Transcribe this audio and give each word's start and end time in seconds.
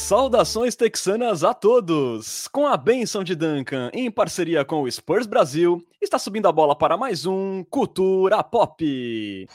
Saudações 0.00 0.74
texanas 0.74 1.44
a 1.44 1.54
todos! 1.54 2.48
Com 2.48 2.66
a 2.66 2.76
benção 2.76 3.22
de 3.22 3.36
Duncan, 3.36 3.90
em 3.92 4.10
parceria 4.10 4.64
com 4.64 4.82
o 4.82 4.90
Spurs 4.90 5.26
Brasil, 5.26 5.86
está 6.00 6.18
subindo 6.18 6.48
a 6.48 6.52
bola 6.52 6.74
para 6.74 6.96
mais 6.96 7.26
um 7.26 7.62
Cultura 7.62 8.42
Pop. 8.42 9.46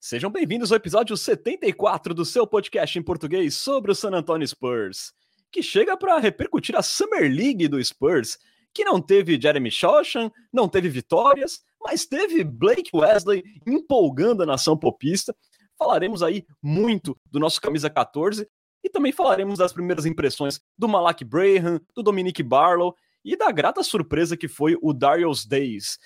Sejam 0.00 0.30
bem-vindos 0.30 0.72
ao 0.72 0.76
episódio 0.76 1.14
74 1.14 2.14
do 2.14 2.24
seu 2.24 2.46
podcast 2.46 2.98
em 2.98 3.02
português 3.02 3.54
sobre 3.54 3.90
o 3.90 3.94
San 3.94 4.12
Antonio 4.12 4.48
Spurs, 4.48 5.12
que 5.50 5.62
chega 5.62 5.94
para 5.96 6.18
repercutir 6.18 6.76
a 6.76 6.80
Summer 6.80 7.22
League 7.30 7.68
do 7.68 7.84
Spurs, 7.84 8.38
que 8.72 8.84
não 8.84 9.02
teve 9.02 9.38
Jeremy 9.38 9.70
Shoshan, 9.70 10.30
não 10.50 10.68
teve 10.68 10.88
vitórias, 10.88 11.60
mas 11.80 12.06
teve 12.06 12.44
Blake 12.44 12.90
Wesley 12.94 13.42
empolgando 13.66 14.42
a 14.42 14.46
nação 14.46 14.76
popista 14.76 15.34
falaremos 15.78 16.22
aí 16.22 16.44
muito 16.62 17.16
do 17.30 17.38
nosso 17.38 17.60
camisa 17.60 17.88
14 17.88 18.46
e 18.82 18.90
também 18.90 19.12
falaremos 19.12 19.58
das 19.58 19.72
primeiras 19.72 20.04
impressões 20.04 20.60
do 20.76 20.88
Malak 20.88 21.24
Braham, 21.24 21.80
do 21.94 22.02
Dominic 22.02 22.42
Barlow 22.42 22.94
e 23.24 23.36
da 23.36 23.50
grata 23.50 23.82
surpresa 23.82 24.36
que 24.36 24.48
foi 24.48 24.76
o 24.82 24.92
Darius 24.92 25.46
Days. 25.46 25.98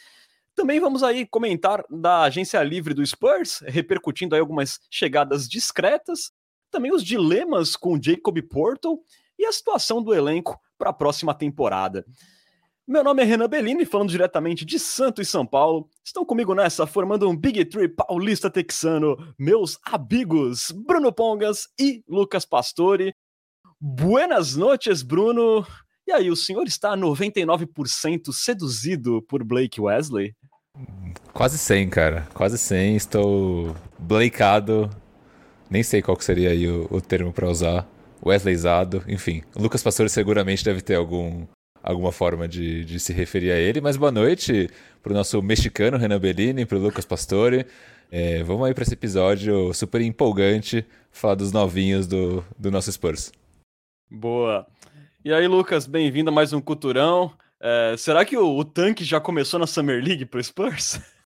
Também 0.55 0.79
vamos 0.79 1.03
aí 1.03 1.27
comentar 1.27 1.83
da 1.89 2.23
agência 2.23 2.63
livre 2.63 2.93
do 2.93 3.05
Spurs, 3.05 3.61
repercutindo 3.67 4.35
aí 4.35 4.41
algumas 4.41 4.79
chegadas 4.91 5.49
discretas, 5.49 6.31
também 6.71 6.93
os 6.93 7.03
dilemas 7.03 7.75
com 7.75 8.01
Jacob 8.01 8.39
Portal 8.43 8.99
e 9.39 9.47
a 9.47 9.53
situação 9.53 10.03
do 10.03 10.13
elenco 10.13 10.61
para 10.77 10.91
a 10.91 10.95
próxima 10.95 11.35
temporada. 11.35 12.05
Meu 12.87 13.05
nome 13.05 13.23
é 13.23 13.25
Renan 13.25 13.49
Bellini, 13.49 13.87
falando 13.87 14.11
diretamente 14.11 14.65
de 14.65 14.77
Santo 14.77 15.23
e 15.23 15.25
São 15.25 15.47
Paulo. 15.47 15.89
Estão 16.05 16.25
comigo 16.25 16.53
nessa, 16.53 16.85
formando 16.85 17.31
um 17.31 17.37
Big 17.37 17.65
Tree 17.67 17.89
paulista 17.89 18.51
texano, 18.51 19.17
meus 19.39 19.79
amigos 19.87 20.73
Bruno 20.73 21.13
Pongas 21.13 21.69
e 21.79 22.03
Lucas 22.09 22.45
Pastore. 22.45 23.15
Buenas 23.81 24.57
noches, 24.57 25.03
Bruno. 25.03 25.65
E 26.09 26.11
aí, 26.11 26.29
o 26.29 26.35
senhor 26.35 26.67
está 26.67 26.97
99% 26.97 28.33
seduzido 28.33 29.23
por 29.29 29.45
Blake 29.45 29.81
Wesley? 29.81 30.35
Quase 31.33 31.59
100, 31.59 31.89
cara. 31.89 32.29
Quase 32.35 32.59
100. 32.59 32.97
Estou 32.97 33.77
blakeado. 33.97 34.91
Nem 35.71 35.85
sei 35.85 36.03
qual 36.03 36.21
seria 36.21 36.51
aí 36.51 36.69
o, 36.69 36.89
o 36.91 37.01
termo 37.01 37.33
para 37.33 37.49
usar. 37.49 37.89
Wesleyzado, 38.27 39.05
enfim. 39.07 39.43
O 39.55 39.63
Lucas 39.63 39.85
Pastore 39.85 40.09
seguramente 40.09 40.65
deve 40.65 40.81
ter 40.81 40.97
algum 40.97 41.47
alguma 41.83 42.13
forma 42.13 42.47
de, 42.47 42.85
de 42.85 43.01
se 43.01 43.13
referir 43.13 43.51
a 43.51 43.59
ele. 43.59 43.81
Mas 43.81 43.97
boa 43.97 44.13
noite 44.13 44.71
para 45.03 45.13
o 45.13 45.15
nosso 45.17 45.43
mexicano 45.43 45.97
Renan 45.97 46.21
Bellini, 46.21 46.65
para 46.65 46.79
o 46.79 46.81
Lucas 46.81 47.05
Pastore. 47.05 47.67
É, 48.11 48.43
vamos 48.43 48.67
aí 48.67 48.75
para 48.75 48.83
esse 48.83 48.93
episódio 48.95 49.73
super 49.73 50.01
empolgante, 50.01 50.85
falar 51.11 51.35
dos 51.35 51.51
novinhos 51.51 52.07
do, 52.07 52.45
do 52.59 52.71
nosso 52.71 52.93
Spurs. 52.93 53.33
Boa. 54.11 54.67
E 55.25 55.33
aí, 55.33 55.49
Lucas, 55.49 55.87
bem-vindo 55.87 56.31
a 56.31 56.33
mais 56.33 56.53
um 56.53 56.61
Culturão. 56.61 57.33
É, 57.59 57.95
será 57.97 58.25
que 58.25 58.37
o, 58.37 58.57
o 58.57 58.65
tanque 58.65 59.03
já 59.05 59.21
começou 59.21 59.59
na 59.59 59.67
Summer 59.67 60.03
League 60.05 60.27
para 60.27 60.41
o 60.41 60.45
Spurs? 60.45 61.01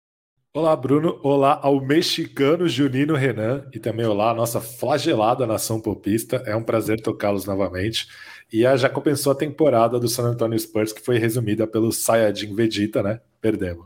Olá, 0.53 0.75
Bruno. 0.75 1.17
Olá 1.23 1.59
ao 1.61 1.79
mexicano 1.79 2.67
Junino 2.67 3.15
Renan 3.15 3.65
e 3.73 3.79
também 3.79 4.05
olá 4.05 4.31
à 4.31 4.33
nossa 4.33 4.59
flagelada 4.59 5.47
nação 5.47 5.79
popista. 5.79 6.43
É 6.45 6.53
um 6.55 6.63
prazer 6.63 6.99
tocá-los 6.99 7.45
novamente. 7.45 8.07
E 8.51 8.61
já 8.77 8.89
compensou 8.89 9.31
a 9.31 9.35
temporada 9.35 9.99
do 9.99 10.07
San 10.07 10.23
Antonio 10.23 10.59
Spurs, 10.59 10.91
que 10.91 11.01
foi 11.01 11.17
resumida 11.17 11.65
pelo 11.65 11.91
Sayajin 11.91 12.53
Vegeta, 12.53 13.01
né? 13.01 13.21
Perdemos. 13.39 13.85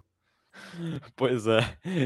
Pois 1.16 1.47
é. 1.47 1.59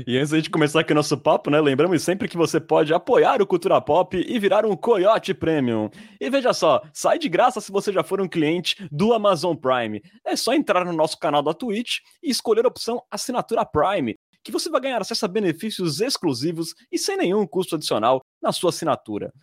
E 0.05 0.17
antes 0.17 0.43
de 0.43 0.49
começar 0.49 0.81
aqui 0.81 0.91
o 0.91 0.95
nosso 0.95 1.17
papo, 1.17 1.49
né? 1.49 1.59
Lembramos 1.59 2.03
sempre 2.03 2.27
que 2.27 2.37
você 2.37 2.59
pode 2.59 2.93
apoiar 2.93 3.41
o 3.41 3.47
Cultura 3.47 3.81
Pop 3.81 4.15
e 4.15 4.39
virar 4.39 4.65
um 4.65 4.75
Coyote 4.75 5.33
Premium. 5.33 5.89
E 6.19 6.29
veja 6.29 6.53
só, 6.53 6.81
sai 6.93 7.17
de 7.17 7.29
graça 7.29 7.61
se 7.61 7.71
você 7.71 7.91
já 7.91 8.03
for 8.03 8.21
um 8.21 8.27
cliente 8.27 8.75
do 8.91 9.13
Amazon 9.13 9.55
Prime. 9.55 10.01
É 10.25 10.35
só 10.35 10.53
entrar 10.53 10.85
no 10.85 10.93
nosso 10.93 11.17
canal 11.17 11.41
da 11.41 11.53
Twitch 11.53 11.99
e 12.21 12.29
escolher 12.29 12.65
a 12.65 12.69
opção 12.69 13.01
Assinatura 13.09 13.65
Prime 13.65 14.15
que 14.43 14.51
você 14.51 14.69
vai 14.69 14.81
ganhar 14.81 15.01
acesso 15.01 15.25
a 15.25 15.27
benefícios 15.27 15.99
exclusivos 15.99 16.73
e 16.91 16.97
sem 16.97 17.17
nenhum 17.17 17.45
custo 17.45 17.75
adicional 17.75 18.21
na 18.41 18.51
sua 18.51 18.69
assinatura. 18.69 19.33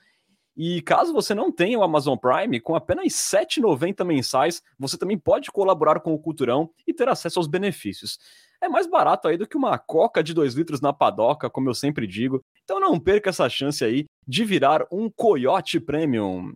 E 0.57 0.81
caso 0.81 1.13
você 1.13 1.35
não 1.35 1.53
tenha 1.53 1.79
o 1.79 1.83
Amazon 1.83 2.17
Prime, 2.17 2.61
com 2.61 2.75
apenas 2.75 3.33
R$ 3.33 3.41
7,90 3.47 4.05
mensais, 4.05 4.63
você 4.79 4.97
também 4.97 5.19
pode 5.19 5.51
colaborar 5.51 6.01
com 6.01 6.15
o 6.15 6.19
Culturão 6.19 6.71
e 6.87 6.95
ter 6.95 7.09
acesso 7.09 7.39
aos 7.39 7.47
benefícios. 7.47 8.19
É 8.63 8.69
mais 8.69 8.87
barato 8.87 9.29
aí 9.29 9.37
do 9.37 9.47
que 9.47 9.57
uma 9.57 9.79
coca 9.79 10.23
de 10.23 10.33
2 10.33 10.55
litros 10.55 10.81
na 10.81 10.93
padoca, 10.93 11.51
como 11.51 11.69
eu 11.69 11.75
sempre 11.75 12.07
digo. 12.07 12.43
Então 12.65 12.81
não 12.81 12.99
perca 12.99 13.29
essa 13.29 13.49
chance 13.51 13.85
aí 13.85 14.07
de 14.27 14.45
virar 14.45 14.87
um 14.91 15.11
Coyote 15.11 15.79
Premium. 15.79 16.55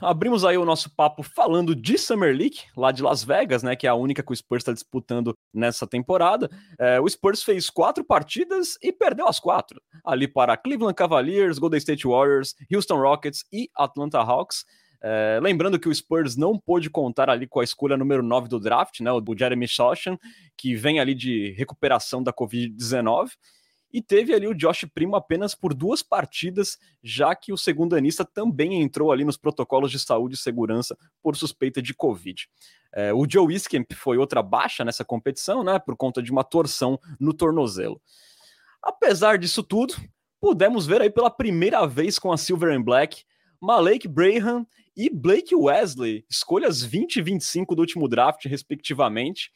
Abrimos 0.00 0.44
aí 0.44 0.56
o 0.56 0.64
nosso 0.64 0.90
papo 0.94 1.22
falando 1.22 1.74
de 1.74 1.98
Summer 1.98 2.34
League, 2.36 2.60
lá 2.76 2.90
de 2.90 3.02
Las 3.02 3.22
Vegas, 3.22 3.62
né? 3.62 3.76
Que 3.76 3.86
é 3.86 3.90
a 3.90 3.94
única 3.94 4.22
que 4.22 4.32
o 4.32 4.36
Spurs 4.36 4.62
está 4.62 4.72
disputando 4.72 5.36
nessa 5.52 5.86
temporada. 5.86 6.50
É, 6.78 7.00
o 7.00 7.08
Spurs 7.08 7.42
fez 7.42 7.68
quatro 7.70 8.04
partidas 8.04 8.78
e 8.82 8.92
perdeu 8.92 9.28
as 9.28 9.38
quatro. 9.38 9.80
Ali 10.04 10.26
para 10.26 10.56
Cleveland 10.56 10.94
Cavaliers, 10.94 11.58
Golden 11.58 11.78
State 11.78 12.06
Warriors, 12.06 12.54
Houston 12.72 13.00
Rockets 13.00 13.44
e 13.52 13.68
Atlanta 13.76 14.18
Hawks. 14.18 14.64
É, 15.02 15.38
lembrando 15.42 15.78
que 15.78 15.88
o 15.88 15.94
Spurs 15.94 16.36
não 16.36 16.58
pôde 16.58 16.90
contar 16.90 17.30
ali 17.30 17.46
com 17.46 17.60
a 17.60 17.64
escolha 17.64 17.96
número 17.96 18.22
9 18.22 18.48
do 18.48 18.60
draft, 18.60 19.00
né? 19.00 19.10
O 19.12 19.22
Jeremy 19.36 19.68
Sochan, 19.68 20.18
que 20.56 20.74
vem 20.74 21.00
ali 21.00 21.14
de 21.14 21.54
recuperação 21.56 22.22
da 22.22 22.32
Covid-19 22.32 23.30
e 23.92 24.00
teve 24.00 24.34
ali 24.34 24.46
o 24.46 24.54
Josh 24.54 24.86
Primo 24.94 25.16
apenas 25.16 25.54
por 25.54 25.74
duas 25.74 26.02
partidas, 26.02 26.78
já 27.02 27.34
que 27.34 27.52
o 27.52 27.56
segundo 27.56 27.96
anista 27.96 28.24
também 28.24 28.80
entrou 28.80 29.10
ali 29.10 29.24
nos 29.24 29.36
protocolos 29.36 29.90
de 29.90 29.98
saúde 29.98 30.34
e 30.34 30.38
segurança 30.38 30.96
por 31.22 31.36
suspeita 31.36 31.82
de 31.82 31.94
Covid. 31.94 32.48
É, 32.92 33.12
o 33.12 33.26
Joe 33.28 33.54
Iskemp 33.54 33.92
foi 33.94 34.18
outra 34.18 34.42
baixa 34.42 34.84
nessa 34.84 35.04
competição, 35.04 35.62
né, 35.62 35.78
por 35.78 35.96
conta 35.96 36.22
de 36.22 36.30
uma 36.30 36.44
torção 36.44 36.98
no 37.18 37.32
tornozelo. 37.32 38.00
Apesar 38.82 39.38
disso 39.38 39.62
tudo, 39.62 39.94
pudemos 40.40 40.86
ver 40.86 41.02
aí 41.02 41.10
pela 41.10 41.30
primeira 41.30 41.86
vez 41.86 42.18
com 42.18 42.32
a 42.32 42.38
Silver 42.38 42.76
and 42.76 42.82
Black 42.82 43.24
Malek 43.60 44.08
Braham 44.08 44.66
e 44.96 45.10
Blake 45.10 45.54
Wesley, 45.54 46.24
escolhas 46.28 46.82
20 46.82 47.16
e 47.16 47.22
25 47.22 47.74
do 47.74 47.80
último 47.80 48.08
draft, 48.08 48.44
respectivamente. 48.46 49.50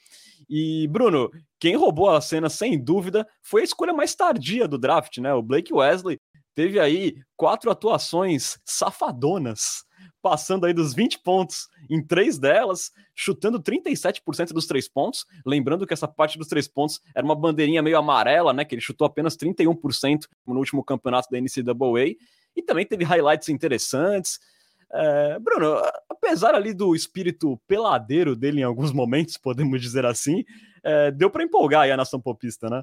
E, 0.48 0.86
Bruno, 0.88 1.30
quem 1.58 1.76
roubou 1.76 2.10
a 2.10 2.20
cena, 2.20 2.48
sem 2.50 2.82
dúvida, 2.82 3.26
foi 3.42 3.62
a 3.62 3.64
escolha 3.64 3.92
mais 3.92 4.14
tardia 4.14 4.68
do 4.68 4.78
draft, 4.78 5.18
né? 5.18 5.32
O 5.32 5.42
Blake 5.42 5.72
Wesley 5.72 6.20
teve 6.54 6.78
aí 6.78 7.16
quatro 7.36 7.70
atuações 7.70 8.58
safadonas, 8.64 9.84
passando 10.22 10.66
aí 10.66 10.72
dos 10.72 10.94
20 10.94 11.20
pontos 11.20 11.68
em 11.90 12.02
três 12.02 12.38
delas, 12.38 12.92
chutando 13.14 13.60
37% 13.60 14.52
dos 14.52 14.66
três 14.66 14.88
pontos. 14.88 15.26
Lembrando 15.44 15.86
que 15.86 15.92
essa 15.92 16.08
parte 16.08 16.38
dos 16.38 16.48
três 16.48 16.66
pontos 16.66 17.00
era 17.14 17.24
uma 17.24 17.34
bandeirinha 17.34 17.82
meio 17.82 17.98
amarela, 17.98 18.52
né? 18.52 18.64
Que 18.64 18.74
ele 18.74 18.82
chutou 18.82 19.06
apenas 19.06 19.36
31% 19.36 20.26
no 20.46 20.58
último 20.58 20.82
campeonato 20.82 21.28
da 21.30 21.38
NCAA. 21.38 22.16
E 22.56 22.62
também 22.62 22.86
teve 22.86 23.04
highlights 23.04 23.48
interessantes. 23.48 24.38
É, 24.92 25.38
Bruno, 25.40 25.76
apesar 26.08 26.54
ali 26.54 26.72
do 26.72 26.94
espírito 26.94 27.60
peladeiro 27.66 28.36
dele 28.36 28.60
em 28.60 28.64
alguns 28.64 28.92
momentos, 28.92 29.36
podemos 29.36 29.80
dizer 29.80 30.06
assim, 30.06 30.44
é, 30.82 31.10
deu 31.10 31.28
para 31.28 31.42
empolgar 31.42 31.82
aí 31.82 31.90
a 31.90 31.96
nação 31.96 32.20
popista, 32.20 32.70
né? 32.70 32.82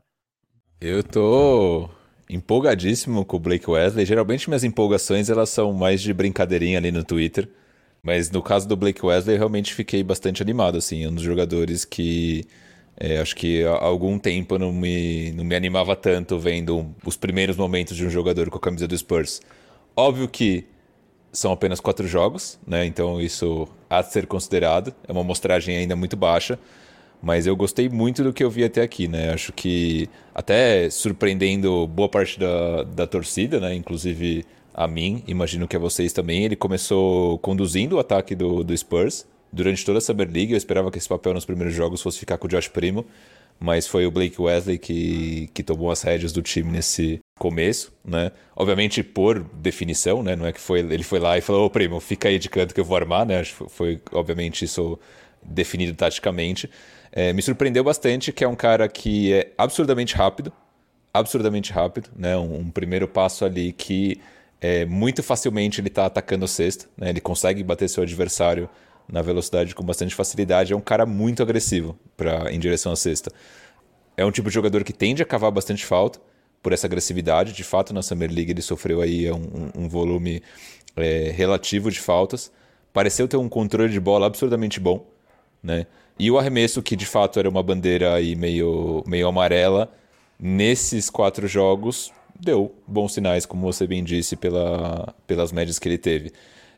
Eu 0.80 1.04
tô 1.04 1.90
empolgadíssimo 2.32 3.26
com 3.26 3.38
o 3.38 3.40
Blake 3.40 3.70
Wesley. 3.70 4.06
Geralmente 4.06 4.50
minhas 4.50 4.64
empolgações 4.64 5.30
elas 5.30 5.50
são 5.50 5.74
mais 5.74 6.02
de 6.02 6.14
brincadeirinha 6.14 6.78
ali 6.78 6.92
no 6.92 7.04
Twitter. 7.04 7.50
Mas 8.02 8.32
no 8.32 8.42
caso 8.42 8.68
do 8.68 8.76
Blake 8.76 9.06
Wesley, 9.06 9.36
eu 9.36 9.40
realmente 9.40 9.74
fiquei 9.76 10.02
bastante 10.04 10.42
animado, 10.42 10.78
assim. 10.78 11.06
Um 11.06 11.14
dos 11.14 11.24
jogadores 11.24 11.86
que 11.86 12.46
é, 12.98 13.20
acho 13.20 13.36
que 13.36 13.64
há 13.64 13.84
algum 13.84 14.18
tempo 14.18 14.58
não 14.58 14.72
me, 14.72 15.32
não 15.34 15.44
me 15.44 15.56
animava 15.56 15.96
tanto 15.96 16.38
vendo 16.40 16.94
os 17.06 17.18
primeiros 17.18 17.58
momentos 17.58 17.96
de 17.96 18.06
um 18.06 18.10
jogador 18.10 18.50
com 18.50 18.58
a 18.58 18.62
camisa 18.62 18.88
do 18.88 18.98
Spurs. 18.98 19.42
Óbvio 19.96 20.28
que 20.28 20.66
são 21.32 21.52
apenas 21.52 21.80
quatro 21.80 22.08
jogos, 22.08 22.60
né? 22.66 22.86
Então 22.86 23.22
isso 23.22 23.68
há 23.90 24.02
de 24.02 24.12
ser 24.12 24.28
considerado. 24.28 24.94
É 25.08 25.12
uma 25.12 25.22
amostragem 25.22 25.78
ainda 25.78 25.96
muito 25.96 26.18
baixa. 26.18 26.60
Mas 27.22 27.46
eu 27.46 27.56
gostei 27.56 27.88
muito 27.88 28.24
do 28.24 28.34
que 28.34 28.44
eu 28.44 28.50
vi 28.50 28.64
até 28.64 28.82
aqui, 28.82 29.08
né? 29.08 29.32
Acho 29.32 29.54
que 29.54 30.10
até 30.34 30.90
surpreendendo 30.90 31.86
boa 31.88 32.10
parte 32.10 32.40
da, 32.40 32.84
da 32.84 33.08
torcida, 33.08 33.60
né? 33.60 33.76
Inclusive 33.76 34.46
a 34.74 34.88
mim, 34.88 35.24
imagino 35.28 35.68
que 35.68 35.76
a 35.76 35.80
vocês 35.80 36.12
também. 36.14 36.44
Ele 36.44 36.56
começou 36.56 37.38
conduzindo 37.40 37.98
o 37.98 38.00
ataque 38.00 38.34
do, 38.34 38.64
do 38.64 38.76
Spurs 38.76 39.28
durante 39.54 39.86
toda 39.86 40.00
a 40.00 40.02
Summer 40.02 40.28
League. 40.32 40.52
Eu 40.52 40.58
esperava 40.58 40.90
que 40.90 40.98
esse 40.98 41.08
papel 41.08 41.34
nos 41.34 41.46
primeiros 41.46 41.76
jogos 41.76 42.02
fosse 42.02 42.20
ficar 42.20 42.38
com 42.38 42.48
o 42.48 42.50
Josh 42.50 42.68
Primo 42.68 43.06
mas 43.62 43.86
foi 43.86 44.08
o 44.08 44.12
Blake 44.12 44.42
Wesley 44.42 44.80
que, 44.80 45.48
que 45.54 45.62
tomou 45.62 45.92
as 45.92 46.02
rédeas 46.02 46.34
do 46.34 46.42
time 46.42 46.72
nesse 46.72 47.20
começo, 47.38 47.94
né? 48.04 48.32
Obviamente 48.56 49.04
por 49.04 49.40
definição, 49.54 50.24
né? 50.24 50.36
Não 50.36 50.48
é 50.48 50.52
que 50.52 50.60
foi 50.60 50.80
ele 50.80 51.04
foi 51.04 51.20
lá 51.20 51.38
e 51.38 51.42
falou, 51.42 51.68
ô 51.68 51.70
primo, 51.70 52.00
fica 52.00 52.28
aí 52.28 52.40
de 52.40 52.50
canto 52.50 52.74
que 52.74 52.80
eu 52.80 52.86
vou 52.86 52.98
armar, 52.98 53.24
né? 53.24 53.44
Foi, 53.44 54.02
obviamente 54.14 54.66
isso 54.66 55.00
definido 55.44 55.94
taticamente. 55.94 56.68
É, 57.12 57.34
me 57.34 57.42
surpreendeu 57.42 57.84
bastante 57.84 58.32
que 58.32 58.44
é 58.44 58.48
um 58.48 58.56
cara 58.56 58.88
que 58.88 59.34
é 59.34 59.52
absurdamente 59.58 60.16
rápido, 60.16 60.52
absurdamente 61.14 61.74
rápido, 61.74 62.10
né? 62.16 62.38
Um, 62.38 62.60
um 62.60 62.72
primeiro 62.72 63.08
passo 63.08 63.44
ali 63.44 63.74
que 63.74 64.22
é, 64.62 64.86
muito 64.86 65.22
facilmente 65.22 65.82
ele 65.82 65.90
está 65.90 66.06
atacando 66.06 66.46
o 66.46 66.48
cesto, 66.48 66.90
né? 66.96 67.10
Ele 67.10 67.20
consegue 67.20 67.64
bater 67.64 67.90
seu 67.90 68.04
adversário 68.04 68.70
na 69.12 69.22
velocidade 69.22 69.76
com 69.76 69.84
bastante 69.84 70.16
facilidade. 70.16 70.72
É 70.72 70.76
um 70.76 70.82
cara 70.82 71.06
muito 71.06 71.44
agressivo 71.44 71.98
para 72.16 72.52
em 72.52 72.60
direção 72.60 72.92
à 72.92 72.96
cesta. 72.96 73.32
É 74.16 74.24
um 74.24 74.32
tipo 74.32 74.50
de 74.50 74.54
jogador 74.54 74.84
que 74.84 74.94
tende 74.94 75.22
a 75.22 75.26
cavar 75.26 75.52
bastante 75.52 75.86
falta 75.86 76.20
por 76.64 76.72
essa 76.72 76.88
agressividade. 76.88 77.54
De 77.54 77.64
fato, 77.64 77.94
na 77.94 78.02
Summer 78.02 78.32
League 78.32 78.52
ele 78.52 78.62
sofreu 78.62 79.02
aí 79.02 79.30
um, 79.32 79.72
um 79.76 79.90
volume 79.90 80.42
é, 80.96 81.32
relativo 81.36 81.92
de 81.92 82.00
faltas. 82.00 82.52
Pareceu 82.94 83.28
ter 83.28 83.38
um 83.38 83.50
controle 83.50 83.92
de 83.92 84.00
bola 84.00 84.28
absurdamente 84.28 84.80
bom, 84.80 85.06
né? 85.62 85.88
E 86.22 86.30
o 86.30 86.38
arremesso, 86.38 86.84
que 86.84 86.96
de 86.96 87.08
fato 87.08 87.40
era 87.40 87.50
uma 87.50 87.64
bandeira 87.64 88.14
aí 88.14 88.36
meio, 88.36 89.04
meio 89.08 89.28
amarela, 89.28 89.92
nesses 90.40 91.10
quatro 91.10 91.48
jogos 91.48 92.12
deu 92.40 92.72
bons 92.88 93.16
sinais, 93.16 93.44
como 93.44 93.64
você 93.64 93.88
bem 93.88 94.04
disse, 94.04 94.36
pela, 94.36 95.16
pelas 95.26 95.52
médias 95.52 95.80
que 95.80 95.90
ele 95.90 95.98
teve. 95.98 96.32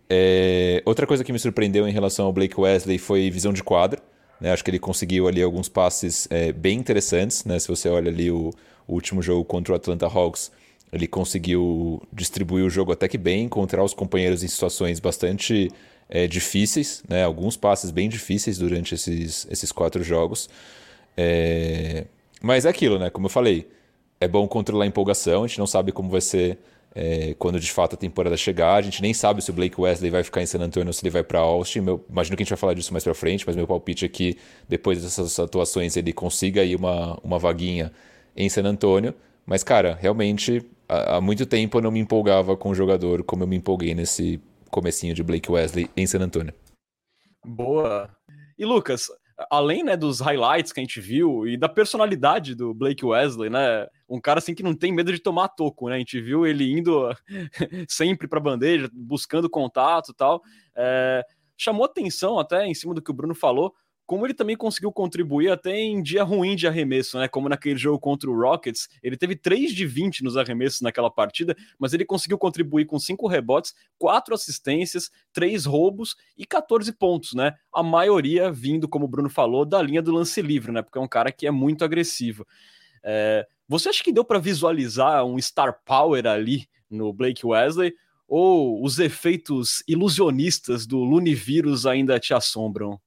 É, 0.09 0.81
outra 0.85 1.05
coisa 1.05 1.25
que 1.25 1.33
me 1.33 1.39
surpreendeu 1.39 1.85
em 1.85 1.91
relação 1.91 2.25
ao 2.25 2.31
Blake 2.31 2.57
Wesley 2.57 2.97
foi 2.97 3.29
visão 3.29 3.51
de 3.51 3.61
quadra. 3.61 4.01
Né? 4.39 4.49
Acho 4.53 4.63
que 4.63 4.71
ele 4.71 4.79
conseguiu 4.79 5.27
ali 5.27 5.43
alguns 5.43 5.67
passes 5.67 6.25
é, 6.31 6.53
bem 6.53 6.79
interessantes. 6.79 7.43
Né? 7.43 7.59
Se 7.59 7.67
você 7.67 7.89
olha 7.89 8.09
ali 8.09 8.31
o, 8.31 8.49
o, 8.87 8.93
último 8.93 9.21
jogo 9.21 9.43
contra 9.43 9.73
o 9.73 9.75
Atlanta 9.75 10.05
Hawks, 10.05 10.53
ele 10.89 11.05
conseguiu 11.05 12.01
distribuir 12.13 12.63
o 12.63 12.69
jogo 12.69 12.93
até 12.93 13.09
que 13.09 13.17
bem, 13.17 13.43
encontrar 13.43 13.83
os 13.83 13.93
companheiros 13.93 14.41
em 14.41 14.47
situações 14.47 15.01
bastante 15.01 15.69
é, 16.09 16.27
difíceis, 16.27 17.03
né? 17.07 17.23
alguns 17.23 17.57
passes 17.57 17.91
bem 17.91 18.09
difíceis 18.09 18.57
durante 18.57 18.95
esses, 18.95 19.47
esses 19.49 19.71
quatro 19.71 20.03
jogos. 20.03 20.49
É, 21.15 22.05
mas 22.41 22.65
é 22.65 22.69
aquilo, 22.69 22.99
né? 22.99 23.09
Como 23.09 23.25
eu 23.25 23.29
falei, 23.29 23.67
é 24.19 24.27
bom 24.27 24.47
controlar 24.47 24.85
a 24.85 24.87
empolgação, 24.87 25.43
a 25.43 25.47
gente 25.47 25.59
não 25.59 25.67
sabe 25.67 25.91
como 25.91 26.09
vai 26.09 26.21
ser 26.21 26.59
é, 26.95 27.35
quando 27.39 27.59
de 27.59 27.71
fato 27.71 27.95
a 27.95 27.97
temporada 27.97 28.37
chegar. 28.37 28.75
A 28.75 28.81
gente 28.81 29.01
nem 29.01 29.13
sabe 29.13 29.41
se 29.41 29.49
o 29.49 29.53
Blake 29.53 29.79
Wesley 29.79 30.11
vai 30.11 30.23
ficar 30.23 30.41
em 30.41 30.45
San 30.45 30.59
Antonio 30.59 30.87
ou 30.87 30.93
se 30.93 31.03
ele 31.03 31.09
vai 31.09 31.23
para 31.23 31.39
Austin. 31.39 31.81
Meu, 31.81 32.03
imagino 32.09 32.37
que 32.37 32.43
a 32.43 32.45
gente 32.45 32.51
vai 32.51 32.57
falar 32.57 32.73
disso 32.73 32.93
mais 32.93 33.03
para 33.03 33.13
frente, 33.13 33.45
mas 33.45 33.55
meu 33.55 33.67
palpite 33.67 34.05
é 34.05 34.09
que 34.09 34.37
depois 34.67 35.01
dessas 35.01 35.39
atuações 35.39 35.97
ele 35.97 36.13
consiga 36.13 36.61
aí 36.61 36.75
uma, 36.75 37.17
uma 37.23 37.39
vaguinha 37.39 37.91
em 38.35 38.47
San 38.49 38.63
Antonio. 38.63 39.13
Mas, 39.45 39.63
cara, 39.63 39.97
realmente 39.99 40.63
há, 40.87 41.17
há 41.17 41.21
muito 41.21 41.45
tempo 41.45 41.77
eu 41.77 41.81
não 41.81 41.91
me 41.91 41.99
empolgava 41.99 42.55
com 42.55 42.69
o 42.69 42.75
jogador 42.75 43.23
como 43.23 43.43
eu 43.43 43.47
me 43.47 43.55
empolguei 43.55 43.95
nesse 43.95 44.39
comecinho 44.73 45.13
de 45.13 45.21
Blake 45.21 45.51
Wesley 45.51 45.89
em 45.95 46.07
San 46.07 46.19
Antonio. 46.19 46.53
Boa. 47.45 48.09
E 48.57 48.65
Lucas, 48.65 49.07
além 49.51 49.83
né, 49.83 49.95
dos 49.95 50.19
highlights 50.19 50.71
que 50.71 50.79
a 50.79 50.83
gente 50.83 50.99
viu 50.99 51.47
e 51.47 51.55
da 51.55 51.69
personalidade 51.69 52.55
do 52.55 52.73
Blake 52.73 53.05
Wesley, 53.05 53.49
né? 53.49 53.87
Um 54.09 54.19
cara 54.19 54.39
assim 54.39 54.55
que 54.55 54.63
não 54.63 54.75
tem 54.75 54.91
medo 54.91 55.11
de 55.11 55.19
tomar 55.19 55.49
toco, 55.49 55.89
né? 55.89 55.95
A 55.95 55.99
gente 55.99 56.19
viu 56.19 56.45
ele 56.45 56.71
indo 56.71 57.09
sempre 57.87 58.27
para 58.27 58.39
bandeja, 58.39 58.89
buscando 58.91 59.49
contato 59.49 60.13
tal. 60.13 60.41
É, 60.75 61.23
chamou 61.57 61.85
atenção 61.85 62.39
até 62.39 62.65
em 62.65 62.73
cima 62.73 62.93
do 62.93 63.01
que 63.01 63.11
o 63.11 63.13
Bruno 63.13 63.35
falou, 63.35 63.73
como 64.05 64.25
ele 64.25 64.33
também 64.33 64.55
conseguiu 64.55 64.91
contribuir 64.91 65.49
até 65.49 65.77
em 65.79 66.01
dia 66.01 66.23
ruim 66.23 66.55
de 66.55 66.67
arremesso, 66.67 67.17
né? 67.17 67.27
Como 67.27 67.47
naquele 67.47 67.77
jogo 67.77 67.99
contra 67.99 68.29
o 68.29 68.37
Rockets, 68.37 68.89
ele 69.01 69.15
teve 69.15 69.35
3 69.35 69.71
de 69.73 69.85
20 69.85 70.23
nos 70.23 70.35
arremessos 70.35 70.81
naquela 70.81 71.09
partida, 71.09 71.55
mas 71.79 71.93
ele 71.93 72.03
conseguiu 72.03 72.37
contribuir 72.37 72.85
com 72.85 72.99
5 72.99 73.27
rebotes, 73.27 73.73
4 73.97 74.33
assistências, 74.33 75.09
3 75.31 75.65
roubos 75.65 76.15
e 76.37 76.45
14 76.45 76.91
pontos, 76.91 77.33
né? 77.33 77.53
A 77.73 77.81
maioria 77.81 78.51
vindo, 78.51 78.87
como 78.87 79.05
o 79.05 79.07
Bruno 79.07 79.29
falou, 79.29 79.65
da 79.65 79.81
linha 79.81 80.01
do 80.01 80.11
lance 80.11 80.41
livre, 80.41 80.71
né? 80.71 80.81
Porque 80.81 80.97
é 80.97 81.01
um 81.01 81.07
cara 81.07 81.31
que 81.31 81.47
é 81.47 81.51
muito 81.51 81.85
agressivo. 81.85 82.45
É... 83.03 83.47
Você 83.69 83.89
acha 83.89 84.03
que 84.03 84.11
deu 84.11 84.25
para 84.25 84.39
visualizar 84.39 85.25
um 85.25 85.39
star 85.39 85.81
power 85.85 86.27
ali 86.27 86.67
no 86.89 87.13
Blake 87.13 87.45
Wesley? 87.45 87.93
Ou 88.27 88.83
os 88.83 88.99
efeitos 88.99 89.83
ilusionistas 89.87 90.85
do 90.87 90.97
Lunivírus 90.97 91.85
ainda 91.85 92.19
te 92.19 92.33
assombram? 92.33 92.99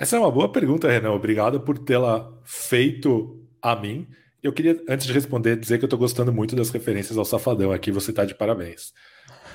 Essa 0.00 0.16
é 0.16 0.18
uma 0.18 0.30
boa 0.30 0.50
pergunta, 0.50 0.88
Renan. 0.90 1.12
Obrigado 1.12 1.60
por 1.60 1.76
tê-la 1.76 2.32
feito 2.42 3.46
a 3.60 3.76
mim. 3.76 4.08
Eu 4.42 4.50
queria, 4.50 4.82
antes 4.88 5.06
de 5.06 5.12
responder, 5.12 5.56
dizer 5.56 5.76
que 5.76 5.84
eu 5.84 5.88
estou 5.88 5.98
gostando 5.98 6.32
muito 6.32 6.56
das 6.56 6.70
referências 6.70 7.18
ao 7.18 7.24
Safadão 7.26 7.70
aqui. 7.70 7.92
Você 7.92 8.08
está 8.10 8.24
de 8.24 8.34
parabéns. 8.34 8.94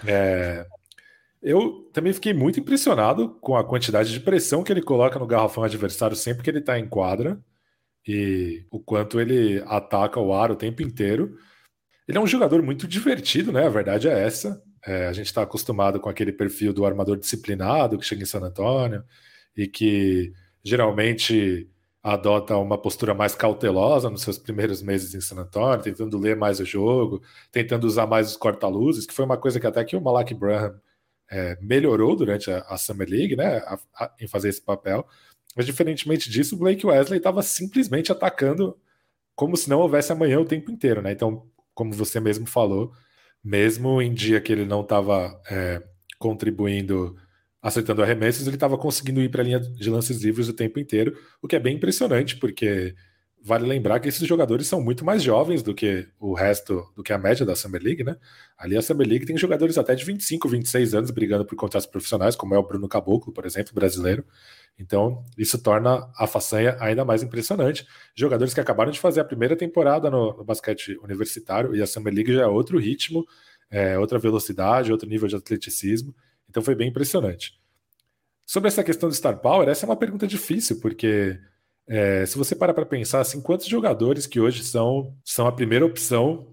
É... 0.06 0.68
Eu 1.42 1.90
também 1.92 2.14
fiquei 2.14 2.32
muito 2.32 2.60
impressionado 2.60 3.30
com 3.42 3.58
a 3.58 3.64
quantidade 3.64 4.12
de 4.12 4.20
pressão 4.20 4.64
que 4.64 4.72
ele 4.72 4.84
coloca 4.84 5.18
no 5.18 5.26
garrafão 5.26 5.64
adversário 5.64 6.16
sempre 6.16 6.44
que 6.44 6.50
ele 6.52 6.60
está 6.60 6.78
em 6.78 6.88
quadra 6.88 7.40
e 8.08 8.68
o 8.70 8.80
quanto 8.80 9.20
ele 9.20 9.64
ataca 9.66 10.20
o 10.20 10.32
ar 10.32 10.52
o 10.52 10.56
tempo 10.56 10.84
inteiro. 10.84 11.36
Ele 12.08 12.20
é 12.20 12.22
um 12.22 12.28
jogador 12.28 12.62
muito 12.62 12.88
divertido, 12.88 13.52
né? 13.52 13.66
A 13.66 13.70
verdade 13.70 14.08
é 14.08 14.24
essa. 14.24 14.62
É, 14.86 15.08
a 15.08 15.14
gente 15.14 15.26
está 15.26 15.42
acostumado 15.42 16.00
com 16.00 16.08
aquele 16.08 16.32
perfil 16.32 16.72
do 16.72 16.86
armador 16.86 17.18
disciplinado 17.18 17.98
que 17.98 18.06
chega 18.06 18.22
em 18.22 18.28
San 18.28 18.42
Antônio 18.42 19.04
e 19.56 19.68
que 19.68 20.34
geralmente 20.64 21.70
adota 22.04 22.56
uma 22.58 22.78
postura 22.78 23.16
mais 23.16 23.34
cautelosa 23.34 24.10
nos 24.10 24.22
seus 24.22 24.38
primeiros 24.38 24.82
meses 24.82 25.16
em 25.16 25.22
San 25.22 25.38
Antonio, 25.38 25.82
tentando 25.82 26.20
ler 26.20 26.36
mais 26.36 26.60
o 26.60 26.66
jogo, 26.66 27.22
tentando 27.52 27.86
usar 27.86 28.06
mais 28.06 28.30
os 28.30 28.38
corta-luzes, 28.38 29.08
que 29.08 29.14
foi 29.14 29.26
uma 29.26 29.38
coisa 29.38 29.60
que 29.60 29.66
até 29.66 29.84
que 29.84 29.96
o 29.96 30.02
Malak 30.02 30.34
Branham 30.36 30.80
é, 31.30 31.58
melhorou 31.60 32.16
durante 32.16 32.52
a, 32.52 32.60
a, 32.70 32.78
Summer 32.78 33.10
League, 33.10 33.36
né, 33.36 33.58
a, 33.58 33.80
a, 33.96 34.14
em 34.20 34.28
fazer 34.28 34.50
esse 34.50 34.62
papel. 34.62 35.08
Mas 35.56 35.66
diferentemente 35.66 36.30
disso, 36.30 36.56
o 36.56 36.60
Blake 36.60 36.86
Wesley 36.86 37.18
estava 37.18 37.42
simplesmente 37.42 38.12
atacando 38.12 38.78
como 39.36 39.58
se 39.58 39.70
não 39.70 39.80
houvesse 39.80 40.12
amanhã 40.12 40.40
o 40.40 40.46
tempo 40.46 40.72
inteiro, 40.72 41.02
né? 41.02 41.12
Então, 41.12 41.48
como 41.74 41.94
você 41.94 42.20
mesmo 42.20 42.46
falou, 42.46 42.94
mesmo 43.44 44.02
em 44.02 44.14
dia 44.14 44.40
que 44.42 44.52
ele 44.52 44.66
não 44.66 44.82
estava 44.82 45.42
é, 45.50 45.82
contribuindo 46.20 47.18
acertando 47.66 48.04
arremessos, 48.04 48.46
ele 48.46 48.58
estava 48.58 48.78
conseguindo 48.78 49.20
ir 49.20 49.30
para 49.30 49.42
a 49.42 49.44
linha 49.44 49.60
de 49.60 49.90
lances 49.90 50.22
livres 50.22 50.48
o 50.48 50.54
tempo 50.54 50.80
inteiro, 50.80 51.18
o 51.42 51.48
que 51.48 51.56
é 51.56 51.60
bem 51.60 51.76
impressionante, 51.76 52.38
porque 52.38 52.94
vale 53.42 53.66
lembrar 53.66 54.00
que 54.00 54.08
esses 54.08 54.28
jogadores 54.28 54.68
são 54.68 54.80
muito 54.80 55.04
mais 55.04 55.24
jovens 55.24 55.64
do 55.64 55.74
que 55.74 56.08
o 56.20 56.36
resto, 56.36 56.88
do 56.96 57.02
que 57.02 57.12
a 57.12 57.18
média 57.18 57.44
da 57.44 57.56
Summer 57.56 57.82
League, 57.82 58.04
né? 58.04 58.18
Ali 58.56 58.78
a 58.78 58.84
Summer 58.84 59.08
League 59.08 59.26
tem 59.26 59.36
jogadores 59.36 59.80
até 59.80 59.96
de 59.96 60.06
25, 60.06 60.48
26 60.48 60.94
anos 60.94 61.10
brigando 61.10 61.44
por 61.44 61.56
contratos 61.56 61.88
profissionais, 61.88 62.36
como 62.36 62.54
é 62.54 62.58
o 62.60 62.64
Bruno 62.64 62.88
Caboclo, 62.88 63.34
por 63.34 63.48
exemplo, 63.48 63.74
brasileiro. 63.74 64.24
Então, 64.78 65.26
isso 65.36 65.58
torna 65.60 66.08
a 66.20 66.28
façanha 66.28 66.78
ainda 66.80 67.04
mais 67.04 67.24
impressionante. 67.24 67.88
Jogadores 68.16 68.54
que 68.54 68.60
acabaram 68.60 68.92
de 68.92 69.00
fazer 69.00 69.22
a 69.22 69.26
primeira 69.26 69.56
temporada 69.56 70.08
no, 70.12 70.38
no 70.38 70.44
basquete 70.44 71.00
universitário, 71.02 71.76
e 71.76 71.82
a 71.82 71.88
Summer 71.88 72.14
League 72.14 72.32
já 72.32 72.44
é 72.44 72.48
outro 72.48 72.78
ritmo, 72.78 73.26
é, 73.72 73.98
outra 73.98 74.20
velocidade, 74.20 74.92
outro 74.92 75.10
nível 75.10 75.28
de 75.28 75.36
atleticismo. 75.36 76.14
Então 76.56 76.64
foi 76.64 76.74
bem 76.74 76.88
impressionante. 76.88 77.60
Sobre 78.46 78.70
essa 78.70 78.82
questão 78.82 79.10
do 79.10 79.16
Star 79.16 79.40
Power, 79.40 79.68
essa 79.68 79.86
é 79.86 79.90
uma 79.90 79.98
pergunta 79.98 80.26
difícil, 80.26 80.80
porque 80.80 81.38
é, 81.86 82.26
se 82.26 82.38
você 82.38 82.56
parar 82.56 82.74
para 82.74 82.86
pensar, 82.86 83.20
assim, 83.20 83.42
quantos 83.42 83.66
jogadores 83.66 84.26
que 84.26 84.40
hoje 84.40 84.64
são, 84.64 85.14
são 85.26 85.48
a 85.48 85.52
primeira 85.52 85.86
opção 85.86 86.48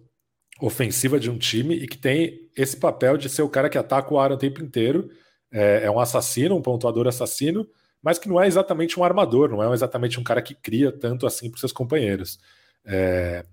ofensiva 0.61 1.21
de 1.21 1.31
um 1.31 1.39
time 1.39 1.77
e 1.77 1.87
que 1.87 1.97
tem 1.97 2.51
esse 2.57 2.77
papel 2.77 3.17
de 3.17 3.29
ser 3.29 3.43
o 3.43 3.49
cara 3.49 3.71
que 3.71 3.79
ataca 3.79 4.13
o 4.13 4.19
ar 4.19 4.33
o 4.33 4.37
tempo 4.37 4.61
inteiro, 4.61 5.09
é, 5.53 5.85
é 5.85 5.91
um 5.91 6.01
assassino, 6.01 6.57
um 6.57 6.63
pontuador 6.63 7.07
assassino, 7.07 7.65
mas 8.03 8.19
que 8.19 8.29
não 8.29 8.43
é 8.43 8.49
exatamente 8.49 8.99
um 8.99 9.05
armador, 9.05 9.49
não 9.49 9.63
é 9.63 9.73
exatamente 9.73 10.19
um 10.19 10.25
cara 10.25 10.43
que 10.43 10.57
cria 10.57 10.91
tanto 10.91 11.29
assim 11.29 11.49
para 11.49 11.61
seus 11.61 11.73
companheiros. 11.73 12.41
É, 12.85 13.45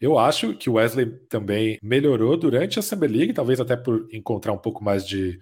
eu 0.00 0.18
acho 0.18 0.54
que 0.54 0.70
o 0.70 0.74
Wesley 0.74 1.10
também 1.28 1.78
melhorou 1.82 2.38
durante 2.38 2.78
a 2.78 2.82
Summer 2.82 3.10
League, 3.10 3.34
talvez 3.34 3.60
até 3.60 3.76
por 3.76 4.08
encontrar 4.10 4.54
um 4.54 4.58
pouco 4.58 4.82
mais 4.82 5.06
de 5.06 5.38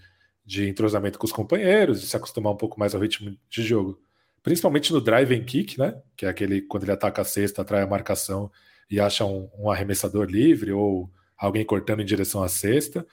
de 0.48 0.66
entrosamento 0.66 1.18
com 1.18 1.26
os 1.26 1.32
companheiros, 1.32 2.00
de 2.00 2.06
se 2.06 2.16
acostumar 2.16 2.54
um 2.54 2.56
pouco 2.56 2.80
mais 2.80 2.94
ao 2.94 3.00
ritmo 3.02 3.36
de 3.50 3.62
jogo. 3.62 4.00
Principalmente 4.42 4.94
no 4.94 5.00
drive 5.00 5.34
and 5.34 5.44
kick, 5.44 5.78
né? 5.78 6.00
Que 6.16 6.24
é 6.24 6.28
aquele 6.30 6.62
quando 6.62 6.84
ele 6.84 6.92
ataca 6.92 7.20
a 7.20 7.24
cesta, 7.24 7.60
atrai 7.60 7.82
a 7.82 7.86
marcação 7.86 8.50
e 8.90 8.98
acha 8.98 9.26
um, 9.26 9.50
um 9.58 9.70
arremessador 9.70 10.24
livre 10.24 10.72
ou 10.72 11.10
alguém 11.36 11.66
cortando 11.66 12.00
em 12.00 12.04
direção 12.06 12.42
à 12.42 12.48
cesta. 12.48 13.06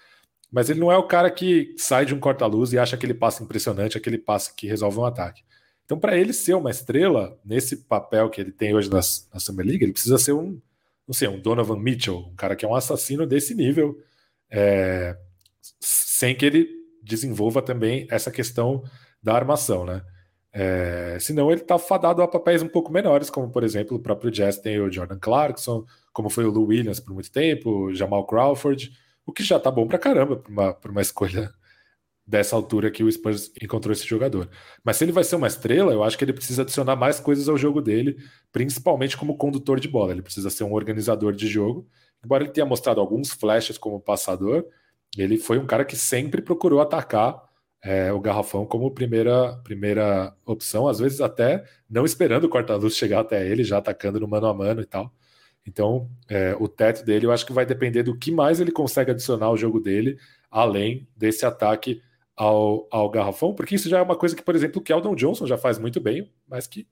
Mas 0.49 0.69
ele 0.69 0.79
não 0.79 0.89
é 0.89 0.97
o 0.97 1.07
cara 1.07 1.29
que 1.29 1.75
sai 1.77 2.05
de 2.05 2.15
um 2.15 2.21
corta-luz 2.21 2.71
e 2.71 2.79
acha 2.79 2.95
aquele 2.95 3.13
passe 3.13 3.43
impressionante, 3.43 3.97
aquele 3.97 4.17
passe 4.17 4.55
que 4.55 4.65
resolve 4.65 4.97
um 4.99 5.05
ataque. 5.05 5.43
Então, 5.83 5.99
para 5.99 6.17
ele 6.17 6.31
ser 6.31 6.53
uma 6.53 6.71
estrela, 6.71 7.37
nesse 7.43 7.75
papel 7.75 8.29
que 8.29 8.39
ele 8.39 8.53
tem 8.53 8.73
hoje 8.73 8.89
na, 8.89 9.01
na 9.33 9.39
Summer 9.41 9.65
League, 9.65 9.83
ele 9.83 9.91
precisa 9.91 10.17
ser 10.17 10.31
um, 10.31 10.57
não 11.05 11.13
sei, 11.13 11.27
um 11.27 11.37
Donovan 11.37 11.79
Mitchell, 11.79 12.29
um 12.31 12.35
cara 12.35 12.55
que 12.55 12.63
é 12.63 12.67
um 12.67 12.75
assassino 12.75 13.27
desse 13.27 13.53
nível, 13.53 14.01
é, 14.49 15.17
sem 15.81 16.33
que 16.33 16.45
ele 16.45 16.74
desenvolva 17.05 17.61
também 17.61 18.07
essa 18.09 18.31
questão 18.31 18.83
da 19.21 19.33
armação, 19.33 19.85
né? 19.85 20.01
É, 20.57 21.17
senão 21.19 21.51
ele 21.51 21.61
está 21.61 21.77
fadado 21.77 22.21
a 22.21 22.27
papéis 22.27 22.61
um 22.61 22.67
pouco 22.67 22.91
menores, 22.91 23.29
como 23.29 23.49
por 23.49 23.61
exemplo 23.61 23.97
o 23.97 23.99
próprio 23.99 24.31
Jazz 24.31 24.57
tem 24.57 24.79
o 24.79 24.89
Jordan 24.89 25.19
Clarkson, 25.19 25.85
como 26.13 26.29
foi 26.29 26.45
o 26.45 26.49
Lou 26.51 26.67
Williams 26.67 27.01
por 27.01 27.13
muito 27.13 27.29
tempo, 27.29 27.87
o 27.87 27.93
Jamal 27.93 28.25
Crawford, 28.25 28.89
o 29.25 29.33
que 29.33 29.43
já 29.43 29.59
tá 29.59 29.69
bom 29.69 29.85
pra 29.85 29.97
caramba 29.97 30.37
para 30.37 30.49
uma, 30.49 30.77
uma 30.91 31.01
escolha 31.01 31.51
dessa 32.25 32.55
altura 32.55 32.89
que 32.89 33.03
o 33.03 33.11
Spurs 33.11 33.51
encontrou 33.61 33.91
esse 33.91 34.07
jogador. 34.07 34.49
Mas 34.81 34.95
se 34.95 35.03
ele 35.03 35.11
vai 35.11 35.25
ser 35.25 35.35
uma 35.35 35.47
estrela, 35.47 35.91
eu 35.91 36.03
acho 36.03 36.17
que 36.17 36.23
ele 36.23 36.33
precisa 36.33 36.61
adicionar 36.61 36.95
mais 36.95 37.19
coisas 37.19 37.49
ao 37.49 37.57
jogo 37.57 37.81
dele, 37.81 38.17
principalmente 38.51 39.17
como 39.17 39.37
condutor 39.37 39.79
de 39.79 39.89
bola. 39.89 40.13
Ele 40.13 40.21
precisa 40.21 40.49
ser 40.49 40.63
um 40.63 40.73
organizador 40.73 41.33
de 41.33 41.47
jogo. 41.47 41.85
Embora 42.23 42.43
ele 42.43 42.53
tenha 42.53 42.65
mostrado 42.65 43.01
alguns 43.01 43.29
flashes 43.31 43.77
como 43.77 43.99
passador, 43.99 44.65
ele 45.21 45.37
foi 45.37 45.57
um 45.59 45.65
cara 45.65 45.85
que 45.85 45.95
sempre 45.95 46.41
procurou 46.41 46.81
atacar 46.81 47.43
é, 47.81 48.11
o 48.11 48.19
garrafão 48.19 48.65
como 48.65 48.91
primeira, 48.91 49.57
primeira 49.63 50.35
opção, 50.45 50.87
às 50.87 50.99
vezes 50.99 51.21
até 51.21 51.63
não 51.89 52.03
esperando 52.03 52.45
o 52.45 52.49
corta-luz 52.49 52.95
chegar 52.95 53.19
até 53.19 53.47
ele, 53.47 53.63
já 53.63 53.77
atacando 53.77 54.19
no 54.19 54.27
mano 54.27 54.47
a 54.47 54.53
mano 54.53 54.81
e 54.81 54.85
tal. 54.85 55.13
Então, 55.67 56.09
é, 56.29 56.55
o 56.59 56.67
teto 56.67 57.03
dele 57.03 57.25
eu 57.25 57.31
acho 57.31 57.45
que 57.45 57.53
vai 57.53 57.65
depender 57.65 58.03
do 58.03 58.17
que 58.17 58.31
mais 58.31 58.59
ele 58.59 58.71
consegue 58.71 59.11
adicionar 59.11 59.47
ao 59.47 59.57
jogo 59.57 59.79
dele, 59.79 60.17
além 60.49 61.07
desse 61.15 61.45
ataque 61.45 62.01
ao, 62.35 62.87
ao 62.91 63.09
garrafão, 63.09 63.53
porque 63.53 63.75
isso 63.75 63.89
já 63.89 63.99
é 63.99 64.01
uma 64.01 64.15
coisa 64.15 64.35
que, 64.35 64.43
por 64.43 64.55
exemplo, 64.55 64.79
o 64.81 64.83
Keldon 64.83 65.15
Johnson 65.15 65.47
já 65.47 65.57
faz 65.57 65.77
muito 65.77 65.99
bem, 66.01 66.31
mas 66.47 66.67
que 66.67 66.87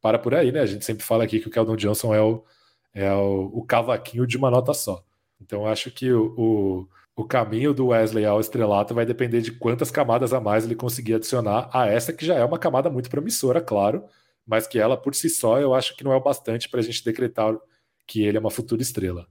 para 0.00 0.18
por 0.18 0.34
aí, 0.34 0.52
né? 0.52 0.60
A 0.60 0.66
gente 0.66 0.84
sempre 0.84 1.04
fala 1.04 1.24
aqui 1.24 1.40
que 1.40 1.48
o 1.48 1.50
Keldon 1.50 1.76
Johnson 1.76 2.14
é 2.14 2.20
o, 2.20 2.44
é 2.94 3.12
o, 3.12 3.50
o 3.52 3.64
cavaquinho 3.64 4.26
de 4.26 4.36
uma 4.36 4.50
nota 4.50 4.74
só. 4.74 5.04
Então, 5.40 5.66
acho 5.66 5.90
que 5.90 6.12
o, 6.12 6.34
o, 6.36 6.88
o 7.16 7.24
caminho 7.24 7.72
do 7.72 7.86
Wesley 7.86 8.26
ao 8.26 8.38
estrelato 8.38 8.94
vai 8.94 9.06
depender 9.06 9.40
de 9.40 9.50
quantas 9.50 9.90
camadas 9.90 10.34
a 10.34 10.40
mais 10.40 10.64
ele 10.64 10.74
conseguir 10.74 11.14
adicionar 11.14 11.70
a 11.72 11.86
essa, 11.86 12.12
que 12.12 12.26
já 12.26 12.34
é 12.34 12.44
uma 12.44 12.58
camada 12.58 12.90
muito 12.90 13.08
promissora, 13.08 13.58
claro, 13.58 14.04
mas 14.46 14.66
que 14.66 14.78
ela 14.78 14.98
por 14.98 15.14
si 15.14 15.30
só 15.30 15.58
eu 15.58 15.74
acho 15.74 15.96
que 15.96 16.04
não 16.04 16.12
é 16.12 16.16
o 16.16 16.22
bastante 16.22 16.68
para 16.68 16.80
a 16.80 16.82
gente 16.82 17.02
decretar 17.02 17.56
que 18.06 18.22
ele 18.22 18.36
é 18.36 18.40
uma 18.40 18.50
futura 18.50 18.82
estrela. 18.82 19.26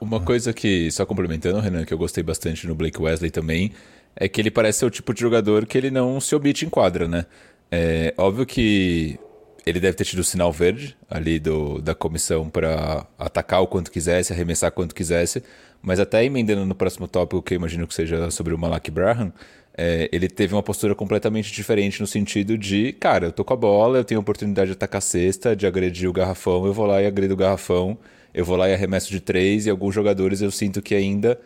Uma 0.00 0.20
coisa 0.20 0.52
que, 0.52 0.90
só 0.90 1.06
complementando, 1.06 1.60
Renan, 1.60 1.84
que 1.84 1.92
eu 1.92 1.98
gostei 1.98 2.22
bastante 2.22 2.66
no 2.66 2.74
Blake 2.74 3.00
Wesley 3.00 3.30
também, 3.30 3.72
é 4.14 4.28
que 4.28 4.40
ele 4.40 4.50
parece 4.50 4.80
ser 4.80 4.86
o 4.86 4.90
tipo 4.90 5.12
de 5.12 5.20
jogador 5.20 5.66
que 5.66 5.76
ele 5.76 5.90
não 5.90 6.18
se 6.20 6.34
omite 6.34 6.64
em 6.64 6.68
quadra, 6.70 7.06
né? 7.06 7.26
É 7.70 8.14
óbvio 8.16 8.46
que 8.46 9.18
ele 9.66 9.80
deve 9.80 9.96
ter 9.96 10.04
tido 10.04 10.20
o 10.20 10.24
sinal 10.24 10.52
verde 10.52 10.96
ali 11.10 11.40
do, 11.40 11.82
da 11.82 11.92
comissão 11.92 12.48
para 12.48 13.04
atacar 13.18 13.60
o 13.60 13.66
quanto 13.66 13.90
quisesse, 13.90 14.32
arremessar 14.32 14.70
quanto 14.70 14.94
quisesse, 14.94 15.42
mas 15.82 15.98
até 15.98 16.24
emendando 16.24 16.64
no 16.64 16.74
próximo 16.74 17.08
tópico, 17.08 17.42
que 17.42 17.54
eu 17.54 17.56
imagino 17.56 17.86
que 17.86 17.92
seja 17.92 18.30
sobre 18.30 18.54
o 18.54 18.58
Malak 18.58 18.88
Braham, 18.92 19.32
é, 19.76 20.08
ele 20.12 20.28
teve 20.28 20.54
uma 20.54 20.62
postura 20.62 20.94
completamente 20.94 21.52
diferente 21.52 22.00
no 22.00 22.06
sentido 22.06 22.56
de, 22.56 22.92
cara, 22.92 23.26
eu 23.26 23.32
tô 23.32 23.44
com 23.44 23.52
a 23.52 23.56
bola, 23.56 23.98
eu 23.98 24.04
tenho 24.04 24.20
a 24.20 24.22
oportunidade 24.22 24.68
de 24.68 24.72
atacar 24.72 24.98
a 24.98 25.02
cesta, 25.02 25.54
de 25.54 25.66
agredir 25.66 26.08
o 26.08 26.12
garrafão, 26.12 26.64
eu 26.64 26.72
vou 26.72 26.86
lá 26.86 27.02
e 27.02 27.06
agredo 27.06 27.34
o 27.34 27.36
garrafão, 27.36 27.98
eu 28.32 28.44
vou 28.44 28.56
lá 28.56 28.68
e 28.68 28.72
arremesso 28.72 29.10
de 29.10 29.20
três, 29.20 29.66
e 29.66 29.70
alguns 29.70 29.94
jogadores 29.94 30.40
eu 30.40 30.50
sinto 30.50 30.80
que 30.80 30.94
ainda 30.94 31.38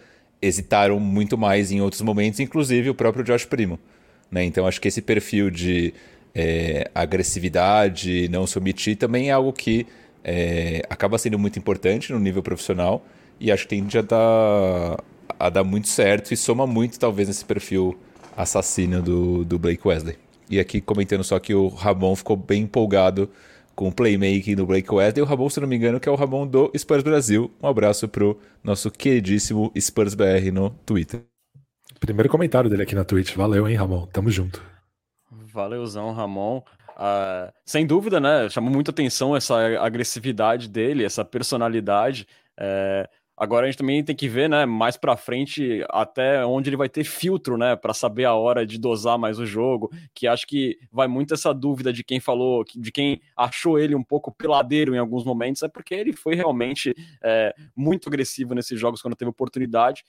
hesitaram 0.43 1.01
muito 1.01 1.37
mais 1.37 1.73
em 1.73 1.81
outros 1.81 2.03
momentos, 2.03 2.39
inclusive 2.39 2.91
o 2.91 2.95
próprio 2.95 3.25
Josh 3.25 3.47
Primo. 3.47 3.79
Né? 4.31 4.45
Então 4.45 4.67
acho 4.67 4.81
que 4.81 4.89
esse 4.89 5.03
perfil 5.03 5.51
de 5.51 5.93
é, 6.35 6.91
agressividade, 6.95 8.29
não 8.29 8.47
se 8.47 8.59
omitir, 8.59 8.97
também 8.97 9.29
é 9.29 9.33
algo 9.33 9.53
que 9.53 9.87
é, 10.25 10.83
acaba 10.89 11.19
sendo 11.19 11.39
muito 11.39 11.59
importante 11.59 12.13
no 12.13 12.19
nível 12.19 12.43
profissional 12.43 13.05
e 13.39 13.51
acho 13.51 13.67
que 13.67 13.77
tende 13.77 13.99
a 13.99 14.03
dar, 14.03 15.03
a 15.39 15.49
dar 15.49 15.65
muito 15.65 15.89
certo 15.89 16.33
e 16.33 16.37
soma 16.37 16.67
muito, 16.67 16.99
talvez, 16.99 17.29
nesse 17.29 17.45
perfil 17.45 17.99
assassino 18.37 19.03
do, 19.03 19.45
do 19.45 19.59
Blake 19.59 19.87
Wesley. 19.87 20.17
E 20.51 20.59
aqui 20.59 20.81
comentando 20.81 21.25
só 21.25 21.39
que 21.39 21.55
o 21.55 21.69
Ramon 21.69 22.15
ficou 22.17 22.37
bem 22.37 22.63
empolgado 22.63 23.31
com 23.75 23.89
o 23.89 23.93
playmaking 23.93 24.57
do 24.57 24.67
Blake 24.67 24.93
Wesley. 24.93 25.23
O 25.23 25.27
Ramon, 25.27 25.49
se 25.49 25.61
não 25.61 25.69
me 25.69 25.77
engano, 25.77 25.99
que 25.99 26.09
é 26.09 26.13
o 26.13 26.17
Ramon 26.17 26.47
do 26.47 26.71
Spurs 26.77 27.03
Brasil. 27.03 27.51
Um 27.63 27.69
abraço 27.69 28.09
pro 28.09 28.39
nosso 28.63 28.91
queridíssimo 28.91 29.73
Spurs 29.79 30.15
BR 30.15 30.51
no 30.53 30.71
Twitter. 30.85 31.23
Primeiro 31.99 32.29
comentário 32.29 32.69
dele 32.69 32.83
aqui 32.83 32.95
na 32.95 33.05
Twitch. 33.05 33.35
Valeu, 33.35 33.69
hein, 33.69 33.77
Ramon? 33.77 34.07
Tamo 34.07 34.31
junto. 34.31 34.63
Valeuzão, 35.53 36.13
Ramon. 36.13 36.59
Uh, 36.91 37.53
sem 37.65 37.87
dúvida, 37.87 38.21
né? 38.21 38.49
Chamou 38.49 38.71
muita 38.71 38.91
atenção 38.91 39.35
essa 39.35 39.57
agressividade 39.79 40.69
dele, 40.69 41.05
essa 41.05 41.25
personalidade. 41.25 42.27
É, 42.59 43.09
Agora 43.41 43.65
a 43.65 43.71
gente 43.71 43.79
também 43.79 44.05
tem 44.05 44.15
que 44.15 44.29
ver, 44.29 44.51
né, 44.51 44.67
mais 44.67 44.99
para 44.99 45.17
frente 45.17 45.83
até 45.89 46.45
onde 46.45 46.69
ele 46.69 46.77
vai 46.77 46.91
ter 46.91 47.05
filtro, 47.05 47.57
né, 47.57 47.75
para 47.75 47.95
saber 47.95 48.27
a 48.27 48.35
hora 48.35 48.67
de 48.67 48.79
dosar 48.79 49.19
mais 49.19 49.39
o 49.39 49.47
jogo, 49.47 49.91
que 50.15 50.27
acho 50.27 50.47
que 50.47 50.77
vai 50.93 51.09
muito 51.09 51.33
essa 51.33 51.55
dúvida 51.55 51.91
de 51.91 52.05
quem 52.05 52.21
falou, 52.21 52.63
de 52.77 52.93
quem 52.93 53.19
achou 53.35 53.79
ele 53.79 53.95
um 53.95 54.05
pouco 54.05 54.31
peladeiro 54.31 54.95
em 54.95 54.99
alguns 54.99 55.25
momentos, 55.25 55.63
é 55.63 55.69
porque 55.69 55.95
ele 55.95 56.13
foi 56.13 56.35
realmente 56.35 56.95
é, 57.25 57.55
muito 57.75 58.11
agressivo 58.11 58.55
nesses 58.55 58.79
jogos 58.79 59.01
quando 59.01 59.17
teve 59.17 59.31
oportunidade. 59.31 60.05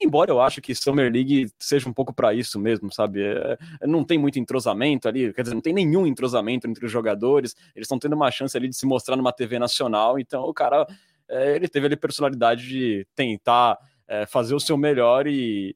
Embora 0.00 0.30
eu 0.30 0.40
acho 0.40 0.60
que 0.60 0.74
Summer 0.74 1.10
League 1.10 1.50
seja 1.58 1.88
um 1.88 1.92
pouco 1.92 2.12
para 2.12 2.34
isso 2.34 2.58
mesmo, 2.58 2.92
sabe? 2.92 3.22
É, 3.22 3.58
não 3.86 4.04
tem 4.04 4.18
muito 4.18 4.38
entrosamento 4.38 5.08
ali, 5.08 5.32
quer 5.32 5.42
dizer, 5.42 5.54
não 5.54 5.62
tem 5.62 5.72
nenhum 5.72 6.06
entrosamento 6.06 6.66
entre 6.66 6.84
os 6.84 6.92
jogadores, 6.92 7.54
eles 7.74 7.86
estão 7.86 7.98
tendo 7.98 8.14
uma 8.14 8.30
chance 8.30 8.56
ali 8.56 8.68
de 8.68 8.76
se 8.76 8.84
mostrar 8.84 9.16
numa 9.16 9.32
TV 9.32 9.58
nacional, 9.58 10.18
então 10.18 10.42
o 10.42 10.52
cara 10.52 10.86
é, 11.28 11.56
ele 11.56 11.66
teve 11.68 11.86
ali 11.86 11.96
personalidade 11.96 12.68
de 12.68 13.06
tentar 13.14 13.78
é, 14.06 14.26
fazer 14.26 14.54
o 14.54 14.60
seu 14.60 14.76
melhor 14.76 15.26
e 15.26 15.74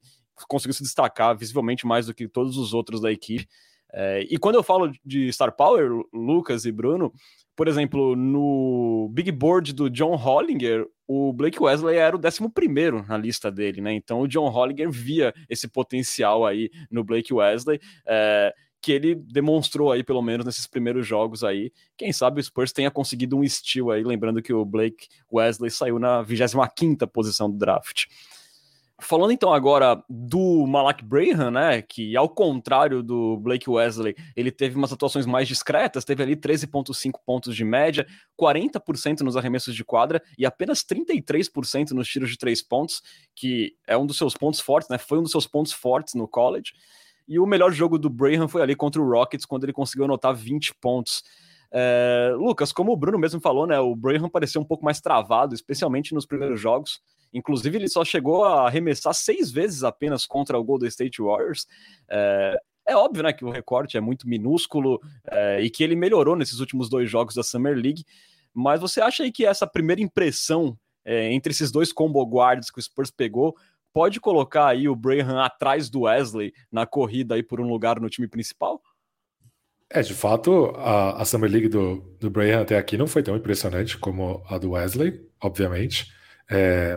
conseguiu 0.49 0.75
se 0.75 0.83
destacar 0.83 1.37
visivelmente 1.37 1.87
mais 1.87 2.07
do 2.07 2.15
que 2.15 2.29
todos 2.29 2.57
os 2.57 2.73
outros 2.73 3.00
da 3.00 3.11
equipe. 3.11 3.47
É, 3.93 4.21
e 4.31 4.39
quando 4.39 4.55
eu 4.55 4.62
falo 4.62 4.93
de 5.05 5.33
Star 5.33 5.55
Power, 5.55 5.91
Lucas 6.12 6.65
e 6.65 6.73
Bruno, 6.73 7.12
por 7.57 7.69
exemplo, 7.69 8.15
no 8.15 9.11
Big 9.12 9.31
Board 9.33 9.73
do 9.73 9.91
John 9.91 10.15
Hollinger, 10.15 10.87
o 11.12 11.33
Blake 11.33 11.61
Wesley 11.61 11.97
era 11.97 12.17
o 12.17 12.21
11 12.21 13.09
na 13.09 13.19
lista 13.19 13.50
dele, 13.50 13.81
né? 13.81 13.93
Então 13.93 14.21
o 14.21 14.29
John 14.29 14.49
Hollinger 14.49 14.88
via 14.93 15.35
esse 15.49 15.67
potencial 15.67 16.47
aí 16.47 16.71
no 16.88 17.02
Blake 17.02 17.35
Wesley. 17.35 17.81
É, 18.07 18.55
que 18.81 18.93
ele 18.93 19.17
demonstrou 19.17 19.90
aí, 19.90 20.05
pelo 20.05 20.23
menos 20.23 20.47
nesses 20.47 20.69
primeiros 20.69 21.07
jogos 21.07 21.43
aí. 21.43 21.73
Quem 21.99 22.12
sabe 22.12 22.40
o 22.40 22.43
Spurs 22.43 22.73
tenha 22.73 22.90
conseguido 22.93 23.37
um 23.37 23.47
steal 23.47 23.90
aí, 23.90 24.02
lembrando 24.05 24.40
que 24.40 24.55
o 24.55 24.64
Blake 24.64 25.09
Wesley 25.31 25.71
saiu 25.71 25.99
na 25.99 26.25
25ª 26.25 27.07
posição 27.09 27.50
do 27.50 27.59
draft. 27.59 28.05
Falando 29.00 29.33
então 29.33 29.52
agora 29.52 30.02
do 30.09 30.66
Malak 30.66 31.04
Braham, 31.04 31.50
né, 31.50 31.83
que 31.83 32.16
ao 32.16 32.28
contrário 32.28 33.02
do 33.02 33.37
Blake 33.38 33.69
Wesley, 33.69 34.14
ele 34.37 34.50
teve 34.50 34.76
umas 34.76 34.92
atuações 34.92 35.26
mais 35.26 35.49
discretas, 35.49 36.04
teve 36.04 36.23
ali 36.23 36.37
13.5 36.37 37.21
pontos 37.25 37.57
de 37.57 37.64
média, 37.64 38.07
40% 38.40 39.21
nos 39.21 39.37
arremessos 39.37 39.75
de 39.75 39.85
quadra 39.85 40.23
e 40.38 40.45
apenas 40.45 40.85
33% 40.85 41.90
nos 41.90 42.09
tiros 42.09 42.30
de 42.30 42.38
três 42.38 42.62
pontos, 42.62 43.02
que 43.35 43.75
é 43.87 43.97
um 43.97 44.07
dos 44.07 44.19
seus 44.19 44.35
pontos 44.35 44.61
fortes, 44.61 44.88
né, 44.88 44.99
foi 44.99 45.19
um 45.19 45.23
dos 45.23 45.33
seus 45.33 45.47
pontos 45.47 45.73
fortes 45.73 46.14
no 46.14 46.28
college. 46.28 46.73
E 47.26 47.38
o 47.38 47.47
melhor 47.47 47.73
jogo 47.73 47.99
do 47.99 48.11
Braham 48.11 48.49
foi 48.49 48.61
ali 48.61 48.75
contra 48.75 49.00
o 49.00 49.09
Rockets, 49.09 49.47
quando 49.47 49.64
ele 49.64 49.73
conseguiu 49.73 50.04
anotar 50.04 50.35
20 50.35 50.75
pontos. 50.75 51.23
É, 51.73 52.33
Lucas, 52.37 52.73
como 52.73 52.92
o 52.92 52.97
Bruno 52.97 53.19
mesmo 53.19 53.40
falou, 53.40 53.66
né, 53.66 53.78
o 53.78 53.95
Braham 53.95 54.28
pareceu 54.28 54.61
um 54.61 54.64
pouco 54.64 54.85
mais 54.85 55.00
travado, 55.00 55.54
especialmente 55.54 56.12
nos 56.12 56.26
primeiros 56.26 56.61
jogos. 56.61 57.00
Inclusive, 57.32 57.76
ele 57.76 57.88
só 57.88 58.04
chegou 58.04 58.44
a 58.44 58.66
arremessar 58.66 59.14
seis 59.14 59.50
vezes 59.50 59.84
apenas 59.84 60.26
contra 60.26 60.58
o 60.58 60.64
Golden 60.64 60.88
State 60.88 61.22
Warriors. 61.22 61.66
É, 62.08 62.60
é 62.87 62.96
óbvio 62.96 63.22
né, 63.22 63.32
que 63.32 63.44
o 63.44 63.50
recorte 63.50 63.96
é 63.96 64.00
muito 64.00 64.28
minúsculo 64.28 65.00
é, 65.30 65.60
e 65.60 65.70
que 65.70 65.84
ele 65.84 65.94
melhorou 65.94 66.34
nesses 66.34 66.58
últimos 66.58 66.88
dois 66.88 67.08
jogos 67.08 67.34
da 67.34 67.42
Summer 67.42 67.76
League. 67.76 68.04
Mas 68.52 68.80
você 68.80 69.00
acha 69.00 69.22
aí 69.22 69.30
que 69.30 69.46
essa 69.46 69.66
primeira 69.66 70.02
impressão 70.02 70.76
é, 71.04 71.32
entre 71.32 71.52
esses 71.52 71.70
dois 71.70 71.92
combo 71.92 72.25
guards 72.26 72.70
que 72.70 72.78
o 72.78 72.82
Spurs 72.82 73.10
pegou 73.10 73.56
pode 73.92 74.20
colocar 74.20 74.66
aí 74.66 74.88
o 74.88 74.94
Braham 74.94 75.40
atrás 75.40 75.88
do 75.88 76.02
Wesley 76.02 76.52
na 76.70 76.87
corrida 76.87 77.34
aí 77.34 77.42
por 77.42 77.60
um 77.60 77.68
lugar 77.68 78.00
no 78.00 78.08
time 78.08 78.28
principal? 78.28 78.80
É, 79.88 80.02
de 80.02 80.14
fato, 80.14 80.72
a, 80.76 81.20
a 81.20 81.25
Summer 81.25 81.50
League 81.50 81.68
do, 81.68 82.16
do 82.20 82.30
Braham 82.30 82.62
até 82.62 82.78
aqui 82.78 82.96
não 82.96 83.08
foi 83.08 83.22
tão 83.22 83.37
impressionante 83.37 83.99
como 83.99 84.42
a 84.49 84.56
do 84.56 84.70
Wesley, 84.70 85.20
obviamente. 85.42 86.12
É, 86.49 86.96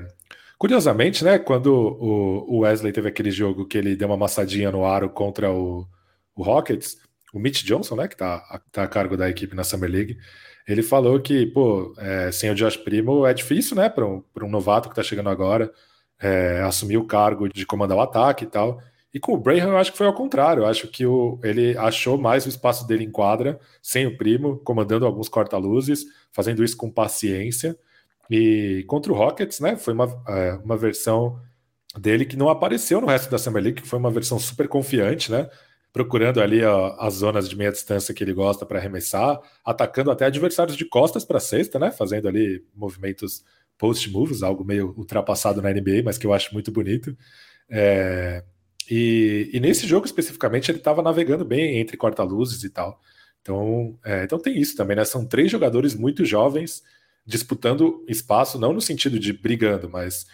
curiosamente, 0.63 1.25
né, 1.25 1.37
quando 1.37 1.73
o, 1.73 2.59
Wesley 2.59 2.93
teve 2.93 3.09
aquele 3.09 3.31
jogo 3.31 3.65
que 3.65 3.77
ele 3.77 3.97
deu 3.97 4.07
uma 4.07 4.15
amassadinha 4.15 4.71
no 4.71 4.85
aro 4.85 5.09
contra 5.09 5.51
o, 5.51 5.85
o 6.33 6.41
Rockets, 6.41 6.97
o 7.33 7.39
Mitch 7.39 7.65
Johnson, 7.65 7.97
né, 7.97 8.07
que 8.07 8.15
tá, 8.15 8.61
tá 8.71 8.83
a 8.83 8.87
cargo 8.87 9.17
da 9.17 9.29
equipe 9.29 9.53
na 9.57 9.65
Summer 9.65 9.91
League, 9.91 10.17
ele 10.65 10.81
falou 10.81 11.19
que, 11.19 11.47
pô, 11.47 11.93
é, 11.97 12.31
sem 12.31 12.49
o 12.49 12.55
Josh 12.55 12.77
Primo 12.77 13.25
é 13.25 13.33
difícil, 13.33 13.75
né, 13.75 13.89
para 13.89 14.05
um, 14.05 14.23
um 14.41 14.49
novato 14.49 14.87
que 14.87 14.95
tá 14.95 15.03
chegando 15.03 15.27
agora 15.27 15.69
é, 16.17 16.61
assumir 16.61 16.95
o 16.95 17.05
cargo 17.05 17.49
de 17.49 17.65
comandar 17.65 17.97
o 17.97 18.01
ataque 18.01 18.45
e 18.45 18.47
tal. 18.47 18.81
E 19.13 19.19
com 19.19 19.33
o 19.33 19.37
Braham 19.37 19.71
eu 19.71 19.77
acho 19.77 19.91
que 19.91 19.97
foi 19.97 20.07
ao 20.07 20.13
contrário. 20.13 20.63
Eu 20.63 20.67
acho 20.67 20.87
que 20.87 21.05
o, 21.05 21.41
ele 21.43 21.77
achou 21.77 22.17
mais 22.17 22.45
o 22.45 22.49
espaço 22.49 22.87
dele 22.87 23.03
em 23.03 23.11
quadra, 23.11 23.59
sem 23.81 24.07
o 24.07 24.15
primo, 24.15 24.59
comandando 24.59 25.05
alguns 25.05 25.27
corta-luzes, 25.27 26.05
fazendo 26.31 26.63
isso 26.63 26.77
com 26.77 26.89
paciência. 26.89 27.77
E 28.29 28.83
contra 28.87 29.11
o 29.11 29.15
Rockets, 29.15 29.59
né? 29.59 29.75
Foi 29.75 29.93
uma, 29.93 30.23
é, 30.27 30.53
uma 30.63 30.77
versão 30.77 31.39
dele 31.97 32.25
que 32.25 32.35
não 32.35 32.49
apareceu 32.49 32.99
no 32.99 33.07
resto 33.07 33.29
da 33.29 33.37
Summer 33.37 33.61
League, 33.61 33.81
que 33.81 33.87
foi 33.87 33.99
uma 33.99 34.11
versão 34.11 34.39
super 34.39 34.67
confiante, 34.67 35.31
né? 35.31 35.49
Procurando 35.91 36.41
ali 36.41 36.63
ó, 36.63 36.95
as 36.99 37.15
zonas 37.15 37.47
de 37.47 37.55
meia 37.55 37.71
distância 37.71 38.13
que 38.13 38.23
ele 38.23 38.33
gosta 38.33 38.65
para 38.65 38.79
arremessar, 38.79 39.39
atacando 39.63 40.09
até 40.09 40.25
adversários 40.25 40.75
de 40.75 40.85
costas 40.85 41.23
para 41.23 41.39
cesta, 41.39 41.77
né? 41.77 41.91
Fazendo 41.91 42.27
ali 42.27 42.65
movimentos 42.75 43.43
post 43.77 44.09
moves, 44.09 44.41
algo 44.43 44.63
meio 44.63 44.93
ultrapassado 44.97 45.61
na 45.61 45.71
NBA, 45.71 46.01
mas 46.03 46.17
que 46.17 46.25
eu 46.25 46.33
acho 46.33 46.53
muito 46.53 46.71
bonito. 46.71 47.15
É... 47.69 48.43
E, 48.89 49.49
e 49.53 49.59
nesse 49.59 49.87
jogo 49.87 50.05
especificamente 50.05 50.69
ele 50.69 50.79
estava 50.79 51.01
navegando 51.01 51.45
bem 51.45 51.77
entre 51.79 51.95
corta-luzes 51.95 52.63
e 52.63 52.69
tal. 52.69 52.99
Então, 53.41 53.97
é, 54.03 54.23
então 54.23 54.39
tem 54.39 54.57
isso 54.57 54.75
também, 54.75 54.95
né? 54.95 55.05
São 55.05 55.25
três 55.25 55.51
jogadores 55.51 55.93
muito 55.95 56.25
jovens 56.25 56.81
disputando 57.25 58.03
espaço, 58.07 58.59
não 58.59 58.73
no 58.73 58.81
sentido 58.81 59.19
de 59.19 59.31
brigando, 59.33 59.89
mas 59.89 60.25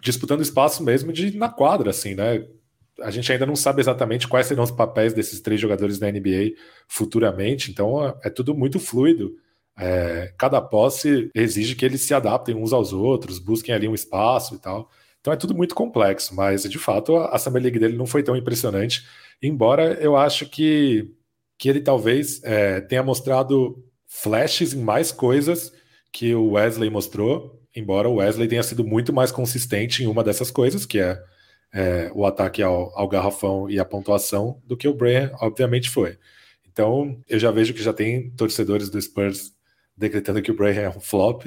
disputando 0.00 0.42
espaço 0.42 0.82
mesmo 0.82 1.12
de 1.12 1.36
na 1.36 1.48
quadra, 1.48 1.90
assim, 1.90 2.14
né? 2.14 2.46
A 3.00 3.10
gente 3.10 3.30
ainda 3.30 3.46
não 3.46 3.54
sabe 3.54 3.80
exatamente 3.80 4.26
quais 4.26 4.46
serão 4.46 4.64
os 4.64 4.70
papéis 4.70 5.12
desses 5.12 5.40
três 5.40 5.60
jogadores 5.60 5.98
da 5.98 6.10
NBA 6.10 6.54
futuramente, 6.88 7.70
então 7.70 8.04
é, 8.04 8.14
é 8.24 8.30
tudo 8.30 8.54
muito 8.54 8.80
fluido. 8.80 9.36
É, 9.78 10.34
cada 10.36 10.60
posse 10.60 11.30
exige 11.32 11.76
que 11.76 11.84
eles 11.84 12.00
se 12.02 12.12
adaptem 12.12 12.56
uns 12.56 12.72
aos 12.72 12.92
outros, 12.92 13.38
busquem 13.38 13.72
ali 13.74 13.86
um 13.86 13.94
espaço 13.94 14.56
e 14.56 14.58
tal. 14.58 14.90
Então 15.20 15.32
é 15.32 15.36
tudo 15.36 15.54
muito 15.54 15.74
complexo, 15.74 16.34
mas 16.34 16.62
de 16.62 16.78
fato 16.78 17.16
a 17.16 17.38
Summer 17.38 17.62
League 17.62 17.78
dele 17.78 17.96
não 17.96 18.06
foi 18.06 18.22
tão 18.22 18.36
impressionante, 18.36 19.06
embora 19.42 19.94
eu 20.00 20.16
acho 20.16 20.46
que, 20.46 21.12
que 21.56 21.68
ele 21.68 21.80
talvez 21.80 22.42
é, 22.42 22.80
tenha 22.80 23.02
mostrado 23.02 23.84
flashes 24.06 24.72
em 24.72 24.80
mais 24.82 25.12
coisas 25.12 25.72
que 26.12 26.34
o 26.34 26.52
Wesley 26.52 26.90
mostrou, 26.90 27.62
embora 27.74 28.08
o 28.08 28.16
Wesley 28.16 28.48
tenha 28.48 28.62
sido 28.62 28.84
muito 28.84 29.12
mais 29.12 29.30
consistente 29.30 30.02
em 30.02 30.06
uma 30.06 30.24
dessas 30.24 30.50
coisas, 30.50 30.86
que 30.86 30.98
é, 30.98 31.22
é 31.72 32.10
o 32.14 32.26
ataque 32.26 32.62
ao, 32.62 32.96
ao, 32.98 33.08
garrafão 33.08 33.68
e 33.70 33.78
a 33.78 33.84
pontuação, 33.84 34.60
do 34.64 34.76
que 34.76 34.88
o 34.88 34.94
Brian, 34.94 35.30
obviamente, 35.40 35.90
foi. 35.90 36.18
Então, 36.66 37.20
eu 37.28 37.38
já 37.38 37.50
vejo 37.50 37.74
que 37.74 37.82
já 37.82 37.92
tem 37.92 38.30
torcedores 38.30 38.88
do 38.88 39.00
Spurs 39.00 39.52
decretando 39.96 40.40
que 40.40 40.50
o 40.50 40.54
Brian 40.54 40.80
é 40.80 40.88
um 40.88 41.00
flop, 41.00 41.46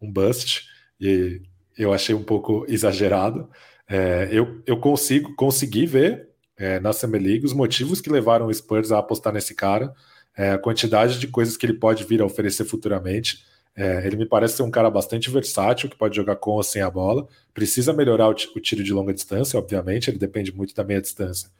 um 0.00 0.10
bust, 0.10 0.64
e 1.00 1.40
eu 1.78 1.92
achei 1.92 2.14
um 2.14 2.22
pouco 2.22 2.64
exagerado. 2.68 3.48
É, 3.88 4.28
eu, 4.32 4.62
eu 4.66 4.78
consigo 4.78 5.34
conseguir 5.34 5.86
ver 5.86 6.28
é, 6.56 6.80
na 6.80 6.92
Summer 6.92 7.20
League 7.20 7.44
os 7.44 7.52
motivos 7.52 8.00
que 8.00 8.10
levaram 8.10 8.46
o 8.46 8.54
Spurs 8.54 8.92
a 8.92 8.98
apostar 8.98 9.32
nesse 9.32 9.54
cara, 9.54 9.92
é, 10.36 10.50
a 10.50 10.58
quantidade 10.58 11.18
de 11.18 11.28
coisas 11.28 11.56
que 11.56 11.66
ele 11.66 11.74
pode 11.74 12.04
vir 12.04 12.20
a 12.20 12.24
oferecer 12.24 12.64
futuramente. 12.64 13.44
É, 13.76 14.06
ele 14.06 14.16
me 14.16 14.26
parece 14.26 14.56
ser 14.56 14.62
um 14.62 14.70
cara 14.70 14.88
bastante 14.88 15.30
versátil, 15.30 15.88
que 15.88 15.96
pode 15.96 16.14
jogar 16.14 16.36
com 16.36 16.52
ou 16.52 16.62
sem 16.62 16.80
a 16.80 16.90
bola. 16.90 17.26
Precisa 17.52 17.92
melhorar 17.92 18.28
o, 18.28 18.30
o 18.30 18.60
tiro 18.60 18.84
de 18.84 18.92
longa 18.92 19.12
distância, 19.12 19.58
obviamente, 19.58 20.10
ele 20.10 20.18
depende 20.18 20.54
muito 20.54 20.74
da 20.74 20.84
meia 20.84 21.00
distância. 21.00 21.50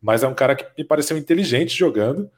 Mas 0.00 0.22
é 0.22 0.28
um 0.28 0.34
cara 0.34 0.54
que 0.54 0.64
me 0.76 0.84
pareceu 0.84 1.18
inteligente 1.18 1.76
jogando, 1.76 2.30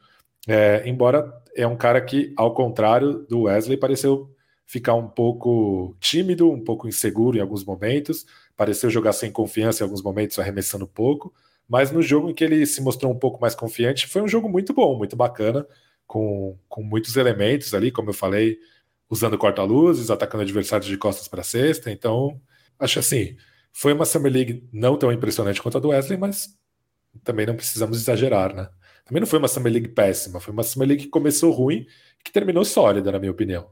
é, 0.49 0.83
embora 0.87 1.33
é 1.55 1.67
um 1.67 1.77
cara 1.77 2.01
que, 2.01 2.33
ao 2.37 2.55
contrário 2.55 3.27
do 3.29 3.43
Wesley, 3.43 3.77
pareceu 3.77 4.35
ficar 4.67 4.95
um 4.95 5.09
pouco 5.09 5.97
tímido, 6.01 6.51
um 6.51 6.63
pouco 6.63 6.89
inseguro 6.89 7.37
em 7.37 7.41
alguns 7.41 7.65
momentos, 7.65 8.25
pareceu 8.57 8.89
jogar 8.89 9.13
sem 9.13 9.31
confiança 9.31 9.83
em 9.83 9.85
alguns 9.85 10.03
momentos, 10.03 10.39
arremessando 10.39 10.87
pouco. 10.87 11.33
Mas 11.69 11.91
no 11.91 12.03
jogo 12.03 12.31
em 12.31 12.35
que 12.35 12.43
ele 12.45 12.65
se 12.67 12.81
mostrou 12.81 13.13
um 13.13 13.19
pouco 13.19 13.41
mais 13.41 13.55
confiante, 13.55 14.07
foi 14.07 14.23
um 14.23 14.29
jogo 14.29 14.49
muito 14.49 14.73
bom, 14.73 14.97
muito 14.97 15.17
bacana, 15.17 15.67
com, 16.07 16.57
com 16.69 16.83
muitos 16.83 17.17
elementos 17.17 17.75
ali, 17.75 17.93
como 17.93 18.11
eu 18.11 18.15
falei, 18.15 18.59
usando 19.11 19.37
corta-luzes, 19.37 20.11
atacando 20.11 20.43
adversários 20.43 20.89
de 20.89 20.97
costas 20.97 21.27
para 21.27 21.43
cesta. 21.43 21.91
Então, 21.91 22.41
acho 22.79 23.01
assim, 23.01 23.37
foi 23.73 23.93
uma 23.93 24.05
Summer 24.05 24.33
League 24.33 24.69
não 24.73 24.97
tão 24.97 25.13
impressionante 25.13 25.61
quanto 25.61 25.77
a 25.79 25.81
do 25.81 25.89
Wesley, 25.89 26.17
mas 26.17 26.57
também 27.25 27.45
não 27.45 27.57
precisamos 27.57 28.01
exagerar, 28.01 28.55
né? 28.55 28.69
Também 29.05 29.21
não 29.21 29.27
foi 29.27 29.41
uma 29.41 29.49
Summer 29.49 29.73
League 29.73 29.89
péssima, 29.89 30.39
foi 30.39 30.53
uma 30.53 30.63
Summer 30.63 30.89
League 30.89 31.05
que 31.05 31.11
começou 31.11 31.51
ruim 31.51 31.87
e 32.21 32.23
que 32.25 32.31
terminou 32.31 32.65
sólida, 32.65 33.11
na 33.11 33.19
minha 33.19 33.33
opinião. 33.33 33.69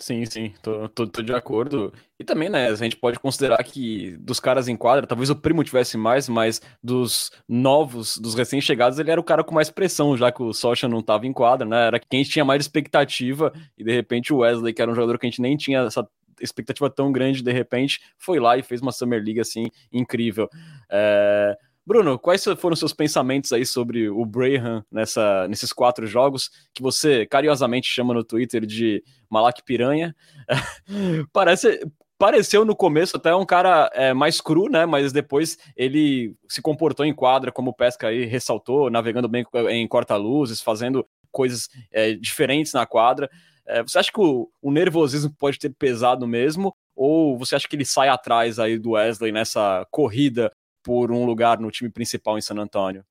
Sim, 0.00 0.24
sim, 0.24 0.54
tô, 0.62 0.88
tô, 0.88 1.06
tô, 1.06 1.20
de 1.20 1.34
acordo. 1.34 1.92
E 2.18 2.24
também, 2.24 2.48
né, 2.48 2.68
a 2.68 2.74
gente 2.74 2.96
pode 2.96 3.18
considerar 3.20 3.62
que 3.62 4.16
dos 4.16 4.40
caras 4.40 4.66
em 4.66 4.74
quadra, 4.74 5.06
talvez 5.06 5.28
o 5.28 5.36
primo 5.36 5.62
tivesse 5.62 5.98
mais, 5.98 6.26
mas 6.26 6.58
dos 6.82 7.30
novos, 7.46 8.16
dos 8.16 8.34
recém-chegados, 8.34 8.98
ele 8.98 9.10
era 9.10 9.20
o 9.20 9.24
cara 9.24 9.44
com 9.44 9.54
mais 9.54 9.68
pressão, 9.68 10.16
já 10.16 10.32
que 10.32 10.42
o 10.42 10.54
Socha 10.54 10.88
não 10.88 11.02
tava 11.02 11.26
em 11.26 11.34
quadra, 11.34 11.68
né? 11.68 11.86
Era 11.86 12.00
quem 12.00 12.22
tinha 12.22 12.46
mais 12.46 12.62
expectativa, 12.62 13.52
e 13.76 13.84
de 13.84 13.92
repente 13.92 14.32
o 14.32 14.38
Wesley, 14.38 14.72
que 14.72 14.80
era 14.80 14.90
um 14.90 14.94
jogador 14.94 15.18
que 15.18 15.26
a 15.26 15.30
gente 15.30 15.42
nem 15.42 15.54
tinha 15.54 15.80
essa 15.80 16.08
expectativa 16.40 16.88
tão 16.88 17.12
grande, 17.12 17.42
de 17.42 17.52
repente, 17.52 18.00
foi 18.16 18.40
lá 18.40 18.56
e 18.56 18.62
fez 18.62 18.80
uma 18.80 18.92
Summer 18.92 19.22
League 19.22 19.40
assim 19.40 19.66
incrível. 19.92 20.48
É... 20.90 21.54
Bruno, 21.90 22.16
quais 22.20 22.44
foram 22.56 22.76
seus 22.76 22.92
pensamentos 22.92 23.52
aí 23.52 23.66
sobre 23.66 24.08
o 24.08 24.24
Braham 24.24 24.84
nessa, 24.92 25.48
nesses 25.48 25.72
quatro 25.72 26.06
jogos 26.06 26.48
que 26.72 26.80
você 26.80 27.26
carinhosamente 27.26 27.88
chama 27.88 28.14
no 28.14 28.22
Twitter 28.22 28.64
de 28.64 29.02
Malak 29.28 29.64
Piranha? 29.64 30.14
Parece, 31.32 31.84
pareceu 32.16 32.64
no 32.64 32.76
começo 32.76 33.16
até 33.16 33.34
um 33.34 33.44
cara 33.44 33.90
é, 33.92 34.14
mais 34.14 34.40
cru, 34.40 34.70
né? 34.70 34.86
Mas 34.86 35.12
depois 35.12 35.58
ele 35.76 36.36
se 36.48 36.62
comportou 36.62 37.04
em 37.04 37.12
quadra, 37.12 37.50
como 37.50 37.74
Pesca 37.74 38.06
aí 38.06 38.24
ressaltou, 38.24 38.88
navegando 38.88 39.28
bem 39.28 39.44
em 39.70 39.88
corta-luzes, 39.88 40.62
fazendo 40.62 41.04
coisas 41.32 41.68
é, 41.90 42.12
diferentes 42.12 42.72
na 42.72 42.86
quadra. 42.86 43.28
É, 43.66 43.82
você 43.82 43.98
acha 43.98 44.12
que 44.12 44.20
o, 44.20 44.48
o, 44.62 44.70
nervosismo 44.70 45.34
pode 45.36 45.58
ter 45.58 45.70
pesado 45.70 46.24
mesmo? 46.24 46.72
Ou 46.94 47.36
você 47.36 47.56
acha 47.56 47.66
que 47.66 47.74
ele 47.74 47.84
sai 47.84 48.08
atrás 48.08 48.60
aí 48.60 48.78
do 48.78 48.92
Wesley 48.92 49.32
nessa 49.32 49.84
corrida 49.90 50.52
por 50.82 51.10
um 51.10 51.24
lugar 51.24 51.58
no 51.58 51.70
time 51.70 51.90
principal 51.90 52.38
em 52.38 52.40
San 52.40 52.56
Antônio? 52.56 53.04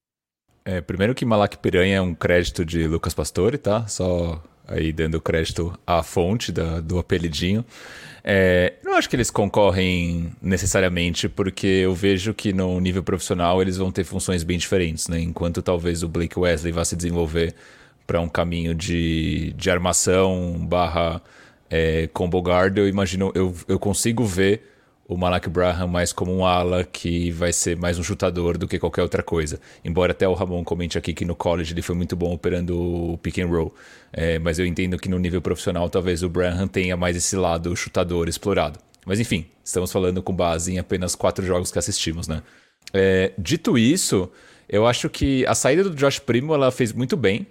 É, 0.65 0.82
primeiro 0.82 1.15
que 1.15 1.25
Malak 1.25 1.58
Piranha 1.58 1.97
é 1.97 2.01
um 2.01 2.13
crédito 2.13 2.63
de 2.65 2.88
Lucas 2.88 3.13
Pastore, 3.13 3.58
tá? 3.58 3.88
Só 3.88 4.41
aí 4.67 4.93
dando 4.93 5.19
crédito 5.19 5.77
à 5.86 6.03
fonte 6.03 6.51
da, 6.51 6.79
do 6.79 6.99
apelidinho. 6.99 7.65
É, 8.23 8.73
não 8.84 8.93
acho 8.95 9.10
que 9.10 9.15
eles 9.15 9.32
concorrem 9.32 10.32
necessariamente, 10.41 11.27
porque 11.27 11.65
eu 11.65 11.95
vejo 11.95 12.34
que 12.34 12.53
no 12.53 12.79
nível 12.79 13.01
profissional 13.01 13.62
eles 13.62 13.77
vão 13.77 13.91
ter 13.91 14.03
funções 14.03 14.43
bem 14.43 14.58
diferentes, 14.58 15.08
né? 15.08 15.19
Enquanto 15.19 15.62
talvez 15.62 16.03
o 16.03 16.08
Blake 16.08 16.38
Wesley 16.38 16.71
vá 16.71 16.86
se 16.86 16.95
desenvolver 16.95 17.55
para 18.05 18.19
um 18.21 18.29
caminho 18.29 18.75
de, 18.75 19.53
de 19.53 19.69
armação 19.71 20.58
barra 20.67 21.21
é, 21.69 22.08
combo 22.13 22.39
guard, 22.39 22.77
eu 22.77 22.88
imagino, 22.88 23.32
eu, 23.36 23.55
eu 23.67 23.79
consigo 23.79 24.25
ver 24.25 24.63
o 25.10 25.17
Malak 25.17 25.50
Braham 25.50 25.88
mais 25.88 26.13
como 26.13 26.32
um 26.32 26.45
ala 26.45 26.84
que 26.84 27.32
vai 27.32 27.52
ser 27.52 27.76
mais 27.76 27.98
um 27.98 28.04
chutador 28.04 28.60
do 28.60 28.67
que 28.67 28.78
qualquer 28.78 29.02
outra 29.02 29.24
coisa. 29.24 29.60
Embora 29.84 30.12
até 30.12 30.28
o 30.28 30.36
Ramon 30.36 30.63
comente 30.63 31.00
aqui 31.00 31.15
que 31.15 31.26
no 31.26 31.36
college 31.36 31.74
ele 31.74 31.82
foi 31.82 31.95
muito 31.95 32.15
bom 32.15 32.32
operando 32.32 32.80
o 32.80 33.17
pick 33.17 33.39
and 33.39 33.48
roll. 33.48 33.74
É, 34.13 34.38
mas 34.38 34.60
eu 34.60 34.67
entendo 34.67 35.00
que 35.00 35.10
no 35.10 35.17
nível 35.17 35.41
profissional 35.41 35.89
talvez 35.89 36.22
o 36.22 36.30
Braham 36.30 36.67
tenha 36.67 36.95
mais 36.95 37.17
esse 37.17 37.36
lado 37.36 37.76
chutador 37.76 38.30
explorado. 38.30 38.80
Mas 39.04 39.19
enfim, 39.19 39.48
estamos 39.63 39.91
falando 39.91 40.22
com 40.22 40.32
base 40.32 40.74
em 40.74 40.78
apenas 40.78 41.15
quatro 41.15 41.43
jogos 41.43 41.72
que 41.72 41.80
assistimos, 41.80 42.28
né? 42.28 42.43
É, 42.93 43.32
dito 43.36 43.80
isso, 43.80 44.30
eu 44.69 44.86
acho 44.86 45.10
que 45.10 45.43
a 45.48 45.56
saída 45.56 45.84
do 45.84 45.95
Josh 45.95 46.19
Primo 46.19 46.54
ela 46.54 46.69
fez 46.69 46.93
muito 46.93 47.17
bem 47.17 47.48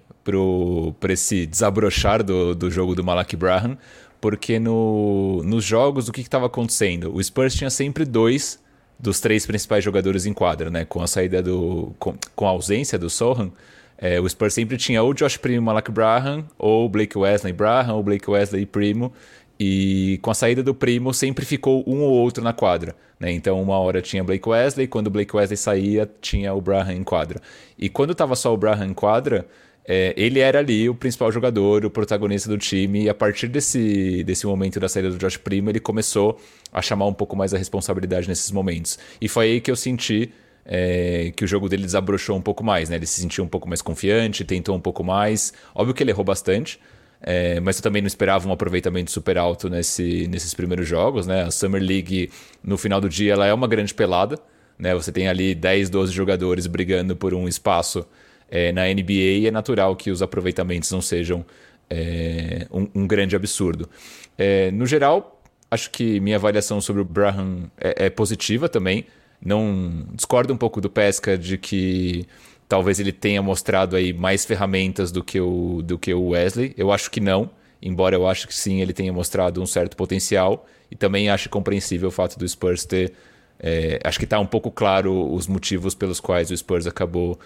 para 1.00 1.12
esse 1.12 1.46
desabrochar 1.46 2.22
do, 2.22 2.54
do 2.54 2.70
jogo 2.70 2.94
do 2.94 3.02
Malak 3.02 3.34
Braham, 3.34 3.78
porque 4.20 4.58
no, 4.58 5.42
nos 5.44 5.64
jogos 5.64 6.08
o 6.08 6.12
que 6.12 6.20
estava 6.20 6.46
acontecendo? 6.46 7.14
O 7.14 7.22
Spurs 7.22 7.54
tinha 7.54 7.70
sempre 7.70 8.04
dois 8.04 8.60
dos 8.98 9.20
três 9.20 9.46
principais 9.46 9.84
jogadores 9.84 10.26
em 10.26 10.32
quadra, 10.32 10.70
né? 10.70 10.84
Com 10.84 11.02
a 11.02 11.06
saída 11.06 11.42
do. 11.42 11.94
com, 11.98 12.14
com 12.34 12.46
a 12.46 12.50
ausência 12.50 12.98
do 12.98 13.08
Sohan, 13.08 13.50
é, 13.96 14.20
o 14.20 14.28
Spurs 14.28 14.54
sempre 14.54 14.76
tinha 14.76 15.02
ou 15.02 15.12
Josh 15.14 15.36
Primo 15.36 15.66
Malak 15.66 15.90
Braham, 15.90 16.46
ou 16.58 16.88
Blake 16.88 17.18
Wesley 17.18 17.52
Braham, 17.52 17.94
ou 17.96 18.02
Blake 18.02 18.28
Wesley 18.28 18.66
Primo. 18.66 19.12
E 19.60 20.20
com 20.22 20.30
a 20.30 20.34
saída 20.34 20.62
do 20.62 20.72
Primo, 20.72 21.12
sempre 21.12 21.44
ficou 21.44 21.82
um 21.84 22.00
ou 22.02 22.12
outro 22.12 22.42
na 22.44 22.52
quadra. 22.52 22.94
Né? 23.18 23.32
Então, 23.32 23.60
uma 23.60 23.76
hora 23.76 24.00
tinha 24.00 24.22
Blake 24.22 24.48
Wesley, 24.48 24.86
quando 24.86 25.08
o 25.08 25.10
Blake 25.10 25.34
Wesley 25.34 25.56
saía, 25.56 26.08
tinha 26.20 26.54
o 26.54 26.60
Braham 26.60 26.92
em 26.92 27.02
quadra. 27.02 27.40
E 27.76 27.88
quando 27.88 28.12
estava 28.12 28.36
só 28.36 28.54
o 28.54 28.56
Braham 28.56 28.86
em 28.86 28.94
quadra, 28.94 29.46
é, 29.90 30.12
ele 30.18 30.38
era 30.38 30.58
ali 30.58 30.86
o 30.86 30.94
principal 30.94 31.32
jogador, 31.32 31.82
o 31.82 31.88
protagonista 31.88 32.46
do 32.46 32.58
time, 32.58 33.04
e 33.04 33.08
a 33.08 33.14
partir 33.14 33.48
desse, 33.48 34.22
desse 34.22 34.46
momento 34.46 34.78
da 34.78 34.86
saída 34.86 35.08
do 35.08 35.16
Josh 35.16 35.38
Primo, 35.38 35.70
ele 35.70 35.80
começou 35.80 36.38
a 36.70 36.82
chamar 36.82 37.06
um 37.06 37.14
pouco 37.14 37.34
mais 37.34 37.54
a 37.54 37.58
responsabilidade 37.58 38.28
nesses 38.28 38.52
momentos. 38.52 38.98
E 39.18 39.28
foi 39.28 39.46
aí 39.46 39.60
que 39.62 39.70
eu 39.70 39.76
senti 39.76 40.30
é, 40.62 41.32
que 41.34 41.42
o 41.42 41.48
jogo 41.48 41.70
dele 41.70 41.84
desabrochou 41.84 42.36
um 42.36 42.42
pouco 42.42 42.62
mais, 42.62 42.90
né? 42.90 42.96
Ele 42.96 43.06
se 43.06 43.18
sentiu 43.18 43.42
um 43.42 43.48
pouco 43.48 43.66
mais 43.66 43.80
confiante, 43.80 44.44
tentou 44.44 44.76
um 44.76 44.80
pouco 44.80 45.02
mais. 45.02 45.54
Óbvio 45.74 45.94
que 45.94 46.02
ele 46.02 46.10
errou 46.10 46.22
bastante, 46.24 46.78
é, 47.22 47.58
mas 47.58 47.78
eu 47.78 47.82
também 47.82 48.02
não 48.02 48.08
esperava 48.08 48.46
um 48.46 48.52
aproveitamento 48.52 49.10
super 49.10 49.38
alto 49.38 49.70
nesse, 49.70 50.28
nesses 50.28 50.52
primeiros 50.52 50.86
jogos, 50.86 51.26
né? 51.26 51.44
A 51.44 51.50
Summer 51.50 51.82
League, 51.82 52.30
no 52.62 52.76
final 52.76 53.00
do 53.00 53.08
dia, 53.08 53.32
ela 53.32 53.46
é 53.46 53.54
uma 53.54 53.66
grande 53.66 53.94
pelada, 53.94 54.38
né? 54.78 54.94
Você 54.94 55.10
tem 55.10 55.28
ali 55.28 55.54
10, 55.54 55.88
12 55.88 56.12
jogadores 56.12 56.66
brigando 56.66 57.16
por 57.16 57.32
um 57.32 57.48
espaço 57.48 58.06
é, 58.50 58.72
na 58.72 58.82
NBA 58.84 59.46
é 59.46 59.50
natural 59.50 59.94
que 59.96 60.10
os 60.10 60.22
aproveitamentos 60.22 60.90
não 60.90 61.00
sejam 61.00 61.44
é, 61.90 62.66
um, 62.70 62.88
um, 62.94 63.06
grande 63.06 63.36
absurdo. 63.36 63.88
É, 64.36 64.70
no 64.70 64.86
geral, 64.86 65.42
acho 65.70 65.90
que 65.90 66.20
minha 66.20 66.36
avaliação 66.36 66.80
sobre 66.80 67.02
o 67.02 67.04
Braham 67.04 67.70
é, 67.78 68.06
é, 68.06 68.10
positiva 68.10 68.68
também. 68.68 69.04
Não 69.40 70.06
discordo 70.14 70.52
um 70.52 70.56
pouco 70.56 70.80
do 70.80 70.90
Pesca 70.90 71.38
de 71.38 71.56
que 71.56 72.26
talvez 72.68 72.98
ele 72.98 73.12
tenha 73.12 73.40
mostrado 73.40 73.96
aí 73.96 74.12
mais 74.12 74.44
ferramentas 74.44 75.12
do 75.12 75.22
que 75.22 75.40
o, 75.40 75.80
do 75.82 75.98
que 75.98 76.12
o 76.12 76.28
Wesley. 76.28 76.74
Eu 76.76 76.90
acho 76.90 77.10
que 77.10 77.20
não, 77.20 77.50
embora 77.80 78.16
eu 78.16 78.26
acho 78.26 78.48
que 78.48 78.54
sim, 78.54 78.80
ele 78.80 78.92
tenha 78.92 79.12
mostrado 79.12 79.62
um 79.62 79.66
certo 79.66 79.96
potencial. 79.96 80.66
E 80.90 80.96
também 80.96 81.28
acho 81.28 81.48
compreensível 81.50 82.08
o 82.08 82.12
fato 82.12 82.38
do 82.38 82.48
Spurs 82.48 82.84
ter 82.84 83.12
é, 83.60 83.98
acho 84.04 84.18
que 84.18 84.24
está 84.24 84.38
um 84.38 84.46
pouco 84.46 84.70
claro 84.70 85.32
os 85.32 85.46
motivos 85.46 85.94
pelos 85.94 86.20
quais 86.20 86.50
o 86.50 86.56
Spurs 86.56 86.86
acabou 86.86 87.38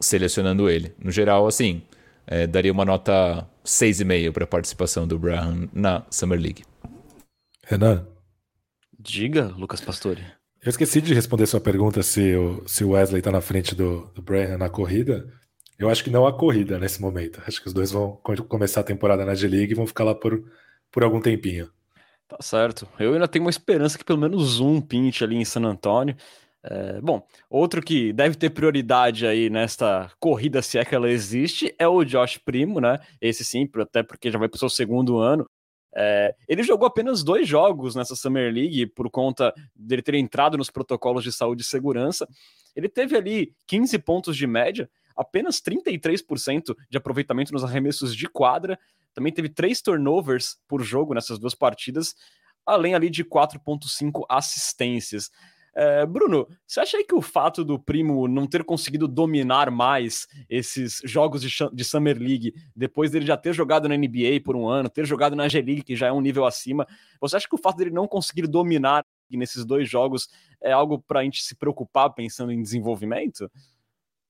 selecionando 0.00 0.68
ele. 0.68 0.94
No 0.98 1.10
geral, 1.10 1.46
assim, 1.46 1.82
é, 2.26 2.46
daria 2.46 2.72
uma 2.72 2.84
nota 2.84 3.46
6,5 3.64 4.32
para 4.32 4.44
a 4.44 4.46
participação 4.46 5.06
do 5.06 5.18
Braham 5.18 5.68
na 5.72 6.04
Summer 6.10 6.40
League. 6.40 6.64
Renan? 7.66 8.06
Diga, 8.98 9.46
Lucas 9.56 9.80
Pastore. 9.80 10.24
Eu 10.62 10.68
esqueci 10.68 11.00
de 11.00 11.14
responder 11.14 11.46
sua 11.46 11.60
pergunta 11.60 12.02
se 12.02 12.34
o, 12.36 12.62
se 12.66 12.84
o 12.84 12.90
Wesley 12.90 13.20
está 13.20 13.30
na 13.30 13.40
frente 13.40 13.74
do, 13.74 14.10
do 14.14 14.20
Braham 14.20 14.58
na 14.58 14.68
corrida. 14.68 15.26
Eu 15.78 15.88
acho 15.88 16.04
que 16.04 16.10
não 16.10 16.26
há 16.26 16.32
corrida 16.36 16.78
nesse 16.78 17.00
momento. 17.00 17.40
Acho 17.46 17.62
que 17.62 17.68
os 17.68 17.72
dois 17.72 17.90
vão 17.90 18.20
começar 18.46 18.80
a 18.80 18.84
temporada 18.84 19.24
na 19.24 19.34
G-League 19.34 19.72
e 19.72 19.74
vão 19.74 19.86
ficar 19.86 20.04
lá 20.04 20.14
por, 20.14 20.44
por 20.92 21.02
algum 21.02 21.20
tempinho. 21.20 21.70
Tá 22.28 22.36
certo. 22.40 22.86
Eu 22.98 23.14
ainda 23.14 23.26
tenho 23.26 23.44
uma 23.44 23.50
esperança 23.50 23.96
que 23.96 24.04
pelo 24.04 24.18
menos 24.18 24.60
um 24.60 24.80
pinte 24.80 25.24
ali 25.24 25.36
em 25.36 25.44
San 25.44 25.62
Antônio. 25.62 26.14
É, 26.62 27.00
bom, 27.00 27.26
outro 27.48 27.80
que 27.80 28.12
deve 28.12 28.36
ter 28.36 28.50
prioridade 28.50 29.26
aí 29.26 29.48
nesta 29.48 30.10
corrida, 30.20 30.60
se 30.60 30.78
é 30.78 30.84
que 30.84 30.94
ela 30.94 31.10
existe, 31.10 31.74
é 31.78 31.88
o 31.88 32.04
Josh 32.04 32.36
Primo, 32.38 32.80
né? 32.80 32.98
Esse 33.20 33.44
sim, 33.44 33.68
até 33.76 34.02
porque 34.02 34.30
já 34.30 34.38
vai 34.38 34.48
para 34.48 34.56
o 34.56 34.58
seu 34.58 34.68
segundo 34.68 35.18
ano. 35.18 35.48
É, 35.94 36.34
ele 36.46 36.62
jogou 36.62 36.86
apenas 36.86 37.24
dois 37.24 37.48
jogos 37.48 37.94
nessa 37.96 38.14
Summer 38.14 38.52
League 38.52 38.86
por 38.88 39.10
conta 39.10 39.52
dele 39.74 40.02
ter 40.02 40.14
entrado 40.14 40.56
nos 40.56 40.70
protocolos 40.70 41.24
de 41.24 41.32
saúde 41.32 41.62
e 41.62 41.64
segurança. 41.64 42.28
Ele 42.76 42.88
teve 42.88 43.16
ali 43.16 43.52
15 43.66 43.98
pontos 43.98 44.36
de 44.36 44.46
média, 44.46 44.88
apenas 45.16 45.60
33% 45.60 46.76
de 46.88 46.96
aproveitamento 46.96 47.52
nos 47.52 47.64
arremessos 47.64 48.14
de 48.14 48.28
quadra. 48.28 48.78
Também 49.12 49.32
teve 49.32 49.48
três 49.48 49.80
turnovers 49.82 50.58
por 50.68 50.82
jogo 50.82 51.14
nessas 51.14 51.38
duas 51.38 51.54
partidas, 51.54 52.14
além 52.64 52.94
ali 52.94 53.10
de 53.10 53.24
4,5 53.24 54.24
assistências. 54.28 55.30
É, 55.74 56.04
Bruno, 56.04 56.48
você 56.66 56.80
acha 56.80 56.96
aí 56.96 57.04
que 57.04 57.14
o 57.14 57.22
fato 57.22 57.64
do 57.64 57.78
Primo 57.78 58.26
não 58.26 58.46
ter 58.46 58.64
conseguido 58.64 59.06
dominar 59.06 59.70
mais 59.70 60.26
esses 60.48 61.00
jogos 61.04 61.42
de, 61.42 61.48
de, 61.72 61.84
Summer 61.84 62.18
League, 62.18 62.54
depois 62.74 63.10
dele 63.10 63.26
já 63.26 63.36
ter 63.36 63.54
jogado 63.54 63.88
na 63.88 63.96
NBA 63.96 64.40
por 64.44 64.56
um 64.56 64.68
ano, 64.68 64.88
ter 64.88 65.06
jogado 65.06 65.36
na 65.36 65.48
G-League, 65.48 65.82
que 65.82 65.94
já 65.94 66.08
é 66.08 66.12
um 66.12 66.20
nível 66.20 66.44
acima, 66.44 66.86
você 67.20 67.36
acha 67.36 67.48
que 67.48 67.54
o 67.54 67.58
fato 67.58 67.76
dele 67.76 67.90
não 67.90 68.08
conseguir 68.08 68.46
dominar 68.46 69.04
nesses 69.30 69.64
dois 69.64 69.88
jogos 69.88 70.28
é 70.60 70.72
algo 70.72 70.98
para 70.98 71.20
a 71.20 71.24
gente 71.24 71.42
se 71.42 71.54
preocupar 71.54 72.10
pensando 72.10 72.50
em 72.50 72.60
desenvolvimento? 72.60 73.50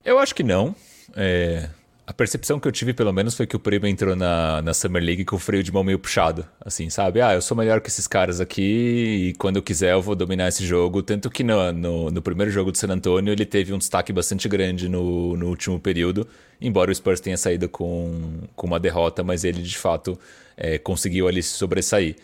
Eu 0.05 0.19
acho 0.19 0.35
que 0.35 0.43
não. 0.43 0.75
É, 1.17 1.71
a 2.11 2.13
percepção 2.13 2.59
que 2.59 2.67
eu 2.67 2.73
tive, 2.73 2.93
pelo 2.93 3.13
menos, 3.13 3.37
foi 3.37 3.47
que 3.47 3.55
o 3.55 3.59
Primo 3.61 3.87
entrou 3.87 4.17
na, 4.17 4.61
na 4.63 4.75
Summer 4.75 5.01
League 5.01 5.25
com 5.25 5.37
o 5.37 5.39
freio 5.39 5.63
de 5.63 5.71
mão 5.71 5.85
meio 5.85 5.97
puxado. 5.97 6.45
Assim, 6.61 6.91
sabe? 6.91 7.21
Ah, 7.21 7.35
eu 7.35 7.41
sou 7.41 7.57
melhor 7.57 7.81
que 7.81 7.89
esses 7.89 8.09
caras 8.09 8.41
aqui 8.41 9.29
e 9.29 9.35
quando 9.35 9.59
eu 9.59 9.63
quiser 9.63 9.93
eu 9.93 10.03
vou 10.03 10.17
dominar 10.17 10.49
esse 10.49 10.67
jogo. 10.67 11.05
Tanto 11.05 11.31
que 11.31 11.45
no, 11.45 11.71
no, 11.71 12.11
no 12.11 12.21
primeiro 12.21 12.51
jogo 12.51 12.73
do 12.73 12.79
San 12.79 12.89
Antonio 12.89 13.33
ele 13.33 13.47
teve 13.47 13.73
um 13.73 13.79
destaque 13.79 14.13
bastante 14.13 14.49
grande 14.49 14.89
no, 14.89 15.37
no 15.37 15.47
último 15.47 15.79
período. 15.79 16.27
Embora 16.61 16.91
o 16.91 16.95
Spurs 16.95 17.21
tenha 17.21 17.37
saído 17.37 17.69
com, 17.69 18.41
com 18.57 18.67
uma 18.67 18.81
derrota, 18.81 19.23
mas 19.23 19.45
ele 19.45 19.63
de 19.63 19.79
fato 19.79 20.19
é, 20.57 20.79
conseguiu 20.79 21.29
ali 21.29 21.41
se 21.41 21.51
sobressair. 21.51 22.17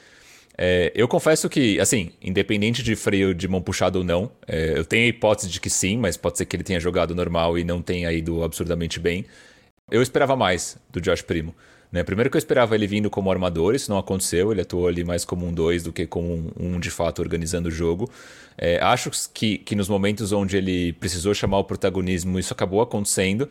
É, 0.59 0.91
eu 0.97 1.07
confesso 1.07 1.49
que, 1.49 1.79
assim, 1.79 2.11
independente 2.21 2.83
de 2.83 2.97
freio 2.97 3.33
de 3.33 3.47
mão 3.47 3.63
puxado 3.63 4.01
ou 4.01 4.05
não, 4.05 4.33
é, 4.49 4.73
eu 4.77 4.85
tenho 4.85 5.05
a 5.05 5.09
hipótese 5.09 5.49
de 5.49 5.61
que 5.61 5.71
sim, 5.71 5.97
mas 5.97 6.17
pode 6.17 6.39
ser 6.39 6.45
que 6.45 6.57
ele 6.57 6.65
tenha 6.65 6.81
jogado 6.81 7.15
normal 7.15 7.57
e 7.57 7.63
não 7.63 7.81
tenha 7.81 8.11
ido 8.11 8.43
absurdamente 8.43 8.99
bem. 8.99 9.25
Eu 9.89 10.03
esperava 10.03 10.35
mais 10.35 10.77
do 10.91 11.01
Josh 11.01 11.23
Primo. 11.23 11.55
Né? 11.93 12.03
Primeiro 12.03 12.29
que 12.29 12.37
eu 12.37 12.41
esperava 12.41 12.75
ele 12.75 12.89
vindo 12.89 13.09
como 13.09 13.31
armador, 13.31 13.73
isso 13.73 13.89
não 13.89 13.99
aconteceu, 13.99 14.51
ele 14.51 14.63
atuou 14.63 14.89
ali 14.89 15.05
mais 15.05 15.25
como 15.25 15.47
um 15.47 15.53
2 15.53 15.85
do 15.85 15.93
que 15.93 16.09
como 16.09 16.27
um, 16.27 16.51
um, 16.59 16.81
de 16.81 16.91
fato 16.91 17.21
organizando 17.21 17.69
o 17.69 17.71
jogo. 17.71 18.11
É, 18.59 18.83
acho 18.83 19.13
que, 19.33 19.59
que 19.59 19.77
nos 19.77 19.89
momentos 19.89 20.33
onde 20.33 20.57
ele 20.57 20.93
precisou 20.95 21.33
chamar 21.33 21.59
o 21.59 21.65
protagonismo, 21.65 22.37
isso 22.37 22.53
acabou 22.53 22.81
acontecendo, 22.81 23.49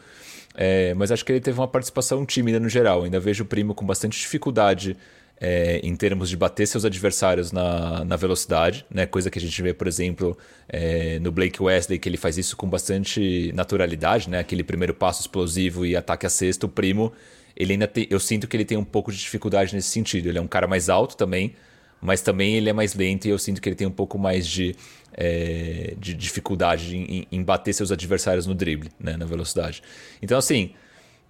é, 0.53 0.93
mas 0.95 1.09
acho 1.09 1.23
que 1.23 1.31
ele 1.31 1.39
teve 1.39 1.57
uma 1.57 1.69
participação 1.69 2.25
tímida 2.25 2.59
no 2.59 2.67
geral. 2.67 3.05
Ainda 3.05 3.17
vejo 3.17 3.45
o 3.45 3.47
Primo 3.47 3.73
com 3.73 3.85
bastante 3.85 4.19
dificuldade 4.19 4.97
é, 5.39 5.79
em 5.83 5.95
termos 5.95 6.29
de 6.29 6.37
bater 6.37 6.65
seus 6.65 6.85
adversários 6.85 7.51
na, 7.51 8.05
na 8.05 8.15
velocidade, 8.15 8.85
né? 8.89 9.05
coisa 9.05 9.29
que 9.29 9.37
a 9.37 9.41
gente 9.41 9.61
vê, 9.61 9.73
por 9.73 9.87
exemplo, 9.87 10.37
é, 10.67 11.19
no 11.19 11.31
Blake 11.31 11.61
Wesley, 11.61 11.99
que 11.99 12.07
ele 12.07 12.17
faz 12.17 12.37
isso 12.37 12.55
com 12.55 12.69
bastante 12.69 13.51
naturalidade, 13.53 14.29
né? 14.29 14.39
aquele 14.39 14.63
primeiro 14.63 14.93
passo 14.93 15.21
explosivo 15.21 15.85
e 15.85 15.95
ataque 15.95 16.25
a 16.25 16.29
sexto. 16.29 16.65
O 16.65 16.69
primo, 16.69 17.11
ele 17.55 17.73
ainda 17.73 17.87
tem, 17.87 18.07
eu 18.09 18.19
sinto 18.19 18.47
que 18.47 18.55
ele 18.55 18.65
tem 18.65 18.77
um 18.77 18.83
pouco 18.83 19.11
de 19.11 19.17
dificuldade 19.17 19.75
nesse 19.75 19.89
sentido. 19.89 20.29
Ele 20.29 20.37
é 20.37 20.41
um 20.41 20.47
cara 20.47 20.67
mais 20.67 20.89
alto 20.89 21.17
também, 21.17 21.53
mas 22.01 22.21
também 22.21 22.55
ele 22.55 22.69
é 22.69 22.73
mais 22.73 22.93
lento 22.93 23.25
e 23.25 23.29
eu 23.29 23.39
sinto 23.39 23.61
que 23.61 23.67
ele 23.67 23.75
tem 23.75 23.87
um 23.87 23.91
pouco 23.91 24.17
mais 24.17 24.47
de, 24.47 24.73
é, 25.13 25.95
de 25.97 26.13
dificuldade 26.13 26.95
em, 26.95 27.27
em, 27.29 27.43
bater 27.43 27.73
seus 27.73 27.91
adversários 27.91 28.45
no 28.47 28.55
drible, 28.55 28.89
né? 28.97 29.17
na 29.17 29.25
velocidade. 29.25 29.83
Então, 30.21 30.37
assim. 30.37 30.71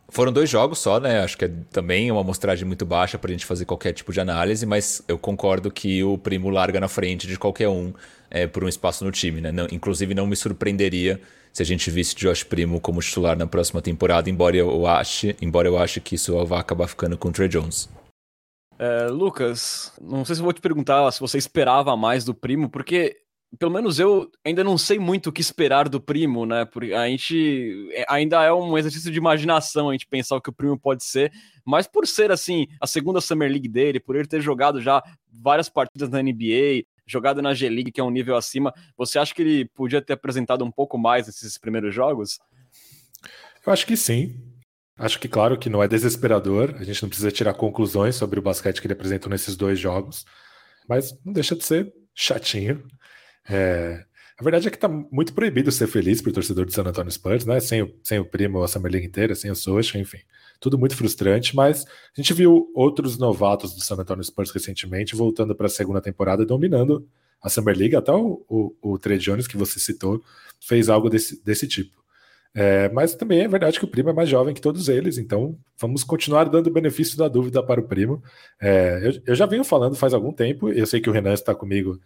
Foram 0.08 0.32
dois 0.32 0.50
jogos 0.50 0.80
só, 0.80 1.00
né? 1.00 1.22
Acho 1.22 1.38
que 1.38 1.46
é 1.46 1.52
também 1.72 2.12
uma 2.12 2.22
amostragem 2.22 2.66
muito 2.66 2.86
baixa 2.86 3.18
para 3.18 3.30
a 3.30 3.34
gente 3.34 3.46
fazer 3.46 3.66
qualquer 3.66 3.92
tipo 3.92 4.14
de 4.14 4.20
análise, 4.20 4.66
mas 4.66 5.02
eu 5.08 5.18
concordo 5.18 5.72
que 5.72 6.04
o 6.04 6.18
Primo 6.18 6.50
larga 6.50 6.80
na 6.80 6.88
frente 6.88 7.28
de 7.28 7.38
qualquer 7.38 7.68
um 7.68 7.94
é, 8.30 8.46
por 8.46 8.64
um 8.64 8.68
espaço 8.68 9.04
no 9.04 9.12
time, 9.12 9.42
né? 9.42 9.52
Não, 9.52 9.68
inclusive, 9.72 10.14
não 10.14 10.28
me 10.28 10.36
surpreenderia 10.36 11.20
se 11.52 11.64
a 11.64 11.66
gente 11.66 11.90
visse 11.90 12.16
Josh 12.16 12.44
Primo 12.44 12.82
como 12.82 13.00
titular 13.00 13.38
na 13.38 13.48
próxima 13.48 13.82
temporada, 13.82 14.30
embora 14.30 14.58
eu 14.58 14.86
ache, 14.86 15.36
embora 15.42 15.68
eu 15.68 15.78
ache 15.78 16.02
que 16.02 16.16
isso 16.16 16.46
vai 16.46 16.60
acabar 16.60 16.88
ficando 16.88 17.18
com 17.18 17.30
o 17.30 17.32
Trey 17.32 17.48
Jones. 17.48 17.90
É, 18.78 19.08
Lucas, 19.08 19.94
não 20.02 20.26
sei 20.26 20.36
se 20.36 20.42
eu 20.42 20.44
vou 20.44 20.52
te 20.52 20.60
perguntar 20.60 21.10
se 21.12 21.20
você 21.22 21.38
esperava 21.38 21.96
mais 21.96 22.26
do 22.26 22.34
Primo, 22.34 22.70
porque 22.70 23.16
pelo 23.56 23.72
menos 23.72 24.00
eu 24.00 24.30
ainda 24.44 24.64
não 24.64 24.78
sei 24.78 25.00
muito 25.00 25.30
o 25.30 25.32
que 25.32 25.42
esperar 25.42 25.88
do 25.88 26.02
primo, 26.02 26.46
né? 26.46 26.66
Porque 26.66 26.94
a 26.94 27.08
gente 27.08 27.90
é, 27.94 28.06
ainda 28.08 28.44
é 28.44 28.52
um 28.52 28.78
exercício 28.78 29.12
de 29.12 29.18
imaginação 29.18 29.90
a 29.90 29.94
gente 29.94 30.08
pensar 30.08 30.36
o 30.36 30.42
que 30.42 30.50
o 30.50 30.54
primo 30.54 30.78
pode 30.78 31.04
ser, 31.04 31.32
mas 31.64 31.88
por 31.88 32.08
ser 32.08 32.32
assim, 32.32 32.68
a 32.80 32.88
segunda 32.88 33.22
Summer 33.22 33.50
League 33.50 33.68
dele, 33.68 34.00
por 34.00 34.16
ele 34.16 34.28
ter 34.28 34.42
jogado 34.42 34.82
já 34.82 35.04
várias 35.32 35.70
partidas 35.70 36.10
na 36.10 36.22
NBA, 36.22 36.86
jogado 37.06 37.42
na 37.42 37.54
G-League, 37.54 37.92
que 37.92 38.02
é 38.02 38.04
um 38.04 38.10
nível 38.10 38.36
acima, 38.36 38.74
você 38.98 39.20
acha 39.20 39.34
que 39.34 39.42
ele 39.42 39.66
podia 39.66 40.02
ter 40.02 40.14
apresentado 40.14 40.66
um 40.66 40.72
pouco 40.72 40.98
mais 40.98 41.28
nesses 41.28 41.58
primeiros 41.58 41.94
jogos? 41.94 42.40
Eu 43.66 43.72
acho 43.72 43.86
que 43.86 43.96
sim. 43.96 44.36
Acho 44.98 45.20
que, 45.20 45.28
claro, 45.28 45.58
que 45.58 45.70
não 45.70 45.84
é 45.84 45.88
desesperador, 45.88 46.74
a 46.80 46.84
gente 46.84 47.02
não 47.02 47.10
precisa 47.10 47.32
tirar 47.32 47.54
conclusões 47.54 48.16
sobre 48.16 48.40
o 48.40 48.44
basquete 48.44 48.80
que 48.80 48.88
ele 48.88 48.94
apresentou 48.94 49.30
nesses 49.30 49.58
dois 49.58 49.78
jogos, 49.78 50.26
mas 50.88 51.20
não 51.24 51.34
deixa 51.34 51.56
de 51.56 51.66
ser 51.66 51.94
chatinho 52.14 52.82
é, 53.50 54.06
a 54.38 54.44
verdade 54.44 54.68
é 54.68 54.72
que 54.72 54.78
tá 54.78 54.88
muito 54.88 55.34
proibido 55.34 55.72
ser 55.72 55.88
feliz 55.88 56.22
para 56.22 56.30
o 56.30 56.34
torcedor 56.34 56.66
de 56.66 56.74
San 56.74 56.84
Antonio 56.84 57.12
Spurs, 57.12 57.46
né? 57.46 57.60
Sem 57.60 57.82
o, 57.84 57.96
sem 58.04 58.20
o 58.20 58.26
primo, 58.26 58.62
a 58.62 58.68
Summer 58.68 58.92
League 58.92 59.08
inteira, 59.08 59.34
sem 59.34 59.50
o 59.50 59.56
Socha, 59.56 59.98
enfim. 59.98 60.20
Tudo 60.60 60.78
muito 60.78 60.96
frustrante, 60.96 61.56
mas 61.56 61.86
a 61.86 62.22
gente 62.22 62.34
viu 62.34 62.70
outros 62.76 63.18
novatos 63.18 63.74
do 63.74 63.82
San 63.82 63.96
Antonio 63.96 64.24
Spurs 64.24 64.52
recentemente 64.52 65.16
voltando 65.16 65.56
para 65.56 65.68
a 65.68 65.70
segunda 65.70 66.02
temporada 66.02 66.46
dominando 66.46 67.08
a 67.42 67.50
Summer 67.50 67.78
League. 67.78 67.96
Até 67.96 68.12
o, 68.12 68.44
o, 68.50 68.76
o 68.82 69.00
Trey 69.00 69.18
Jones, 69.18 69.48
que 69.48 69.58
você 69.58 69.80
citou, 69.80 70.22
fez 70.60 70.90
algo 70.90 71.10
desse, 71.10 71.42
desse 71.44 71.66
tipo. 71.68 72.04
É, 72.54 72.90
mas 72.90 73.16
também 73.16 73.42
é 73.42 73.48
verdade 73.50 73.78
que 73.78 73.86
o 73.86 73.88
primo 73.88 74.10
é 74.10 74.14
mais 74.14 74.30
jovem 74.30 74.54
que 74.54 74.62
todos 74.62 74.88
eles, 74.88 75.18
então 75.18 75.58
vamos 75.78 76.06
continuar 76.06 76.46
dando 76.46 76.68
o 76.68 76.72
benefício 76.72 77.18
da 77.18 77.28
dúvida 77.28 77.62
para 77.62 77.82
o 77.82 77.84
primo. 77.84 78.24
É, 78.62 79.02
eu, 79.04 79.22
eu, 79.28 79.36
já 79.36 79.46
venho 79.46 79.64
falando 79.66 79.94
faz 79.96 80.14
algum 80.14 80.32
tempo, 80.32 80.70
eu 80.70 80.86
sei 80.86 81.02
que 81.02 81.10
o 81.10 81.14
Renan 81.14 81.34
está 81.34 81.54
comigo 81.54 82.00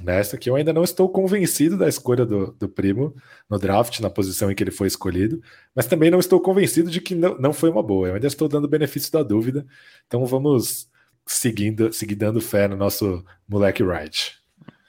nessa 0.00 0.36
que 0.36 0.48
eu 0.48 0.56
ainda 0.56 0.72
não 0.72 0.82
estou 0.82 1.08
convencido 1.08 1.76
da 1.76 1.88
escolha 1.88 2.24
do, 2.24 2.52
do 2.52 2.68
primo 2.68 3.14
no 3.48 3.58
draft, 3.58 4.00
na 4.00 4.10
posição 4.10 4.50
em 4.50 4.54
que 4.54 4.62
ele 4.62 4.70
foi 4.70 4.86
escolhido, 4.86 5.40
mas 5.74 5.86
também 5.86 6.10
não 6.10 6.18
estou 6.18 6.40
convencido 6.40 6.90
de 6.90 7.00
que 7.00 7.14
não, 7.14 7.38
não 7.38 7.52
foi 7.52 7.70
uma 7.70 7.82
boa. 7.82 8.08
Eu 8.08 8.14
ainda 8.14 8.26
estou 8.26 8.48
dando 8.48 8.68
benefício 8.68 9.12
da 9.12 9.22
dúvida, 9.22 9.66
então 10.06 10.24
vamos 10.26 10.88
seguindo, 11.26 11.92
seguir 11.92 12.16
dando 12.16 12.40
fé 12.40 12.68
no 12.68 12.76
nosso 12.76 13.24
moleque 13.48 13.82
Wright. 13.82 14.38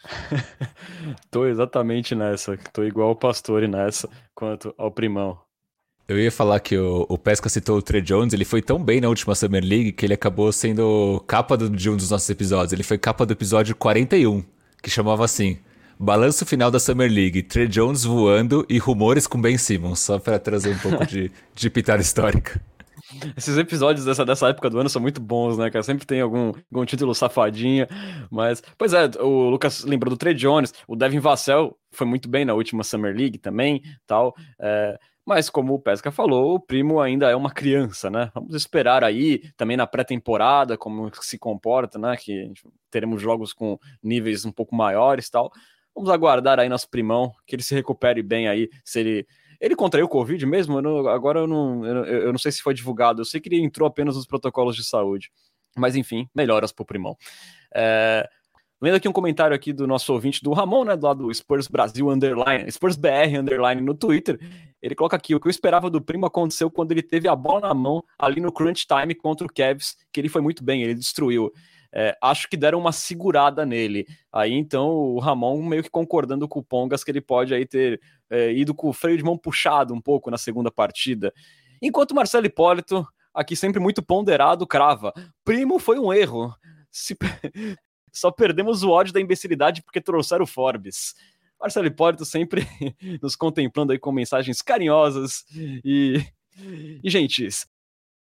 tô 1.31 1.45
exatamente 1.45 2.13
nessa, 2.13 2.57
tô 2.71 2.83
igual 2.83 3.11
o 3.11 3.15
Pastore 3.15 3.67
nessa, 3.67 4.09
quanto 4.33 4.73
ao 4.77 4.91
primão. 4.91 5.39
Eu 6.07 6.19
ia 6.19 6.31
falar 6.31 6.59
que 6.59 6.77
o, 6.77 7.05
o 7.09 7.17
Pesca 7.17 7.49
citou 7.49 7.79
o 7.79 7.81
Trey 7.81 8.01
Jones, 8.01 8.31
ele 8.31 8.45
foi 8.45 8.61
tão 8.61 8.83
bem 8.83 9.01
na 9.01 9.09
última 9.09 9.33
Summer 9.33 9.63
League 9.63 9.91
que 9.91 10.05
ele 10.05 10.13
acabou 10.13 10.51
sendo 10.51 11.23
capa 11.25 11.57
do, 11.57 11.67
de 11.67 11.89
um 11.89 11.97
dos 11.97 12.11
nossos 12.11 12.29
episódios. 12.29 12.73
Ele 12.73 12.83
foi 12.83 12.99
capa 12.99 13.25
do 13.25 13.33
episódio 13.33 13.75
41 13.75 14.43
que 14.85 14.91
chamava 14.91 15.25
assim: 15.25 15.57
Balanço 15.99 16.45
final 16.45 16.69
da 16.69 16.79
Summer 16.79 17.11
League, 17.11 17.41
Trey 17.41 17.67
Jones 17.67 18.03
voando 18.03 18.63
e 18.69 18.77
rumores 18.77 19.25
com 19.25 19.41
Ben 19.41 19.57
Simmons, 19.57 19.99
só 19.99 20.19
para 20.19 20.37
trazer 20.37 20.75
um 20.75 20.77
pouco 20.77 21.03
de, 21.07 21.31
de 21.55 21.69
pitada 21.71 22.01
histórica. 22.01 22.61
Esses 23.35 23.57
episódios 23.57 24.05
dessa, 24.05 24.23
dessa 24.23 24.49
época 24.49 24.69
do 24.69 24.79
ano 24.79 24.89
são 24.89 25.01
muito 25.01 25.19
bons, 25.19 25.57
né, 25.57 25.71
cara? 25.71 25.81
Sempre 25.81 26.05
tem 26.05 26.21
algum, 26.21 26.51
algum 26.71 26.85
título 26.85 27.15
safadinha, 27.15 27.87
mas... 28.29 28.61
Pois 28.77 28.93
é, 28.93 29.09
o 29.19 29.49
Lucas 29.49 29.83
lembrou 29.83 30.09
do 30.09 30.17
Trey 30.17 30.33
Jones, 30.33 30.73
o 30.87 30.95
Devin 30.95 31.19
Vassell 31.19 31.75
foi 31.91 32.05
muito 32.05 32.29
bem 32.29 32.45
na 32.45 32.53
última 32.53 32.83
Summer 32.83 33.15
League 33.15 33.37
também, 33.37 33.81
tal. 34.05 34.35
É, 34.59 34.99
mas, 35.25 35.49
como 35.49 35.73
o 35.73 35.79
Pesca 35.79 36.11
falou, 36.11 36.55
o 36.55 36.59
primo 36.59 37.01
ainda 37.01 37.29
é 37.29 37.35
uma 37.35 37.51
criança, 37.51 38.09
né? 38.09 38.31
Vamos 38.33 38.53
esperar 38.55 39.03
aí 39.03 39.41
também 39.57 39.75
na 39.75 39.87
pré-temporada 39.87 40.77
como 40.77 41.11
se 41.21 41.37
comporta, 41.39 41.97
né? 41.97 42.15
Que 42.15 42.51
teremos 42.91 43.21
jogos 43.21 43.51
com 43.51 43.79
níveis 44.03 44.45
um 44.45 44.51
pouco 44.51 44.75
maiores 44.75 45.29
tal. 45.29 45.51
vamos 45.95 46.09
aguardar 46.09 46.59
aí 46.59 46.69
nosso 46.69 46.89
primão, 46.89 47.31
que 47.47 47.55
ele 47.55 47.63
se 47.63 47.73
recupere 47.73 48.21
bem 48.21 48.47
aí, 48.47 48.69
se 48.83 48.99
ele 48.99 49.27
ele 49.59 49.75
contraiu 49.75 50.05
o 50.05 50.09
Covid 50.09 50.45
mesmo? 50.45 50.77
Eu 50.77 50.81
não, 50.81 51.07
agora 51.07 51.39
eu 51.39 51.47
não, 51.47 51.85
eu, 51.85 52.05
eu, 52.05 52.31
não 52.31 52.37
sei 52.37 52.51
se 52.51 52.61
foi 52.61 52.73
divulgado. 52.73 53.21
Eu 53.21 53.25
sei 53.25 53.39
que 53.39 53.49
ele 53.49 53.63
entrou 53.63 53.87
apenas 53.87 54.15
nos 54.15 54.25
protocolos 54.25 54.75
de 54.75 54.83
saúde. 54.83 55.31
Mas 55.77 55.95
enfim, 55.95 56.29
melhoras 56.35 56.71
pro 56.71 56.85
Primão. 56.85 57.17
É, 57.73 58.29
Lendo 58.81 58.95
aqui 58.95 59.07
um 59.07 59.13
comentário 59.13 59.55
aqui 59.55 59.71
do 59.71 59.87
nosso 59.87 60.11
ouvinte, 60.11 60.43
do 60.43 60.51
Ramon, 60.51 60.83
né, 60.83 60.97
do 60.97 61.05
lado 61.05 61.23
do 61.23 61.33
Spurs 61.33 61.67
Brasil 61.67 62.09
Underline, 62.09 62.69
Spurs 62.69 62.97
BR 62.97 63.39
Underline 63.39 63.81
no 63.81 63.95
Twitter. 63.95 64.37
Ele 64.81 64.93
coloca 64.93 65.15
aqui: 65.15 65.33
o 65.33 65.39
que 65.39 65.47
eu 65.47 65.51
esperava 65.51 65.89
do 65.89 66.01
primo 66.01 66.25
aconteceu 66.25 66.69
quando 66.69 66.91
ele 66.91 67.01
teve 67.01 67.27
a 67.27 67.35
bola 67.35 67.61
na 67.61 67.73
mão 67.73 68.03
ali 68.19 68.41
no 68.41 68.51
crunch 68.51 68.85
time 68.85 69.15
contra 69.15 69.47
o 69.47 69.49
Cavs, 69.51 69.95
que 70.11 70.19
ele 70.19 70.29
foi 70.29 70.41
muito 70.41 70.63
bem, 70.63 70.83
ele 70.83 70.93
destruiu. 70.93 71.51
É, 71.97 72.13
acho 72.21 72.49
que 72.49 72.57
deram 72.57 72.77
uma 72.77 72.91
segurada 72.91 73.65
nele. 73.65 74.05
Aí 74.29 74.51
então 74.51 74.89
o 74.89 75.19
Ramon 75.19 75.63
meio 75.63 75.81
que 75.81 75.89
concordando 75.89 76.45
com 76.45 76.59
o 76.59 76.63
Pongas 76.63 77.05
que 77.05 77.11
ele 77.11 77.21
pode 77.21 77.53
aí 77.53 77.65
ter 77.65 78.01
é, 78.29 78.51
ido 78.51 78.75
com 78.75 78.89
o 78.89 78.93
freio 78.93 79.17
de 79.17 79.23
mão 79.23 79.37
puxado 79.37 79.93
um 79.93 80.01
pouco 80.01 80.29
na 80.29 80.37
segunda 80.37 80.69
partida. 80.69 81.33
Enquanto 81.81 82.13
Marcelo 82.13 82.45
Hipólito, 82.45 83.07
aqui 83.33 83.55
sempre 83.55 83.79
muito 83.79 84.03
ponderado, 84.03 84.67
crava: 84.67 85.13
primo 85.45 85.79
foi 85.79 85.97
um 85.97 86.11
erro. 86.11 86.53
Se... 86.91 87.15
Só 88.15 88.31
perdemos 88.31 88.81
o 88.81 88.89
ódio 88.89 89.13
da 89.13 89.19
imbecilidade 89.19 89.83
porque 89.83 89.99
trouxeram 89.99 90.43
o 90.43 90.47
Forbes. 90.47 91.15
Marcelo 91.59 91.87
Hipólito 91.87 92.25
sempre 92.25 92.65
nos 93.21 93.35
contemplando 93.35 93.91
aí 93.91 93.99
com 93.99 94.11
mensagens 94.11 94.61
carinhosas 94.61 95.45
e, 95.83 96.23
e 97.03 97.09
gentis. 97.09 97.67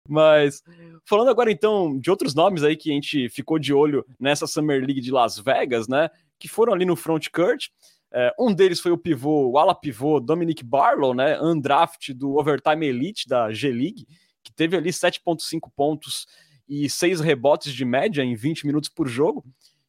Mas 0.07 0.61
falando 1.05 1.29
agora 1.29 1.51
então 1.51 1.97
de 1.99 2.11
outros 2.11 2.35
nomes 2.35 2.63
aí 2.63 2.75
que 2.75 2.91
a 2.91 2.93
gente 2.93 3.29
ficou 3.29 3.57
de 3.57 3.73
olho 3.73 4.05
nessa 4.19 4.45
Summer 4.45 4.79
League 4.79 5.01
de 5.01 5.11
Las 5.11 5.39
Vegas, 5.39 5.87
né? 5.87 6.09
Que 6.37 6.47
foram 6.47 6.73
ali 6.73 6.85
no 6.85 6.95
front 6.95 7.27
court. 7.29 7.69
É, 8.13 8.31
um 8.39 8.53
deles 8.53 8.79
foi 8.79 8.91
o 8.91 8.97
pivô, 8.97 9.49
o 9.49 9.57
ala 9.57 9.73
pivô 9.73 10.19
Dominic 10.19 10.63
Barlow, 10.63 11.13
né? 11.13 11.41
Undraft 11.41 12.13
do 12.13 12.35
Overtime 12.35 12.85
Elite 12.85 13.27
da 13.27 13.51
G-League, 13.51 14.07
que 14.43 14.53
teve 14.53 14.77
ali 14.77 14.89
7,5 14.89 15.69
pontos 15.75 16.27
e 16.67 16.89
6 16.89 17.19
rebotes 17.19 17.73
de 17.73 17.83
média 17.83 18.23
em 18.23 18.35
20 18.35 18.65
minutos 18.67 18.89
por 18.89 19.07
jogo. 19.07 19.43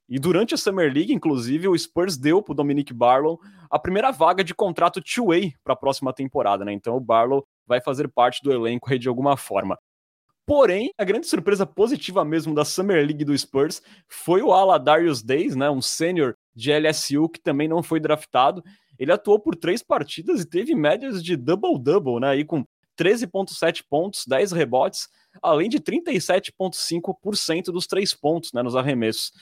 E 0.08 0.18
durante 0.18 0.54
a 0.54 0.56
Summer 0.56 0.92
League, 0.92 1.12
inclusive, 1.12 1.66
o 1.66 1.76
Spurs 1.76 2.16
deu 2.16 2.40
para 2.40 2.52
o 2.52 2.54
Dominic 2.54 2.94
Barlow 2.94 3.40
a 3.68 3.78
primeira 3.78 4.12
vaga 4.12 4.44
de 4.44 4.54
contrato 4.54 5.02
two-way 5.02 5.52
para 5.64 5.74
a 5.74 5.76
próxima 5.76 6.12
temporada, 6.12 6.64
né? 6.64 6.72
Então 6.72 6.96
o 6.96 7.00
Barlow 7.00 7.44
vai 7.66 7.80
fazer 7.80 8.08
parte 8.08 8.40
do 8.42 8.52
elenco 8.52 8.90
aí 8.90 8.98
de 8.98 9.08
alguma 9.08 9.36
forma. 9.36 9.76
Porém, 10.46 10.92
a 10.96 11.02
grande 11.02 11.26
surpresa 11.26 11.66
positiva 11.66 12.24
mesmo 12.24 12.54
da 12.54 12.64
Summer 12.64 13.04
League 13.04 13.24
do 13.24 13.36
Spurs 13.36 13.82
foi 14.08 14.42
o 14.42 14.52
ala 14.52 14.78
Darius 14.78 15.20
Days, 15.20 15.56
né, 15.56 15.68
um 15.68 15.82
sênior 15.82 16.36
de 16.54 16.70
LSU 16.72 17.28
que 17.28 17.40
também 17.40 17.66
não 17.66 17.82
foi 17.82 17.98
draftado. 17.98 18.62
Ele 18.96 19.10
atuou 19.10 19.40
por 19.40 19.56
três 19.56 19.82
partidas 19.82 20.42
e 20.42 20.48
teve 20.48 20.72
médias 20.72 21.20
de 21.22 21.36
double-double, 21.36 22.20
né, 22.20 22.28
aí 22.28 22.44
com 22.44 22.64
13,7 22.96 23.82
pontos, 23.90 24.24
10 24.24 24.52
rebotes, 24.52 25.08
além 25.42 25.68
de 25.68 25.80
37,5% 25.80 27.64
dos 27.72 27.88
três 27.88 28.14
pontos 28.14 28.52
né, 28.52 28.62
nos 28.62 28.76
arremessos. 28.76 29.32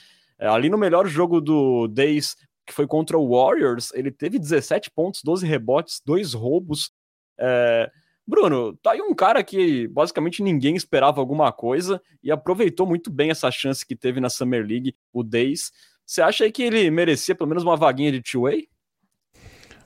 É, 0.44 0.48
ali 0.48 0.68
no 0.68 0.76
melhor 0.76 1.06
jogo 1.06 1.40
do 1.40 1.88
Days, 1.88 2.36
que 2.66 2.74
foi 2.74 2.86
contra 2.86 3.16
o 3.16 3.30
Warriors, 3.30 3.90
ele 3.94 4.10
teve 4.10 4.38
17 4.38 4.90
pontos, 4.90 5.22
12 5.24 5.46
rebotes, 5.46 6.02
dois 6.04 6.34
roubos. 6.34 6.92
É... 7.40 7.90
Bruno, 8.26 8.76
tá 8.82 8.92
aí 8.92 9.00
um 9.00 9.14
cara 9.14 9.42
que 9.42 9.88
basicamente 9.88 10.42
ninguém 10.42 10.76
esperava 10.76 11.18
alguma 11.18 11.50
coisa 11.50 11.98
e 12.22 12.30
aproveitou 12.30 12.86
muito 12.86 13.10
bem 13.10 13.30
essa 13.30 13.50
chance 13.50 13.86
que 13.86 13.96
teve 13.96 14.20
na 14.20 14.28
Summer 14.28 14.66
League, 14.66 14.94
o 15.14 15.22
Days. 15.22 15.72
Você 16.04 16.20
acha 16.20 16.44
aí 16.44 16.52
que 16.52 16.62
ele 16.62 16.90
merecia 16.90 17.34
pelo 17.34 17.48
menos 17.48 17.62
uma 17.64 17.76
vaguinha 17.76 18.12
de 18.12 18.20
two-way? 18.20 18.68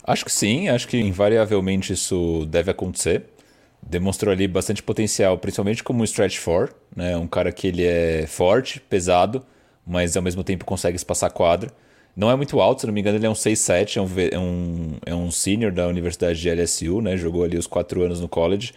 Acho 0.03 0.25
que 0.25 0.33
sim, 0.33 0.69
acho 0.69 0.89
que 0.89 0.99
invariavelmente 0.99 1.93
isso 1.93 2.45
deve 2.47 2.73
acontecer. 2.73 3.27
Demonstrou 3.81 4.33
ali 4.33 4.49
bastante 4.49 4.83
potencial, 4.83 5.39
principalmente 5.39 5.85
como 5.85 6.03
stretch 6.03 6.39
four, 6.39 6.75
né? 6.97 7.17
Um 7.17 7.29
cara 7.29 7.53
que 7.53 7.69
ele 7.69 7.85
é 7.85 8.27
forte, 8.27 8.81
pesado, 8.81 9.45
mas 9.89 10.17
ao 10.17 10.23
mesmo 10.23 10.45
tempo 10.45 10.65
consegue 10.65 10.97
espaçar 10.97 11.33
quadra. 11.33 11.73
Não 12.15 12.31
é 12.31 12.37
muito 12.37 12.61
alto, 12.61 12.83
se 12.83 12.87
não 12.87 12.93
me 12.93 13.01
engano, 13.01 13.17
ele 13.17 13.27
é 13.27 13.31
um 13.31 13.35
6'7, 13.35 13.97
é 13.97 14.01
um, 14.01 14.09
é 14.33 14.39
um, 14.39 14.97
é 15.07 15.15
um 15.15 15.31
senior 15.31 15.73
da 15.73 15.87
Universidade 15.87 16.41
de 16.41 16.51
LSU, 16.51 17.01
né? 17.01 17.17
Jogou 17.17 17.45
ali 17.45 17.57
os 17.57 17.67
quatro 17.67 18.03
anos 18.03 18.21
no 18.21 18.29
college. 18.29 18.73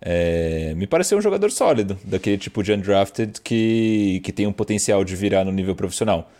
É, 0.00 0.74
me 0.76 0.86
pareceu 0.86 1.16
um 1.16 1.20
jogador 1.20 1.50
sólido, 1.50 1.98
daquele 2.04 2.38
tipo 2.38 2.62
de 2.62 2.72
undrafted 2.72 3.40
que, 3.42 4.20
que 4.24 4.32
tem 4.32 4.46
um 4.46 4.52
potencial 4.52 5.04
de 5.04 5.14
virar 5.14 5.44
no 5.44 5.52
nível 5.52 5.74
profissional. 5.74 6.30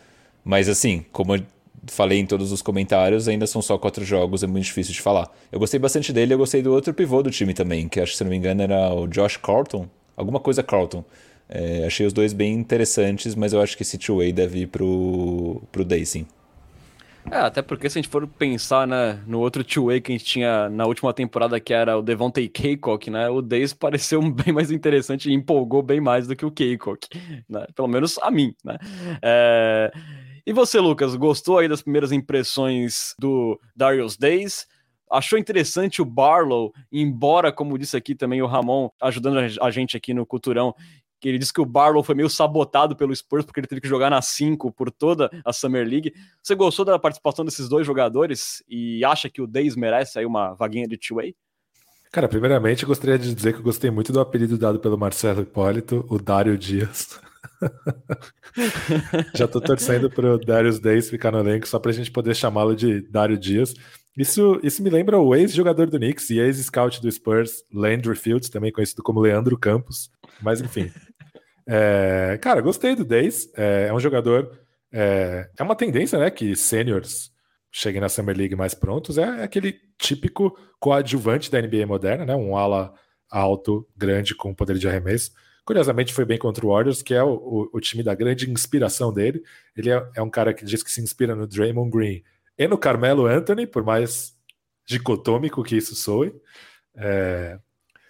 Mas 0.44 0.68
assim, 0.68 1.04
como 1.12 1.36
eu 1.36 1.42
falei 1.86 2.18
em 2.18 2.26
todos 2.26 2.52
os 2.52 2.62
comentários, 2.62 3.28
ainda 3.28 3.46
são 3.46 3.62
só 3.62 3.78
quatro 3.78 4.04
jogos, 4.04 4.42
é 4.42 4.46
muito 4.46 4.64
difícil 4.64 4.92
de 4.92 5.00
falar. 5.00 5.30
Eu 5.52 5.58
gostei 5.58 5.78
bastante 5.78 6.12
dele, 6.12 6.34
eu 6.34 6.38
gostei 6.38 6.62
do 6.62 6.72
outro 6.72 6.92
pivô 6.94 7.22
do 7.22 7.30
time 7.30 7.54
também, 7.54 7.88
que 7.88 8.00
acho 8.00 8.12
que 8.12 8.18
se 8.18 8.24
não 8.24 8.30
me 8.30 8.36
engano 8.36 8.62
era 8.62 8.92
o 8.94 9.06
Josh 9.06 9.36
Carlton, 9.36 9.86
alguma 10.16 10.40
coisa 10.40 10.62
Carlton. 10.62 11.04
É, 11.48 11.86
achei 11.86 12.06
os 12.06 12.12
dois 12.12 12.32
bem 12.32 12.54
interessantes, 12.54 13.34
mas 13.34 13.52
eu 13.52 13.60
acho 13.60 13.76
que 13.76 13.82
esse 13.82 13.98
two-way 13.98 14.32
deve 14.32 14.60
ir 14.60 14.66
pro, 14.66 15.62
pro 15.70 15.84
Day, 15.84 16.04
sim. 16.04 16.26
É, 17.30 17.38
até 17.38 17.60
porque 17.60 17.90
se 17.90 17.98
a 17.98 18.02
gente 18.02 18.10
for 18.10 18.26
pensar 18.26 18.86
né, 18.86 19.20
no 19.26 19.40
outro 19.40 19.64
two-way 19.64 20.00
que 20.00 20.12
a 20.12 20.16
gente 20.16 20.24
tinha 20.24 20.68
na 20.68 20.86
última 20.86 21.12
temporada, 21.12 21.58
que 21.58 21.74
era 21.74 21.96
o 21.96 22.02
Devontae 22.02 22.48
Kaycock, 22.48 23.10
né? 23.10 23.28
O 23.28 23.42
Days 23.42 23.72
pareceu 23.74 24.22
bem 24.30 24.52
mais 24.52 24.70
interessante 24.70 25.28
e 25.28 25.34
empolgou 25.34 25.82
bem 25.82 26.00
mais 26.00 26.26
do 26.26 26.36
que 26.36 26.46
o 26.46 26.52
Kaycock, 26.52 27.08
né? 27.48 27.66
Pelo 27.74 27.88
menos 27.88 28.18
a 28.18 28.30
mim, 28.30 28.54
né? 28.64 28.78
É... 29.22 29.90
E 30.46 30.52
você, 30.52 30.78
Lucas, 30.78 31.16
gostou 31.16 31.58
aí 31.58 31.68
das 31.68 31.82
primeiras 31.82 32.12
impressões 32.12 33.14
do 33.18 33.60
Darius 33.74 34.16
Days? 34.16 34.64
Achou 35.10 35.38
interessante 35.38 36.00
o 36.00 36.04
Barlow, 36.04 36.72
embora, 36.90 37.50
como 37.50 37.76
disse 37.76 37.96
aqui 37.96 38.14
também 38.14 38.42
o 38.42 38.46
Ramon, 38.46 38.88
ajudando 39.02 39.38
a 39.60 39.70
gente 39.70 39.96
aqui 39.96 40.14
no 40.14 40.24
Culturão, 40.24 40.72
que 41.26 41.30
ele 41.30 41.38
disse 41.38 41.52
que 41.52 41.60
o 41.60 41.66
Barlow 41.66 42.04
foi 42.04 42.14
meio 42.14 42.30
sabotado 42.30 42.94
pelo 42.94 43.14
Spurs 43.14 43.44
porque 43.44 43.58
ele 43.58 43.66
teve 43.66 43.80
que 43.80 43.88
jogar 43.88 44.10
na 44.10 44.22
5 44.22 44.70
por 44.70 44.92
toda 44.92 45.28
a 45.44 45.52
Summer 45.52 45.84
League. 45.84 46.14
Você 46.40 46.54
gostou 46.54 46.84
da 46.84 46.98
participação 47.00 47.44
desses 47.44 47.68
dois 47.68 47.84
jogadores 47.84 48.62
e 48.68 49.04
acha 49.04 49.28
que 49.28 49.42
o 49.42 49.46
Days 49.46 49.74
merece 49.74 50.20
aí 50.20 50.24
uma 50.24 50.54
vaguinha 50.54 50.86
de 50.86 50.96
two-way? 50.96 51.34
Cara, 52.12 52.28
primeiramente 52.28 52.86
gostaria 52.86 53.18
de 53.18 53.34
dizer 53.34 53.54
que 53.54 53.58
eu 53.58 53.64
gostei 53.64 53.90
muito 53.90 54.12
do 54.12 54.20
apelido 54.20 54.56
dado 54.56 54.78
pelo 54.78 54.96
Marcelo 54.96 55.42
Hipólito, 55.42 56.06
o 56.08 56.16
Dário 56.16 56.56
Dias. 56.56 57.18
Já 59.34 59.48
tô 59.48 59.60
torcendo 59.60 60.08
pro 60.08 60.38
Darius 60.38 60.78
Days 60.78 61.10
ficar 61.10 61.32
no 61.32 61.40
elenco 61.40 61.66
só 61.66 61.80
pra 61.80 61.90
gente 61.90 62.10
poder 62.10 62.36
chamá-lo 62.36 62.76
de 62.76 63.00
Dário 63.00 63.36
Dias. 63.36 63.74
Isso, 64.16 64.60
isso 64.62 64.80
me 64.80 64.90
lembra 64.90 65.18
o 65.18 65.34
ex-jogador 65.34 65.90
do 65.90 65.98
Knicks 65.98 66.30
e 66.30 66.38
ex-scout 66.38 67.02
do 67.02 67.10
Spurs, 67.10 67.64
Landry 67.72 68.16
Fields, 68.16 68.48
também 68.48 68.70
conhecido 68.70 69.02
como 69.02 69.20
Leandro 69.20 69.58
Campos. 69.58 70.08
Mas 70.40 70.60
enfim. 70.60 70.90
É, 71.66 72.38
cara, 72.40 72.60
gostei 72.60 72.94
do 72.94 73.04
Days. 73.04 73.50
É, 73.56 73.86
é 73.88 73.92
um 73.92 74.00
jogador. 74.00 74.58
É, 74.92 75.50
é, 75.58 75.62
uma 75.62 75.74
tendência, 75.76 76.18
né? 76.18 76.30
Que 76.30 76.54
seniors 76.54 77.32
cheguem 77.70 78.00
na 78.00 78.08
Summer 78.08 78.36
League 78.36 78.54
mais 78.54 78.74
prontos. 78.74 79.18
É, 79.18 79.40
é 79.40 79.42
aquele 79.42 79.78
típico 79.98 80.56
coadjuvante 80.78 81.50
da 81.50 81.60
NBA 81.60 81.86
moderna, 81.86 82.24
né? 82.24 82.36
Um 82.36 82.56
ala 82.56 82.94
alto, 83.30 83.86
grande, 83.96 84.34
com 84.34 84.54
poder 84.54 84.78
de 84.78 84.88
arremesso. 84.88 85.32
Curiosamente, 85.64 86.14
foi 86.14 86.24
bem 86.24 86.38
contra 86.38 86.64
o 86.64 86.70
Warriors, 86.70 87.02
que 87.02 87.12
é 87.12 87.22
o, 87.24 87.34
o, 87.34 87.70
o 87.74 87.80
time 87.80 88.02
da 88.02 88.14
grande 88.14 88.48
inspiração 88.48 89.12
dele. 89.12 89.42
Ele 89.76 89.90
é, 89.90 90.10
é, 90.14 90.22
um 90.22 90.30
cara 90.30 90.54
que 90.54 90.64
diz 90.64 90.82
que 90.82 90.92
se 90.92 91.00
inspira 91.00 91.34
no 91.34 91.46
Draymond 91.46 91.90
Green 91.90 92.22
e 92.56 92.68
no 92.68 92.78
Carmelo 92.78 93.26
Anthony, 93.26 93.66
por 93.66 93.82
mais 93.82 94.36
dicotômico 94.86 95.64
que 95.64 95.76
isso 95.76 95.96
soe. 95.96 96.32
É, 96.96 97.58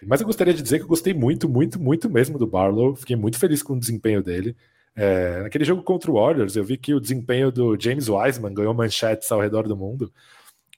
mas 0.05 0.21
eu 0.21 0.27
gostaria 0.27 0.53
de 0.53 0.61
dizer 0.61 0.79
que 0.79 0.83
eu 0.83 0.89
gostei 0.89 1.13
muito, 1.13 1.49
muito, 1.49 1.79
muito 1.79 2.09
mesmo 2.09 2.37
do 2.37 2.47
Barlow. 2.47 2.95
Fiquei 2.95 3.15
muito 3.15 3.39
feliz 3.39 3.63
com 3.63 3.73
o 3.73 3.79
desempenho 3.79 4.21
dele. 4.21 4.55
É, 4.95 5.43
naquele 5.43 5.63
jogo 5.63 5.83
contra 5.83 6.09
o 6.11 6.15
Warriors, 6.15 6.55
eu 6.55 6.63
vi 6.63 6.77
que 6.77 6.93
o 6.93 6.99
desempenho 6.99 7.51
do 7.51 7.79
James 7.79 8.09
Wiseman 8.09 8.53
ganhou 8.53 8.73
manchetes 8.73 9.31
ao 9.31 9.41
redor 9.41 9.67
do 9.67 9.77
mundo. 9.77 10.11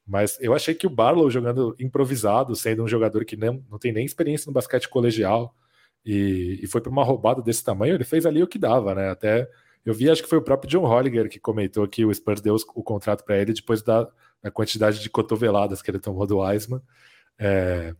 Mas 0.05 0.37
eu 0.41 0.53
achei 0.53 0.73
que 0.73 0.87
o 0.87 0.89
Barlow 0.89 1.29
jogando 1.29 1.75
improvisado, 1.79 2.55
sendo 2.55 2.83
um 2.83 2.87
jogador 2.87 3.23
que 3.25 3.37
não, 3.37 3.63
não 3.69 3.77
tem 3.77 3.91
nem 3.93 4.05
experiência 4.05 4.47
no 4.47 4.53
basquete 4.53 4.89
colegial, 4.89 5.55
e, 6.05 6.59
e 6.63 6.67
foi 6.67 6.81
para 6.81 6.91
uma 6.91 7.03
roubada 7.03 7.41
desse 7.41 7.63
tamanho, 7.63 7.93
ele 7.93 8.03
fez 8.03 8.25
ali 8.25 8.41
o 8.41 8.47
que 8.47 8.57
dava, 8.57 8.95
né? 8.95 9.09
Até 9.09 9.47
eu 9.85 9.93
vi, 9.93 10.09
acho 10.09 10.23
que 10.23 10.29
foi 10.29 10.37
o 10.37 10.41
próprio 10.41 10.69
John 10.69 10.85
Holliger 10.85 11.29
que 11.29 11.39
comentou 11.39 11.87
que 11.87 12.05
o 12.05 12.13
Spurs 12.13 12.41
deu 12.41 12.55
o 12.75 12.83
contrato 12.83 13.23
para 13.23 13.37
ele 13.37 13.53
depois 13.53 13.81
da, 13.81 14.09
da, 14.41 14.51
quantidade 14.51 14.99
de 14.99 15.09
cotoveladas 15.09 15.81
que 15.81 15.91
ele 15.91 15.99
tomou 15.99 16.25
do 16.27 16.39
Wiseman. 16.39 16.81
É, 17.37 17.95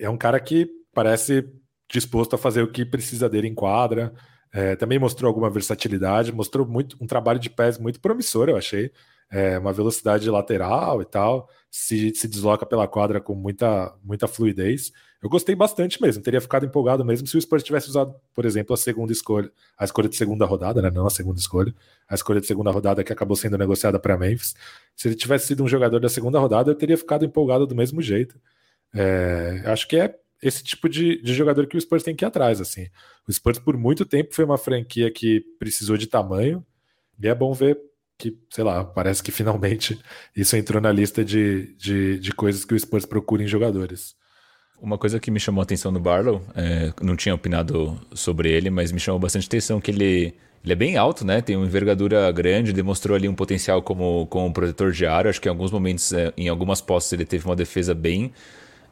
é 0.00 0.10
um 0.10 0.16
cara 0.16 0.40
que 0.40 0.68
parece 0.94 1.44
disposto 1.88 2.34
a 2.34 2.38
fazer 2.38 2.62
o 2.62 2.70
que 2.70 2.84
precisa 2.84 3.28
dele 3.28 3.48
em 3.48 3.54
quadra. 3.54 4.12
É, 4.52 4.74
também 4.76 4.98
mostrou 4.98 5.28
alguma 5.28 5.50
versatilidade, 5.50 6.32
mostrou 6.32 6.66
muito 6.66 6.96
um 7.00 7.06
trabalho 7.06 7.38
de 7.38 7.48
pés 7.50 7.78
muito 7.78 8.00
promissor, 8.00 8.48
eu 8.48 8.56
achei. 8.56 8.90
é, 9.30 9.58
uma 9.58 9.72
velocidade 9.72 10.28
lateral 10.28 11.00
e 11.00 11.04
tal, 11.04 11.48
se, 11.70 12.12
se 12.14 12.26
desloca 12.26 12.66
pela 12.66 12.88
quadra 12.88 13.20
com 13.20 13.34
muita, 13.34 13.94
muita 14.02 14.26
fluidez. 14.26 14.92
Eu 15.22 15.28
gostei 15.28 15.54
bastante 15.54 16.00
mesmo, 16.02 16.22
teria 16.22 16.40
ficado 16.40 16.64
empolgado 16.66 17.04
mesmo 17.04 17.26
se 17.26 17.36
o 17.36 17.40
Spurs 17.40 17.62
tivesse 17.62 17.88
usado, 17.90 18.14
por 18.34 18.44
exemplo, 18.46 18.74
a 18.74 18.76
segunda 18.76 19.12
escolha, 19.12 19.50
a 19.78 19.84
escolha 19.84 20.08
de 20.08 20.16
segunda 20.16 20.46
rodada, 20.46 20.80
né? 20.82 20.90
Não 20.90 21.06
a 21.06 21.10
segunda 21.10 21.38
escolha, 21.38 21.74
a 22.08 22.14
escolha 22.14 22.40
de 22.40 22.46
segunda 22.46 22.70
rodada 22.70 23.04
que 23.04 23.12
acabou 23.12 23.36
sendo 23.36 23.56
negociada 23.58 23.98
para 24.00 24.16
Memphis. 24.16 24.54
Se 24.96 25.08
ele 25.08 25.14
tivesse 25.14 25.48
sido 25.48 25.62
um 25.62 25.68
jogador 25.68 26.00
da 26.00 26.08
segunda 26.08 26.38
rodada, 26.38 26.70
eu 26.70 26.74
teria 26.74 26.96
ficado 26.96 27.24
empolgado 27.24 27.66
do 27.66 27.74
mesmo 27.74 28.00
jeito. 28.00 28.40
É, 28.94 29.62
acho 29.66 29.86
que 29.88 29.96
é 29.96 30.14
esse 30.42 30.64
tipo 30.64 30.88
de, 30.88 31.22
de 31.22 31.34
jogador 31.34 31.66
que 31.66 31.76
o 31.76 31.80
Spurs 31.80 32.02
tem 32.02 32.16
que 32.16 32.24
ir 32.24 32.28
atrás, 32.28 32.60
assim. 32.60 32.88
O 33.28 33.32
Spurs 33.32 33.58
por 33.58 33.76
muito 33.76 34.04
tempo 34.04 34.34
foi 34.34 34.44
uma 34.44 34.58
franquia 34.58 35.10
que 35.10 35.44
precisou 35.58 35.96
de 35.96 36.06
tamanho, 36.06 36.64
e 37.22 37.28
é 37.28 37.34
bom 37.34 37.52
ver 37.52 37.78
que, 38.16 38.36
sei 38.50 38.64
lá, 38.64 38.84
parece 38.84 39.22
que 39.22 39.32
finalmente 39.32 39.98
isso 40.36 40.56
entrou 40.56 40.80
na 40.80 40.92
lista 40.92 41.24
de, 41.24 41.74
de, 41.76 42.18
de 42.18 42.32
coisas 42.32 42.64
que 42.64 42.74
o 42.74 42.78
Spurs 42.78 43.04
procura 43.04 43.42
em 43.42 43.46
jogadores. 43.46 44.14
Uma 44.80 44.96
coisa 44.96 45.20
que 45.20 45.30
me 45.30 45.38
chamou 45.38 45.60
a 45.60 45.64
atenção 45.64 45.92
no 45.92 46.00
Barlow, 46.00 46.42
é, 46.54 46.92
não 47.02 47.14
tinha 47.14 47.34
opinado 47.34 48.00
sobre 48.14 48.50
ele, 48.50 48.70
mas 48.70 48.92
me 48.92 48.98
chamou 48.98 49.20
bastante 49.20 49.46
atenção 49.46 49.78
que 49.78 49.90
ele, 49.90 50.34
ele 50.64 50.72
é 50.72 50.74
bem 50.74 50.96
alto, 50.96 51.22
né? 51.22 51.42
Tem 51.42 51.54
uma 51.54 51.66
envergadura 51.66 52.32
grande, 52.32 52.72
demonstrou 52.72 53.14
ali 53.14 53.28
um 53.28 53.34
potencial 53.34 53.82
como, 53.82 54.26
como 54.28 54.50
protetor 54.50 54.90
de 54.92 55.04
aro. 55.04 55.28
Acho 55.28 55.38
que 55.38 55.48
em 55.48 55.50
alguns 55.50 55.70
momentos, 55.70 56.10
é, 56.14 56.32
em 56.34 56.48
algumas 56.48 56.80
posses, 56.80 57.12
ele 57.12 57.26
teve 57.26 57.44
uma 57.44 57.54
defesa 57.54 57.94
bem, 57.94 58.32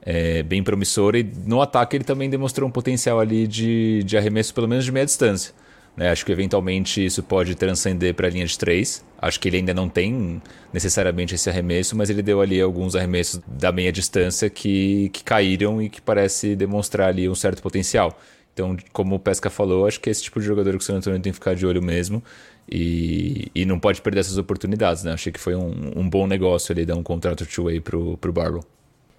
é, 0.03 0.43
bem 0.43 0.63
promissora. 0.63 1.19
E 1.19 1.31
no 1.47 1.61
ataque 1.61 1.97
ele 1.97 2.05
também 2.05 2.31
demonstrou 2.31 2.69
um 2.69 2.73
potencial 2.73 3.21
ali 3.21 3.47
de, 3.47 4.03
de 4.05 4.17
arremesso, 4.17 4.55
pelo 4.55 4.69
menos 4.69 4.85
de 4.85 4.93
meia 4.93 5.07
distância. 5.07 5.55
Né? 5.99 6.11
Acho 6.11 6.25
que 6.25 6.31
eventualmente 6.31 7.05
isso 7.05 7.25
pode 7.25 7.57
transcender 7.57 8.15
para 8.15 8.29
a 8.29 8.31
linha 8.31 8.47
de 8.47 8.57
três. 8.57 9.05
Acho 9.21 9.41
que 9.41 9.49
ele 9.49 9.57
ainda 9.57 9.75
não 9.75 9.89
tem 9.89 10.41
necessariamente 10.73 11.35
esse 11.35 11.51
arremesso, 11.51 11.97
mas 11.97 12.09
ele 12.09 12.23
deu 12.23 12.41
ali 12.41 12.61
alguns 12.61 12.95
arremessos 12.95 13.41
da 13.47 13.73
meia 13.73 13.91
distância 13.91 14.49
que, 14.49 15.11
que 15.13 15.25
caíram 15.25 15.83
e 15.83 15.89
que 15.89 16.01
parece 16.01 16.55
demonstrar 16.55 17.09
ali 17.09 17.29
um 17.29 17.35
certo 17.35 17.61
potencial. 17.61 18.17
Então, 18.55 18.77
como 18.93 19.17
o 19.17 19.19
Pesca 19.19 19.51
falou, 19.51 19.87
acho 19.87 20.01
que 20.01 20.09
é 20.09 20.13
esse 20.13 20.23
tipo 20.23 20.41
de 20.41 20.47
jogador 20.47 20.71
que 20.71 20.79
o 20.79 20.81
San 20.83 20.97
Antonio 20.97 21.21
tem 21.21 21.33
que 21.33 21.39
ficar 21.39 21.55
de 21.55 21.67
olho 21.67 21.83
mesmo. 21.83 22.23
E, 22.71 23.51
e 23.55 23.65
não 23.65 23.81
pode 23.81 24.01
perder 24.01 24.21
essas 24.21 24.37
oportunidades, 24.37 25.03
né? 25.03 25.13
Achei 25.13 25.33
que 25.33 25.41
foi 25.41 25.55
um, 25.55 25.93
um 25.97 26.09
bom 26.09 26.27
negócio 26.27 26.73
ali 26.73 26.85
dar 26.85 26.97
um 26.97 27.03
contrato 27.03 27.47
two-way 27.47 27.81
pro, 27.81 28.17
pro 28.19 28.33
Barlow. 28.33 28.65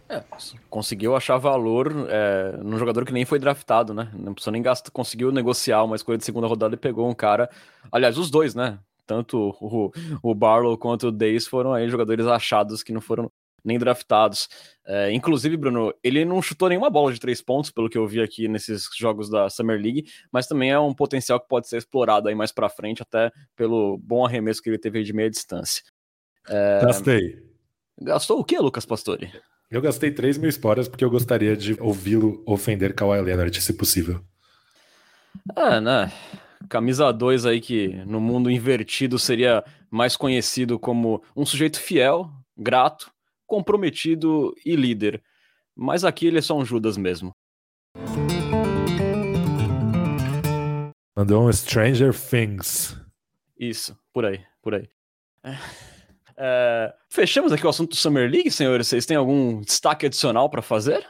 É, 0.09 0.23
conseguiu 0.69 1.15
achar 1.15 1.37
valor 1.37 2.07
é, 2.09 2.57
num 2.63 2.79
jogador 2.79 3.05
que 3.05 3.13
nem 3.13 3.25
foi 3.25 3.37
draftado, 3.37 3.93
né? 3.93 4.09
Não 4.13 4.33
precisou 4.33 4.51
nem 4.51 4.61
gastar, 4.61 4.89
conseguiu 4.89 5.31
negociar 5.31 5.83
uma 5.83 5.95
escolha 5.95 6.17
de 6.17 6.25
segunda 6.25 6.47
rodada 6.47 6.73
e 6.73 6.79
pegou 6.79 7.07
um 7.07 7.13
cara. 7.13 7.47
Aliás, 7.91 8.17
os 8.17 8.31
dois, 8.31 8.55
né? 8.55 8.79
Tanto 9.05 9.55
o, 9.61 9.91
o 10.23 10.33
Barlow 10.33 10.77
quanto 10.77 11.07
o 11.07 11.11
Days 11.11 11.45
foram 11.47 11.73
aí 11.73 11.87
jogadores 11.89 12.25
achados 12.25 12.81
que 12.81 12.91
não 12.91 13.01
foram 13.01 13.31
nem 13.63 13.77
draftados. 13.77 14.49
É, 14.85 15.11
inclusive, 15.11 15.55
Bruno, 15.55 15.93
ele 16.03 16.25
não 16.25 16.41
chutou 16.41 16.69
nenhuma 16.69 16.89
bola 16.89 17.13
de 17.13 17.19
três 17.19 17.41
pontos, 17.41 17.69
pelo 17.69 17.89
que 17.89 17.97
eu 17.97 18.07
vi 18.07 18.21
aqui 18.21 18.47
nesses 18.47 18.89
jogos 18.97 19.29
da 19.29 19.47
Summer 19.49 19.79
League, 19.79 20.05
mas 20.31 20.47
também 20.47 20.71
é 20.71 20.79
um 20.79 20.93
potencial 20.93 21.39
que 21.39 21.47
pode 21.47 21.67
ser 21.67 21.77
explorado 21.77 22.27
aí 22.27 22.35
mais 22.35 22.51
para 22.51 22.69
frente, 22.69 23.01
até 23.01 23.31
pelo 23.55 23.97
bom 23.97 24.25
arremesso 24.25 24.61
que 24.61 24.69
ele 24.69 24.79
teve 24.79 25.03
de 25.03 25.13
meia 25.13 25.29
distância. 25.29 25.83
É... 26.47 26.81
Gastei. 26.81 27.43
Gastou 28.01 28.39
o 28.39 28.43
que, 28.43 28.57
Lucas 28.57 28.85
Pastore? 28.85 29.31
Eu 29.71 29.81
gastei 29.83 30.09
3 30.09 30.39
mil 30.39 30.49
esporas 30.49 30.87
porque 30.87 31.05
eu 31.05 31.11
gostaria 31.11 31.55
de 31.55 31.79
ouvi-lo 31.79 32.41
ofender 32.43 32.95
Kawhi 32.95 33.21
Leonard, 33.21 33.61
se 33.61 33.73
possível. 33.73 34.19
É, 35.55 35.79
né? 35.79 36.11
Camisa 36.67 37.11
2 37.11 37.45
aí 37.45 37.61
que 37.61 37.89
no 38.05 38.19
mundo 38.19 38.49
invertido 38.49 39.19
seria 39.19 39.63
mais 39.91 40.17
conhecido 40.17 40.79
como 40.79 41.23
um 41.35 41.45
sujeito 41.45 41.79
fiel, 41.79 42.31
grato, 42.57 43.11
comprometido 43.45 44.55
e 44.65 44.75
líder. 44.75 45.21
Mas 45.75 46.03
aqui 46.03 46.25
ele 46.25 46.39
é 46.39 46.41
só 46.41 46.57
um 46.57 46.65
Judas 46.65 46.97
mesmo. 46.97 47.31
Mandou 51.15 51.47
um 51.47 51.53
Stranger 51.53 52.11
Things. 52.11 52.99
Isso, 53.59 53.95
por 54.11 54.25
aí, 54.25 54.41
por 54.63 54.73
aí. 54.73 54.89
É. 55.43 55.88
É, 56.41 56.93
fechamos 57.09 57.51
aqui 57.51 57.65
o 57.65 57.69
assunto 57.69 57.89
do 57.89 57.95
Summer 57.97 58.31
League, 58.31 58.49
senhores. 58.49 58.87
Vocês 58.87 59.05
têm 59.05 59.17
algum 59.17 59.59
destaque 59.59 60.05
adicional 60.05 60.49
para 60.49 60.61
fazer? 60.61 61.05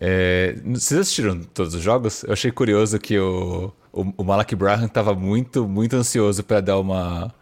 É, 0.00 0.56
vocês 0.64 0.98
assistiram 0.98 1.40
todos 1.40 1.74
os 1.74 1.80
jogos? 1.80 2.24
Eu 2.24 2.32
achei 2.32 2.50
curioso 2.50 2.98
que 2.98 3.16
o, 3.16 3.72
o, 3.92 4.12
o 4.16 4.24
Malak 4.24 4.56
Braham 4.56 4.86
estava 4.86 5.14
muito, 5.14 5.68
muito 5.68 5.94
ansioso 5.94 6.42
para 6.42 6.60
dar 6.60 6.80
uma, 6.80 7.32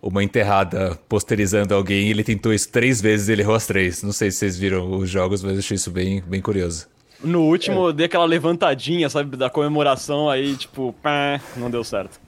uma 0.00 0.22
enterrada 0.22 0.96
posterizando 1.08 1.74
alguém. 1.74 2.08
Ele 2.10 2.22
tentou 2.22 2.52
isso 2.54 2.70
três 2.70 3.00
vezes 3.00 3.28
e 3.28 3.32
ele 3.32 3.42
errou 3.42 3.56
as 3.56 3.66
três. 3.66 4.04
Não 4.04 4.12
sei 4.12 4.30
se 4.30 4.38
vocês 4.38 4.56
viram 4.56 4.88
os 4.92 5.10
jogos, 5.10 5.42
mas 5.42 5.54
eu 5.54 5.58
achei 5.58 5.74
isso 5.74 5.90
bem, 5.90 6.22
bem 6.22 6.40
curioso. 6.40 6.86
No 7.24 7.42
último, 7.42 7.88
é. 7.88 7.92
dei 7.92 8.06
aquela 8.06 8.24
levantadinha, 8.24 9.10
sabe, 9.10 9.36
da 9.36 9.50
comemoração, 9.50 10.28
aí, 10.28 10.56
tipo, 10.56 10.94
pá, 11.02 11.40
não 11.56 11.70
deu 11.70 11.82
certo 11.82 12.20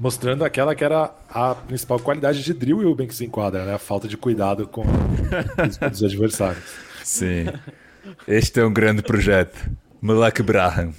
mostrando 0.00 0.44
aquela 0.44 0.74
que 0.74 0.82
era 0.82 1.12
a 1.28 1.54
principal 1.54 2.00
qualidade 2.00 2.42
de 2.42 2.54
Drill 2.54 2.78
Wilbanks 2.78 3.20
em 3.20 3.28
quadra, 3.28 3.66
né? 3.66 3.74
A 3.74 3.78
falta 3.78 4.08
de 4.08 4.16
cuidado 4.16 4.66
com 4.66 4.82
os 5.92 6.02
adversários. 6.02 6.64
Sim. 7.04 7.46
Este 8.26 8.60
é 8.60 8.64
um 8.64 8.72
grande 8.72 9.02
projeto. 9.02 9.70
Malak 10.00 10.42
Braham. 10.42 10.94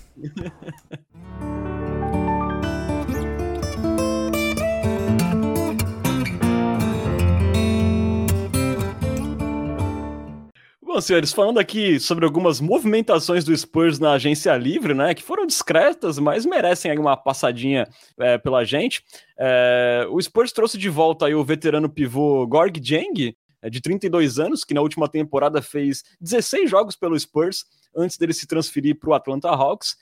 Bom, 10.93 10.99
senhores, 10.99 11.32
falando 11.32 11.58
aqui 11.58 12.01
sobre 12.01 12.25
algumas 12.25 12.60
movimentações 12.60 13.45
do 13.45 13.56
Spurs 13.56 13.97
na 13.97 14.12
agência 14.12 14.54
livre, 14.58 14.93
né, 14.93 15.13
que 15.13 15.23
foram 15.23 15.45
discretas, 15.45 16.19
mas 16.19 16.45
merecem 16.45 16.91
aí 16.91 16.97
uma 16.97 17.15
passadinha 17.15 17.88
é, 18.19 18.38
pela 18.38 18.65
gente. 18.65 19.01
É, 19.39 20.06
o 20.10 20.21
Spurs 20.21 20.51
trouxe 20.51 20.77
de 20.77 20.89
volta 20.89 21.27
aí 21.27 21.34
o 21.34 21.45
veterano 21.45 21.88
pivô 21.88 22.45
Gorg 22.45 22.77
Jeng, 22.84 23.34
é, 23.62 23.69
de 23.69 23.80
32 23.80 24.38
anos, 24.38 24.65
que 24.65 24.73
na 24.73 24.82
última 24.82 25.08
temporada 25.08 25.62
fez 25.62 26.04
16 26.19 26.69
jogos 26.69 26.97
pelo 26.97 27.17
Spurs 27.17 27.63
antes 27.95 28.17
dele 28.17 28.34
se 28.34 28.45
transferir 28.45 28.99
para 28.99 29.12
o 29.12 29.13
Atlanta 29.13 29.47
Hawks. 29.47 29.95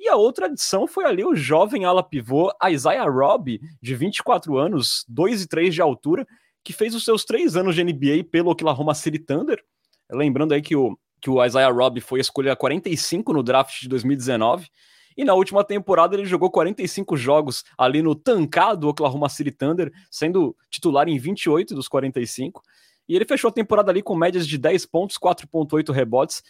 E 0.00 0.08
a 0.08 0.16
outra 0.16 0.46
adição 0.46 0.86
foi 0.86 1.04
ali 1.04 1.22
o 1.22 1.36
jovem 1.36 1.84
ala 1.84 2.02
pivô 2.02 2.50
Isaiah 2.66 3.10
Robb, 3.10 3.60
de 3.82 3.94
24 3.94 4.56
anos, 4.56 5.04
2 5.06 5.42
e 5.42 5.46
3 5.46 5.74
de 5.74 5.82
altura, 5.82 6.26
que 6.64 6.72
fez 6.72 6.94
os 6.94 7.04
seus 7.04 7.26
três 7.26 7.56
anos 7.56 7.74
de 7.74 7.84
NBA 7.84 8.24
pelo 8.32 8.50
Oklahoma 8.50 8.94
City 8.94 9.18
Thunder 9.18 9.62
Lembrando 10.10 10.52
aí 10.52 10.62
que 10.62 10.76
o, 10.76 10.98
que 11.20 11.30
o 11.30 11.44
Isaiah 11.44 11.70
Robb 11.70 12.00
foi 12.00 12.20
escolha 12.20 12.56
45 12.56 13.32
no 13.32 13.42
draft 13.42 13.80
de 13.80 13.88
2019. 13.88 14.68
E 15.16 15.24
na 15.24 15.34
última 15.34 15.64
temporada 15.64 16.16
ele 16.16 16.24
jogou 16.24 16.50
45 16.50 17.16
jogos 17.16 17.64
ali 17.76 18.00
no 18.00 18.14
tancado 18.14 18.88
Oklahoma 18.88 19.28
City 19.28 19.50
Thunder, 19.50 19.92
sendo 20.10 20.56
titular 20.70 21.08
em 21.08 21.18
28 21.18 21.74
dos 21.74 21.88
45. 21.88 22.62
E 23.08 23.16
ele 23.16 23.24
fechou 23.24 23.48
a 23.48 23.52
temporada 23.52 23.90
ali 23.90 24.02
com 24.02 24.14
médias 24.14 24.46
de 24.46 24.56
10 24.56 24.86
pontos, 24.86 25.18
4.8 25.18 25.92
rebotes, 25.92 26.42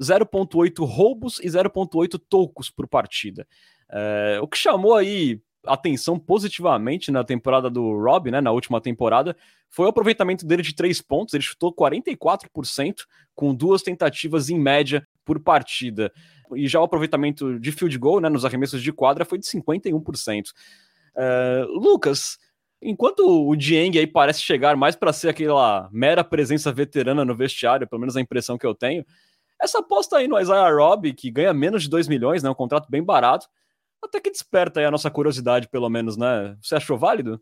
0.8 0.00 0.84
roubos 0.86 1.38
e 1.40 1.48
0.8 1.48 2.20
tocos 2.28 2.70
por 2.70 2.88
partida. 2.88 3.46
É, 3.90 4.38
o 4.40 4.48
que 4.48 4.56
chamou 4.56 4.94
aí 4.94 5.40
atenção 5.66 6.18
positivamente 6.18 7.10
na 7.10 7.24
temporada 7.24 7.68
do 7.70 7.98
Rob, 7.98 8.30
né, 8.30 8.40
na 8.40 8.50
última 8.52 8.80
temporada, 8.80 9.36
foi 9.70 9.86
o 9.86 9.88
aproveitamento 9.88 10.46
dele 10.46 10.62
de 10.62 10.74
três 10.74 11.00
pontos. 11.00 11.34
Ele 11.34 11.42
chutou 11.42 11.74
44%, 11.74 13.04
com 13.34 13.54
duas 13.54 13.82
tentativas 13.82 14.48
em 14.48 14.58
média 14.58 15.06
por 15.24 15.40
partida. 15.40 16.12
E 16.54 16.68
já 16.68 16.80
o 16.80 16.84
aproveitamento 16.84 17.58
de 17.58 17.72
field 17.72 17.98
goal, 17.98 18.20
né, 18.20 18.28
nos 18.28 18.44
arremessos 18.44 18.82
de 18.82 18.92
quadra, 18.92 19.24
foi 19.24 19.38
de 19.38 19.46
51%. 19.46 20.50
Uh, 20.50 20.52
é, 21.16 21.64
Lucas, 21.68 22.38
enquanto 22.80 23.48
o 23.48 23.56
Dieng 23.56 23.98
aí 23.98 24.06
parece 24.06 24.42
chegar 24.42 24.76
mais 24.76 24.94
para 24.94 25.12
ser 25.12 25.30
aquela 25.30 25.88
mera 25.90 26.22
presença 26.22 26.72
veterana 26.72 27.24
no 27.24 27.34
vestiário, 27.34 27.88
pelo 27.88 28.00
menos 28.00 28.16
a 28.16 28.20
impressão 28.20 28.58
que 28.58 28.66
eu 28.66 28.74
tenho, 28.74 29.04
essa 29.60 29.78
aposta 29.78 30.18
aí 30.18 30.28
no 30.28 30.38
Isaiah 30.38 30.70
Robb, 30.70 31.12
que 31.14 31.30
ganha 31.30 31.54
menos 31.54 31.84
de 31.84 31.88
2 31.88 32.08
milhões, 32.08 32.42
né, 32.42 32.50
um 32.50 32.54
contrato 32.54 32.88
bem 32.90 33.02
barato, 33.02 33.48
até 34.04 34.20
que 34.20 34.30
desperta 34.30 34.80
aí 34.80 34.86
a 34.86 34.90
nossa 34.90 35.10
curiosidade, 35.10 35.68
pelo 35.68 35.88
menos, 35.88 36.16
né? 36.16 36.56
Você 36.62 36.74
achou 36.74 36.98
válido? 36.98 37.40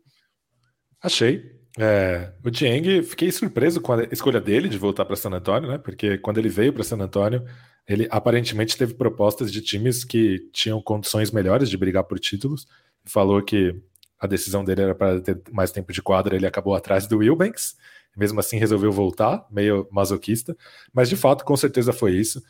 Achei. 1.01 1.63
É, 1.77 2.31
o 2.43 2.51
Dieng, 2.51 3.01
fiquei 3.01 3.31
surpreso 3.31 3.81
com 3.81 3.93
a 3.93 4.03
escolha 4.11 4.39
dele 4.39 4.69
de 4.69 4.77
voltar 4.77 5.05
para 5.05 5.15
San 5.15 5.31
Antonio, 5.31 5.69
né? 5.69 5.77
Porque 5.77 6.17
quando 6.19 6.37
ele 6.37 6.49
veio 6.49 6.71
para 6.71 6.83
San 6.83 6.97
Antonio, 6.97 7.43
ele 7.87 8.07
aparentemente 8.11 8.77
teve 8.77 8.93
propostas 8.93 9.51
de 9.51 9.61
times 9.61 10.03
que 10.03 10.49
tinham 10.53 10.81
condições 10.81 11.31
melhores 11.31 11.69
de 11.69 11.77
brigar 11.77 12.03
por 12.03 12.19
títulos. 12.19 12.67
Falou 13.03 13.41
que 13.41 13.75
a 14.19 14.27
decisão 14.27 14.63
dele 14.63 14.83
era 14.83 14.95
para 14.95 15.19
ter 15.19 15.41
mais 15.51 15.71
tempo 15.71 15.91
de 15.91 16.01
quadra, 16.01 16.35
ele 16.35 16.45
acabou 16.45 16.75
atrás 16.75 17.07
do 17.07 17.17
Wilbanks. 17.17 17.75
Mesmo 18.15 18.39
assim, 18.39 18.57
resolveu 18.57 18.91
voltar, 18.91 19.45
meio 19.49 19.87
masoquista. 19.91 20.55
Mas 20.93 21.09
de 21.09 21.15
fato, 21.15 21.43
com 21.43 21.57
certeza 21.57 21.91
foi 21.91 22.13
isso. 22.13 22.41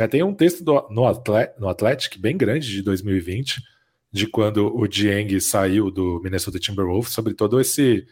É, 0.00 0.08
tem 0.08 0.22
um 0.22 0.34
texto 0.34 0.64
do, 0.64 0.88
no, 0.90 1.06
Atlet, 1.06 1.52
no 1.58 1.68
Athletic 1.68 2.18
bem 2.18 2.36
grande 2.36 2.68
de 2.68 2.82
2020, 2.82 3.62
de 4.12 4.26
quando 4.26 4.74
o 4.74 4.86
Dieng 4.88 5.38
saiu 5.40 5.90
do 5.90 6.20
Minnesota 6.22 6.58
Timberwolves, 6.58 7.12
sobre 7.12 7.34
todo 7.34 7.60
esse 7.60 8.06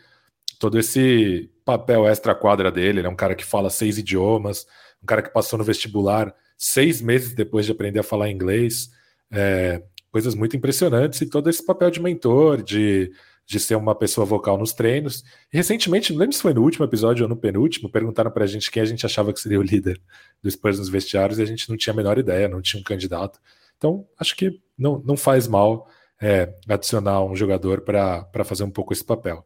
todo 0.59 0.78
esse 0.78 1.51
papel 1.64 2.07
extra-quadra 2.07 2.70
dele. 2.70 3.01
Ele 3.01 3.07
é 3.07 3.11
um 3.11 3.16
cara 3.16 3.34
que 3.34 3.45
fala 3.45 3.70
seis 3.70 3.97
idiomas, 3.97 4.66
um 5.03 5.07
cara 5.07 5.22
que 5.22 5.32
passou 5.32 5.59
no 5.59 5.64
vestibular 5.64 6.34
seis 6.57 7.01
meses 7.01 7.32
depois 7.34 7.64
de 7.64 7.72
aprender 7.72 8.01
a 8.01 8.05
falar 8.05 8.28
inglês. 8.28 8.91
É, 9.30 9.82
coisas 10.11 10.34
muito 10.34 10.57
impressionantes 10.57 11.20
e 11.20 11.26
todo 11.26 11.49
esse 11.49 11.64
papel 11.64 11.91
de 11.91 12.01
mentor, 12.01 12.62
de, 12.62 13.12
de 13.49 13.59
ser 13.59 13.76
uma 13.76 13.94
pessoa 13.94 14.26
vocal 14.26 14.59
nos 14.59 14.74
treinos. 14.74 15.24
E 15.51 15.57
recentemente, 15.57 16.12
não 16.12 16.20
lembro 16.20 16.36
se 16.36 16.42
foi 16.42 16.53
no 16.53 16.62
último 16.62 16.84
episódio 16.84 17.22
ou 17.22 17.28
no 17.28 17.36
penúltimo, 17.36 17.90
perguntaram 17.90 18.30
pra 18.30 18.46
gente 18.46 18.70
quem 18.70 18.82
a 18.82 18.84
gente 18.84 19.07
achava 19.07 19.32
que 19.32 19.40
seria 19.40 19.59
o 19.59 19.62
líder 19.62 19.99
do 20.42 20.51
Spurs 20.51 20.78
nos 20.78 20.90
vestiários 20.90 21.38
e 21.38 21.42
a 21.42 21.46
gente 21.46 21.70
não 21.70 21.76
tinha 21.76 21.94
a 21.94 21.96
menor 21.96 22.18
ideia, 22.18 22.46
não 22.46 22.61
tinha 22.61 22.78
um 22.78 22.84
candidato. 22.84 23.40
Então, 23.78 24.07
acho 24.18 24.36
que 24.36 24.61
não, 24.76 25.03
não 25.03 25.16
faz 25.16 25.49
mal 25.49 25.88
é, 26.20 26.55
adicionar 26.68 27.24
um 27.24 27.34
jogador 27.34 27.80
para 27.80 28.44
fazer 28.44 28.64
um 28.64 28.70
pouco 28.70 28.92
esse 28.92 29.05
papel. 29.05 29.42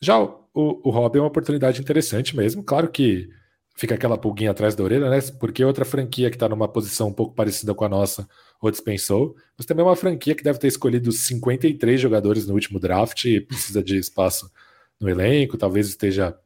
Já 0.00 0.18
o, 0.18 0.48
o, 0.54 0.88
o 0.88 0.90
Rob 0.90 1.18
é 1.18 1.20
uma 1.20 1.28
oportunidade 1.28 1.82
interessante 1.82 2.34
mesmo. 2.34 2.64
Claro 2.64 2.88
que 2.88 3.28
fica 3.74 3.94
aquela 3.94 4.18
pulguinha 4.18 4.50
atrás 4.50 4.74
da 4.74 4.84
orelha, 4.84 5.08
né? 5.08 5.18
Porque 5.40 5.64
outra 5.64 5.84
franquia 5.84 6.30
que 6.30 6.36
está 6.36 6.48
numa 6.48 6.68
posição 6.68 7.08
um 7.08 7.12
pouco 7.12 7.34
parecida 7.34 7.74
com 7.74 7.84
a 7.84 7.88
nossa 7.88 8.28
ou 8.60 8.70
dispensou, 8.70 9.34
mas 9.56 9.66
também 9.66 9.84
é 9.84 9.88
uma 9.88 9.96
franquia 9.96 10.34
que 10.34 10.44
deve 10.44 10.58
ter 10.58 10.68
escolhido 10.68 11.10
53 11.10 12.00
jogadores 12.00 12.46
no 12.46 12.54
último 12.54 12.78
draft 12.78 13.24
e 13.24 13.40
precisa 13.40 13.82
de 13.82 13.98
espaço 13.98 14.50
no 15.00 15.08
elenco, 15.08 15.58
talvez 15.58 15.88
esteja 15.88 16.36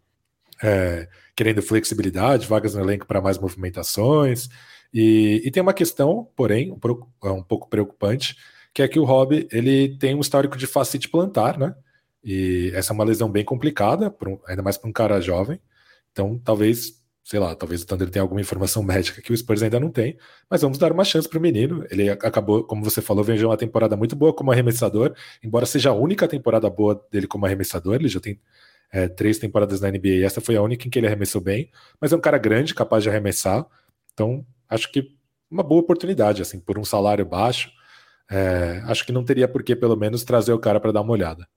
é, 0.62 1.08
querendo 1.34 1.60
flexibilidade, 1.60 2.46
vagas 2.46 2.74
no 2.74 2.80
elenco 2.80 3.06
para 3.06 3.20
mais 3.20 3.38
movimentações. 3.38 4.48
E, 4.92 5.42
e, 5.44 5.50
tem 5.50 5.62
uma 5.62 5.74
questão, 5.74 6.28
porém, 6.34 6.72
um, 6.72 6.78
é 7.28 7.30
um 7.30 7.42
pouco 7.42 7.68
preocupante, 7.68 8.36
que 8.72 8.82
é 8.82 8.88
que 8.88 8.98
o 8.98 9.04
Rob 9.04 9.46
ele 9.52 9.96
tem 9.98 10.14
um 10.14 10.20
histórico 10.20 10.56
de 10.56 10.66
facite 10.66 11.08
plantar, 11.08 11.58
né? 11.58 11.74
E 12.24 12.72
essa 12.74 12.92
é 12.92 12.94
uma 12.94 13.04
lesão 13.04 13.30
bem 13.30 13.44
complicada, 13.44 14.14
um, 14.26 14.38
ainda 14.46 14.62
mais 14.62 14.76
para 14.78 14.88
um 14.88 14.92
cara 14.92 15.20
jovem. 15.20 15.60
Então, 16.12 16.40
talvez 16.42 16.95
sei 17.26 17.40
lá, 17.40 17.56
talvez 17.56 17.82
o 17.82 17.86
Thunder 17.86 18.08
tenha 18.08 18.22
alguma 18.22 18.40
informação 18.40 18.84
médica 18.84 19.20
que 19.20 19.32
o 19.32 19.36
Spurs 19.36 19.60
ainda 19.60 19.80
não 19.80 19.90
tem, 19.90 20.16
mas 20.48 20.62
vamos 20.62 20.78
dar 20.78 20.92
uma 20.92 21.02
chance 21.02 21.28
para 21.28 21.40
o 21.40 21.42
menino. 21.42 21.84
Ele 21.90 22.08
acabou, 22.08 22.62
como 22.62 22.84
você 22.84 23.02
falou, 23.02 23.24
vem 23.24 23.44
uma 23.44 23.56
temporada 23.56 23.96
muito 23.96 24.14
boa 24.14 24.32
como 24.32 24.52
arremessador, 24.52 25.12
embora 25.42 25.66
seja 25.66 25.90
a 25.90 25.92
única 25.92 26.28
temporada 26.28 26.70
boa 26.70 27.04
dele 27.10 27.26
como 27.26 27.44
arremessador, 27.44 27.96
ele 27.96 28.08
já 28.08 28.20
tem 28.20 28.40
é, 28.92 29.08
três 29.08 29.38
temporadas 29.38 29.80
na 29.80 29.90
NBA 29.90 30.08
e 30.08 30.22
essa 30.22 30.40
foi 30.40 30.54
a 30.54 30.62
única 30.62 30.86
em 30.86 30.90
que 30.90 31.00
ele 31.00 31.08
arremessou 31.08 31.40
bem, 31.40 31.68
mas 32.00 32.12
é 32.12 32.16
um 32.16 32.20
cara 32.20 32.38
grande, 32.38 32.72
capaz 32.72 33.02
de 33.02 33.10
arremessar, 33.10 33.66
então 34.14 34.46
acho 34.68 34.92
que 34.92 35.10
uma 35.50 35.64
boa 35.64 35.80
oportunidade, 35.80 36.42
assim, 36.42 36.60
por 36.60 36.78
um 36.78 36.84
salário 36.84 37.26
baixo, 37.26 37.72
é, 38.30 38.82
acho 38.84 39.04
que 39.04 39.10
não 39.10 39.24
teria 39.24 39.48
por 39.48 39.64
que 39.64 39.74
pelo 39.74 39.96
menos 39.96 40.22
trazer 40.22 40.52
o 40.52 40.60
cara 40.60 40.78
para 40.78 40.92
dar 40.92 41.00
uma 41.00 41.12
olhada. 41.12 41.48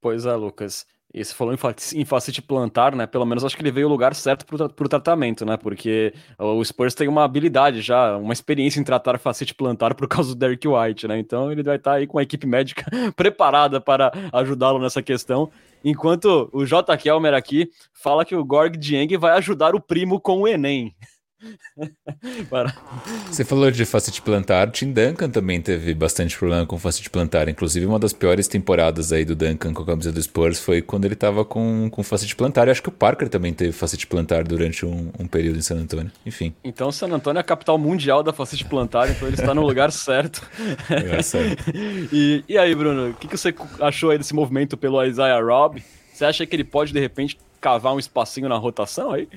Pois 0.00 0.26
é, 0.26 0.34
Lucas. 0.34 0.86
E 1.12 1.24
você 1.24 1.32
falou 1.32 1.54
em, 1.94 2.04
facete 2.04 2.42
plantar, 2.42 2.94
né? 2.94 3.06
Pelo 3.06 3.24
menos 3.24 3.42
acho 3.42 3.56
que 3.56 3.62
ele 3.62 3.70
veio 3.70 3.86
o 3.86 3.90
lugar 3.90 4.14
certo 4.14 4.44
para 4.44 4.66
o 4.66 4.88
tratamento, 4.88 5.44
né? 5.46 5.56
Porque 5.56 6.12
o 6.38 6.62
Spurs 6.62 6.94
tem 6.94 7.08
uma 7.08 7.24
habilidade 7.24 7.80
já, 7.80 8.14
uma 8.18 8.34
experiência 8.34 8.78
em 8.78 8.84
tratar 8.84 9.18
facete 9.18 9.54
plantar 9.54 9.94
por 9.94 10.06
causa 10.06 10.34
do 10.34 10.38
Derek 10.38 10.68
White, 10.68 11.08
né? 11.08 11.18
Então 11.18 11.50
ele 11.50 11.62
vai 11.62 11.76
estar 11.76 11.92
tá 11.92 11.96
aí 11.96 12.06
com 12.06 12.18
a 12.18 12.22
equipe 12.22 12.46
médica 12.46 12.84
preparada 13.16 13.80
para 13.80 14.12
ajudá-lo 14.34 14.78
nessa 14.78 15.02
questão. 15.02 15.50
Enquanto 15.82 16.50
o 16.52 16.66
J. 16.66 16.94
Kelmer 16.98 17.32
aqui 17.32 17.70
fala 17.94 18.24
que 18.24 18.36
o 18.36 18.44
Gorg 18.44 18.76
Dieng 18.76 19.16
vai 19.16 19.32
ajudar 19.38 19.74
o 19.74 19.80
primo 19.80 20.20
com 20.20 20.42
o 20.42 20.48
Enem. 20.48 20.94
Você 23.30 23.44
falou 23.44 23.70
de 23.70 23.84
facete 23.84 24.20
plantar, 24.20 24.68
o 24.68 24.70
Tim 24.70 24.92
Duncan 24.92 25.30
também 25.30 25.60
teve 25.60 25.94
bastante 25.94 26.36
problema 26.36 26.66
com 26.66 26.78
facete 26.78 27.08
plantar. 27.08 27.48
Inclusive, 27.48 27.86
uma 27.86 27.98
das 27.98 28.12
piores 28.12 28.48
temporadas 28.48 29.12
aí 29.12 29.24
do 29.24 29.36
Duncan 29.36 29.72
com 29.72 29.82
a 29.82 29.86
camisa 29.86 30.10
do 30.10 30.20
Spurs 30.20 30.60
foi 30.60 30.82
quando 30.82 31.04
ele 31.04 31.14
tava 31.14 31.44
com, 31.44 31.88
com 31.90 32.02
facete 32.02 32.34
plantar. 32.34 32.68
E 32.68 32.70
acho 32.70 32.82
que 32.82 32.88
o 32.88 32.92
Parker 32.92 33.28
também 33.28 33.52
teve 33.52 33.72
facete 33.72 34.06
plantar 34.06 34.44
durante 34.44 34.84
um, 34.84 35.10
um 35.18 35.26
período 35.26 35.58
em 35.58 35.62
San 35.62 35.76
Antonio. 35.76 36.10
Enfim. 36.26 36.54
Então, 36.64 36.90
San 36.90 37.08
Antonio 37.08 37.38
é 37.38 37.40
a 37.40 37.44
capital 37.44 37.78
mundial 37.78 38.22
da 38.22 38.32
facete 38.32 38.64
plantar, 38.64 39.10
então 39.10 39.28
ele 39.28 39.36
está 39.36 39.54
no 39.54 39.62
lugar 39.62 39.92
certo. 39.92 40.46
Certo. 41.22 41.64
e, 42.12 42.44
e 42.48 42.58
aí, 42.58 42.74
Bruno, 42.74 43.10
o 43.10 43.14
que, 43.14 43.28
que 43.28 43.36
você 43.36 43.54
achou 43.80 44.10
aí 44.10 44.18
desse 44.18 44.34
movimento 44.34 44.76
pelo 44.76 45.02
Isaiah 45.04 45.40
Robb? 45.40 45.82
Você 46.12 46.24
acha 46.24 46.46
que 46.46 46.56
ele 46.56 46.64
pode, 46.64 46.92
de 46.92 47.00
repente, 47.00 47.38
cavar 47.60 47.94
um 47.94 47.98
espacinho 47.98 48.48
na 48.48 48.56
rotação 48.56 49.12
aí? 49.12 49.28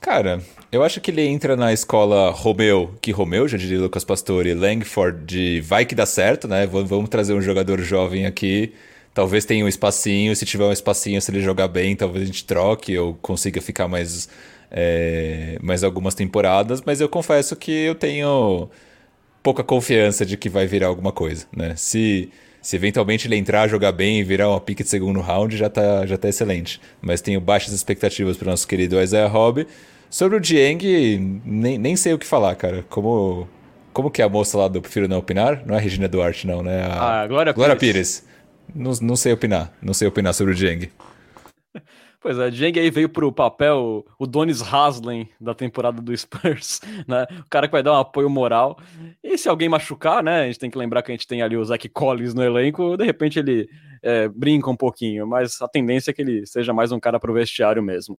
Cara, 0.00 0.40
eu 0.72 0.82
acho 0.82 0.98
que 1.00 1.10
ele 1.10 1.26
entra 1.26 1.54
na 1.56 1.72
escola 1.74 2.30
Romeu, 2.30 2.94
que 3.02 3.12
Romeu, 3.12 3.46
já 3.46 3.58
diria 3.58 3.78
Lucas 3.78 4.02
Pastore, 4.02 4.54
Langford, 4.54 5.24
de 5.26 5.60
vai 5.60 5.84
que 5.84 5.94
dá 5.94 6.06
certo, 6.06 6.48
né? 6.48 6.66
Vamos 6.66 7.10
trazer 7.10 7.34
um 7.34 7.42
jogador 7.42 7.78
jovem 7.80 8.24
aqui. 8.24 8.72
Talvez 9.12 9.44
tenha 9.44 9.62
um 9.64 9.68
espacinho, 9.68 10.34
se 10.34 10.46
tiver 10.46 10.64
um 10.64 10.72
espacinho, 10.72 11.20
se 11.20 11.30
ele 11.30 11.42
jogar 11.42 11.68
bem, 11.68 11.94
talvez 11.94 12.22
a 12.22 12.26
gente 12.26 12.44
troque 12.46 12.96
ou 12.96 13.14
consiga 13.14 13.60
ficar 13.60 13.88
mais, 13.88 14.28
é, 14.70 15.58
mais 15.60 15.84
algumas 15.84 16.14
temporadas. 16.14 16.82
Mas 16.84 17.00
eu 17.00 17.08
confesso 17.08 17.54
que 17.54 17.70
eu 17.70 17.94
tenho 17.94 18.70
pouca 19.42 19.62
confiança 19.62 20.24
de 20.24 20.36
que 20.36 20.48
vai 20.48 20.66
virar 20.66 20.86
alguma 20.86 21.12
coisa, 21.12 21.46
né? 21.54 21.74
Se 21.76 22.30
se 22.62 22.76
eventualmente 22.76 23.26
ele 23.26 23.36
entrar, 23.36 23.68
jogar 23.68 23.92
bem 23.92 24.20
e 24.20 24.22
virar 24.22 24.48
uma 24.50 24.60
pique 24.60 24.82
de 24.82 24.88
segundo 24.88 25.20
round, 25.20 25.56
já 25.56 25.70
tá, 25.70 26.04
já 26.06 26.18
tá 26.18 26.28
excelente. 26.28 26.80
Mas 27.00 27.20
tenho 27.20 27.40
baixas 27.40 27.72
expectativas 27.72 28.36
para 28.36 28.46
o 28.46 28.50
nosso 28.50 28.66
querido 28.68 29.00
Isaiah 29.00 29.28
Hobby. 29.28 29.66
Sobre 30.10 30.36
o 30.36 30.40
Dieng, 30.40 31.40
nem, 31.44 31.78
nem 31.78 31.96
sei 31.96 32.12
o 32.12 32.18
que 32.18 32.26
falar, 32.26 32.54
cara. 32.56 32.84
Como, 32.88 33.48
como 33.92 34.10
que 34.10 34.20
é 34.20 34.24
a 34.24 34.28
moça 34.28 34.58
lá 34.58 34.68
do 34.68 34.82
Prefiro 34.82 35.08
Não 35.08 35.18
Opinar? 35.18 35.62
Não 35.64 35.74
é 35.74 35.78
a 35.78 35.80
Regina 35.80 36.08
Duarte, 36.08 36.46
não, 36.46 36.62
né? 36.62 36.82
A 36.82 37.22
ah, 37.22 37.26
Glória, 37.26 37.52
Glória 37.52 37.76
Pires. 37.76 38.20
Pires. 38.20 38.30
Não, 38.74 38.92
não 39.06 39.16
sei 39.16 39.32
opinar. 39.32 39.72
Não 39.80 39.94
sei 39.94 40.06
opinar 40.08 40.34
sobre 40.34 40.52
o 40.52 40.56
Dieng. 40.56 40.90
Pois 42.20 42.38
é, 42.38 42.50
Dieng 42.50 42.78
aí 42.78 42.90
veio 42.90 43.08
pro 43.08 43.32
papel 43.32 44.04
o 44.18 44.26
Donis 44.26 44.60
Haslem 44.60 45.26
da 45.40 45.54
temporada 45.54 46.02
do 46.02 46.14
Spurs, 46.14 46.80
né? 47.08 47.26
O 47.40 47.48
cara 47.48 47.66
que 47.66 47.72
vai 47.72 47.82
dar 47.82 47.94
um 47.94 47.98
apoio 47.98 48.28
moral. 48.28 48.78
E 49.24 49.38
se 49.38 49.48
alguém 49.48 49.70
machucar, 49.70 50.22
né? 50.22 50.42
A 50.42 50.46
gente 50.46 50.58
tem 50.58 50.70
que 50.70 50.76
lembrar 50.76 51.02
que 51.02 51.10
a 51.10 51.14
gente 51.14 51.26
tem 51.26 51.40
ali 51.40 51.56
o 51.56 51.64
Zach 51.64 51.88
Collins 51.88 52.34
no 52.34 52.42
elenco, 52.42 52.94
de 52.98 53.06
repente 53.06 53.38
ele 53.38 53.66
é, 54.02 54.28
brinca 54.28 54.68
um 54.68 54.76
pouquinho, 54.76 55.26
mas 55.26 55.62
a 55.62 55.68
tendência 55.68 56.10
é 56.10 56.14
que 56.14 56.20
ele 56.20 56.46
seja 56.46 56.74
mais 56.74 56.92
um 56.92 57.00
cara 57.00 57.18
pro 57.18 57.32
vestiário 57.32 57.82
mesmo. 57.82 58.18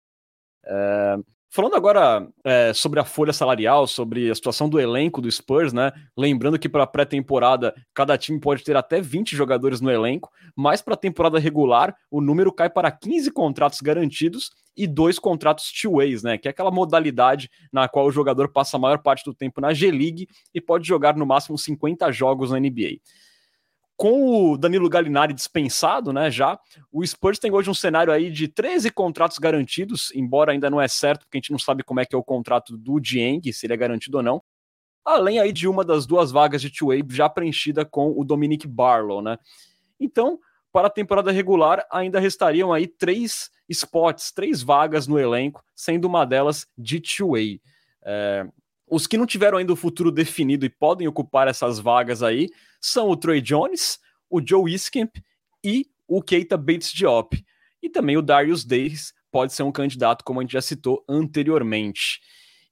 É, 0.65 1.17
Falando 1.53 1.75
agora 1.75 2.29
é, 2.45 2.73
sobre 2.73 3.01
a 3.01 3.05
folha 3.05 3.33
salarial, 3.33 3.85
sobre 3.85 4.31
a 4.31 4.35
situação 4.37 4.69
do 4.69 4.79
elenco 4.79 5.21
do 5.21 5.29
Spurs, 5.29 5.73
né? 5.73 5.91
Lembrando 6.17 6.57
que 6.57 6.69
para 6.69 6.85
a 6.85 6.87
pré-temporada 6.87 7.75
cada 7.93 8.17
time 8.17 8.39
pode 8.39 8.63
ter 8.63 8.77
até 8.77 9.01
20 9.01 9.35
jogadores 9.35 9.81
no 9.81 9.91
elenco, 9.91 10.31
mas 10.55 10.81
para 10.81 10.95
a 10.95 10.97
temporada 10.97 11.41
regular 11.41 11.93
o 12.09 12.21
número 12.21 12.53
cai 12.53 12.71
para 12.71 12.89
15 12.93 13.33
contratos 13.33 13.81
garantidos 13.81 14.53
e 14.77 14.87
dois 14.87 15.19
contratos 15.19 15.73
two-ways, 15.73 16.23
né? 16.23 16.39
Que 16.39 16.47
é 16.47 16.53
aquela 16.53 16.71
modalidade 16.71 17.51
na 17.73 17.89
qual 17.89 18.07
o 18.07 18.13
jogador 18.13 18.53
passa 18.53 18.77
a 18.77 18.81
maior 18.81 18.99
parte 18.99 19.25
do 19.25 19.35
tempo 19.35 19.61
na 19.61 19.75
G-League 19.75 20.29
e 20.55 20.61
pode 20.61 20.87
jogar 20.87 21.17
no 21.17 21.27
máximo 21.27 21.59
50 21.59 22.13
jogos 22.13 22.53
na 22.53 22.61
NBA 22.61 23.01
com 24.01 24.53
o 24.53 24.57
Danilo 24.57 24.89
Gallinari 24.89 25.35
dispensado, 25.35 26.11
né, 26.11 26.31
já, 26.31 26.59
o 26.91 27.07
Spurs 27.07 27.39
tem 27.39 27.53
hoje 27.53 27.69
um 27.69 27.75
cenário 27.75 28.11
aí 28.11 28.31
de 28.31 28.49
13 28.49 28.91
contratos 28.91 29.39
garantidos, 29.39 30.11
embora 30.15 30.53
ainda 30.53 30.71
não 30.71 30.81
é 30.81 30.89
certo, 30.89 31.27
porque 31.27 31.37
a 31.37 31.41
gente 31.41 31.53
não 31.53 31.59
sabe 31.59 31.83
como 31.83 32.01
é 32.01 32.07
que 32.07 32.15
é 32.15 32.19
o 32.19 32.25
contrato 32.25 32.79
do 32.79 32.99
Dieng, 32.99 33.53
se 33.53 33.67
ele 33.67 33.75
é 33.75 33.77
garantido 33.77 34.17
ou 34.17 34.23
não, 34.23 34.43
além 35.05 35.39
aí 35.39 35.53
de 35.53 35.69
uma 35.69 35.85
das 35.85 36.07
duas 36.07 36.31
vagas 36.31 36.63
de 36.63 36.71
two-way 36.71 37.05
já 37.11 37.29
preenchida 37.29 37.85
com 37.85 38.19
o 38.19 38.25
Dominic 38.25 38.67
Barlow, 38.67 39.21
né. 39.21 39.37
Então, 40.01 40.39
para 40.73 40.87
a 40.87 40.91
temporada 40.91 41.31
regular, 41.31 41.87
ainda 41.93 42.19
restariam 42.19 42.73
aí 42.73 42.87
três 42.87 43.51
spots, 43.69 44.33
três 44.33 44.63
vagas 44.63 45.07
no 45.07 45.19
elenco, 45.19 45.63
sendo 45.77 46.07
uma 46.07 46.25
delas 46.25 46.67
de 46.79 47.01
two-way. 47.01 47.61
É, 48.03 48.47
os 48.89 49.07
que 49.07 49.19
não 49.19 49.27
tiveram 49.27 49.59
ainda 49.59 49.75
o 49.75 49.77
futuro 49.77 50.11
definido 50.11 50.65
e 50.65 50.71
podem 50.71 51.07
ocupar 51.07 51.49
essas 51.49 51.79
vagas 51.79 52.23
aí 52.23 52.49
são 52.81 53.11
o 53.11 53.17
Trey 53.17 53.41
Jones, 53.41 53.99
o 54.29 54.41
Joe 54.45 54.73
Iskemp 54.73 55.17
e 55.63 55.87
o 56.09 56.23
Keita 56.23 56.57
Bates 56.57 56.93
Diop. 56.93 57.45
E 57.83 57.89
também 57.89 58.17
o 58.17 58.23
Darius 58.23 58.65
Days 58.65 59.13
pode 59.31 59.53
ser 59.53 59.63
um 59.63 59.73
candidato, 59.73 60.25
como 60.25 60.41
a 60.41 60.43
gente 60.43 60.53
já 60.53 60.63
citou 60.63 61.05
anteriormente. 61.09 62.21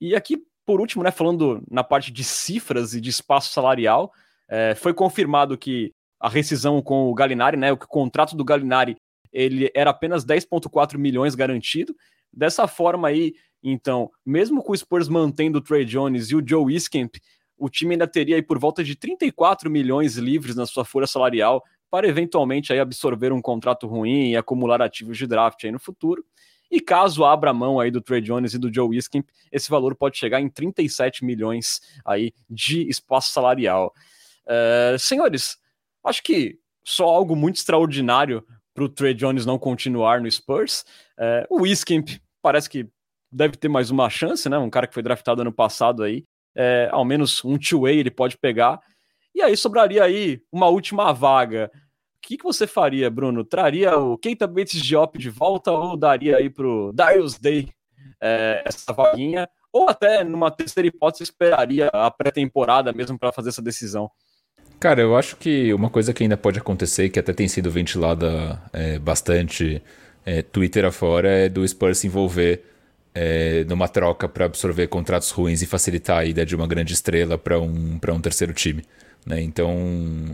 E 0.00 0.14
aqui, 0.14 0.38
por 0.66 0.80
último, 0.80 1.02
né, 1.02 1.11
falando 1.11 1.62
na 1.70 1.84
parte 1.84 2.11
de 2.11 2.24
cifras 2.24 2.94
e 2.94 3.00
de 3.00 3.11
espaço 3.11 3.52
salarial, 3.52 4.12
é, 4.48 4.74
foi 4.74 4.92
confirmado 4.92 5.56
que 5.56 5.94
a 6.20 6.28
rescisão 6.28 6.82
com 6.82 7.09
o 7.11 7.14
Galinari, 7.14 7.56
né, 7.56 7.72
o 7.72 7.76
contrato 7.76 8.36
do 8.36 8.44
Galinari, 8.44 8.96
ele 9.32 9.70
era 9.74 9.90
apenas 9.90 10.24
10,4 10.24 10.98
milhões 10.98 11.34
garantido. 11.34 11.94
Dessa 12.32 12.66
forma 12.66 13.09
aí, 13.09 13.34
então, 13.62 14.11
mesmo 14.24 14.62
com 14.62 14.72
o 14.72 14.76
Spurs 14.76 15.09
mantendo 15.09 15.59
o 15.59 15.61
Trey 15.61 15.84
Jones 15.84 16.30
e 16.30 16.36
o 16.36 16.42
Joe 16.46 16.74
Iskemp, 16.74 17.16
o 17.59 17.68
time 17.68 17.94
ainda 17.94 18.06
teria 18.06 18.36
aí 18.36 18.42
por 18.42 18.59
volta 18.59 18.82
de 18.84 18.94
34 18.94 19.70
milhões 19.70 20.16
livres 20.16 20.56
na 20.56 20.66
sua 20.66 20.84
folha 20.84 21.06
salarial 21.06 21.62
para 21.90 22.06
eventualmente 22.06 22.72
aí 22.72 22.80
absorver 22.80 23.32
um 23.32 23.40
contrato 23.40 23.86
ruim 23.86 24.30
e 24.30 24.36
acumular 24.36 24.80
ativos 24.82 25.16
de 25.16 25.26
draft 25.26 25.64
aí 25.64 25.72
no 25.72 25.78
futuro. 25.78 26.24
E 26.70 26.80
caso 26.80 27.24
abra 27.24 27.52
mão 27.52 27.80
aí 27.80 27.90
do 27.90 28.00
Trey 28.00 28.20
Jones 28.20 28.52
e 28.52 28.59
do 28.59 28.72
Joe 28.72 28.94
Iskemp, 28.94 29.26
esse 29.50 29.70
valor 29.70 29.94
pode 29.94 30.18
chegar 30.18 30.40
em 30.40 30.50
37 30.50 31.24
milhões 31.24 31.80
aí 32.04 32.32
de 32.48 32.86
espaço 32.88 33.32
salarial. 33.32 33.94
Uh, 34.44 34.98
senhores, 34.98 35.56
acho 36.04 36.22
que 36.22 36.59
só 36.84 37.04
algo 37.04 37.34
muito 37.34 37.56
extraordinário 37.56 38.44
para 38.74 38.84
o 38.84 38.88
Trey 38.88 39.14
Jones 39.14 39.44
não 39.44 39.59
continuar 39.59 40.20
no 40.20 40.30
Spurs. 40.30 40.84
É, 41.18 41.46
o 41.50 41.62
Wiskamp 41.62 42.09
parece 42.40 42.70
que 42.70 42.88
deve 43.30 43.56
ter 43.56 43.68
mais 43.68 43.90
uma 43.90 44.09
chance, 44.09 44.48
né? 44.48 44.56
Um 44.56 44.70
cara 44.70 44.86
que 44.86 44.94
foi 44.94 45.02
draftado 45.02 45.42
ano 45.42 45.52
passado 45.52 46.02
aí. 46.02 46.24
É, 46.61 46.88
ao 46.90 47.04
menos 47.04 47.44
um 47.44 47.56
two-way 47.56 47.98
ele 47.98 48.11
pode 48.11 48.36
pegar. 48.36 48.80
E 49.32 49.40
aí 49.40 49.56
sobraria 49.56 50.02
aí 50.02 50.40
uma 50.50 50.66
última 50.66 51.12
vaga. 51.12 51.70
O 51.72 52.26
que, 52.26 52.36
que 52.36 52.44
você 52.44 52.66
faria, 52.66 53.09
Bruno? 53.09 53.44
Traria 53.44 53.96
o 53.96 54.18
Keita 54.18 54.46
Bates 54.46 54.82
Diop 54.82 55.16
de 55.16 55.30
volta 55.30 55.70
ou 55.70 55.96
daria 55.96 56.36
aí 56.36 56.50
pro 56.50 56.90
Darius 56.92 57.38
Day 57.38 57.68
é, 58.20 58.62
essa 58.66 58.92
vaguinha? 58.92 59.48
Ou 59.72 59.88
até 59.88 60.24
numa 60.24 60.50
terceira 60.50 60.88
hipótese 60.88 61.22
esperaria 61.22 61.88
a 61.92 62.11
pré-temporada 62.11 62.92
mesmo 62.92 63.16
para 63.16 63.30
fazer 63.30 63.50
essa 63.50 63.62
decisão? 63.62 64.11
Cara, 64.80 65.00
eu 65.00 65.16
acho 65.16 65.36
que 65.36 65.72
uma 65.72 65.90
coisa 65.90 66.12
que 66.12 66.22
ainda 66.22 66.36
pode 66.36 66.59
acontecer, 66.59 67.09
que 67.09 67.18
até 67.18 67.32
tem 67.32 67.48
sido 67.48 67.70
ventilada 67.70 68.61
é, 68.72 68.98
bastante 68.98 69.82
é, 70.24 70.42
Twitter 70.42 70.84
afora, 70.84 71.28
é 71.28 71.48
do 71.48 71.66
Spurs 71.66 71.98
se 71.98 72.06
envolver 72.06 72.64
é, 73.20 73.64
numa 73.64 73.88
troca 73.88 74.28
para 74.28 74.44
absorver 74.44 74.86
contratos 74.86 75.30
ruins 75.30 75.60
e 75.60 75.66
facilitar 75.66 76.18
a 76.18 76.24
ida 76.24 76.46
de 76.46 76.54
uma 76.54 76.68
grande 76.68 76.92
estrela 76.92 77.36
para 77.36 77.58
um, 77.58 77.98
um 78.00 78.20
terceiro 78.20 78.52
time. 78.52 78.84
Né? 79.26 79.42
Então, 79.42 79.74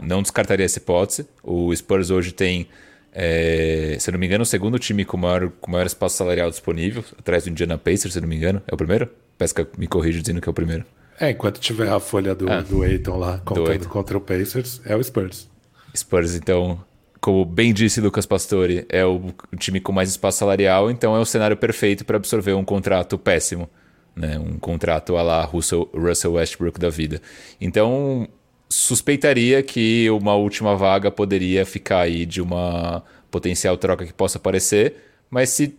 não 0.02 0.20
descartaria 0.20 0.66
essa 0.66 0.78
hipótese. 0.78 1.26
O 1.42 1.74
Spurs 1.74 2.10
hoje 2.10 2.32
tem, 2.32 2.68
é, 3.10 3.96
se 3.98 4.12
não 4.12 4.18
me 4.18 4.26
engano, 4.26 4.42
o 4.42 4.46
segundo 4.46 4.78
time 4.78 5.02
com 5.02 5.16
maior, 5.16 5.50
com 5.62 5.70
maior 5.70 5.86
espaço 5.86 6.18
salarial 6.18 6.50
disponível, 6.50 7.02
atrás 7.18 7.44
do 7.44 7.50
Indiana 7.50 7.78
Pacers, 7.78 8.12
se 8.12 8.20
não 8.20 8.28
me 8.28 8.36
engano. 8.36 8.60
É 8.68 8.74
o 8.74 8.76
primeiro? 8.76 9.08
Pesca 9.38 9.66
me 9.78 9.86
corrige 9.86 10.20
dizendo 10.20 10.42
que 10.42 10.48
é 10.48 10.50
o 10.50 10.54
primeiro. 10.54 10.84
É, 11.18 11.30
enquanto 11.30 11.60
tiver 11.60 11.88
a 11.88 11.98
folha 11.98 12.34
do, 12.34 12.52
ah, 12.52 12.60
do 12.60 12.82
Aiton 12.82 13.16
lá 13.16 13.38
contando 13.38 13.88
contra 13.88 14.18
o 14.18 14.20
Pacers, 14.20 14.82
é 14.84 14.94
o 14.94 15.02
Spurs. 15.02 15.48
Spurs, 15.96 16.34
então, 16.34 16.84
como 17.24 17.42
bem 17.42 17.72
disse 17.72 18.02
Lucas 18.02 18.26
Pastore, 18.26 18.84
é 18.86 19.02
o 19.02 19.32
time 19.58 19.80
com 19.80 19.92
mais 19.92 20.10
espaço 20.10 20.40
salarial, 20.40 20.90
então 20.90 21.16
é 21.16 21.18
o 21.18 21.24
cenário 21.24 21.56
perfeito 21.56 22.04
para 22.04 22.18
absorver 22.18 22.52
um 22.52 22.62
contrato 22.62 23.16
péssimo. 23.16 23.66
Né? 24.14 24.38
Um 24.38 24.58
contrato 24.58 25.16
a 25.16 25.22
lá 25.22 25.42
Russell, 25.42 25.88
Russell 25.94 26.34
Westbrook 26.34 26.78
da 26.78 26.90
vida. 26.90 27.22
Então, 27.58 28.28
suspeitaria 28.68 29.62
que 29.62 30.10
uma 30.10 30.34
última 30.34 30.76
vaga 30.76 31.10
poderia 31.10 31.64
ficar 31.64 32.00
aí 32.00 32.26
de 32.26 32.42
uma 32.42 33.02
potencial 33.30 33.78
troca 33.78 34.04
que 34.04 34.12
possa 34.12 34.36
aparecer, 34.36 34.94
mas 35.30 35.48
se 35.48 35.74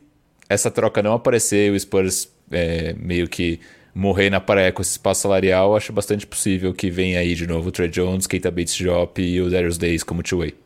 essa 0.50 0.72
troca 0.72 1.04
não 1.04 1.14
aparecer, 1.14 1.72
o 1.72 1.80
Spurs 1.80 2.28
é, 2.50 2.96
meio 2.98 3.28
que 3.28 3.60
morrer 3.94 4.32
na 4.32 4.40
praia 4.40 4.72
com 4.72 4.82
esse 4.82 4.94
espaço 4.94 5.22
salarial, 5.22 5.76
acho 5.76 5.94
bastante 5.94 6.26
possível 6.26 6.74
que 6.74 6.90
venha 6.90 7.20
aí 7.20 7.36
de 7.36 7.46
novo 7.46 7.70
o 7.70 7.72
Trey 7.72 7.88
Jones, 7.88 8.26
Keita 8.26 8.50
Bates 8.50 8.76
Drop 8.80 9.22
e 9.22 9.40
o 9.40 9.48
Darius 9.48 9.78
Days 9.78 10.02
como 10.02 10.24
two-way. 10.24 10.65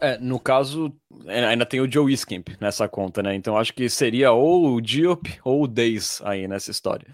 É, 0.00 0.18
no 0.18 0.40
caso, 0.40 0.92
ainda 1.26 1.66
tem 1.66 1.80
o 1.80 1.90
Joe 1.90 2.12
Iskimp 2.12 2.48
nessa 2.60 2.88
conta, 2.88 3.22
né? 3.22 3.34
Então 3.34 3.56
acho 3.56 3.74
que 3.74 3.88
seria 3.88 4.32
ou 4.32 4.74
o 4.74 4.80
Diop 4.80 5.38
ou 5.44 5.62
o 5.64 5.68
Days 5.68 6.20
aí 6.24 6.48
nessa 6.48 6.70
história. 6.70 7.06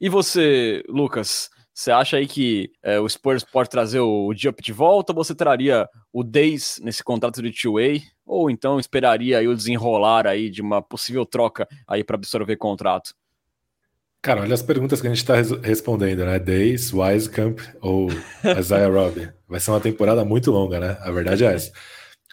E 0.00 0.08
você, 0.08 0.82
Lucas, 0.88 1.48
você 1.72 1.92
acha 1.92 2.16
aí 2.16 2.26
que 2.26 2.70
é, 2.82 2.98
o 2.98 3.08
Spurs 3.08 3.44
pode 3.44 3.70
trazer 3.70 4.00
o 4.00 4.34
Diop 4.34 4.60
de 4.60 4.72
volta? 4.72 5.12
Ou 5.12 5.24
você 5.24 5.34
traria 5.34 5.88
o 6.12 6.24
Days 6.24 6.80
nesse 6.82 7.04
contrato 7.04 7.40
de 7.40 7.52
two-way? 7.52 8.02
Ou 8.26 8.50
então 8.50 8.80
esperaria 8.80 9.38
aí 9.38 9.46
o 9.46 9.54
desenrolar 9.54 10.26
aí 10.26 10.50
de 10.50 10.60
uma 10.60 10.82
possível 10.82 11.24
troca 11.24 11.68
aí 11.86 12.02
para 12.02 12.16
absorver 12.16 12.56
contrato? 12.56 13.14
Cara, 14.20 14.42
olha 14.42 14.54
as 14.54 14.62
perguntas 14.62 15.00
que 15.00 15.06
a 15.06 15.10
gente 15.10 15.18
está 15.18 15.34
res 15.34 15.50
respondendo, 15.62 16.24
né? 16.24 16.38
Days, 16.38 16.92
Wisekamp 16.92 17.58
ou 17.80 18.08
Isaiah 18.58 18.88
Robbie. 18.88 19.32
Vai 19.48 19.58
ser 19.58 19.70
uma 19.70 19.80
temporada 19.80 20.24
muito 20.24 20.50
longa, 20.50 20.78
né? 20.78 20.98
A 21.00 21.10
verdade 21.10 21.44
é 21.44 21.54
essa. 21.54 21.72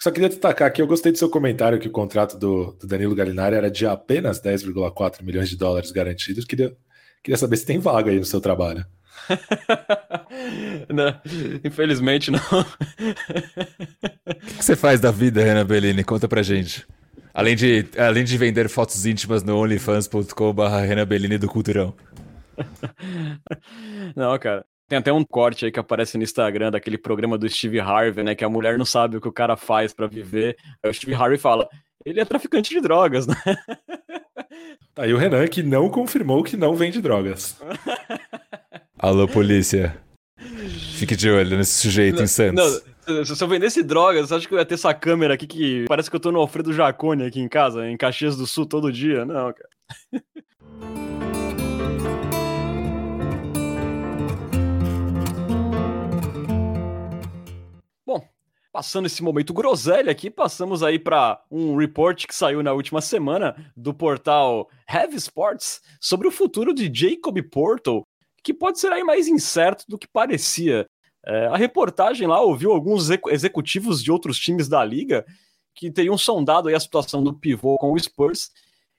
Só 0.02 0.12
queria 0.12 0.30
destacar 0.30 0.72
que 0.72 0.82
eu 0.82 0.88
gostei 0.88 1.12
do 1.12 1.18
seu 1.18 1.30
comentário 1.30 1.80
que 1.80 1.88
o 1.88 1.92
contrato 1.92 2.38
do, 2.38 2.72
do 2.80 2.88
Danilo 2.88 3.14
Gallinari 3.14 3.56
era 3.56 3.70
de 3.70 3.86
apenas 3.86 4.42
10,4 4.42 5.22
milhões 5.22 5.50
de 5.50 5.58
dólares 5.58 5.92
garantidos. 5.92 6.46
Queria, 6.46 6.74
queria 7.22 7.38
saber 7.38 7.58
se 7.58 7.66
tem 7.66 7.80
vaga 7.80 8.10
aí 8.10 8.18
no 8.18 8.26
seu 8.26 8.40
trabalho. 8.40 8.86
não, 10.88 11.20
infelizmente 11.64 12.32
não. 12.32 12.40
o 12.40 14.36
que 14.58 14.64
você 14.64 14.76
faz 14.76 15.02
da 15.02 15.12
vida, 15.12 15.44
Renan 15.44 15.66
Bellini? 15.66 16.04
Conta 16.04 16.28
pra 16.28 16.42
gente. 16.42 16.88
Além 17.34 17.56
de, 17.56 17.86
além 17.98 18.24
de 18.24 18.38
vender 18.38 18.70
fotos 18.70 19.06
íntimas 19.06 19.44
no 19.44 19.58
onlyfans.com.br 19.58 20.64
Renabellini 20.88 21.38
do 21.38 21.48
Culturão. 21.48 21.94
Não, 24.16 24.38
cara. 24.40 24.66
Tem 24.90 24.98
até 24.98 25.14
um 25.14 25.24
corte 25.24 25.66
aí 25.66 25.72
que 25.72 25.80
aparece 25.80 26.18
no 26.18 26.24
Instagram 26.24 26.72
daquele 26.72 26.98
programa 26.98 27.38
do 27.38 27.48
Steve 27.48 27.80
Harvey, 27.80 28.24
né? 28.24 28.34
Que 28.34 28.44
a 28.44 28.50
mulher 28.50 28.76
não 28.76 28.86
sabe 28.86 29.18
o 29.18 29.22
que 29.22 29.28
o 29.28 29.32
cara 29.32 29.56
faz 29.56 29.94
para 29.94 30.08
viver. 30.08 30.58
Aí 30.84 30.90
o 30.90 30.94
Steve 30.94 31.14
Harvey 31.14 31.38
fala: 31.38 31.70
ele 32.04 32.20
é 32.20 32.26
traficante 32.26 32.72
de 32.72 32.82
drogas, 32.82 33.28
né? 33.28 33.36
Tá 34.96 35.04
aí 35.04 35.14
o 35.14 35.18
Renan 35.18 35.48
que 35.48 35.62
não 35.62 35.90
confirmou 35.90 36.44
que 36.44 36.58
não 36.58 36.76
vende 36.76 37.00
drogas. 37.02 37.56
Alô, 38.98 39.28
polícia. 39.28 39.96
Fique 40.98 41.16
de 41.16 41.30
olho 41.30 41.56
nesse 41.56 41.74
sujeito 41.74 42.18
não, 42.18 42.24
em 42.24 42.28
Santos. 42.28 42.84
Não, 43.08 43.24
se 43.24 43.42
eu 43.42 43.48
vendesse 43.48 43.84
drogas, 43.84 44.28
você 44.28 44.36
acha 44.36 44.48
que 44.48 44.54
eu 44.54 44.58
ia 44.58 44.66
ter 44.66 44.74
essa 44.74 44.94
câmera 44.94 45.36
aqui 45.36 45.48
que 45.48 45.86
parece 45.88 46.10
que 46.10 46.16
eu 46.16 46.20
tô 46.20 46.32
no 46.32 46.40
Alfredo 46.40 46.74
Jacone 46.74 47.24
aqui 47.24 47.40
em 47.40 47.48
casa, 47.48 47.88
em 47.88 47.96
Caxias 47.96 48.36
do 48.36 48.48
Sul 48.48 48.66
todo 48.66 48.92
dia? 48.92 49.24
Não, 49.24 49.54
cara. 49.54 49.70
passando 58.80 59.08
esse 59.08 59.22
momento 59.22 59.54
groselha 59.54 60.10
aqui, 60.10 60.30
passamos 60.30 60.82
aí 60.82 60.98
para 60.98 61.44
um 61.52 61.76
report 61.76 62.26
que 62.26 62.34
saiu 62.34 62.64
na 62.64 62.72
última 62.72 63.02
semana 63.02 63.54
do 63.76 63.94
portal 63.94 64.70
Heavy 64.90 65.18
Sports 65.18 65.82
sobre 66.00 66.30
o 66.30 66.32
futuro 66.32 66.74
de 66.74 66.90
Jacob 66.90 67.38
Portal, 67.52 68.08
que 68.42 68.54
pode 68.54 68.80
ser 68.80 68.94
aí 68.94 69.04
mais 69.04 69.28
incerto 69.28 69.84
do 69.86 69.98
que 69.98 70.08
parecia. 70.08 70.88
É, 71.26 71.48
a 71.48 71.58
reportagem 71.58 72.26
lá 72.26 72.40
ouviu 72.40 72.72
alguns 72.72 73.10
executivos 73.28 74.02
de 74.02 74.14
outros 74.14 74.40
times 74.40 74.70
da 74.70 74.82
liga 74.86 75.26
que 75.76 75.92
teriam 75.92 76.18
sondado 76.18 76.70
a 76.70 76.80
situação 76.80 77.22
do 77.22 77.34
pivô 77.34 77.78
com 77.78 77.92
o 77.92 78.00
Spurs, 78.00 78.50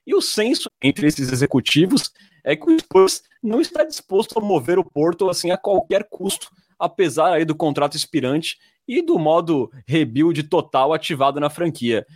e 0.07 0.15
o 0.15 0.21
senso 0.21 0.69
entre 0.83 1.07
esses 1.07 1.33
executivos 1.33 2.13
é 2.45 2.55
que 2.55 2.71
o 2.71 2.79
Spurs 2.79 3.23
não 3.43 3.63
está 3.63 3.83
disposto 3.83 4.39
a 4.39 4.43
mover 4.43 4.79
o 4.79 4.85
Porto 4.85 5.31
assim 5.31 5.51
a 5.51 5.57
qualquer 5.57 6.07
custo, 6.07 6.51
apesar 6.79 7.33
aí 7.33 7.47
do 7.47 7.55
contrato 7.55 7.97
expirante 7.97 8.59
e 8.91 9.03
do 9.03 9.19
modo 9.19 9.71
rebuild 9.87 10.43
total 10.45 10.93
ativado 10.93 11.39
na 11.39 11.49
franquia. 11.49 12.07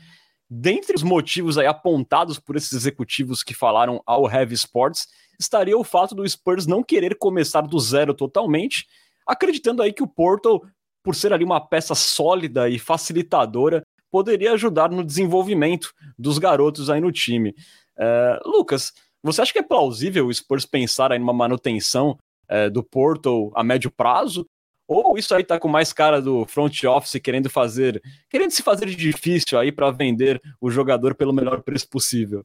Dentre 0.51 0.95
os 0.95 1.03
motivos 1.03 1.57
aí 1.57 1.67
apontados 1.67 2.39
por 2.39 2.57
esses 2.57 2.73
executivos 2.73 3.43
que 3.43 3.55
falaram 3.55 4.03
ao 4.05 4.31
Heavy 4.31 4.55
Sports, 4.55 5.07
estaria 5.39 5.77
o 5.77 5.85
fato 5.85 6.15
do 6.15 6.29
Spurs 6.29 6.67
não 6.67 6.83
querer 6.83 7.17
começar 7.17 7.63
do 7.63 7.79
zero 7.79 8.13
totalmente 8.13 8.87
acreditando 9.27 9.83
aí 9.83 9.93
que 9.93 10.03
o 10.03 10.09
Portal, 10.09 10.63
por 11.03 11.15
ser 11.15 11.33
ali 11.33 11.45
uma 11.45 11.61
peça 11.61 11.95
sólida 11.95 12.69
e 12.69 12.79
facilitadora, 12.79 13.83
poderia 14.11 14.53
ajudar 14.53 14.91
no 14.91 15.05
desenvolvimento 15.05 15.93
dos 16.19 16.39
garotos 16.39 16.89
aí 16.89 17.01
no 17.01 17.11
time. 17.11 17.55
É, 17.99 18.41
Lucas, 18.45 18.93
você 19.23 19.43
acha 19.43 19.53
que 19.53 19.59
é 19.59 19.63
plausível 19.63 20.27
o 20.27 20.35
Spurs 20.35 20.67
pensar 20.67 21.11
aí 21.11 21.19
numa 21.19 21.33
manutenção 21.33 22.19
é, 22.49 22.71
do 22.71 22.83
Portal 22.83 23.51
a 23.55 23.65
médio 23.65 23.91
prazo? 23.91 24.47
Ou 24.87 25.17
isso 25.17 25.35
aí 25.35 25.43
tá 25.43 25.59
com 25.59 25.69
mais 25.69 25.93
cara 25.93 26.21
do 26.21 26.45
front 26.47 26.85
office 26.85 27.21
querendo 27.23 27.49
fazer, 27.49 28.03
querendo 28.29 28.51
se 28.51 28.63
fazer 28.63 28.87
de 28.87 28.97
difícil 28.97 29.59
aí 29.59 29.73
para 29.73 29.91
vender 29.91 30.41
o 30.61 30.71
jogador 30.71 31.15
pelo 31.15 31.33
melhor 31.33 31.63
preço 31.63 31.89
possível? 31.89 32.45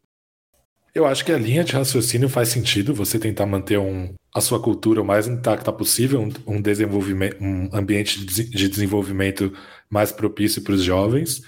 Eu 0.95 1.05
acho 1.05 1.23
que 1.23 1.31
a 1.31 1.37
linha 1.37 1.63
de 1.63 1.73
raciocínio 1.73 2.27
faz 2.27 2.49
sentido 2.49 2.93
você 2.93 3.19
tentar 3.19 3.45
manter 3.45 3.77
um, 3.77 4.13
a 4.33 4.41
sua 4.41 4.59
cultura 4.59 5.01
o 5.01 5.05
mais 5.05 5.27
intacta 5.27 5.71
possível, 5.71 6.21
um, 6.21 6.55
um 6.55 6.61
desenvolvimento, 6.61 7.37
um 7.39 7.69
ambiente 7.71 8.25
de 8.25 8.67
desenvolvimento 8.67 9.53
mais 9.89 10.11
propício 10.11 10.63
para 10.63 10.73
os 10.73 10.83
jovens. 10.83 11.43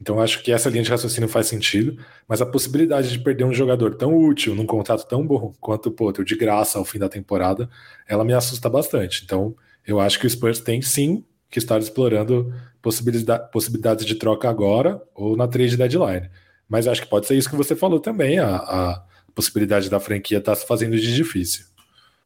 Então 0.00 0.20
acho 0.20 0.42
que 0.44 0.52
essa 0.52 0.70
linha 0.70 0.84
de 0.84 0.90
raciocínio 0.90 1.28
faz 1.28 1.48
sentido, 1.48 1.98
mas 2.28 2.40
a 2.40 2.46
possibilidade 2.46 3.10
de 3.10 3.18
perder 3.18 3.44
um 3.44 3.52
jogador 3.52 3.96
tão 3.96 4.16
útil 4.16 4.54
num 4.54 4.66
contrato 4.66 5.08
tão 5.08 5.26
bom 5.26 5.52
quanto 5.58 5.86
o 5.88 5.92
Potter 5.92 6.24
de 6.24 6.36
graça 6.36 6.78
ao 6.78 6.84
fim 6.84 7.00
da 7.00 7.08
temporada, 7.08 7.68
ela 8.06 8.24
me 8.24 8.32
assusta 8.32 8.70
bastante. 8.70 9.24
Então 9.24 9.56
eu 9.88 9.98
acho 9.98 10.20
que 10.20 10.26
o 10.26 10.30
Spurs 10.30 10.60
tem 10.60 10.82
sim 10.82 11.24
que 11.50 11.58
estar 11.58 11.78
explorando 11.78 12.52
possibilidade, 12.82 13.50
possibilidades 13.50 14.04
de 14.04 14.14
troca 14.16 14.46
agora 14.46 15.02
ou 15.14 15.34
na 15.34 15.48
trade 15.48 15.78
deadline. 15.78 16.28
Mas 16.68 16.86
acho 16.86 17.00
que 17.00 17.08
pode 17.08 17.26
ser 17.26 17.36
isso 17.36 17.48
que 17.48 17.56
você 17.56 17.74
falou 17.74 17.98
também, 17.98 18.38
a, 18.38 18.56
a 18.56 19.02
possibilidade 19.34 19.88
da 19.88 19.98
franquia 19.98 20.36
estar 20.36 20.52
tá 20.52 20.56
se 20.60 20.66
fazendo 20.66 20.94
de 20.98 21.14
difícil. 21.14 21.64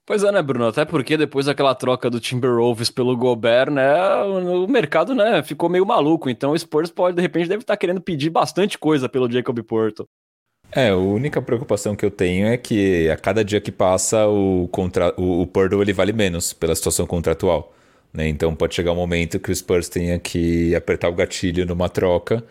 Pois 0.05 0.25
é, 0.25 0.33
né, 0.33 0.43
Bruno? 0.43 0.67
Até 0.67 0.85
porque 0.85 1.17
depois 1.17 1.47
daquela 1.47 1.73
troca 1.77 2.11
do 2.11 2.19
Timberwolves 2.19 2.91
pelo 2.91 3.17
Gobert, 3.17 3.71
né, 3.71 3.95
o 4.25 4.67
mercado, 4.67 5.15
né, 5.15 5.41
ficou 5.45 5.69
meio 5.69 5.87
maluco. 5.87 6.29
Então 6.29 6.51
o 6.51 6.59
Spurs 6.59 6.91
pode, 6.91 7.15
de 7.15 7.23
repente, 7.23 7.49
deve 7.49 7.63
estar 7.63 7.75
tá 7.75 7.77
querendo 7.77 8.01
pedir 8.01 8.29
bastante 8.29 8.77
coisa 8.77 9.09
pelo 9.09 9.31
Jacob 9.31 9.57
Porto. 9.63 10.09
É, 10.75 10.89
a 10.89 10.97
única 10.97 11.43
preocupação 11.43 11.95
que 11.95 12.05
eu 12.05 12.11
tenho 12.11 12.47
é 12.47 12.57
que 12.57 13.09
a 13.11 13.17
cada 13.17 13.45
dia 13.45 13.61
que 13.61 13.71
passa 13.71 14.27
o, 14.27 14.69
contra... 14.73 15.15
o, 15.21 15.43
o 15.43 15.83
ele 15.83 15.93
vale 15.93 16.13
menos 16.13 16.53
pela 16.55 16.75
situação 16.75 17.07
contratual. 17.07 17.75
Né? 18.13 18.29
Então 18.29 18.55
pode 18.55 18.75
chegar 18.75 18.93
um 18.93 18.97
momento 18.97 19.39
que 19.39 19.51
o 19.51 19.55
Spurs 19.55 19.89
tenha 19.89 20.19
que 20.19 20.75
apertar 20.75 21.09
o 21.09 21.15
gatilho 21.15 21.67
numa 21.67 21.89
troca 21.89 22.43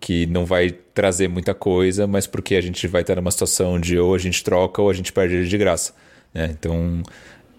que 0.00 0.26
não 0.26 0.44
vai 0.44 0.70
trazer 0.94 1.28
muita 1.28 1.54
coisa, 1.54 2.06
mas 2.06 2.26
porque 2.26 2.54
a 2.54 2.60
gente 2.60 2.86
vai 2.86 3.02
estar 3.02 3.16
numa 3.16 3.30
situação 3.30 3.80
de 3.80 3.98
ou 3.98 4.14
a 4.14 4.18
gente 4.18 4.42
troca 4.44 4.80
ou 4.80 4.90
a 4.90 4.94
gente 4.94 5.12
perde 5.12 5.34
ele 5.36 5.48
de 5.48 5.58
graça. 5.58 5.94
Né? 6.32 6.54
Então, 6.58 7.02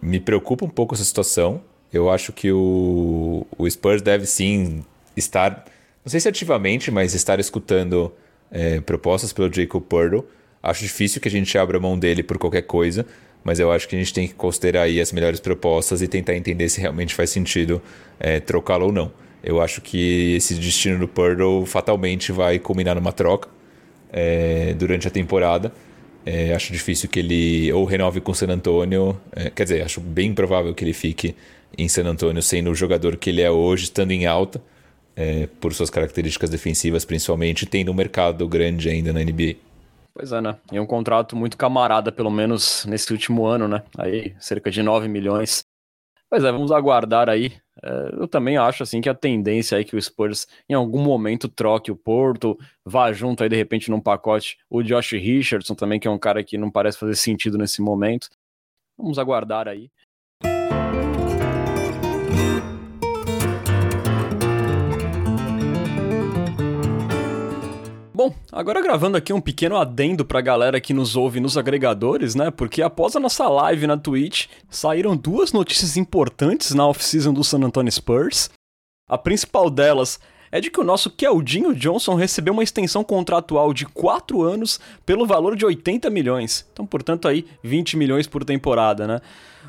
me 0.01 0.19
preocupa 0.19 0.65
um 0.65 0.69
pouco 0.69 0.95
essa 0.95 1.03
situação. 1.03 1.61
Eu 1.91 2.09
acho 2.09 2.31
que 2.33 2.51
o, 2.51 3.45
o 3.57 3.69
Spurs 3.69 4.01
deve 4.01 4.25
sim 4.25 4.83
estar, 5.15 5.65
não 6.05 6.09
sei 6.09 6.19
se 6.19 6.27
ativamente, 6.27 6.91
mas 6.91 7.13
estar 7.13 7.39
escutando 7.39 8.11
é, 8.51 8.79
propostas 8.81 9.33
pelo 9.33 9.51
Jacob 9.53 9.83
Purtle. 9.83 10.23
Acho 10.61 10.83
difícil 10.83 11.21
que 11.21 11.27
a 11.27 11.31
gente 11.31 11.57
abra 11.57 11.79
mão 11.79 11.97
dele 11.97 12.23
por 12.23 12.37
qualquer 12.37 12.63
coisa, 12.63 13.05
mas 13.43 13.59
eu 13.59 13.71
acho 13.71 13.87
que 13.87 13.95
a 13.95 13.99
gente 13.99 14.13
tem 14.13 14.27
que 14.27 14.33
considerar 14.33 14.83
aí 14.83 14.99
as 14.99 15.11
melhores 15.11 15.39
propostas 15.39 16.01
e 16.01 16.07
tentar 16.07 16.35
entender 16.35 16.67
se 16.69 16.81
realmente 16.81 17.13
faz 17.13 17.29
sentido 17.29 17.81
é, 18.19 18.39
trocá-lo 18.39 18.87
ou 18.87 18.91
não. 18.91 19.11
Eu 19.43 19.61
acho 19.61 19.81
que 19.81 20.35
esse 20.35 20.55
destino 20.55 20.99
do 20.99 21.07
Purtle 21.07 21.65
fatalmente 21.65 22.31
vai 22.31 22.59
culminar 22.59 22.95
numa 22.95 23.11
troca 23.11 23.47
é, 24.11 24.73
durante 24.73 25.07
a 25.07 25.11
temporada. 25.11 25.71
É, 26.25 26.53
acho 26.53 26.73
difícil 26.73 27.07
que 27.07 27.19
ele 27.19 27.71
ou 27.71 27.85
renove 27.85 28.19
com 28.19 28.33
o 28.33 28.35
San 28.35 28.47
Antonio, 28.47 29.17
é, 29.33 29.49
quer 29.49 29.63
dizer, 29.63 29.81
acho 29.83 30.01
bem 30.01 30.33
provável 30.33 30.73
que 30.73 30.83
ele 30.83 30.91
fique 30.91 31.33
em 31.77 31.87
San 31.87 32.03
Antonio 32.05 32.41
sendo 32.41 32.69
o 32.69 32.75
jogador 32.75 33.15
que 33.15 33.29
ele 33.29 33.41
é 33.41 33.49
hoje, 33.49 33.85
estando 33.85 34.11
em 34.11 34.25
alta, 34.25 34.61
é, 35.17 35.47
por 35.59 35.73
suas 35.73 35.89
características 35.89 36.49
defensivas 36.49 37.03
principalmente, 37.03 37.65
tendo 37.65 37.91
um 37.91 37.95
mercado 37.95 38.47
grande 38.47 38.87
ainda 38.87 39.11
na 39.11 39.21
NBA. 39.21 39.55
Pois 40.13 40.31
é, 40.31 40.39
né? 40.39 40.57
E 40.71 40.79
um 40.79 40.85
contrato 40.85 41.35
muito 41.35 41.57
camarada, 41.57 42.11
pelo 42.11 42.31
menos 42.31 42.85
nesse 42.85 43.11
último 43.11 43.45
ano, 43.45 43.67
né? 43.67 43.83
Aí, 43.97 44.35
cerca 44.39 44.69
de 44.69 44.81
9 44.81 45.07
milhões. 45.07 45.65
Pois 46.29 46.43
é, 46.43 46.51
vamos 46.51 46.71
aguardar 46.71 47.29
aí. 47.29 47.53
É, 47.83 48.09
eu 48.13 48.27
também 48.27 48.57
acho 48.57 48.83
assim 48.83 48.99
que 48.99 49.09
a 49.09 49.13
tendência 49.13 49.77
aí 49.77 49.85
que 49.85 49.95
o 49.95 50.01
Spurs 50.01 50.47
em 50.67 50.73
algum 50.73 51.01
momento 51.01 51.47
troque 51.47 51.91
o 51.91 51.95
Porto, 51.95 52.57
vá 52.83 53.13
junto 53.13 53.43
aí 53.43 53.49
de 53.49 53.55
repente 53.55 53.91
num 53.91 54.01
pacote 54.01 54.57
o 54.69 54.81
Josh 54.81 55.11
Richardson 55.11 55.75
também, 55.75 55.99
que 55.99 56.07
é 56.07 56.11
um 56.11 56.17
cara 56.19 56.43
que 56.43 56.57
não 56.57 56.71
parece 56.71 56.97
fazer 56.97 57.15
sentido 57.15 57.57
nesse 57.57 57.81
momento. 57.81 58.29
Vamos 58.97 59.19
aguardar 59.19 59.67
aí. 59.67 59.91
Bom, 68.17 68.33
agora 68.51 68.81
gravando 68.81 69.15
aqui 69.15 69.31
um 69.31 69.39
pequeno 69.39 69.77
adendo 69.77 70.25
pra 70.25 70.41
galera 70.41 70.81
que 70.81 70.91
nos 70.91 71.15
ouve 71.15 71.39
nos 71.39 71.55
agregadores, 71.55 72.33
né? 72.33 72.49
Porque 72.49 72.81
após 72.81 73.15
a 73.15 73.19
nossa 73.19 73.47
live 73.47 73.85
na 73.85 73.95
Twitch, 73.95 74.47
saíram 74.71 75.15
duas 75.15 75.53
notícias 75.53 75.97
importantes 75.97 76.73
na 76.73 76.87
off-season 76.87 77.31
do 77.31 77.43
San 77.43 77.59
Antonio 77.59 77.91
Spurs. 77.91 78.49
A 79.07 79.19
principal 79.19 79.69
delas 79.69 80.19
é 80.51 80.59
de 80.59 80.71
que 80.71 80.79
o 80.79 80.83
nosso 80.83 81.11
Keldinho 81.11 81.75
Johnson 81.75 82.15
recebeu 82.15 82.53
uma 82.53 82.63
extensão 82.63 83.03
contratual 83.03 83.71
de 83.71 83.85
4 83.85 84.41
anos 84.41 84.79
pelo 85.05 85.27
valor 85.27 85.55
de 85.55 85.63
80 85.63 86.09
milhões. 86.09 86.67
Então, 86.73 86.87
portanto, 86.87 87.27
aí 87.27 87.45
20 87.63 87.95
milhões 87.97 88.25
por 88.25 88.43
temporada, 88.43 89.05
né? 89.05 89.21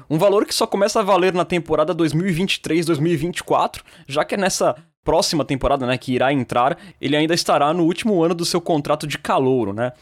Um 0.09 0.17
valor 0.17 0.47
que 0.47 0.55
só 0.55 0.67
começa 0.67 1.01
a 1.01 1.03
valer 1.03 1.35
na 1.35 1.45
temporada 1.45 1.95
2023-2024, 1.95 3.83
já 4.07 4.25
que 4.25 4.37
é 4.37 4.39
nessa 4.39 4.75
próxima 5.09 5.43
temporada, 5.43 5.87
né, 5.87 5.97
que 5.97 6.13
irá 6.13 6.35
entrar, 6.35 6.77
ele 7.01 7.17
ainda 7.17 7.33
estará 7.33 7.73
no 7.73 7.85
último 7.85 8.23
ano 8.23 8.35
do 8.35 8.45
seu 8.45 8.61
contrato 8.61 9.07
de 9.07 9.17
calouro, 9.17 9.73
né? 9.73 9.93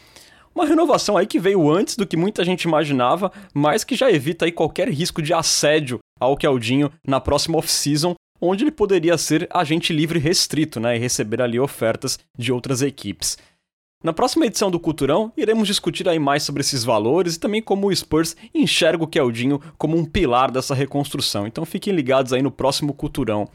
Uma 0.53 0.65
renovação 0.65 1.15
aí 1.15 1.25
que 1.25 1.39
veio 1.39 1.71
antes 1.71 1.95
do 1.95 2.05
que 2.05 2.17
muita 2.17 2.43
gente 2.43 2.63
imaginava, 2.63 3.31
mas 3.53 3.85
que 3.85 3.95
já 3.95 4.11
evita 4.11 4.43
aí 4.43 4.51
qualquer 4.51 4.89
risco 4.89 5.21
de 5.21 5.33
assédio 5.33 5.99
ao 6.19 6.35
Keldinho 6.35 6.91
na 7.07 7.21
próxima 7.21 7.57
off-season, 7.57 8.15
onde 8.41 8.65
ele 8.65 8.71
poderia 8.71 9.17
ser 9.17 9.47
agente 9.49 9.93
livre 9.93 10.19
restrito, 10.19 10.77
né, 10.77 10.97
e 10.97 10.99
receber 10.99 11.41
ali 11.41 11.57
ofertas 11.57 12.19
de 12.37 12.51
outras 12.51 12.81
equipes. 12.81 13.37
Na 14.03 14.11
próxima 14.11 14.45
edição 14.45 14.69
do 14.69 14.77
Culturão, 14.77 15.31
iremos 15.37 15.69
discutir 15.69 16.09
aí 16.09 16.19
mais 16.19 16.43
sobre 16.43 16.59
esses 16.59 16.83
valores 16.83 17.35
e 17.35 17.39
também 17.39 17.61
como 17.61 17.87
o 17.87 17.95
Spurs 17.95 18.35
enxerga 18.53 19.05
o 19.05 19.07
Keldinho 19.07 19.61
como 19.77 19.95
um 19.95 20.03
pilar 20.03 20.51
dessa 20.51 20.75
reconstrução. 20.75 21.47
Então 21.47 21.65
fiquem 21.65 21.93
ligados 21.93 22.33
aí 22.33 22.41
no 22.41 22.51
próximo 22.51 22.93
Culturão. 22.93 23.47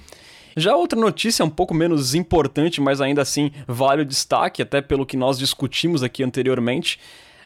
Já 0.56 0.76
outra 0.76 0.98
notícia 0.98 1.44
um 1.44 1.50
pouco 1.50 1.74
menos 1.74 2.14
importante, 2.14 2.80
mas 2.80 3.00
ainda 3.00 3.22
assim 3.22 3.50
vale 3.66 4.02
o 4.02 4.06
destaque, 4.06 4.62
até 4.62 4.80
pelo 4.80 5.06
que 5.06 5.16
nós 5.16 5.38
discutimos 5.38 6.02
aqui 6.02 6.22
anteriormente, 6.22 6.98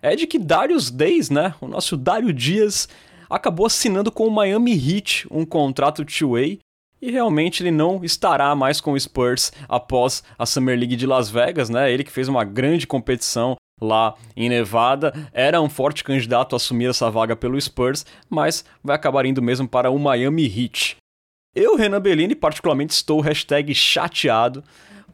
é 0.03 0.15
de 0.15 0.27
que 0.27 0.39
Darius 0.39 0.91
Days, 0.91 1.31
né, 1.31 1.55
o 1.61 1.67
nosso 1.67 1.97
Dario 1.97 2.33
Dias, 2.33 2.89
acabou 3.29 3.67
assinando 3.67 4.11
com 4.11 4.27
o 4.27 4.31
Miami 4.31 4.73
Heat 4.73 5.27
um 5.31 5.45
contrato 5.45 6.05
two-way 6.05 6.59
e 7.01 7.11
realmente 7.11 7.63
ele 7.63 7.71
não 7.71 8.03
estará 8.05 8.55
mais 8.55 8.81
com 8.81 8.93
o 8.93 9.01
Spurs 9.01 9.53
após 9.69 10.23
a 10.39 10.47
Summer 10.47 10.79
League 10.79 10.97
de 10.97 11.07
Las 11.07 11.29
Vegas, 11.29 11.69
né? 11.69 11.93
Ele 11.93 12.05
que 12.05 12.11
fez 12.11 12.29
uma 12.29 12.45
grande 12.45 12.87
competição 12.87 13.57
lá 13.81 14.15
em 14.35 14.49
Nevada, 14.49 15.13
era 15.33 15.61
um 15.61 15.69
forte 15.69 16.03
candidato 16.03 16.55
a 16.55 16.57
assumir 16.57 16.87
essa 16.87 17.11
vaga 17.11 17.37
pelo 17.37 17.61
Spurs, 17.61 18.07
mas 18.29 18.65
vai 18.83 18.97
acabar 18.97 19.27
indo 19.27 19.43
mesmo 19.43 19.69
para 19.69 19.91
o 19.91 19.99
Miami 19.99 20.47
Heat. 20.47 20.97
Eu, 21.59 21.75
Renan 21.75 22.03
Bellini, 22.03 22.35
particularmente 22.35 22.93
estou 22.93 23.19
hashtag 23.23 23.75
chateado, 23.75 24.63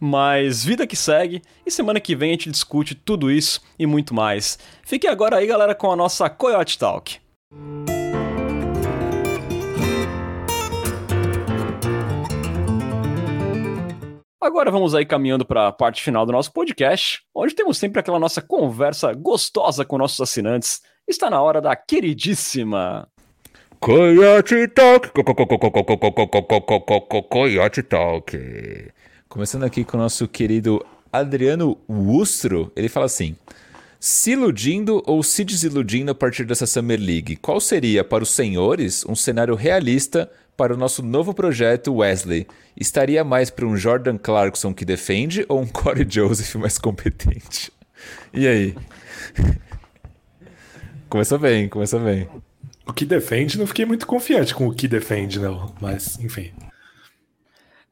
mas 0.00 0.64
vida 0.64 0.88
que 0.88 0.96
segue, 0.96 1.40
e 1.64 1.70
semana 1.70 2.00
que 2.00 2.16
vem 2.16 2.30
a 2.30 2.32
gente 2.32 2.50
discute 2.50 2.96
tudo 2.96 3.30
isso 3.30 3.62
e 3.78 3.86
muito 3.86 4.12
mais. 4.12 4.58
Fique 4.82 5.06
agora 5.06 5.36
aí, 5.36 5.46
galera, 5.46 5.72
com 5.72 5.92
a 5.92 5.94
nossa 5.94 6.28
Coyote 6.28 6.76
Talk. 6.76 7.20
Agora 14.40 14.72
vamos 14.72 14.96
aí 14.96 15.06
caminhando 15.06 15.46
para 15.46 15.68
a 15.68 15.72
parte 15.72 16.02
final 16.02 16.26
do 16.26 16.32
nosso 16.32 16.52
podcast, 16.52 17.22
onde 17.32 17.54
temos 17.54 17.78
sempre 17.78 18.00
aquela 18.00 18.18
nossa 18.18 18.42
conversa 18.42 19.14
gostosa 19.14 19.84
com 19.84 19.96
nossos 19.96 20.20
assinantes. 20.20 20.80
Está 21.06 21.30
na 21.30 21.40
hora 21.40 21.60
da 21.60 21.76
queridíssima 21.76 23.08
Coyote 23.82 24.68
Talk. 24.68 25.10
Coyote 27.28 27.82
Talk. 27.82 28.38
Começando 29.28 29.64
aqui 29.64 29.82
com 29.82 29.96
o 29.96 30.00
nosso 30.00 30.28
querido 30.28 30.86
Adriano 31.12 31.76
Wustro. 31.90 32.70
Ele 32.76 32.88
fala 32.88 33.06
assim: 33.06 33.34
se 33.98 34.30
iludindo 34.30 35.02
ou 35.04 35.20
se 35.24 35.42
desiludindo 35.42 36.12
a 36.12 36.14
partir 36.14 36.44
dessa 36.44 36.64
Summer 36.64 37.00
League, 37.00 37.34
qual 37.34 37.60
seria 37.60 38.04
para 38.04 38.22
os 38.22 38.30
senhores 38.30 39.04
um 39.04 39.16
cenário 39.16 39.56
realista 39.56 40.30
para 40.56 40.72
o 40.72 40.76
nosso 40.76 41.02
novo 41.02 41.34
projeto 41.34 41.92
Wesley? 41.92 42.46
Estaria 42.76 43.24
mais 43.24 43.50
para 43.50 43.66
um 43.66 43.76
Jordan 43.76 44.16
Clarkson 44.16 44.72
que 44.72 44.84
defende 44.84 45.44
ou 45.48 45.60
um 45.60 45.66
Corey 45.66 46.06
Joseph 46.08 46.54
mais 46.54 46.78
competente? 46.78 47.72
E 48.32 48.46
aí? 48.46 48.76
começou 51.10 51.36
bem, 51.40 51.68
começou 51.68 51.98
bem. 51.98 52.28
O 52.86 52.92
que 52.92 53.04
defende, 53.04 53.58
não 53.58 53.66
fiquei 53.66 53.84
muito 53.84 54.06
confiante 54.06 54.54
com 54.54 54.66
o 54.66 54.74
que 54.74 54.88
defende, 54.88 55.38
não. 55.38 55.74
Mas, 55.80 56.18
enfim. 56.18 56.52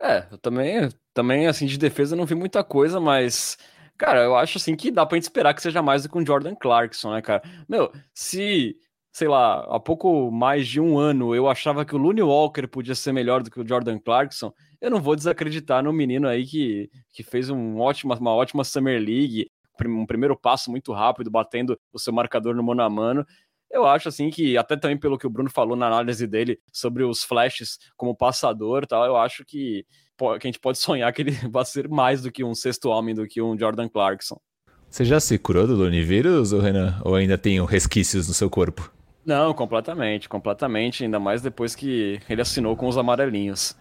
É, 0.00 0.26
eu 0.30 0.38
também, 0.38 0.88
também, 1.12 1.46
assim, 1.46 1.66
de 1.66 1.78
defesa 1.78 2.16
não 2.16 2.26
vi 2.26 2.34
muita 2.34 2.64
coisa, 2.64 2.98
mas, 2.98 3.56
cara, 3.96 4.22
eu 4.24 4.34
acho, 4.36 4.58
assim, 4.58 4.74
que 4.74 4.90
dá 4.90 5.06
pra 5.06 5.16
gente 5.16 5.24
esperar 5.24 5.54
que 5.54 5.62
seja 5.62 5.82
mais 5.82 6.02
do 6.02 6.08
que 6.08 6.18
um 6.18 6.26
Jordan 6.26 6.54
Clarkson, 6.54 7.12
né, 7.12 7.22
cara? 7.22 7.42
Meu, 7.68 7.92
se, 8.14 8.76
sei 9.12 9.28
lá, 9.28 9.60
há 9.74 9.78
pouco 9.78 10.30
mais 10.30 10.66
de 10.66 10.80
um 10.80 10.98
ano 10.98 11.34
eu 11.34 11.48
achava 11.48 11.84
que 11.84 11.94
o 11.94 11.98
Looney 11.98 12.22
Walker 12.22 12.66
podia 12.66 12.94
ser 12.94 13.12
melhor 13.12 13.42
do 13.42 13.50
que 13.50 13.60
o 13.60 13.66
Jordan 13.66 13.98
Clarkson, 13.98 14.52
eu 14.80 14.90
não 14.90 15.00
vou 15.00 15.14
desacreditar 15.14 15.84
no 15.84 15.92
menino 15.92 16.26
aí 16.26 16.46
que, 16.46 16.90
que 17.12 17.22
fez 17.22 17.50
um 17.50 17.78
ótimo, 17.78 18.14
uma 18.14 18.34
ótima 18.34 18.64
Summer 18.64 18.98
League, 18.98 19.50
um 19.86 20.06
primeiro 20.06 20.36
passo 20.36 20.70
muito 20.70 20.92
rápido, 20.92 21.30
batendo 21.30 21.78
o 21.92 21.98
seu 21.98 22.12
marcador 22.12 22.54
no 22.54 22.62
mano 22.62 22.82
a 22.82 22.90
mano 22.90 23.26
eu 23.70 23.86
acho 23.86 24.08
assim 24.08 24.30
que, 24.30 24.56
até 24.58 24.76
também 24.76 24.98
pelo 24.98 25.16
que 25.16 25.26
o 25.26 25.30
Bruno 25.30 25.48
falou 25.48 25.76
na 25.76 25.86
análise 25.86 26.26
dele 26.26 26.58
sobre 26.72 27.04
os 27.04 27.22
flashes 27.22 27.78
como 27.96 28.16
passador 28.16 28.86
tal, 28.86 29.04
eu 29.04 29.16
acho 29.16 29.44
que, 29.44 29.86
que 30.18 30.46
a 30.46 30.48
gente 30.48 30.58
pode 30.58 30.78
sonhar 30.78 31.12
que 31.12 31.22
ele 31.22 31.32
vai 31.50 31.64
ser 31.64 31.88
mais 31.88 32.22
do 32.22 32.32
que 32.32 32.42
um 32.42 32.54
sexto 32.54 32.88
homem, 32.88 33.14
do 33.14 33.26
que 33.26 33.40
um 33.40 33.58
Jordan 33.58 33.88
Clarkson. 33.88 34.40
Você 34.88 35.04
já 35.04 35.20
se 35.20 35.38
curou 35.38 35.68
do 35.68 35.76
Lone 35.76 36.02
Vírus, 36.02 36.50
Renan? 36.50 37.00
Ou 37.04 37.14
ainda 37.14 37.38
tem 37.38 37.64
resquícios 37.64 38.26
no 38.26 38.34
seu 38.34 38.50
corpo? 38.50 38.92
Não, 39.24 39.54
completamente, 39.54 40.28
completamente, 40.28 41.04
ainda 41.04 41.20
mais 41.20 41.40
depois 41.40 41.76
que 41.76 42.18
ele 42.28 42.42
assinou 42.42 42.74
com 42.76 42.88
os 42.88 42.98
amarelinhos. 42.98 43.76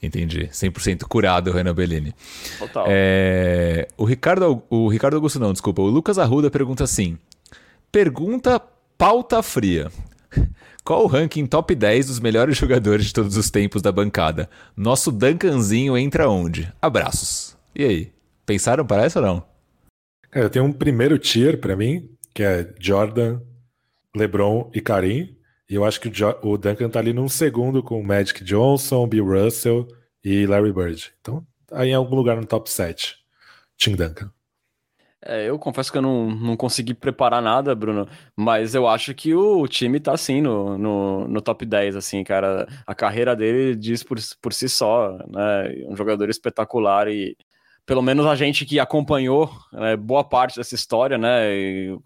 Entendi. 0.00 0.46
100% 0.46 1.04
curado, 1.08 1.50
Renan 1.50 1.74
Bellini. 1.74 2.14
Total. 2.58 2.84
É... 2.88 3.88
O, 3.96 4.04
Ricardo, 4.04 4.62
o 4.70 4.88
Ricardo 4.88 5.14
Augusto, 5.14 5.40
não, 5.40 5.52
desculpa. 5.52 5.82
O 5.82 5.86
Lucas 5.86 6.18
Arruda 6.18 6.48
pergunta 6.50 6.84
assim: 6.84 7.18
Pergunta 7.90 8.62
Pauta 8.98 9.42
fria. 9.42 9.90
Qual 10.82 11.04
o 11.04 11.06
ranking 11.06 11.44
top 11.44 11.74
10 11.74 12.06
dos 12.06 12.18
melhores 12.18 12.56
jogadores 12.56 13.06
de 13.06 13.12
todos 13.12 13.36
os 13.36 13.50
tempos 13.50 13.82
da 13.82 13.92
bancada? 13.92 14.48
Nosso 14.74 15.12
Duncanzinho 15.12 15.98
entra 15.98 16.30
onde? 16.30 16.72
Abraços. 16.80 17.58
E 17.74 17.84
aí? 17.84 18.12
Pensaram 18.46 18.86
para 18.86 19.04
essa 19.04 19.20
ou 19.20 19.26
não? 19.26 19.46
Cara, 20.30 20.46
eu 20.46 20.50
tenho 20.50 20.64
um 20.64 20.72
primeiro 20.72 21.18
tier 21.18 21.60
para 21.60 21.76
mim, 21.76 22.08
que 22.32 22.42
é 22.42 22.72
Jordan, 22.80 23.40
LeBron 24.16 24.70
e 24.72 24.80
Karim. 24.80 25.36
E 25.68 25.74
eu 25.74 25.84
acho 25.84 26.00
que 26.00 26.10
o 26.42 26.56
Duncan 26.56 26.88
tá 26.88 27.00
ali 27.00 27.12
num 27.12 27.28
segundo 27.28 27.82
com 27.82 28.02
Magic 28.02 28.42
Johnson, 28.44 29.06
Bill 29.06 29.26
Russell 29.26 29.88
e 30.24 30.46
Larry 30.46 30.72
Bird. 30.72 31.12
Então, 31.20 31.46
tá 31.66 31.80
aí 31.80 31.90
em 31.90 31.94
algum 31.94 32.16
lugar 32.16 32.36
no 32.36 32.46
top 32.46 32.70
7. 32.70 33.16
Tim 33.76 33.94
Duncan. 33.94 34.30
É, 35.28 35.48
eu 35.48 35.58
confesso 35.58 35.90
que 35.90 35.98
eu 35.98 36.02
não, 36.02 36.30
não 36.30 36.56
consegui 36.56 36.94
preparar 36.94 37.42
nada, 37.42 37.74
Bruno, 37.74 38.08
mas 38.36 38.76
eu 38.76 38.86
acho 38.86 39.12
que 39.12 39.34
o 39.34 39.66
time 39.66 39.98
tá 39.98 40.12
assim 40.12 40.40
no, 40.40 40.78
no, 40.78 41.26
no 41.26 41.42
top 41.42 41.66
10, 41.66 41.96
assim, 41.96 42.22
cara. 42.22 42.68
A 42.86 42.94
carreira 42.94 43.34
dele 43.34 43.74
diz 43.74 44.04
por, 44.04 44.18
por 44.40 44.52
si 44.52 44.68
só, 44.68 45.18
né? 45.28 45.84
Um 45.88 45.96
jogador 45.96 46.30
espetacular 46.30 47.08
e 47.08 47.36
pelo 47.84 48.02
menos 48.02 48.24
a 48.26 48.36
gente 48.36 48.64
que 48.64 48.78
acompanhou 48.78 49.50
né, 49.72 49.96
boa 49.96 50.22
parte 50.22 50.56
dessa 50.56 50.74
história, 50.76 51.18
né? 51.18 51.52
E, 51.52 51.98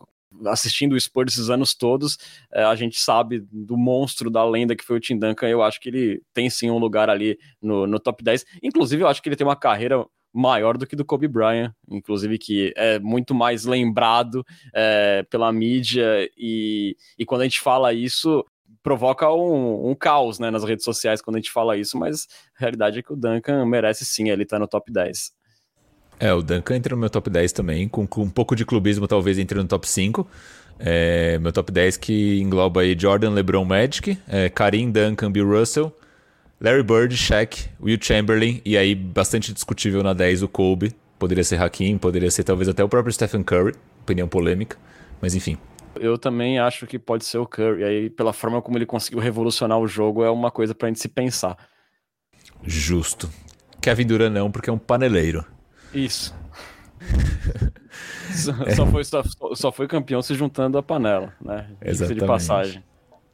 assistindo 0.47 0.95
o 0.95 1.01
Spurs 1.01 1.35
esses 1.35 1.51
anos 1.51 1.75
todos, 1.75 2.17
é, 2.53 2.63
a 2.63 2.75
gente 2.75 2.99
sabe 3.01 3.45
do 3.53 3.77
monstro 3.77 4.31
da 4.31 4.45
lenda 4.45 4.75
que 4.75 4.85
foi 4.85 4.97
o 4.97 5.01
Tim 5.01 5.19
Duncan. 5.19 5.47
Eu 5.49 5.63
acho 5.63 5.79
que 5.81 5.91
ele 5.91 6.23
tem 6.33 6.49
sim 6.49 6.71
um 6.71 6.79
lugar 6.79 7.11
ali 7.11 7.39
no, 7.61 7.87
no 7.87 7.99
top 8.01 8.25
10. 8.25 8.47
Inclusive, 8.63 9.03
eu 9.03 9.09
acho 9.09 9.21
que 9.21 9.29
ele 9.29 9.37
tem 9.37 9.47
uma 9.47 9.57
carreira 9.57 10.07
maior 10.33 10.77
do 10.79 10.87
que 10.87 10.97
do 10.97 11.05
Kobe 11.05 11.29
Bryant, 11.29 11.73
inclusive 11.89 12.39
que 12.39 12.73
é 12.77 12.99
muito 12.99 13.35
mais 13.35 13.65
lembrado 13.65 14.45
é, 14.75 15.25
pela 15.31 15.53
mídia 15.53 16.29
e, 16.37 16.97
e 17.19 17.25
quando 17.25 17.43
a 17.43 17.45
gente 17.45 17.61
fala 17.61 17.93
isso 17.93 18.45
provoca 18.83 19.31
um, 19.31 19.91
um, 19.91 19.95
caos 19.95 20.39
né, 20.39 20.51
nas 20.51 20.65
redes 20.65 20.85
sociais 20.85 21.21
quando 21.21 21.37
a 21.37 21.39
gente 21.39 21.51
fala 21.51 21.77
isso, 21.77 21.99
mas 21.99 22.27
a 22.57 22.61
realidade 22.61 23.01
é 23.01 23.03
que 23.03 23.13
o 23.13 23.17
Duncan 23.17 23.67
merece 23.67 24.05
sim, 24.05 24.31
ele 24.31 24.47
tá 24.47 24.59
no 24.59 24.69
top 24.69 24.91
10. 24.93 25.33
É, 26.19 26.33
o 26.33 26.43
Duncan 26.43 26.77
entra 26.77 26.95
no 26.95 27.01
meu 27.01 27.11
top 27.11 27.31
10 27.31 27.53
também, 27.53 27.89
com, 27.89 28.07
com 28.07 28.23
um 28.23 28.31
pouco 28.31 28.55
de 28.55 28.65
clubismo 28.65 29.09
talvez 29.09 29.39
entre 29.39 29.59
no 29.59 29.67
top 29.67 29.89
5. 29.89 30.29
É, 30.79 31.39
meu 31.39 31.53
top 31.53 31.73
10 31.73 31.97
que 31.97 32.41
engloba 32.41 32.83
aí 32.83 32.97
Jordan, 32.99 33.31
LeBron, 33.31 33.65
Magic, 33.65 34.19
é, 34.29 34.49
Karim, 34.49 34.91
Duncan, 34.91 35.31
Bill 35.31 35.49
Russell, 35.49 35.95
Larry 36.61 36.83
Bird, 36.83 37.17
Shaq, 37.17 37.71
Will 37.81 37.99
Chamberlain 37.99 38.61
e 38.67 38.77
aí 38.77 38.95
bastante 38.95 39.53
discutível 39.53 40.03
na 40.03 40.13
10 40.13 40.43
o 40.43 40.49
Kobe. 40.49 40.95
Poderia 41.19 41.43
ser 41.43 41.61
Hakim, 41.61 41.97
poderia 41.97 42.31
ser 42.31 42.45
talvez 42.45 42.69
até 42.69 42.85
o 42.85 42.89
próprio 42.89 43.13
Stephen 43.13 43.43
Curry, 43.43 43.75
opinião 44.03 44.29
polêmica, 44.29 44.77
mas 45.23 45.35
enfim. 45.35 45.57
Eu 45.99 46.19
também 46.19 46.59
acho 46.59 46.87
que 46.87 46.99
pode 46.99 47.25
ser 47.25 47.39
o 47.39 47.47
Curry. 47.47 47.85
Aí, 47.85 48.11
pela 48.11 48.33
forma 48.33 48.61
como 48.61 48.77
ele 48.77 48.87
conseguiu 48.87 49.21
revolucionar 49.21 49.79
o 49.79 49.87
jogo, 49.87 50.23
é 50.23 50.31
uma 50.31 50.51
coisa 50.51 50.75
pra 50.75 50.89
gente 50.89 51.01
se 51.01 51.09
pensar. 51.09 51.57
Justo. 52.63 53.29
Kevin 53.81 54.07
Durant 54.07 54.33
não, 54.33 54.51
porque 54.51 54.69
é 54.69 54.73
um 54.73 54.79
paneleiro. 54.79 55.45
Isso. 55.95 56.35
só, 58.33 58.53
é. 58.65 58.75
só, 58.75 58.87
foi, 58.87 59.05
só, 59.05 59.23
só, 59.55 59.73
foi 59.73 59.89
campeão 59.89 60.21
se 60.21 60.35
juntando 60.35 60.77
a 60.77 60.83
panela, 60.83 61.33
né? 61.41 61.71
Exatamente. 61.81 62.21
De 62.21 62.27
passagem. 62.27 62.85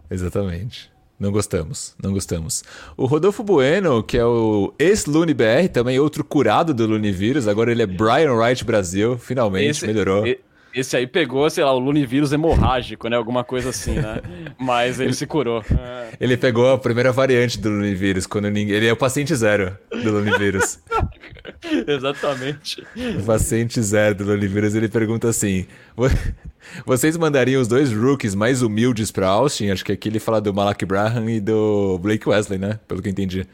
Exatamente. 0.08 0.95
Não 1.18 1.32
gostamos, 1.32 1.94
não 2.02 2.12
gostamos. 2.12 2.62
O 2.94 3.06
Rodolfo 3.06 3.42
Bueno, 3.42 4.02
que 4.02 4.18
é 4.18 4.24
o 4.24 4.74
ex-Lune 4.78 5.32
BR, 5.32 5.68
também 5.72 5.98
outro 5.98 6.22
curado 6.22 6.74
do 6.74 6.86
Lunivírus, 6.86 7.48
agora 7.48 7.72
ele 7.72 7.82
é 7.82 7.86
Brian 7.86 8.34
Wright 8.34 8.62
Brasil, 8.64 9.16
finalmente 9.16 9.70
esse, 9.70 9.86
melhorou. 9.86 10.24
Esse 10.76 10.94
aí 10.94 11.06
pegou, 11.06 11.48
sei 11.48 11.64
lá, 11.64 11.72
o 11.72 11.78
lunivírus 11.78 12.34
hemorrágico, 12.34 13.08
né? 13.08 13.16
Alguma 13.16 13.42
coisa 13.42 13.70
assim, 13.70 13.94
né? 13.94 14.20
Mas 14.58 15.00
ele 15.00 15.14
se 15.14 15.26
curou. 15.26 15.64
Ele 16.20 16.36
pegou 16.36 16.70
a 16.70 16.76
primeira 16.76 17.10
variante 17.10 17.58
do 17.58 17.70
lunivírus, 17.70 18.26
quando 18.26 18.50
ninguém... 18.50 18.76
Ele 18.76 18.86
é 18.86 18.92
o 18.92 18.96
paciente 18.96 19.34
zero 19.34 19.74
do 19.90 20.12
lunivírus. 20.12 20.78
Exatamente. 21.88 22.86
O 23.18 23.22
paciente 23.24 23.80
zero 23.80 24.16
do 24.16 24.24
lunivírus, 24.24 24.74
ele 24.74 24.86
pergunta 24.86 25.30
assim... 25.30 25.66
Vocês 26.84 27.16
mandariam 27.16 27.62
os 27.62 27.68
dois 27.68 27.90
rookies 27.90 28.34
mais 28.34 28.60
humildes 28.60 29.10
para 29.10 29.28
Austin? 29.28 29.70
Acho 29.70 29.82
que 29.82 29.92
aqui 29.92 30.10
ele 30.10 30.18
fala 30.18 30.42
do 30.42 30.52
Malak 30.52 30.84
Braham 30.84 31.30
e 31.30 31.40
do 31.40 31.98
Blake 32.02 32.28
Wesley, 32.28 32.58
né? 32.58 32.78
Pelo 32.86 33.00
que 33.00 33.08
eu 33.08 33.12
entendi. 33.12 33.46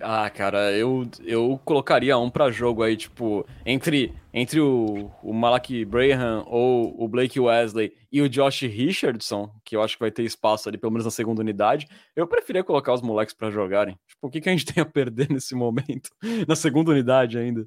Ah, 0.00 0.30
cara, 0.30 0.72
eu, 0.72 1.08
eu 1.24 1.60
colocaria 1.64 2.16
um 2.18 2.30
para 2.30 2.50
jogo 2.50 2.82
aí, 2.82 2.96
tipo, 2.96 3.44
entre, 3.66 4.12
entre 4.38 4.60
o, 4.60 5.10
o 5.20 5.32
Malak 5.32 5.84
Braham 5.84 6.44
ou 6.46 6.94
o 7.02 7.08
Blake 7.08 7.40
Wesley 7.40 7.92
e 8.10 8.22
o 8.22 8.28
Josh 8.28 8.62
Richardson, 8.62 9.50
que 9.64 9.74
eu 9.74 9.82
acho 9.82 9.96
que 9.96 10.00
vai 10.00 10.12
ter 10.12 10.22
espaço 10.22 10.68
ali, 10.68 10.78
pelo 10.78 10.92
menos 10.92 11.04
na 11.04 11.10
segunda 11.10 11.40
unidade, 11.40 11.88
eu 12.14 12.26
preferia 12.26 12.62
colocar 12.62 12.94
os 12.94 13.02
moleques 13.02 13.34
para 13.34 13.50
jogarem. 13.50 13.98
Tipo, 14.06 14.28
o 14.28 14.30
que, 14.30 14.40
que 14.40 14.48
a 14.48 14.52
gente 14.52 14.64
tem 14.64 14.80
a 14.80 14.86
perder 14.86 15.28
nesse 15.32 15.56
momento? 15.56 16.10
na 16.46 16.54
segunda 16.54 16.92
unidade 16.92 17.36
ainda. 17.36 17.66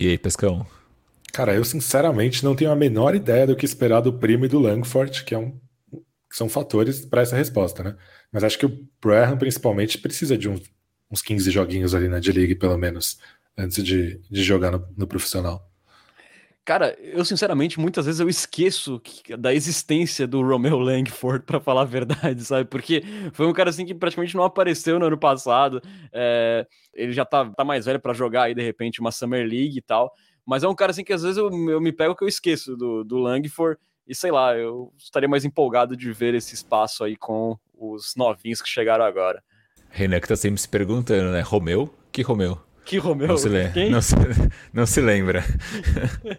E 0.00 0.08
aí, 0.08 0.16
Pescão? 0.16 0.66
Cara, 1.34 1.54
eu 1.54 1.64
sinceramente 1.64 2.42
não 2.42 2.56
tenho 2.56 2.70
a 2.70 2.76
menor 2.76 3.14
ideia 3.14 3.46
do 3.46 3.54
que 3.54 3.66
esperar 3.66 4.00
do 4.00 4.14
Primo 4.14 4.46
e 4.46 4.48
do 4.48 4.58
Langford, 4.58 5.22
que 5.24 5.34
é 5.34 5.38
um, 5.38 5.60
são 6.32 6.48
fatores 6.48 7.04
para 7.04 7.20
essa 7.20 7.36
resposta, 7.36 7.82
né? 7.82 7.94
Mas 8.32 8.42
acho 8.42 8.58
que 8.58 8.64
o 8.64 8.88
Braham, 9.02 9.36
principalmente, 9.36 9.98
precisa 9.98 10.36
de 10.38 10.48
um 10.48 10.58
uns 11.10 11.22
15 11.22 11.50
joguinhos 11.50 11.94
ali 11.94 12.08
na 12.08 12.18
D-League, 12.18 12.56
pelo 12.56 12.76
menos, 12.76 13.18
antes 13.56 13.82
de, 13.82 14.20
de 14.30 14.42
jogar 14.42 14.70
no, 14.70 14.86
no, 14.96 15.06
profissional. 15.06 15.70
Cara, 16.64 16.98
eu 17.00 17.24
sinceramente, 17.24 17.78
muitas 17.78 18.06
vezes 18.06 18.20
eu 18.20 18.28
esqueço 18.28 18.98
que, 18.98 19.36
da 19.36 19.54
existência 19.54 20.26
do 20.26 20.42
Romeo 20.42 20.78
Langford, 20.78 21.44
para 21.44 21.60
falar 21.60 21.82
a 21.82 21.84
verdade, 21.84 22.42
sabe? 22.44 22.68
Porque 22.68 23.02
foi 23.32 23.46
um 23.46 23.52
cara 23.52 23.70
assim 23.70 23.86
que 23.86 23.94
praticamente 23.94 24.34
não 24.34 24.42
apareceu 24.42 24.98
no 24.98 25.06
ano 25.06 25.18
passado. 25.18 25.80
É, 26.12 26.66
ele 26.92 27.12
já 27.12 27.24
tá, 27.24 27.48
tá 27.50 27.64
mais 27.64 27.86
velho 27.86 28.00
para 28.00 28.12
jogar 28.12 28.44
aí, 28.44 28.54
de 28.54 28.62
repente, 28.62 29.00
uma 29.00 29.12
Summer 29.12 29.46
League 29.46 29.78
e 29.78 29.82
tal. 29.82 30.12
Mas 30.44 30.62
é 30.62 30.68
um 30.68 30.74
cara 30.74 30.90
assim 30.90 31.04
que 31.04 31.12
às 31.12 31.22
vezes 31.22 31.36
eu, 31.36 31.50
eu 31.68 31.80
me 31.80 31.92
pego 31.92 32.16
que 32.16 32.24
eu 32.24 32.28
esqueço 32.28 32.76
do, 32.76 33.04
do 33.04 33.18
Langford. 33.18 33.80
E 34.06 34.14
sei 34.14 34.30
lá, 34.30 34.56
eu 34.56 34.92
estaria 34.96 35.28
mais 35.28 35.44
empolgado 35.44 35.96
de 35.96 36.12
ver 36.12 36.34
esse 36.34 36.54
espaço 36.54 37.02
aí 37.02 37.16
com 37.16 37.58
os 37.76 38.14
novinhos 38.16 38.62
que 38.62 38.68
chegaram 38.68 39.04
agora. 39.04 39.42
Renan 39.90 40.20
que 40.20 40.28
tá 40.28 40.36
sempre 40.36 40.60
se 40.60 40.68
perguntando, 40.68 41.32
né? 41.32 41.40
Romeu? 41.40 41.92
Que 42.12 42.22
Romeu? 42.22 42.60
Que 42.86 42.98
Romeu? 42.98 43.26
Não 43.26 43.36
se, 43.36 43.48
le... 43.48 43.90
não 43.90 44.00
se... 44.00 44.14
Não 44.72 44.86
se 44.86 45.00
lembra. 45.00 45.44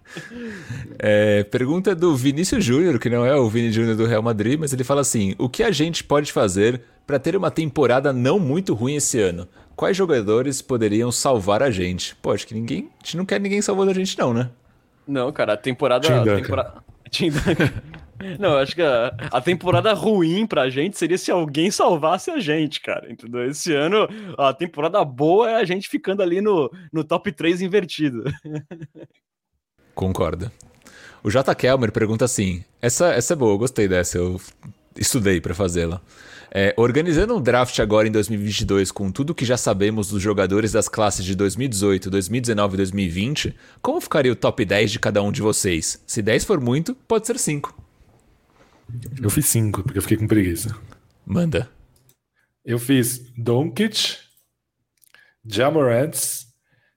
é, 0.97 1.43
pergunta 1.43 1.93
do 1.93 2.15
Vinícius 2.15 2.63
Júnior, 2.63 2.97
que 2.99 3.09
não 3.09 3.25
é 3.25 3.35
o 3.35 3.49
Vini 3.49 3.69
Júnior 3.69 3.97
do 3.97 4.05
Real 4.05 4.23
Madrid, 4.23 4.57
mas 4.57 4.71
ele 4.71 4.85
fala 4.85 5.01
assim: 5.01 5.35
o 5.37 5.49
que 5.49 5.61
a 5.61 5.71
gente 5.71 6.05
pode 6.05 6.31
fazer 6.31 6.81
para 7.05 7.19
ter 7.19 7.35
uma 7.35 7.51
temporada 7.51 8.13
não 8.13 8.39
muito 8.39 8.73
ruim 8.73 8.95
esse 8.95 9.19
ano? 9.19 9.45
Quais 9.75 9.97
jogadores 9.97 10.61
poderiam 10.61 11.11
salvar 11.11 11.61
a 11.61 11.69
gente? 11.69 12.15
Pô, 12.15 12.31
acho 12.31 12.47
que 12.47 12.53
ninguém. 12.53 12.89
A 13.01 13.05
gente 13.05 13.17
não 13.17 13.25
quer 13.25 13.41
ninguém 13.41 13.61
salvando 13.61 13.91
a 13.91 13.93
gente, 13.93 14.17
não, 14.17 14.33
né? 14.33 14.49
Não, 15.05 15.29
cara, 15.33 15.53
a 15.53 15.57
temporada. 15.57 16.07
Tim 16.07 16.13
Duncan. 16.13 16.41
Temporada... 16.41 16.73
Tim 17.10 17.30
Duncan. 17.30 17.72
Não, 18.39 18.58
acho 18.58 18.74
que 18.74 18.82
a, 18.82 19.16
a, 19.32 19.39
temporada 19.39 19.93
ruim 19.93 20.47
pra 20.47 20.70
gente 20.70 20.97
seria 20.97 21.18
se 21.18 21.30
alguém 21.30 21.70
salvasse 21.70 22.32
a 22.32 22.39
gente, 22.39 22.82
cara. 22.82 23.12
Entendeu? 23.12 23.47
Esse 23.47 23.74
ano, 23.76 24.08
a 24.38 24.51
temporada 24.53 25.03
boa 25.05 25.51
é 25.51 25.55
a 25.55 25.64
gente 25.64 25.88
ficando 25.88 26.24
ali 26.24 26.41
no, 26.41 26.72
no 26.91 27.03
top 27.03 27.32
3 27.32 27.62
invertido. 27.62 28.24
Concordo. 29.93 30.51
O 31.24 31.30
J. 31.30 31.53
Kelmer 31.53 31.91
pergunta 31.91 32.26
assim: 32.26 32.64
essa, 32.82 33.14
essa 33.14 33.34
é 33.34 33.36
boa, 33.36 33.53
eu 33.53 33.58
gostei 33.58 33.88
dessa, 33.88 34.18
eu 34.18 34.39
estudei 34.95 35.39
para 35.39 35.53
fazê-la. 35.53 36.01
É, 36.60 36.74
organizando 36.76 37.38
um 37.38 37.39
draft 37.39 37.78
agora 37.78 38.08
em 38.08 38.12
2022 38.12 38.89
com 38.89 39.12
tudo 39.12 39.36
que 39.36 39.45
já 39.45 39.55
sabemos 39.55 40.10
dos 40.10 40.20
jogadores 40.20 40.72
das 40.72 40.89
classes 40.89 41.24
de 41.24 41.36
2018, 41.36 42.10
2019 42.10 42.74
e 42.74 42.78
2020, 42.78 43.55
como 43.80 44.01
ficaria 44.01 44.32
o 44.32 44.36
top 44.36 44.66
10 44.66 44.93
de 44.93 44.97
cada 44.97 45.22
um 45.22 45.32
de 45.32 45.39
vocês? 45.39 46.03
Se 46.08 46.20
10 46.20 46.45
for 46.45 46.60
muito, 46.60 46.95
pode 46.95 47.28
ser 47.28 47.38
5. 47.38 47.80
Eu 49.22 49.30
fiz 49.30 49.45
cinco, 49.45 49.84
porque 49.84 49.99
eu 49.99 50.01
fiquei 50.01 50.18
com 50.18 50.26
preguiça. 50.26 50.76
Manda. 51.24 51.70
Eu 52.66 52.80
fiz 52.80 53.32
Doncic, 53.38 54.18
Jamorants, 55.45 56.47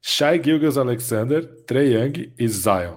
Shai 0.00 0.42
Gilgis 0.42 0.78
Alexander, 0.78 1.44
Trey 1.66 1.98
Young 1.98 2.32
e 2.38 2.48
Zion. 2.48 2.96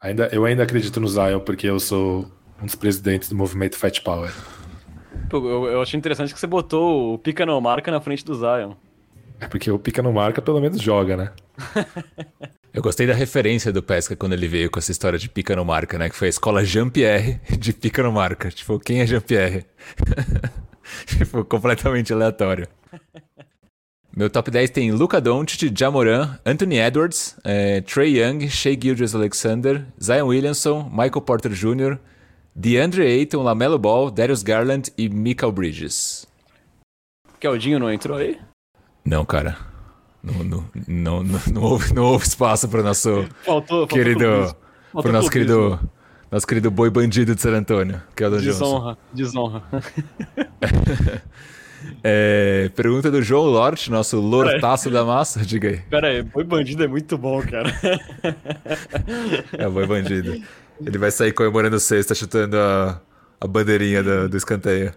Ainda, 0.00 0.28
eu 0.30 0.44
ainda 0.44 0.62
acredito 0.62 1.00
no 1.00 1.08
Zion 1.08 1.40
porque 1.40 1.66
eu 1.66 1.80
sou 1.80 2.30
um 2.62 2.66
dos 2.66 2.76
presidentes 2.76 3.28
do 3.28 3.34
movimento 3.34 3.76
Fat 3.76 4.00
Power. 4.02 4.32
Eu, 5.36 5.66
eu 5.66 5.82
achei 5.82 5.98
interessante 5.98 6.32
que 6.32 6.40
você 6.40 6.46
botou 6.46 7.14
o 7.14 7.18
Pica 7.18 7.44
não 7.44 7.60
marca 7.60 7.90
na 7.90 8.00
frente 8.00 8.24
do 8.24 8.34
Zion. 8.34 8.72
É 9.40 9.46
porque 9.46 9.70
o 9.70 9.78
Pica 9.78 10.02
não 10.02 10.12
marca 10.12 10.40
pelo 10.40 10.60
menos 10.60 10.80
joga, 10.80 11.16
né? 11.16 11.32
Eu 12.74 12.82
gostei 12.82 13.06
da 13.06 13.14
referência 13.14 13.72
do 13.72 13.84
Pesca 13.84 14.16
quando 14.16 14.32
ele 14.32 14.48
veio 14.48 14.68
com 14.68 14.80
essa 14.80 14.90
história 14.90 15.16
de 15.16 15.28
pica 15.28 15.54
no 15.54 15.64
marca, 15.64 15.96
né? 15.96 16.08
Que 16.08 16.16
foi 16.16 16.26
a 16.26 16.30
escola 16.30 16.64
Jean-Pierre 16.64 17.40
de 17.56 17.72
pica 17.72 18.02
no 18.02 18.10
marca. 18.10 18.50
Tipo, 18.50 18.80
quem 18.80 19.00
é 19.00 19.06
Jean-Pierre? 19.06 19.64
tipo, 21.06 21.44
completamente 21.44 22.12
aleatório. 22.12 22.66
Meu 24.16 24.28
top 24.28 24.50
10 24.50 24.70
tem 24.70 24.90
Luca 24.90 25.20
Doncic, 25.20 25.72
Jamoran, 25.72 26.36
Anthony 26.44 26.78
Edwards, 26.78 27.36
é, 27.44 27.80
Trey 27.80 28.20
Young, 28.20 28.48
Shea 28.48 28.76
Gilders 28.80 29.14
Alexander, 29.14 29.86
Zion 30.02 30.26
Williamson, 30.26 30.88
Michael 30.90 31.20
Porter 31.20 31.52
Jr., 31.52 31.96
DeAndre 32.54 33.02
Ayton, 33.02 33.42
LaMelo 33.42 33.78
Ball, 33.78 34.10
Darius 34.10 34.42
Garland 34.42 34.92
e 34.96 35.08
Michael 35.08 35.50
Bridges. 35.50 36.26
Keldinho 37.40 37.80
não 37.80 37.92
entrou 37.92 38.16
aí? 38.16 38.38
Não, 39.04 39.24
cara. 39.24 39.56
Não, 40.22 40.44
não, 40.44 40.64
não, 40.86 41.22
não, 41.22 41.40
não, 41.52 41.62
houve, 41.62 41.92
não 41.92 42.04
houve 42.04 42.24
espaço 42.26 42.68
para 42.68 42.80
o 42.80 42.82
nosso 42.84 43.26
faltou, 43.44 43.86
querido. 43.86 44.54
Para 44.92 45.08
o 45.08 45.12
nosso 45.12 45.30
querido, 45.30 45.78
nosso 46.30 46.46
querido 46.46 46.70
boi 46.70 46.88
bandido 46.88 47.34
de 47.34 47.42
San 47.42 47.58
Antônio, 47.58 48.00
que 48.16 48.24
é 48.24 48.30
Desonra, 48.30 48.96
Johnson. 49.12 49.62
desonra. 49.62 49.62
É, 52.02 52.70
pergunta 52.74 53.10
do 53.10 53.20
João 53.20 53.44
Lort, 53.44 53.88
nosso 53.88 54.18
lortaço 54.18 54.90
da 54.90 55.04
massa. 55.04 55.44
Diga 55.44 55.68
aí. 55.68 55.78
Pera 55.90 56.08
aí, 56.08 56.22
boi 56.22 56.42
bandido 56.42 56.82
é 56.82 56.88
muito 56.88 57.18
bom, 57.18 57.42
cara. 57.42 57.70
é, 59.52 59.68
boi 59.68 59.86
bandido. 59.86 60.42
Ele 60.80 60.98
vai 60.98 61.10
sair 61.10 61.32
comemorando 61.32 61.78
sexta, 61.78 62.14
chutando 62.14 62.56
a, 62.56 63.00
a 63.40 63.46
bandeirinha 63.46 64.02
do, 64.02 64.28
do 64.28 64.36
escanteio. 64.36 64.92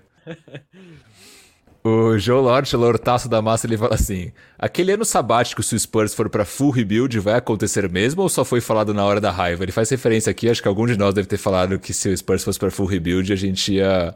O 1.84 2.18
Joe 2.18 2.42
Lort, 2.42 2.74
lortaço 2.74 3.30
da 3.30 3.42
massa, 3.42 3.66
ele 3.66 3.78
fala 3.78 3.96
assim: 3.96 4.32
aquele 4.60 4.92
ano 4.92 5.06
sabático, 5.06 5.64
se 5.64 5.74
o 5.74 5.80
Spurs 5.80 6.14
for 6.14 6.30
para 6.30 6.44
full 6.44 6.70
rebuild, 6.70 7.18
vai 7.20 7.36
acontecer 7.36 7.90
mesmo 7.90 8.24
ou 8.24 8.28
só 8.30 8.44
foi 8.44 8.60
falado 8.60 8.94
na 8.94 9.06
hora 9.06 9.22
da 9.22 9.32
raiva? 9.32 9.64
Ele 9.64 9.72
faz 9.72 9.90
referência 9.90 10.30
aqui, 10.30 10.50
acho 10.50 10.62
que 10.62 10.68
algum 10.68 10.86
de 10.86 10.98
nós 10.98 11.14
deve 11.14 11.28
ter 11.28 11.38
falado 11.38 11.80
que 11.80 11.94
se 11.94 12.10
o 12.10 12.18
Spurs 12.18 12.44
fosse 12.44 12.60
para 12.60 12.70
full 12.70 12.88
rebuild, 12.88 13.32
a 13.32 13.38
gente 13.38 13.76
ia 13.76 14.14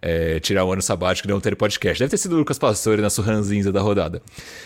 é, 0.00 0.38
tirar 0.38 0.64
o 0.64 0.72
ano 0.72 0.82
sabático 0.82 1.26
e 1.26 1.30
não 1.30 1.40
ter 1.40 1.56
podcast. 1.56 1.98
Deve 1.98 2.10
ter 2.10 2.18
sido 2.18 2.36
o 2.36 2.38
Lucas 2.38 2.58
Pastore 2.58 3.02
na 3.02 3.10
sua 3.10 3.24
ranzinza 3.24 3.72
da 3.72 3.80
rodada. 3.80 4.22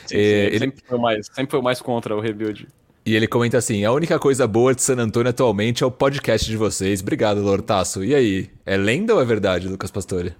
Sim, 0.06 0.08
sim, 0.08 0.16
é, 0.16 0.46
ele... 0.46 0.58
sempre, 0.58 0.84
foi 0.86 0.98
mais, 0.98 1.26
sempre 1.32 1.50
foi 1.50 1.62
mais 1.62 1.80
contra 1.80 2.14
o 2.14 2.20
rebuild. 2.20 2.68
E 3.04 3.16
ele 3.16 3.26
comenta 3.26 3.58
assim: 3.58 3.84
a 3.84 3.92
única 3.92 4.18
coisa 4.18 4.46
boa 4.46 4.74
de 4.74 4.82
San 4.82 4.96
Antônio 4.96 5.30
atualmente 5.30 5.82
é 5.82 5.86
o 5.86 5.90
podcast 5.90 6.48
de 6.48 6.56
vocês. 6.56 7.00
Obrigado, 7.00 7.40
Lortaço. 7.42 8.04
E 8.04 8.14
aí, 8.14 8.50
é 8.64 8.76
lenda 8.76 9.14
ou 9.14 9.20
é 9.20 9.24
verdade, 9.24 9.68
Lucas 9.68 9.90
Pastore? 9.90 10.34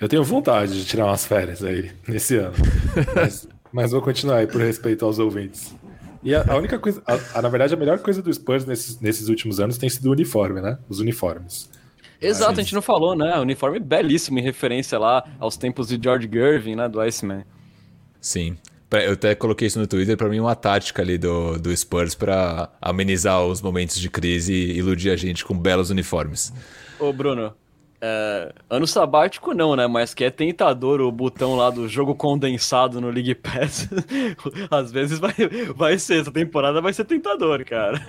Eu 0.00 0.08
tenho 0.08 0.22
vontade 0.22 0.78
de 0.78 0.84
tirar 0.84 1.06
umas 1.06 1.24
férias 1.24 1.64
aí 1.64 1.90
nesse 2.06 2.36
ano. 2.36 2.54
mas, 3.16 3.48
mas, 3.72 3.90
vou 3.90 4.02
continuar 4.02 4.36
aí 4.36 4.46
por 4.46 4.60
respeito 4.60 5.04
aos 5.04 5.18
ouvintes. 5.18 5.74
E 6.22 6.34
a, 6.34 6.44
a 6.46 6.56
única 6.56 6.78
coisa, 6.78 7.02
a, 7.06 7.38
a, 7.38 7.42
na 7.42 7.48
verdade, 7.48 7.74
a 7.74 7.76
melhor 7.76 7.98
coisa 8.00 8.20
do 8.20 8.32
Spurs 8.32 8.64
nesses, 8.64 9.00
nesses 9.00 9.28
últimos 9.28 9.58
anos 9.58 9.78
tem 9.78 9.88
sido 9.88 10.06
o 10.06 10.12
uniforme, 10.12 10.60
né? 10.60 10.78
Os 10.88 11.00
uniformes. 11.00 11.70
Exato, 12.20 12.50
mas... 12.50 12.58
a 12.58 12.62
gente 12.62 12.74
não 12.74 12.82
falou, 12.82 13.16
né? 13.16 13.36
O 13.38 13.42
uniforme 13.42 13.80
belíssimo 13.80 14.38
em 14.38 14.42
referência 14.42 14.98
lá 14.98 15.24
aos 15.38 15.56
tempos 15.56 15.88
de 15.88 15.98
George 16.00 16.28
Gervin, 16.30 16.76
né? 16.76 16.88
Do 16.88 17.00
Iceman. 17.00 17.44
Sim. 18.20 18.58
Eu 18.90 19.12
até 19.12 19.34
coloquei 19.34 19.68
isso 19.68 19.78
no 19.78 19.86
Twitter, 19.86 20.16
para 20.16 20.28
mim 20.28 20.40
uma 20.40 20.54
tática 20.54 21.02
ali 21.02 21.18
do, 21.18 21.58
do 21.58 21.76
Spurs 21.76 22.14
para 22.14 22.70
amenizar 22.80 23.44
os 23.44 23.60
momentos 23.60 23.98
de 23.98 24.08
crise 24.08 24.52
e 24.52 24.78
iludir 24.78 25.10
a 25.10 25.16
gente 25.16 25.44
com 25.44 25.56
belos 25.56 25.90
uniformes. 25.90 26.52
Ô 26.98 27.12
Bruno, 27.12 27.52
é, 28.00 28.52
ano 28.70 28.86
sabático 28.86 29.52
não, 29.52 29.76
né? 29.76 29.86
Mas 29.86 30.14
que 30.14 30.24
é 30.24 30.30
tentador 30.30 31.02
o 31.02 31.12
botão 31.12 31.54
lá 31.54 31.68
do 31.68 31.86
jogo 31.86 32.14
condensado 32.14 32.98
no 32.98 33.10
League 33.10 33.34
Pass. 33.34 33.90
Às 34.70 34.90
vezes 34.90 35.18
vai, 35.18 35.34
vai 35.76 35.98
ser, 35.98 36.22
essa 36.22 36.32
temporada 36.32 36.80
vai 36.80 36.94
ser 36.94 37.04
tentador, 37.04 37.62
cara. 37.66 38.00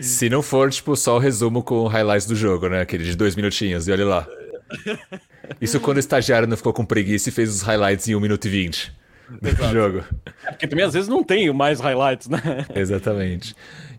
Se 0.00 0.28
não 0.28 0.42
for, 0.42 0.70
tipo, 0.70 0.94
só 0.94 1.16
o 1.16 1.18
resumo 1.18 1.60
com 1.60 1.88
highlights 1.88 2.26
do 2.28 2.36
jogo, 2.36 2.68
né? 2.68 2.82
Aquele 2.82 3.02
de 3.02 3.16
dois 3.16 3.34
minutinhos, 3.34 3.88
e 3.88 3.92
olha 3.92 4.06
lá. 4.06 4.28
Isso 5.60 5.80
quando 5.80 5.96
o 5.96 6.00
estagiário 6.00 6.46
não 6.46 6.56
ficou 6.56 6.72
com 6.72 6.84
preguiça 6.84 7.30
e 7.30 7.32
fez 7.32 7.48
os 7.50 7.62
highlights 7.62 8.06
em 8.08 8.14
1 8.14 8.20
minuto 8.20 8.44
e 8.46 8.50
20 8.50 9.05
do 9.30 9.72
jogo. 9.72 10.04
É 10.44 10.50
porque 10.50 10.66
também 10.66 10.84
às 10.84 10.94
vezes 10.94 11.08
não 11.08 11.22
tem 11.22 11.52
mais 11.52 11.80
highlights, 11.80 12.28
né? 12.28 12.66
Exatamente. 12.74 13.54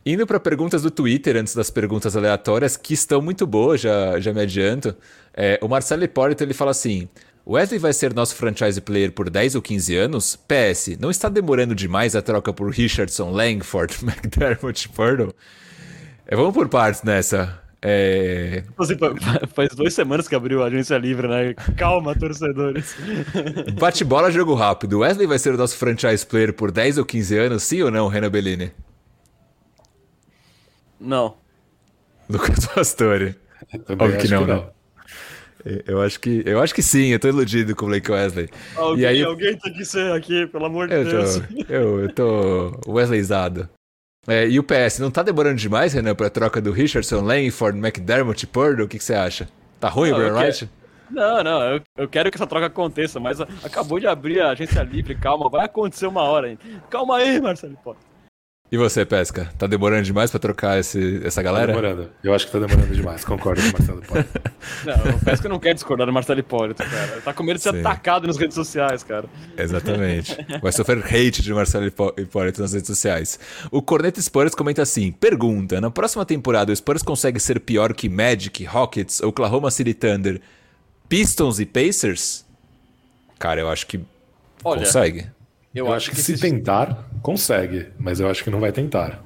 Indo 0.06 0.26
para 0.26 0.40
perguntas 0.40 0.82
do 0.82 0.90
Twitter, 0.90 1.36
antes 1.36 1.54
das 1.54 1.70
perguntas 1.70 2.16
aleatórias, 2.16 2.78
que 2.78 2.94
estão 2.94 3.22
muito 3.22 3.46
boas, 3.46 3.82
já, 3.82 4.20
já 4.20 4.34
me 4.34 4.42
adianto. 4.42 4.96
É, 5.34 5.60
o 5.62 5.68
Marcelo 5.68 6.04
Hipólito 6.04 6.44
ele 6.44 6.54
fala 6.54 6.72
assim: 6.72 7.10
Wesley 7.46 7.80
vai 7.80 7.94
ser 7.94 8.14
nosso 8.14 8.36
franchise 8.36 8.80
player 8.82 9.12
por 9.12 9.30
10 9.30 9.56
ou 9.56 9.62
15 9.62 9.96
anos? 9.96 10.36
PS, 10.36 10.98
não 11.00 11.12
está 11.12 11.30
demorando 11.30 11.76
demais 11.76 12.16
a 12.16 12.22
troca 12.22 12.54
por 12.54 12.70
Richardson, 12.70 13.32
Langford, 13.32 13.98
McDermott, 14.04 14.90
Purdle? 14.90 15.34
É, 16.26 16.36
vamos 16.36 16.54
por 16.54 16.68
partes 16.70 17.04
nessa. 17.04 17.67
É... 17.82 18.64
faz 19.54 19.70
duas 19.76 19.94
semanas 19.94 20.28
que 20.28 20.36
abriu 20.36 20.64
a 20.64 20.68
agência 20.68 20.98
livre, 20.98 21.28
né? 21.28 21.54
Calma, 21.76 22.16
torcedores. 22.16 22.96
Bate 23.80 24.04
bola, 24.04 24.32
jogo 24.32 24.56
rápido. 24.56 25.00
Wesley 25.00 25.28
vai 25.28 25.38
ser 25.38 25.54
o 25.54 25.58
nosso 25.58 25.78
franchise 25.78 26.26
player 26.26 26.54
por 26.54 26.72
10 26.72 26.98
ou 26.98 27.06
15 27.06 27.38
anos, 27.38 27.64
sim 27.64 27.82
ou 27.82 27.92
não, 27.92 28.08
Renan 28.08 28.30
Bellini? 28.30 28.72
Não. 31.00 31.36
Lucas 32.30 32.66
Pastore. 32.66 33.36
Óbvio 33.88 34.18
que 34.18 34.28
não, 34.28 34.46
que 34.46 34.52
não, 34.52 34.58
né? 34.64 34.70
Eu 35.86 36.02
acho 36.02 36.20
que, 36.20 36.44
eu 36.46 36.62
acho 36.62 36.74
que 36.74 36.82
sim, 36.82 37.08
eu 37.08 37.20
tô 37.20 37.28
iludido 37.28 37.76
com 37.76 37.86
o 37.86 37.90
Blake 37.90 38.10
Wesley. 38.10 38.50
Alguém, 38.76 39.04
e 39.04 39.06
aí, 39.06 39.24
alguém 39.24 39.58
tem 39.58 39.74
que 39.74 39.84
ser 39.84 40.12
aqui, 40.14 40.48
pelo 40.48 40.66
amor 40.66 40.88
de 40.88 40.94
eu 40.94 41.04
Deus. 41.04 41.40
Tô, 41.40 41.74
eu, 41.74 42.00
eu 42.02 42.14
tô 42.14 42.80
Wesleyzado. 42.88 43.70
É, 44.28 44.46
e 44.48 44.60
o 44.60 44.64
PS, 44.64 45.00
não 45.00 45.10
tá 45.10 45.24
demorando 45.24 45.56
demais, 45.56 45.94
Renan, 45.94 46.14
pra 46.14 46.30
troca 46.30 46.60
do 46.60 46.72
Richardson, 46.72 47.22
Langford, 47.22 47.80
McDermott 47.80 48.44
e 48.44 48.48
Purdle? 48.48 48.86
O 48.86 48.88
que, 48.88 48.98
que 48.98 49.04
você 49.04 49.14
acha? 49.14 49.48
Tá 49.80 49.88
ruim 49.88 50.12
o 50.12 50.16
Brian 50.16 50.34
Wright? 50.34 50.70
Não, 51.10 51.42
não, 51.42 51.62
eu, 51.62 51.82
eu, 51.96 52.10
quero 52.10 52.30
que 52.30 52.36
essa 52.36 52.46
troca 52.46 52.66
aconteça, 52.66 53.20
mas 53.20 53.40
acabou 53.40 54.00
de 54.00 54.08
abrir 54.08 54.42
a 54.42 54.50
agência 54.50 54.84
livre, 54.84 55.16
calma, 55.16 55.50
vai 55.50 55.66
acontecer 55.66 56.06
uma 56.06 56.24
hora 56.24 56.48
ainda. 56.48 56.60
Calma 56.90 57.18
aí, 57.18 57.40
Marcelo 57.40 57.78
Potter. 57.82 58.04
E 58.70 58.78
você, 58.78 59.06
Pesca? 59.06 59.50
Tá 59.58 59.66
demorando 59.66 60.04
demais 60.04 60.30
pra 60.30 60.42
trocar 60.42 60.78
esse, 60.78 61.22
essa 61.24 61.42
galera? 61.42 61.68
Tá 61.68 61.80
demorando. 61.80 62.12
Eu 62.22 62.34
acho 62.34 62.46
que 62.46 62.52
tá 62.52 62.60
demorando 62.60 62.94
demais. 62.94 63.24
Concordo 63.24 63.62
com 63.62 63.70
o 63.70 63.72
Marcelo 63.72 64.04
Hipólito. 64.04 64.42
não, 64.84 65.16
o 65.16 65.20
Pesca 65.24 65.48
não 65.48 65.58
quer 65.58 65.74
discordar 65.74 66.06
do 66.06 66.12
Marcelo 66.12 66.40
Hipólito, 66.42 66.84
cara. 66.84 67.22
Tá 67.22 67.34
com 67.34 67.44
medo 67.44 67.56
de 67.56 67.64
ser 67.64 67.72
Sim. 67.72 67.80
atacado 67.80 68.28
nas 68.28 68.36
redes 68.36 68.56
sociais, 68.56 69.04
cara. 69.04 69.26
Exatamente. 69.58 70.38
Vai 70.62 70.74
sofrer 70.74 70.98
hate 70.98 71.42
de 71.42 71.54
Marcelo 71.54 71.86
Hipólito 71.86 72.62
nas 72.62 72.74
redes 72.74 72.88
sociais. 72.88 73.40
O 73.72 73.82
Corneta 73.82 74.22
Spurs 74.22 74.54
comenta 74.54 74.82
assim: 74.82 75.14
pergunta: 75.14 75.80
na 75.80 75.90
próxima 75.90 76.26
temporada 76.26 76.70
o 76.70 76.76
Spurs 76.76 77.02
consegue 77.02 77.40
ser 77.40 77.62
pior 77.62 77.94
que 77.94 78.10
Magic, 78.10 78.66
Rockets, 78.66 79.22
Oklahoma 79.22 79.72
City 79.72 79.94
Thunder, 79.94 80.42
Pistons 81.08 81.62
e 81.62 81.66
Pacers? 81.66 82.46
Cara, 83.40 83.62
eu 83.62 83.70
acho 83.70 83.88
que 83.88 84.02
Olha, 84.62 84.80
consegue. 84.80 85.37
Eu, 85.78 85.86
eu 85.86 85.94
acho, 85.94 86.10
acho 86.10 86.10
que, 86.12 86.16
que 86.18 86.22
se 86.22 86.40
tentar, 86.40 87.08
consegue, 87.22 87.88
mas 88.00 88.20
eu 88.20 88.30
acho 88.30 88.44
que 88.44 88.50
não 88.50 88.60
vai 88.60 88.72
tentar. 88.72 89.24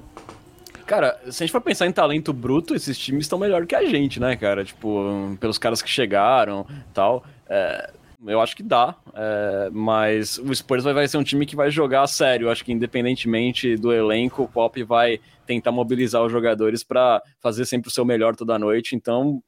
Cara, 0.86 1.18
se 1.30 1.42
a 1.42 1.46
gente 1.46 1.52
for 1.52 1.60
pensar 1.60 1.86
em 1.86 1.92
talento 1.92 2.32
bruto, 2.32 2.74
esses 2.74 2.98
times 2.98 3.24
estão 3.24 3.38
melhor 3.38 3.64
que 3.66 3.74
a 3.74 3.84
gente, 3.84 4.20
né, 4.20 4.36
cara? 4.36 4.64
Tipo, 4.64 5.36
pelos 5.40 5.56
caras 5.56 5.80
que 5.80 5.88
chegaram 5.88 6.66
tal. 6.92 7.24
É, 7.48 7.90
eu 8.26 8.40
acho 8.40 8.54
que 8.54 8.62
dá, 8.62 8.94
é, 9.14 9.70
mas 9.72 10.38
o 10.38 10.54
Spurs 10.54 10.84
vai, 10.84 10.92
vai 10.92 11.08
ser 11.08 11.16
um 11.16 11.24
time 11.24 11.46
que 11.46 11.56
vai 11.56 11.70
jogar 11.70 12.02
a 12.02 12.06
sério. 12.06 12.46
Eu 12.46 12.50
acho 12.50 12.64
que 12.64 12.72
independentemente 12.72 13.76
do 13.76 13.92
elenco, 13.92 14.42
o 14.42 14.48
Pop 14.48 14.82
vai 14.84 15.18
tentar 15.46 15.72
mobilizar 15.72 16.22
os 16.22 16.30
jogadores 16.30 16.84
para 16.84 17.22
fazer 17.40 17.64
sempre 17.64 17.88
o 17.88 17.92
seu 17.92 18.04
melhor 18.04 18.36
toda 18.36 18.58
noite. 18.58 18.94
Então, 18.94 19.42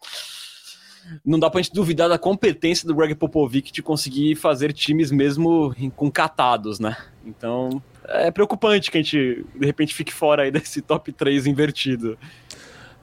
não 1.25 1.39
dá 1.39 1.51
pra 1.51 1.61
gente 1.61 1.75
duvidar 1.75 2.09
da 2.09 2.19
competência 2.19 2.87
do 2.87 2.95
Greg 2.95 3.15
Popovich 3.15 3.73
de 3.73 3.83
conseguir 3.83 4.35
fazer 4.35 4.73
times 4.73 5.11
mesmo 5.11 5.75
com 5.97 6.11
catados, 6.11 6.79
né? 6.79 6.97
Então, 7.25 7.83
é 8.07 8.31
preocupante 8.31 8.91
que 8.91 8.99
a 8.99 9.03
gente, 9.03 9.45
de 9.55 9.67
repente, 9.67 9.95
fique 9.95 10.13
fora 10.13 10.43
aí 10.43 10.51
desse 10.53 10.83
top 10.83 11.13
3 11.13 11.47
invertido. 11.47 12.19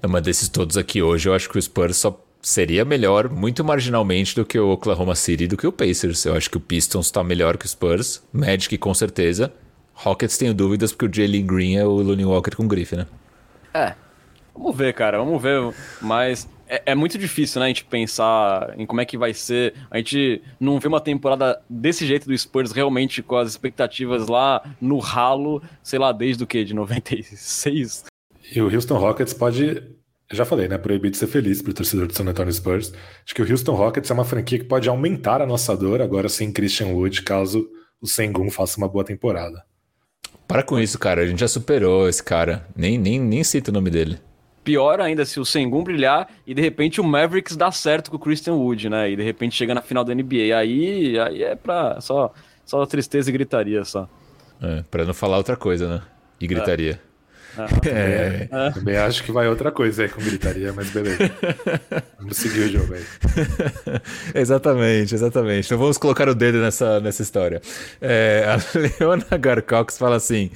Não, 0.02 0.10
mas 0.10 0.24
desses 0.24 0.49
todos 0.49 0.78
aqui 0.78 1.02
hoje, 1.02 1.30
eu 1.30 1.34
acho 1.34 1.49
que 1.49 1.58
o 1.58 1.62
Spurs 1.62 1.97
só 1.97 2.20
seria 2.41 2.84
melhor, 2.84 3.30
muito 3.30 3.64
marginalmente, 3.64 4.36
do 4.36 4.43
que 4.43 4.60
o 4.60 4.72
Oklahoma 4.72 5.16
City 5.16 5.47
do 5.47 5.56
que 5.56 5.68
o 5.68 5.72
Pacers. 5.72 6.26
Eu 6.26 6.36
acho 6.36 6.49
que 6.49 6.58
o 6.58 6.60
Pistons 6.60 7.06
está 7.06 7.24
melhor 7.24 7.58
que 7.58 7.66
o 7.66 7.70
Spurs, 7.70 8.24
Magic 8.34 8.76
com 8.78 8.93
certeza. 8.93 9.54
Rockets 9.93 10.38
tenho 10.38 10.54
dúvidas 10.54 10.91
porque 10.91 11.06
o 11.06 11.14
Jalen 11.14 11.45
Green 11.45 11.76
é 11.78 11.86
o 11.86 11.91
Looney 11.91 12.26
Walker 12.26 12.56
com 12.56 12.68
grife, 12.68 12.95
né? 12.95 13.06
É. 13.74 13.93
Vamos 14.56 14.76
ver, 14.76 14.93
cara, 14.93 15.20
vamos 15.20 15.41
ver. 15.41 15.74
Mas 16.02 16.47
é, 16.72 16.82
é, 16.86 16.95
muito 16.95 17.17
difícil, 17.17 17.59
né, 17.59 17.65
a 17.65 17.67
gente 17.67 17.84
pensar 17.84 18.74
em 18.78 18.86
como 18.86 19.01
é 19.01 19.05
que 19.05 19.17
vai 19.17 19.34
ser. 19.34 19.74
A 19.91 19.97
gente 19.97 20.41
não 20.57 20.80
vê 20.80 20.88
uma 20.88 21.01
temporada 21.01 21.61
desse 21.69 22.05
jeito 22.07 22.26
do 22.26 22.38
Spurs 22.38 22.72
realmente 22.72 23.22
com 23.22 23.36
as 23.36 23.49
expectativas 23.49 24.30
lá 24.30 24.63
no 24.80 24.97
ralo, 24.97 25.61
sei 25.84 25.99
lá, 25.99 26.13
desde 26.13 26.45
o 26.45 26.47
que? 26.47 26.63
De 26.63 26.74
96? 26.74 28.05
E 28.55 28.61
o 28.61 28.74
Houston 28.74 28.97
Rockets 28.97 29.34
pode. 29.34 29.84
Já 30.32 30.45
falei, 30.45 30.69
né? 30.69 30.78
Proibido 30.78 31.11
de 31.11 31.17
ser 31.17 31.28
feliz 31.28 31.61
para 31.61 31.72
o 31.72 31.74
torcedor 31.74 32.07
do 32.07 32.15
San 32.15 32.24
Antonio 32.24 32.53
Spurs. 32.53 32.93
Acho 33.26 33.36
que 33.36 33.41
o 33.41 33.51
Houston 33.51 33.74
Rockets 33.74 34.09
é 34.09 34.13
uma 34.13 34.24
franquia 34.24 34.57
que 34.57 34.63
pode 34.63 34.88
aumentar 34.88 35.41
a 35.41 35.45
nossa 35.45 35.76
dor 35.76 36.01
agora 36.01 36.30
sem 36.30 36.53
Christian 36.53 36.88
Wood, 36.88 37.22
caso 37.24 37.67
o 37.99 38.07
Sengun 38.07 38.49
faça 38.49 38.78
uma 38.78 38.88
boa 38.88 39.03
temporada. 39.03 39.61
Para 40.47 40.63
com 40.63 40.80
isso, 40.80 40.97
cara. 40.97 41.22
A 41.22 41.28
gente 41.28 41.39
já 41.39 41.49
superou 41.49 42.07
esse 42.07 42.24
cara. 42.24 42.65
Nem, 42.74 42.97
nem, 42.97 43.19
nem 43.19 43.43
cita 43.43 43.72
o 43.72 43.74
nome 43.74 43.89
dele. 43.89 44.19
Pior 44.64 44.99
ainda 44.99 45.26
se 45.26 45.39
o 45.39 45.45
Sengun 45.45 45.84
brilhar 45.84 46.28
e 46.45 46.53
de 46.53 46.62
repente 46.62 47.01
o 47.01 47.03
Mavericks 47.03 47.55
dá 47.55 47.72
certo 47.72 48.12
com 48.12 48.18
o 48.18 48.20
Christian 48.20 48.53
Wood, 48.53 48.89
né? 48.89 49.09
E 49.09 49.16
de 49.16 49.24
repente 49.24 49.55
chega 49.55 49.74
na 49.74 49.82
final 49.82 50.03
da 50.03 50.14
NBA. 50.14 50.55
Aí, 50.55 51.20
aí 51.20 51.43
é 51.43 51.55
pra 51.55 51.99
só, 51.99 52.32
só 52.66 52.86
tristeza 52.86 53.30
e 53.30 53.34
gritaria 53.34 53.84
só. 53.84 54.07
É, 54.62 54.84
pra 54.91 55.05
não 55.05 55.14
falar 55.14 55.38
outra 55.38 55.55
coisa, 55.55 55.95
né? 55.95 56.01
E 56.39 56.45
gritaria. 56.47 56.93
É. 56.93 57.12
É. 57.89 58.47
é. 58.49 58.72
Também 58.72 58.95
acho 58.95 59.24
que 59.24 59.32
vai 59.32 59.47
outra 59.47 59.72
coisa 59.72 60.03
aí 60.03 60.09
com 60.09 60.22
gritaria, 60.22 60.72
mas 60.72 60.89
beleza. 60.89 61.30
vamos 62.18 62.38
seguir 62.38 62.62
o 62.62 62.70
jogo 62.70 62.93
aí. 62.93 63.03
exatamente, 64.34 65.14
exatamente. 65.16 65.66
Então 65.66 65.78
vamos 65.78 65.97
colocar 65.97 66.30
o 66.30 66.36
dedo 66.36 66.59
nessa, 66.59 66.99
nessa 67.01 67.22
história. 67.22 67.62
É, 67.99 68.45
a 68.47 68.80
Leona 68.99 69.38
Garcox 69.38 69.97
fala 69.97 70.16
assim: 70.16 70.49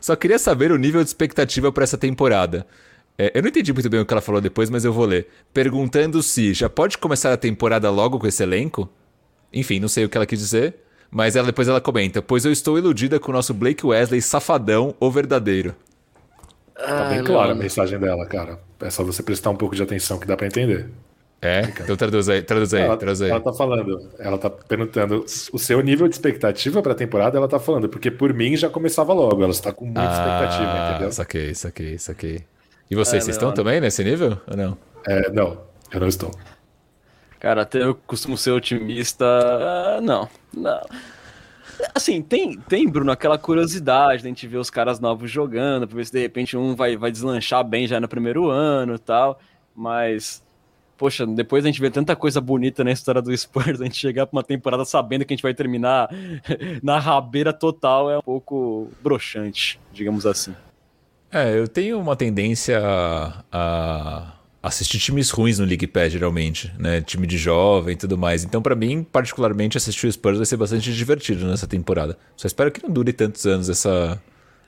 só 0.00 0.16
queria 0.16 0.38
saber 0.38 0.72
o 0.72 0.76
nível 0.76 1.02
de 1.02 1.08
expectativa 1.08 1.70
para 1.70 1.84
essa 1.84 1.98
temporada. 1.98 2.66
É, 3.22 3.32
eu 3.34 3.42
não 3.42 3.50
entendi 3.50 3.70
muito 3.70 3.90
bem 3.90 4.00
o 4.00 4.06
que 4.06 4.14
ela 4.14 4.22
falou 4.22 4.40
depois, 4.40 4.70
mas 4.70 4.82
eu 4.82 4.94
vou 4.94 5.04
ler. 5.04 5.28
Perguntando 5.52 6.22
se 6.22 6.54
já 6.54 6.70
pode 6.70 6.96
começar 6.96 7.30
a 7.34 7.36
temporada 7.36 7.90
logo 7.90 8.18
com 8.18 8.26
esse 8.26 8.42
elenco? 8.42 8.88
Enfim, 9.52 9.78
não 9.78 9.88
sei 9.88 10.06
o 10.06 10.08
que 10.08 10.16
ela 10.16 10.24
quis 10.24 10.38
dizer, 10.38 10.76
mas 11.10 11.36
ela, 11.36 11.44
depois 11.48 11.68
ela 11.68 11.82
comenta: 11.82 12.22
Pois 12.22 12.46
eu 12.46 12.52
estou 12.52 12.78
iludida 12.78 13.20
com 13.20 13.30
o 13.30 13.34
nosso 13.34 13.52
Blake 13.52 13.84
Wesley 13.86 14.22
safadão, 14.22 14.94
o 14.98 15.10
verdadeiro. 15.10 15.74
Tá 16.74 17.10
bem 17.10 17.22
clara 17.22 17.52
a 17.52 17.54
mensagem 17.54 17.98
dela, 17.98 18.24
cara. 18.24 18.58
É 18.80 18.88
só 18.88 19.04
você 19.04 19.22
prestar 19.22 19.50
um 19.50 19.56
pouco 19.56 19.76
de 19.76 19.82
atenção 19.82 20.18
que 20.18 20.26
dá 20.26 20.34
pra 20.34 20.46
entender. 20.46 20.88
É? 21.42 21.60
Então 21.82 21.94
traduz 21.96 22.26
aí, 22.30 22.40
traduz 22.42 22.72
aí, 22.72 22.82
Ela, 22.82 22.96
traduz 22.96 23.20
aí. 23.22 23.30
ela 23.30 23.40
tá 23.40 23.52
falando, 23.52 24.10
ela 24.18 24.38
tá 24.38 24.48
perguntando 24.48 25.24
o 25.52 25.58
seu 25.58 25.80
nível 25.82 26.06
de 26.08 26.14
expectativa 26.14 26.82
pra 26.82 26.94
temporada, 26.94 27.36
ela 27.38 27.48
tá 27.48 27.58
falando, 27.58 27.88
porque 27.88 28.10
por 28.10 28.32
mim 28.32 28.56
já 28.56 28.68
começava 28.70 29.12
logo, 29.14 29.42
ela 29.42 29.50
está 29.50 29.72
com 29.72 29.86
muita 29.86 30.00
expectativa, 30.02 30.70
Ah, 30.72 30.90
entendeu? 30.92 31.12
saquei, 31.12 31.54
saquei, 31.54 31.98
saquei. 31.98 32.44
E 32.90 32.94
vocês, 32.94 33.22
É, 33.22 33.24
vocês 33.24 33.36
estão 33.36 33.52
também 33.52 33.80
nesse 33.80 34.02
nível 34.02 34.38
ou 34.50 34.56
não? 34.56 34.76
É, 35.06 35.30
não, 35.30 35.58
eu 35.92 36.00
não 36.00 36.08
estou. 36.08 36.30
Cara, 37.38 37.62
até 37.62 37.82
eu 37.82 37.94
costumo 37.94 38.36
ser 38.36 38.50
otimista. 38.50 39.24
ah, 39.24 40.00
não, 40.02 40.28
não. 40.52 40.80
Assim, 41.94 42.20
tem, 42.20 42.58
tem, 42.58 42.86
Bruno, 42.86 43.10
aquela 43.10 43.38
curiosidade 43.38 44.22
de 44.22 44.28
a 44.28 44.30
gente 44.30 44.46
ver 44.46 44.58
os 44.58 44.68
caras 44.68 45.00
novos 45.00 45.30
jogando, 45.30 45.86
pra 45.86 45.96
ver 45.96 46.04
se 46.04 46.12
de 46.12 46.20
repente 46.20 46.56
um 46.56 46.74
vai, 46.74 46.96
vai 46.96 47.10
deslanchar 47.10 47.64
bem 47.64 47.86
já 47.86 47.98
no 47.98 48.08
primeiro 48.08 48.50
ano 48.50 48.96
e 48.96 48.98
tal. 48.98 49.40
Mas, 49.74 50.42
poxa, 50.98 51.26
depois 51.26 51.64
a 51.64 51.68
gente 51.68 51.80
vê 51.80 51.90
tanta 51.90 52.14
coisa 52.14 52.40
bonita 52.40 52.84
na 52.84 52.92
história 52.92 53.22
do 53.22 53.34
Spurs, 53.34 53.80
a 53.80 53.84
gente 53.84 53.96
chegar 53.96 54.26
pra 54.26 54.36
uma 54.36 54.44
temporada 54.44 54.84
sabendo 54.84 55.24
que 55.24 55.32
a 55.32 55.36
gente 55.36 55.42
vai 55.42 55.54
terminar 55.54 56.10
na 56.82 56.98
rabeira 56.98 57.52
total 57.52 58.10
é 58.10 58.18
um 58.18 58.22
pouco 58.22 58.90
broxante, 59.02 59.80
digamos 59.92 60.26
assim. 60.26 60.54
É, 61.32 61.56
eu 61.56 61.68
tenho 61.68 62.00
uma 62.00 62.16
tendência 62.16 62.80
a, 62.82 63.44
a 63.52 64.32
assistir 64.62 64.98
times 64.98 65.30
ruins 65.30 65.58
no 65.58 65.64
League 65.64 65.86
Pass, 65.86 66.12
geralmente, 66.12 66.72
né? 66.78 67.00
Time 67.00 67.26
de 67.26 67.38
jovem 67.38 67.94
e 67.94 67.96
tudo 67.96 68.18
mais. 68.18 68.44
Então, 68.44 68.60
pra 68.60 68.74
mim, 68.74 69.04
particularmente, 69.04 69.76
assistir 69.76 70.06
o 70.06 70.12
Spurs 70.12 70.36
vai 70.38 70.46
ser 70.46 70.56
bastante 70.56 70.92
divertido 70.92 71.46
nessa 71.46 71.66
temporada. 71.66 72.18
Só 72.36 72.46
espero 72.46 72.70
que 72.72 72.82
não 72.82 72.90
dure 72.90 73.12
tantos 73.12 73.46
anos 73.46 73.68
essa 73.68 74.20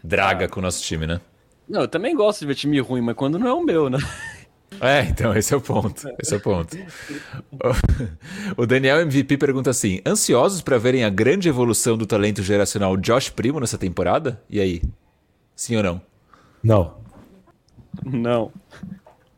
draga 0.03 0.49
com 0.49 0.61
o 0.61 0.63
nosso 0.63 0.83
time, 0.83 1.07
né? 1.07 1.21
Não, 1.69 1.83
eu 1.83 1.89
também 1.89 2.15
gosto 2.15 2.41
de 2.41 2.47
ver 2.47 2.55
time 2.55 2.79
ruim, 2.81 3.01
mas 3.01 3.17
quando 3.17 3.39
não 3.39 3.49
é 3.49 3.53
o 3.53 3.63
meu, 3.63 3.91
né? 3.91 3.99
É, 4.81 5.03
então, 5.03 5.37
esse 5.37 5.53
é 5.53 5.57
o 5.57 5.61
ponto. 5.61 6.09
Esse 6.19 6.33
é 6.33 6.39
o 6.39 6.41
ponto. 6.41 6.75
O 8.57 8.65
Daniel 8.67 9.01
MVP 9.01 9.37
pergunta 9.37 9.69
assim: 9.69 10.01
ansiosos 10.05 10.63
pra 10.63 10.79
verem 10.79 11.05
a 11.05 11.11
grande 11.11 11.47
evolução 11.47 11.97
do 11.97 12.07
talento 12.07 12.43
geracional 12.43 12.97
Josh 12.97 13.29
Primo 13.29 13.61
nessa 13.61 13.77
temporada? 13.77 14.41
E 14.49 14.59
aí? 14.59 14.83
Sim 15.55 15.77
ou 15.77 15.83
não? 15.83 16.12
Não. 16.63 16.95
Não. 18.05 18.53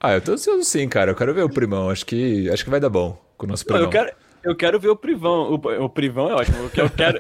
Ah, 0.01 0.13
eu 0.13 0.21
tô 0.21 0.33
ansioso 0.33 0.65
sim, 0.65 0.89
cara. 0.89 1.11
Eu 1.11 1.15
quero 1.15 1.33
ver 1.35 1.43
o 1.43 1.49
Primão. 1.49 1.91
Acho 1.91 2.05
que, 2.05 2.49
acho 2.51 2.65
que 2.65 2.71
vai 2.71 2.81
dar 2.81 2.91
bom 2.91 3.19
com 3.37 3.47
o 3.47 3.49
nosso 3.49 3.65
Não, 3.65 3.69
Primão. 3.69 3.85
eu 3.85 3.91
quero, 3.91 4.17
eu 4.45 4.55
quero 4.55 4.79
ver 4.79 4.89
o 4.89 4.97
Privão. 4.97 5.53
O, 5.53 5.85
o 5.85 5.89
Privão 5.89 6.31
é 6.31 6.35
ótimo. 6.35 6.71
Eu 6.77 6.91
quero, 6.91 7.19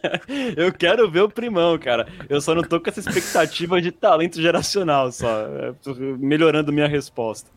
eu 0.56 0.72
quero 0.72 1.10
ver 1.10 1.20
o 1.20 1.28
Primão, 1.28 1.78
cara. 1.78 2.08
Eu 2.28 2.40
só 2.40 2.54
não 2.54 2.62
tô 2.62 2.80
com 2.80 2.88
essa 2.88 3.00
expectativa 3.00 3.80
de 3.80 3.92
talento 3.92 4.40
geracional, 4.40 5.12
só. 5.12 5.28
É, 5.28 5.72
tô 5.82 5.94
melhorando 5.94 6.72
minha 6.72 6.88
resposta. 6.88 7.50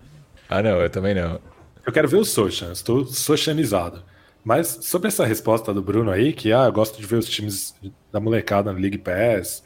Ah, 0.50 0.62
não, 0.62 0.82
eu 0.82 0.90
também 0.90 1.16
não. 1.16 1.40
Eu 1.86 1.94
quero 1.94 2.08
ver 2.08 2.18
o 2.18 2.26
Sochan, 2.26 2.72
estou 2.72 3.06
socializado. 3.06 4.04
Mas 4.44 4.68
sobre 4.82 5.08
essa 5.08 5.26
resposta 5.26 5.74
do 5.74 5.82
Bruno 5.82 6.12
aí, 6.12 6.34
que 6.34 6.52
ah, 6.52 6.66
eu 6.66 6.72
gosto 6.72 7.00
de 7.00 7.08
ver 7.08 7.16
os 7.16 7.28
times 7.28 7.74
da 8.12 8.20
molecada 8.20 8.72
no 8.72 8.80
League 8.80 8.98
Pass 9.00 9.64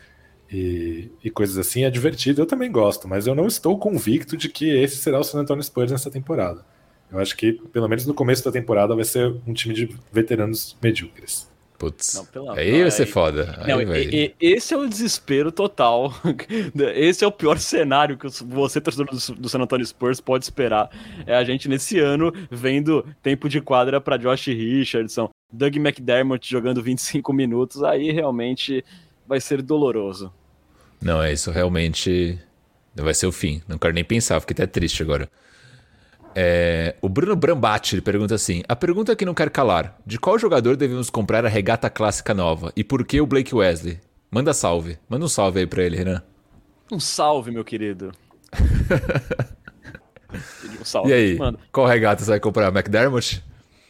e, 0.52 1.10
e 1.24 1.30
coisas 1.30 1.58
assim, 1.58 1.84
é 1.84 1.90
divertido, 1.90 2.42
eu 2.42 2.46
também 2.46 2.72
gosto, 2.72 3.08
mas 3.08 3.28
eu 3.28 3.36
não 3.36 3.48
estou 3.48 3.78
convicto 3.78 4.36
de 4.36 4.50
que 4.50 4.70
esse 4.70 4.98
será 4.98 5.20
o 5.20 5.24
San 5.24 5.40
Antonio 5.40 5.64
Spurs 5.64 5.92
nessa 5.92 6.10
temporada. 6.10 6.66
Eu 7.12 7.20
acho 7.20 7.36
que, 7.36 7.54
pelo 7.54 7.88
menos 7.88 8.06
no 8.06 8.14
começo 8.14 8.44
da 8.44 8.52
temporada, 8.52 8.96
vai 8.96 9.06
ser 9.06 9.36
um 9.46 9.54
time 9.54 9.74
de 9.74 9.96
veteranos 10.12 10.78
medíocres. 10.82 11.50
Putz. 11.80 12.14
Não, 12.16 12.26
pelo 12.26 12.52
aí 12.52 12.82
vai 12.82 12.92
ser 12.92 13.06
foda. 13.06 13.56
Aí 13.62 13.68
Não, 13.70 13.86
vai... 13.88 14.02
e- 14.04 14.36
e- 14.40 14.54
esse 14.54 14.74
é 14.74 14.78
o 14.78 14.86
desespero 14.86 15.50
total. 15.50 16.14
Esse 16.94 17.24
é 17.24 17.28
o 17.28 17.32
pior 17.32 17.58
cenário 17.58 18.18
que 18.18 18.28
você, 18.44 18.82
torcedor 18.82 19.08
do, 19.08 19.36
do 19.36 19.48
San 19.48 19.60
Antonio 19.62 19.86
Spurs, 19.86 20.20
pode 20.20 20.44
esperar. 20.44 20.90
É 21.26 21.34
a 21.36 21.44
gente 21.46 21.70
nesse 21.70 21.98
ano 21.98 22.34
vendo 22.52 23.06
tempo 23.24 23.48
de 23.48 23.62
quadra 23.62 24.02
para 24.02 24.18
Josh 24.18 24.48
Richardson, 24.48 25.30
Doug 25.54 25.78
McDermott 25.78 26.52
jogando 26.52 26.84
25 26.84 27.32
minutos. 27.32 27.82
Aí 27.82 28.12
realmente 28.12 28.84
vai 29.26 29.40
ser 29.40 29.62
doloroso. 29.62 30.34
Não, 31.02 31.22
é 31.22 31.32
isso. 31.32 31.52
Realmente 31.52 32.38
vai 32.96 33.14
ser 33.14 33.28
o 33.28 33.32
fim. 33.32 33.62
Não 33.68 33.78
quero 33.78 33.94
nem 33.94 34.04
pensar, 34.04 34.40
fiquei 34.40 34.54
até 34.54 34.68
triste 34.68 35.02
agora. 35.02 35.30
É, 36.36 36.96
o 37.02 37.10
Bruno 37.10 37.36
Brambati 37.36 38.02
pergunta 38.02 38.36
assim: 38.36 38.64
A 38.68 38.76
pergunta 38.76 39.16
que 39.16 39.26
não 39.26 39.34
quer 39.34 39.50
calar: 39.50 39.98
De 40.06 40.20
qual 40.20 40.38
jogador 40.38 40.76
devemos 40.78 41.10
comprar 41.10 41.46
a 41.46 41.50
regata 41.50 41.90
clássica 41.90 42.34
nova? 42.34 42.72
E 42.76 42.84
por 42.84 43.06
que 43.06 43.20
o 43.20 43.26
Blake 43.26 43.54
Wesley? 43.56 44.00
Manda 44.30 44.54
salve. 44.54 44.98
Manda 45.10 45.26
um 45.26 45.30
salve 45.30 45.60
aí 45.60 45.68
pra 45.68 45.84
ele, 45.84 45.98
Renan. 45.98 46.22
Um 46.92 47.00
salve, 47.00 47.52
meu 47.52 47.64
querido. 47.64 48.12
Um 50.80 50.86
salve. 50.86 51.10
E 51.10 51.14
aí? 51.14 51.38
Mano, 51.38 51.60
Qual 51.72 51.88
regata 51.88 52.24
você 52.24 52.30
vai 52.30 52.40
comprar? 52.40 52.68
McDermott? 52.68 53.44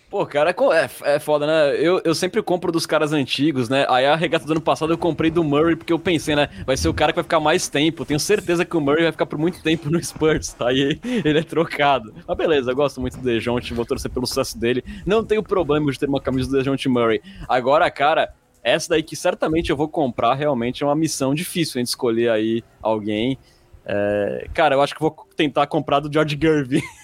Pô, 0.09 0.25
cara, 0.25 0.51
co- 0.55 0.73
é, 0.73 0.89
é 1.03 1.19
foda, 1.19 1.45
né? 1.45 1.75
Eu, 1.79 2.01
eu 2.03 2.15
sempre 2.15 2.41
compro 2.41 2.71
dos 2.71 2.87
caras 2.87 3.13
antigos, 3.13 3.69
né? 3.69 3.85
Aí 3.87 4.07
a 4.07 4.15
regata 4.15 4.43
do 4.43 4.53
ano 4.53 4.61
passado 4.61 4.91
eu 4.91 4.97
comprei 4.97 5.29
do 5.29 5.43
Murray 5.43 5.75
porque 5.75 5.93
eu 5.93 5.99
pensei, 5.99 6.35
né? 6.35 6.49
Vai 6.65 6.75
ser 6.77 6.89
o 6.89 6.93
cara 6.95 7.11
que 7.11 7.17
vai 7.17 7.23
ficar 7.23 7.39
mais 7.39 7.67
tempo. 7.69 8.03
Tenho 8.03 8.19
certeza 8.19 8.65
que 8.65 8.75
o 8.75 8.81
Murray 8.81 9.03
vai 9.03 9.11
ficar 9.11 9.27
por 9.27 9.37
muito 9.37 9.61
tempo 9.61 9.87
no 9.91 10.01
Spurs. 10.03 10.55
Aí 10.61 10.99
ele 11.03 11.37
é 11.37 11.43
trocado. 11.43 12.11
Mas 12.27 12.37
beleza, 12.37 12.71
eu 12.71 12.75
gosto 12.75 12.99
muito 12.99 13.17
do 13.17 13.23
Dejounte, 13.23 13.71
vou 13.75 13.85
torcer 13.85 14.09
pelo 14.09 14.25
sucesso 14.25 14.57
dele. 14.57 14.83
Não 15.05 15.23
tenho 15.23 15.43
problema 15.43 15.91
de 15.91 15.99
ter 15.99 16.09
uma 16.09 16.19
camisa 16.19 16.49
do 16.49 16.57
Dejounte 16.57 16.89
Murray. 16.89 17.21
Agora, 17.47 17.89
cara, 17.91 18.33
essa 18.63 18.89
daí 18.89 19.03
que 19.03 19.15
certamente 19.15 19.69
eu 19.69 19.77
vou 19.77 19.87
comprar 19.87 20.33
realmente 20.33 20.81
é 20.81 20.87
uma 20.87 20.95
missão 20.95 21.35
difícil, 21.35 21.77
a 21.77 21.79
gente 21.81 21.89
escolher 21.89 22.31
aí 22.31 22.63
alguém. 22.81 23.37
É, 23.85 24.47
Cara, 24.55 24.73
eu 24.73 24.81
acho 24.81 24.95
que 24.95 25.01
vou 25.01 25.15
tentar 25.35 25.67
comprar 25.67 25.99
do 25.99 26.11
George 26.11 26.35
Gervin. 26.41 26.81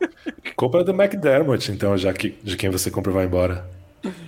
Compra 0.56 0.82
do 0.84 0.92
McDermott, 0.92 1.70
então, 1.72 1.96
já 1.96 2.12
que 2.12 2.30
de 2.42 2.56
quem 2.56 2.70
você 2.70 2.90
compra 2.90 3.12
vai 3.12 3.26
embora. 3.26 3.64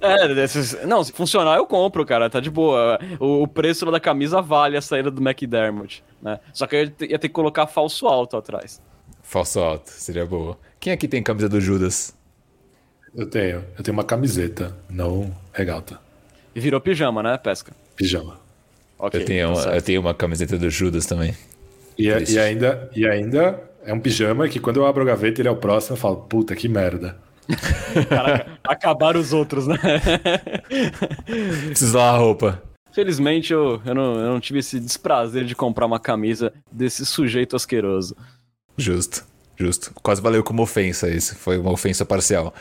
É, 0.00 0.28
desses- 0.34 0.84
não, 0.86 1.02
se 1.02 1.12
funcionar 1.12 1.56
eu 1.56 1.66
compro, 1.66 2.04
cara, 2.04 2.28
tá 2.30 2.38
de 2.40 2.50
boa. 2.50 2.98
O, 3.18 3.42
o 3.42 3.48
preço 3.48 3.90
da 3.90 3.98
camisa 3.98 4.40
vale 4.40 4.76
a 4.76 4.82
saída 4.82 5.10
do 5.10 5.20
McDermott, 5.20 6.04
né? 6.20 6.38
Só 6.52 6.66
que 6.66 6.76
eu 6.76 6.80
ia 6.80 6.90
ter, 6.90 7.10
ia 7.10 7.18
ter 7.18 7.28
que 7.28 7.34
colocar 7.34 7.66
falso 7.66 8.06
alto 8.06 8.36
atrás. 8.36 8.80
Falso 9.22 9.60
alto, 9.60 9.90
seria 9.90 10.26
boa. 10.26 10.58
Quem 10.78 10.92
aqui 10.92 11.08
tem 11.08 11.22
camisa 11.22 11.48
do 11.48 11.60
Judas? 11.60 12.14
Eu 13.14 13.26
tenho. 13.28 13.64
Eu 13.76 13.82
tenho 13.82 13.96
uma 13.96 14.04
camiseta, 14.04 14.76
não 14.88 15.34
regata. 15.52 15.98
E 16.54 16.60
virou 16.60 16.80
pijama, 16.80 17.22
né, 17.22 17.36
Pesca? 17.38 17.72
Pijama. 17.96 18.38
Ok. 18.98 19.20
eu, 19.20 19.24
tenho 19.24 19.54
tá 19.54 19.60
uma, 19.68 19.74
eu 19.76 19.82
tenho 19.82 20.00
uma 20.00 20.14
camiseta 20.14 20.58
do 20.58 20.70
Judas 20.70 21.06
também. 21.06 21.34
E, 21.98 22.08
é- 22.10 22.22
e 22.22 22.38
ainda, 22.38 22.90
e 22.94 23.06
ainda 23.06 23.60
é 23.84 23.92
um 23.92 24.00
pijama 24.00 24.48
que 24.48 24.60
quando 24.60 24.78
eu 24.78 24.86
abro 24.86 25.02
a 25.02 25.06
gaveta 25.06 25.40
ele 25.40 25.48
é 25.48 25.50
o 25.50 25.56
próximo, 25.56 25.94
eu 25.96 26.00
falo, 26.00 26.16
puta 26.16 26.54
que 26.54 26.68
merda. 26.68 27.16
Caraca, 28.08 28.58
acabaram 28.64 29.20
os 29.20 29.32
outros, 29.32 29.66
né? 29.66 29.76
Preciso 31.66 31.96
lavar 31.96 32.14
a 32.14 32.18
roupa. 32.18 32.62
Felizmente 32.92 33.52
eu, 33.52 33.80
eu, 33.84 33.94
não, 33.94 34.14
eu 34.14 34.32
não 34.32 34.40
tive 34.40 34.58
esse 34.58 34.78
desprazer 34.78 35.44
de 35.44 35.54
comprar 35.54 35.86
uma 35.86 35.98
camisa 35.98 36.52
desse 36.70 37.04
sujeito 37.06 37.56
asqueroso. 37.56 38.14
Justo, 38.76 39.24
justo. 39.56 39.92
Quase 40.02 40.20
valeu 40.20 40.44
como 40.44 40.62
ofensa 40.62 41.08
isso. 41.08 41.34
Foi 41.36 41.58
uma 41.58 41.72
ofensa 41.72 42.04
parcial. 42.04 42.54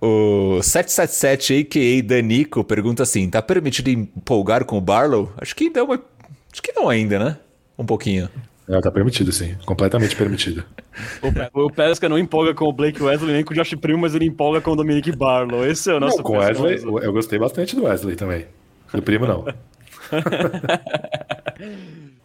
O 0.00 0.62
777 0.62 1.60
a.k.a. 1.60 2.02
Danico 2.02 2.62
pergunta 2.64 3.02
assim: 3.02 3.28
tá 3.28 3.42
permitido 3.42 3.88
empolgar 3.88 4.64
com 4.64 4.78
o 4.78 4.80
Barlow? 4.80 5.32
Acho 5.36 5.54
que 5.56 5.70
deu 5.70 5.84
uma. 5.84 6.00
Acho 6.52 6.62
que 6.62 6.72
não 6.72 6.88
ainda, 6.88 7.18
né? 7.18 7.36
Um 7.76 7.84
pouquinho. 7.84 8.28
É, 8.68 8.80
tá 8.80 8.90
permitido, 8.90 9.30
sim. 9.30 9.54
Completamente 9.66 10.16
permitido. 10.16 10.64
O, 11.20 11.30
Pe- 11.32 11.50
o 11.52 11.70
Pesca 11.70 12.08
não 12.08 12.18
empolga 12.18 12.54
com 12.54 12.64
o 12.64 12.72
Blake 12.72 13.02
Wesley 13.02 13.32
nem 13.34 13.44
com 13.44 13.52
o 13.52 13.56
Josh 13.56 13.74
Primo, 13.74 13.98
mas 14.00 14.14
ele 14.14 14.24
empolga 14.24 14.60
com 14.60 14.70
o 14.72 14.76
Dominic 14.76 15.12
Barlow. 15.12 15.66
Esse 15.66 15.90
é 15.90 15.94
o 15.94 16.00
nosso 16.00 16.16
Não, 16.18 16.24
com 16.24 16.32
o 16.34 16.38
Wesley, 16.38 16.80
eu 16.82 17.12
gostei 17.12 17.38
bastante 17.38 17.76
do 17.76 17.84
Wesley 17.84 18.16
também. 18.16 18.46
Do 18.92 19.02
primo, 19.02 19.26
não. 19.26 19.44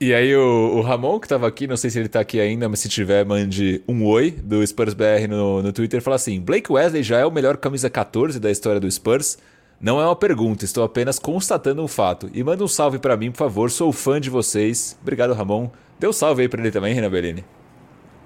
E 0.01 0.13
aí 0.13 0.33
o, 0.33 0.77
o 0.77 0.81
Ramon, 0.81 1.19
que 1.19 1.27
tava 1.27 1.45
aqui, 1.45 1.67
não 1.67 1.75
sei 1.75 1.89
se 1.89 1.99
ele 1.99 2.07
tá 2.07 2.21
aqui 2.21 2.39
ainda, 2.39 2.69
mas 2.69 2.79
se 2.79 2.87
tiver, 2.87 3.25
mande 3.25 3.81
um 3.87 4.05
oi 4.05 4.31
do 4.31 4.65
Spurs 4.65 4.93
BR 4.93 5.27
no, 5.29 5.61
no 5.61 5.73
Twitter. 5.73 6.01
Fala 6.01 6.15
assim: 6.15 6.39
Blake 6.39 6.71
Wesley 6.71 7.03
já 7.03 7.17
é 7.19 7.25
o 7.25 7.31
melhor 7.31 7.57
camisa 7.57 7.89
14 7.89 8.39
da 8.39 8.49
história 8.49 8.79
do 8.79 8.89
Spurs? 8.89 9.37
Não 9.81 10.01
é 10.01 10.05
uma 10.05 10.15
pergunta, 10.15 10.65
estou 10.65 10.83
apenas 10.83 11.17
constatando 11.17 11.81
um 11.81 11.87
fato. 11.87 12.29
E 12.33 12.43
manda 12.43 12.63
um 12.63 12.67
salve 12.67 12.99
pra 12.99 13.15
mim, 13.15 13.31
por 13.31 13.37
favor, 13.37 13.71
sou 13.71 13.93
fã 13.93 14.19
de 14.19 14.29
vocês. 14.29 14.97
Obrigado, 15.01 15.33
Ramon. 15.33 15.69
Dê 15.97 16.07
um 16.07 16.13
salve 16.13 16.41
aí 16.41 16.49
pra 16.49 16.59
ele 16.61 16.71
também, 16.71 16.93
Renan 16.93 17.09
Bellini. 17.09 17.45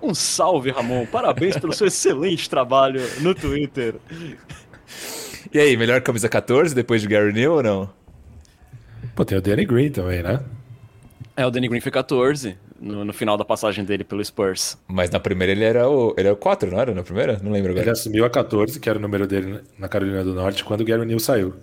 Um 0.01 0.15
salve, 0.15 0.71
Ramon. 0.71 1.05
Parabéns 1.05 1.57
pelo 1.57 1.71
seu 1.73 1.87
excelente 1.87 2.49
trabalho 2.49 3.01
no 3.21 3.35
Twitter. 3.35 3.95
E 5.53 5.59
aí, 5.59 5.77
melhor 5.77 6.01
camisa 6.01 6.27
14 6.27 6.73
depois 6.73 7.01
de 7.01 7.07
Gary 7.07 7.31
Neal 7.31 7.53
ou 7.53 7.63
não? 7.63 7.89
Pô, 9.15 9.23
tem 9.23 9.37
o 9.37 9.41
Danny 9.41 9.65
Green 9.65 9.91
também, 9.91 10.23
né? 10.23 10.39
É, 11.37 11.45
o 11.45 11.51
Danny 11.51 11.67
Green 11.67 11.81
foi 11.81 11.91
14. 11.91 12.57
No, 12.83 13.05
no, 13.05 13.13
final 13.13 13.37
da 13.37 13.45
passagem 13.45 13.85
dele 13.85 14.03
pelo 14.03 14.23
Spurs. 14.23 14.77
Mas 14.87 15.09
na 15.09 15.19
primeira 15.19 15.53
ele 15.53 15.63
era 15.63 15.89
o, 15.89 16.13
ele 16.17 16.27
era 16.27 16.33
o 16.33 16.37
4, 16.37 16.69
não 16.69 16.79
era? 16.79 16.93
Na 16.93 17.03
primeira? 17.03 17.39
Não 17.41 17.51
lembro 17.51 17.71
agora. 17.71 17.85
Ele 17.85 17.91
assumiu 17.91 18.25
a 18.25 18.29
14, 18.29 18.79
que 18.79 18.89
era 18.89 18.99
o 18.99 19.01
número 19.01 19.25
dele 19.25 19.61
na 19.79 19.87
Carolina 19.87 20.23
do 20.23 20.33
Norte, 20.33 20.63
quando 20.63 20.81
o 20.81 20.85
Gary 20.85 21.05
Neal 21.05 21.19
saiu. 21.19 21.53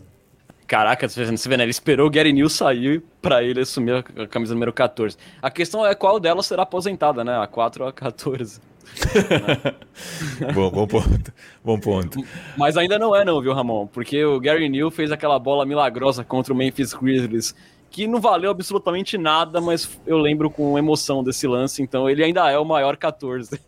Caraca, 0.67 1.09
você 1.09 1.25
vê, 1.49 1.57
né? 1.57 1.65
Ele 1.65 1.71
esperou 1.71 2.07
o 2.07 2.11
Gary 2.11 2.33
Neal 2.33 2.49
sair 2.49 3.03
para 3.21 3.43
ele 3.43 3.61
assumir 3.61 4.05
a 4.17 4.27
camisa 4.27 4.55
número 4.55 4.73
14. 4.73 5.17
A 5.43 5.51
questão 5.51 5.85
é 5.85 5.95
qual 5.95 6.19
delas 6.21 6.47
será 6.47 6.63
aposentada, 6.63 7.25
né? 7.25 7.37
A 7.39 7.47
4 7.47 7.83
ou 7.83 7.89
a 7.89 7.93
14. 7.93 8.61
bom, 10.55 10.71
bom 10.71 10.87
ponto. 10.87 11.33
Bom 11.65 11.79
ponto. 11.79 12.25
Mas 12.57 12.77
ainda 12.77 12.99
não 12.99 13.15
é, 13.15 13.25
não, 13.25 13.41
viu, 13.41 13.53
Ramon? 13.53 13.87
Porque 13.87 14.25
o 14.25 14.41
Gary 14.41 14.69
Neal 14.69 14.91
fez 14.91 15.13
aquela 15.13 15.39
bola 15.39 15.67
milagrosa 15.67 16.25
contra 16.25 16.53
o 16.53 16.57
Memphis 16.57 16.95
Grizzlies 16.95 17.55
que 17.91 18.07
não 18.07 18.21
valeu 18.21 18.51
absolutamente 18.51 19.19
nada, 19.19 19.61
mas 19.61 20.01
eu 20.07 20.17
lembro 20.17 20.49
com 20.49 20.79
emoção 20.79 21.25
desse 21.25 21.47
lance, 21.47 21.83
então 21.83 22.09
ele 22.09 22.23
ainda 22.23 22.49
é 22.51 22.59
o 22.59 22.65
maior 22.65 22.97
14. 22.97 23.61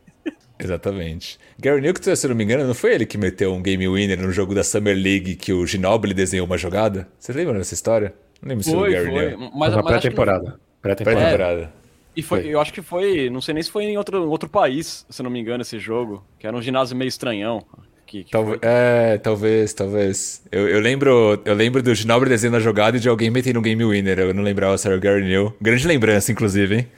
Exatamente. 0.58 1.38
Gary 1.58 1.80
Newton, 1.80 2.14
se 2.14 2.28
não 2.28 2.36
me 2.36 2.44
engano, 2.44 2.64
não 2.64 2.74
foi 2.74 2.94
ele 2.94 3.04
que 3.04 3.18
meteu 3.18 3.52
um 3.52 3.60
game 3.60 3.88
winner 3.88 4.20
no 4.20 4.30
jogo 4.30 4.54
da 4.54 4.62
Summer 4.62 4.96
League 4.96 5.34
que 5.34 5.52
o 5.52 5.66
Ginobili 5.66 6.14
desenhou 6.14 6.46
uma 6.46 6.56
jogada? 6.56 7.08
Você 7.18 7.32
lembra 7.32 7.58
dessa 7.58 7.74
história? 7.74 8.14
Não 8.40 8.50
lembro 8.50 8.64
se 8.64 8.70
foi 8.70 8.90
o 8.90 8.92
Gary 8.92 9.10
foi. 9.10 9.36
Mas, 9.36 9.74
mas 9.74 9.84
pré-temporada. 9.84 10.60
Pré-temporada. 10.80 11.62
É, 11.62 11.68
e 12.14 12.22
foi, 12.22 12.42
foi, 12.42 12.50
eu 12.54 12.60
acho 12.60 12.72
que 12.72 12.82
foi, 12.82 13.28
não 13.28 13.40
sei 13.40 13.54
nem 13.54 13.62
se 13.62 13.70
foi 13.70 13.84
em 13.84 13.96
outro, 13.96 14.30
outro 14.30 14.48
país, 14.48 15.04
se 15.08 15.22
não 15.22 15.30
me 15.30 15.40
engano, 15.40 15.62
esse 15.62 15.78
jogo, 15.78 16.24
que 16.38 16.46
era 16.46 16.56
um 16.56 16.62
ginásio 16.62 16.96
meio 16.96 17.08
estranhão. 17.08 17.64
Que, 18.12 18.24
que 18.24 18.30
Tal, 18.30 18.44
é, 18.60 19.16
talvez, 19.16 19.72
talvez. 19.72 20.42
Eu, 20.52 20.68
eu, 20.68 20.80
lembro, 20.80 21.40
eu 21.46 21.54
lembro 21.54 21.82
do 21.82 21.94
Ginobili 21.94 22.28
desenhando 22.28 22.58
a 22.58 22.60
jogada 22.60 22.98
e 22.98 23.00
de 23.00 23.08
alguém 23.08 23.30
metendo 23.30 23.58
um 23.58 23.62
game 23.62 23.82
winner. 23.82 24.18
Eu 24.18 24.34
não 24.34 24.42
lembrava 24.42 24.76
se 24.76 24.86
era 24.86 24.94
o 24.94 25.00
Gary 25.00 25.24
New. 25.24 25.56
Grande 25.58 25.86
lembrança, 25.86 26.30
inclusive, 26.30 26.76
hein? 26.76 26.88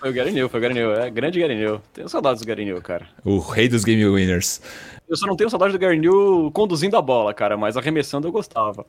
Foi 0.00 0.10
o 0.10 0.12
Gary 0.12 0.32
New, 0.32 0.48
foi 0.48 0.58
o 0.58 0.60
Gary 0.60 0.74
New. 0.74 0.92
É, 0.92 1.08
grande 1.10 1.38
Gary 1.38 1.54
New. 1.54 1.80
Tenho 1.92 2.08
saudades 2.08 2.42
do 2.42 2.46
Gary 2.48 2.64
New, 2.64 2.82
cara. 2.82 3.06
O 3.24 3.38
rei 3.38 3.68
dos 3.68 3.84
game 3.84 4.04
winners. 4.04 4.60
Eu 5.08 5.16
só 5.16 5.28
não 5.28 5.36
tenho 5.36 5.48
saudade 5.48 5.72
do 5.72 5.78
Gary 5.78 5.96
New 5.96 6.50
conduzindo 6.52 6.96
a 6.96 7.00
bola, 7.00 7.32
cara, 7.32 7.56
mas 7.56 7.76
arremessando 7.76 8.26
eu 8.26 8.32
gostava. 8.32 8.84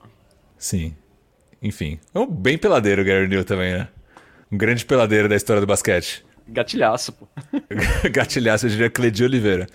Sim. 0.58 0.96
Enfim. 1.62 2.00
É 2.16 2.18
um 2.18 2.26
bem 2.26 2.58
peladeiro 2.58 3.04
o 3.04 3.06
Gary 3.06 3.28
New 3.28 3.46
também, 3.46 3.74
né? 3.74 3.88
Um 4.52 4.58
grande 4.58 4.84
peladeiro 4.84 5.30
da 5.30 5.36
história 5.36 5.62
do 5.62 5.68
basquete. 5.68 6.25
Gatilhaço, 6.48 7.12
pô. 7.14 7.28
Gatilhaço, 8.12 8.68
eu 8.68 8.70
diria 8.70 8.90
Cledi 8.90 9.24
Oliveira. 9.24 9.68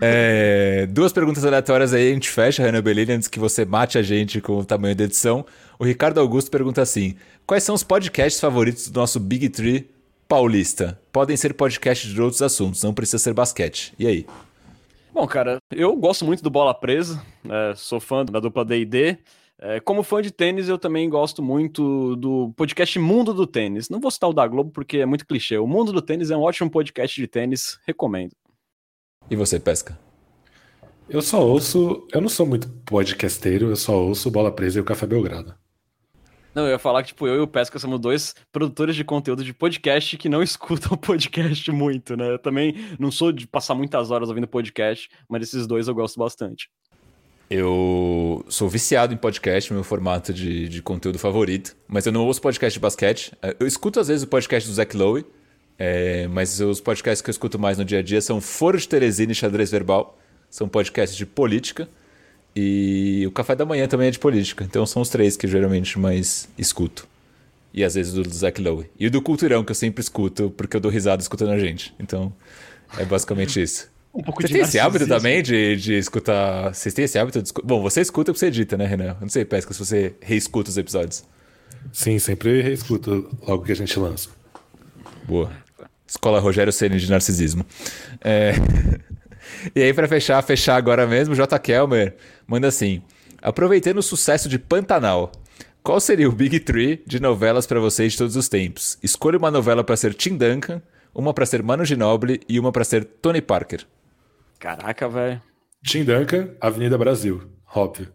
É, 0.00 0.86
duas 0.86 1.12
perguntas 1.12 1.44
aleatórias 1.44 1.92
aí, 1.92 2.10
a 2.10 2.14
gente 2.14 2.30
fecha, 2.30 2.62
Renan 2.62 2.82
Bellini, 2.82 3.12
antes 3.12 3.28
que 3.28 3.38
você 3.38 3.64
mate 3.64 3.98
a 3.98 4.02
gente 4.02 4.40
com 4.40 4.58
o 4.58 4.64
tamanho 4.64 4.94
da 4.94 5.04
edição. 5.04 5.44
O 5.78 5.84
Ricardo 5.84 6.20
Augusto 6.20 6.50
pergunta 6.50 6.80
assim: 6.80 7.16
Quais 7.44 7.64
são 7.64 7.74
os 7.74 7.82
podcasts 7.82 8.40
favoritos 8.40 8.88
do 8.88 9.00
nosso 9.00 9.18
Big 9.18 9.48
Tree 9.48 9.90
paulista? 10.28 10.98
Podem 11.10 11.36
ser 11.36 11.54
podcasts 11.54 12.10
de 12.10 12.22
outros 12.22 12.40
assuntos, 12.40 12.82
não 12.82 12.94
precisa 12.94 13.18
ser 13.18 13.34
basquete. 13.34 13.92
E 13.98 14.06
aí? 14.06 14.26
Bom, 15.12 15.26
cara, 15.26 15.58
eu 15.70 15.94
gosto 15.96 16.24
muito 16.24 16.42
do 16.42 16.48
Bola 16.48 16.72
Presa, 16.72 17.20
né? 17.44 17.74
sou 17.76 18.00
fã 18.00 18.24
da 18.24 18.40
dupla 18.40 18.64
D&D. 18.64 19.18
É, 19.64 19.78
como 19.78 20.02
fã 20.02 20.20
de 20.20 20.32
tênis, 20.32 20.68
eu 20.68 20.76
também 20.76 21.08
gosto 21.08 21.40
muito 21.40 22.16
do 22.16 22.52
podcast 22.56 22.98
Mundo 22.98 23.32
do 23.32 23.46
Tênis. 23.46 23.88
Não 23.88 24.00
vou 24.00 24.10
citar 24.10 24.28
o 24.28 24.32
da 24.32 24.44
Globo 24.44 24.72
porque 24.72 24.98
é 24.98 25.06
muito 25.06 25.24
clichê. 25.24 25.56
O 25.56 25.68
Mundo 25.68 25.92
do 25.92 26.02
Tênis 26.02 26.32
é 26.32 26.36
um 26.36 26.40
ótimo 26.40 26.68
podcast 26.68 27.20
de 27.20 27.28
tênis, 27.28 27.78
recomendo. 27.86 28.32
E 29.30 29.36
você, 29.36 29.60
Pesca? 29.60 29.96
Eu 31.08 31.22
só 31.22 31.40
ouço. 31.46 32.08
Eu 32.12 32.20
não 32.20 32.28
sou 32.28 32.44
muito 32.44 32.68
podcasteiro, 32.84 33.70
eu 33.70 33.76
só 33.76 34.02
ouço 34.02 34.32
Bola 34.32 34.50
Presa 34.50 34.80
e 34.80 34.82
o 34.82 34.84
Café 34.84 35.06
Belgrado. 35.06 35.54
Não, 36.52 36.64
eu 36.64 36.70
ia 36.70 36.78
falar 36.78 37.04
que, 37.04 37.10
tipo, 37.10 37.28
eu 37.28 37.36
e 37.36 37.40
o 37.40 37.46
Pesca 37.46 37.78
somos 37.78 38.00
dois 38.00 38.34
produtores 38.50 38.96
de 38.96 39.04
conteúdo 39.04 39.44
de 39.44 39.54
podcast 39.54 40.16
que 40.16 40.28
não 40.28 40.42
escutam 40.42 40.98
podcast 40.98 41.70
muito, 41.70 42.16
né? 42.16 42.32
Eu 42.32 42.38
também 42.40 42.74
não 42.98 43.12
sou 43.12 43.30
de 43.30 43.46
passar 43.46 43.76
muitas 43.76 44.10
horas 44.10 44.28
ouvindo 44.28 44.48
podcast, 44.48 45.08
mas 45.28 45.44
esses 45.44 45.68
dois 45.68 45.86
eu 45.86 45.94
gosto 45.94 46.18
bastante. 46.18 46.68
Eu 47.54 48.42
sou 48.48 48.66
viciado 48.66 49.12
em 49.12 49.16
podcast, 49.18 49.70
meu 49.74 49.84
formato 49.84 50.32
de, 50.32 50.70
de 50.70 50.80
conteúdo 50.80 51.18
favorito, 51.18 51.76
mas 51.86 52.06
eu 52.06 52.10
não 52.10 52.24
ouço 52.24 52.40
podcast 52.40 52.78
de 52.78 52.80
basquete. 52.80 53.30
Eu 53.60 53.66
escuto 53.66 54.00
às 54.00 54.08
vezes 54.08 54.22
o 54.22 54.26
podcast 54.26 54.66
do 54.66 54.74
Zach 54.74 54.96
Lowe, 54.96 55.22
é, 55.78 56.26
mas 56.28 56.62
os 56.62 56.80
podcasts 56.80 57.20
que 57.20 57.28
eu 57.28 57.30
escuto 57.30 57.58
mais 57.58 57.76
no 57.76 57.84
dia 57.84 57.98
a 57.98 58.02
dia 58.02 58.22
são 58.22 58.40
Foro 58.40 58.78
de 58.78 58.88
Teresina 58.88 59.32
e 59.32 59.34
Xadrez 59.34 59.70
Verbal, 59.70 60.18
são 60.48 60.66
podcasts 60.66 61.14
de 61.14 61.26
política, 61.26 61.86
e 62.56 63.22
o 63.26 63.30
Café 63.30 63.54
da 63.54 63.66
Manhã 63.66 63.86
também 63.86 64.08
é 64.08 64.10
de 64.10 64.18
política, 64.18 64.64
então 64.64 64.86
são 64.86 65.02
os 65.02 65.10
três 65.10 65.36
que 65.36 65.44
eu 65.44 65.50
geralmente 65.50 65.98
mais 65.98 66.48
escuto. 66.56 67.06
E 67.74 67.84
às 67.84 67.96
vezes 67.96 68.14
do 68.14 68.26
Zach 68.30 68.58
Lowe. 68.62 68.86
E 68.98 69.08
o 69.08 69.10
do 69.10 69.20
Culturão, 69.20 69.62
que 69.62 69.72
eu 69.72 69.76
sempre 69.76 70.00
escuto, 70.00 70.48
porque 70.56 70.74
eu 70.74 70.80
dou 70.80 70.90
risada 70.90 71.20
escutando 71.20 71.50
a 71.50 71.58
gente. 71.58 71.94
Então, 72.00 72.32
é 72.96 73.04
basicamente 73.04 73.60
isso. 73.60 73.91
Um 74.14 74.22
pouco 74.22 74.42
você 74.42 74.48
de 74.48 74.54
tem 74.54 74.62
esse 74.62 74.78
hábito 74.78 75.06
também 75.06 75.42
de, 75.42 75.76
de 75.76 75.94
escutar. 75.94 76.74
Vocês 76.74 76.94
têm 76.94 77.04
esse 77.06 77.18
hábito 77.18 77.42
de 77.42 77.50
Bom, 77.64 77.80
você 77.80 78.00
escuta 78.00 78.30
o 78.30 78.34
que 78.34 78.40
você 78.40 78.46
edita, 78.46 78.76
né, 78.76 78.84
Renan? 78.84 79.08
Eu 79.08 79.22
não 79.22 79.28
sei, 79.28 79.44
Pesca, 79.44 79.72
se 79.72 79.78
você 79.78 80.14
reescuta 80.20 80.68
os 80.70 80.76
episódios. 80.76 81.24
Sim, 81.92 82.18
sempre 82.18 82.60
reescuto 82.60 83.30
logo 83.46 83.64
que 83.64 83.72
a 83.72 83.76
gente 83.76 83.98
lança. 83.98 84.28
Boa. 85.26 85.50
Escola 86.06 86.40
Rogério 86.40 86.72
Ceni 86.72 86.98
de 86.98 87.10
narcisismo. 87.10 87.64
É... 88.20 88.52
e 89.74 89.80
aí, 89.80 89.94
para 89.94 90.06
fechar, 90.06 90.42
fechar 90.42 90.76
agora 90.76 91.06
mesmo, 91.06 91.34
J. 91.34 91.58
Kelmer 91.58 92.14
manda 92.46 92.68
assim: 92.68 93.02
aproveitando 93.40 93.98
o 93.98 94.02
sucesso 94.02 94.48
de 94.48 94.58
Pantanal. 94.58 95.32
Qual 95.82 95.98
seria 95.98 96.28
o 96.28 96.32
Big 96.32 96.60
Three 96.60 97.02
de 97.04 97.18
novelas 97.18 97.66
para 97.66 97.80
vocês 97.80 98.12
de 98.12 98.18
todos 98.18 98.36
os 98.36 98.48
tempos? 98.48 98.98
Escolha 99.02 99.36
uma 99.36 99.50
novela 99.50 99.82
para 99.82 99.96
ser 99.96 100.14
Tim 100.14 100.36
Duncan, 100.36 100.80
uma 101.12 101.34
para 101.34 101.44
ser 101.44 101.62
Mano 101.62 101.84
Ginobili 101.84 102.40
e 102.48 102.60
uma 102.60 102.70
para 102.70 102.84
ser 102.84 103.04
Tony 103.04 103.40
Parker. 103.40 103.84
Caraca, 104.62 105.08
velho. 105.08 105.42
Tim 105.84 106.04
Duncan, 106.04 106.54
Avenida 106.60 106.96
Brasil, 106.96 107.50
óbvio. 107.74 108.14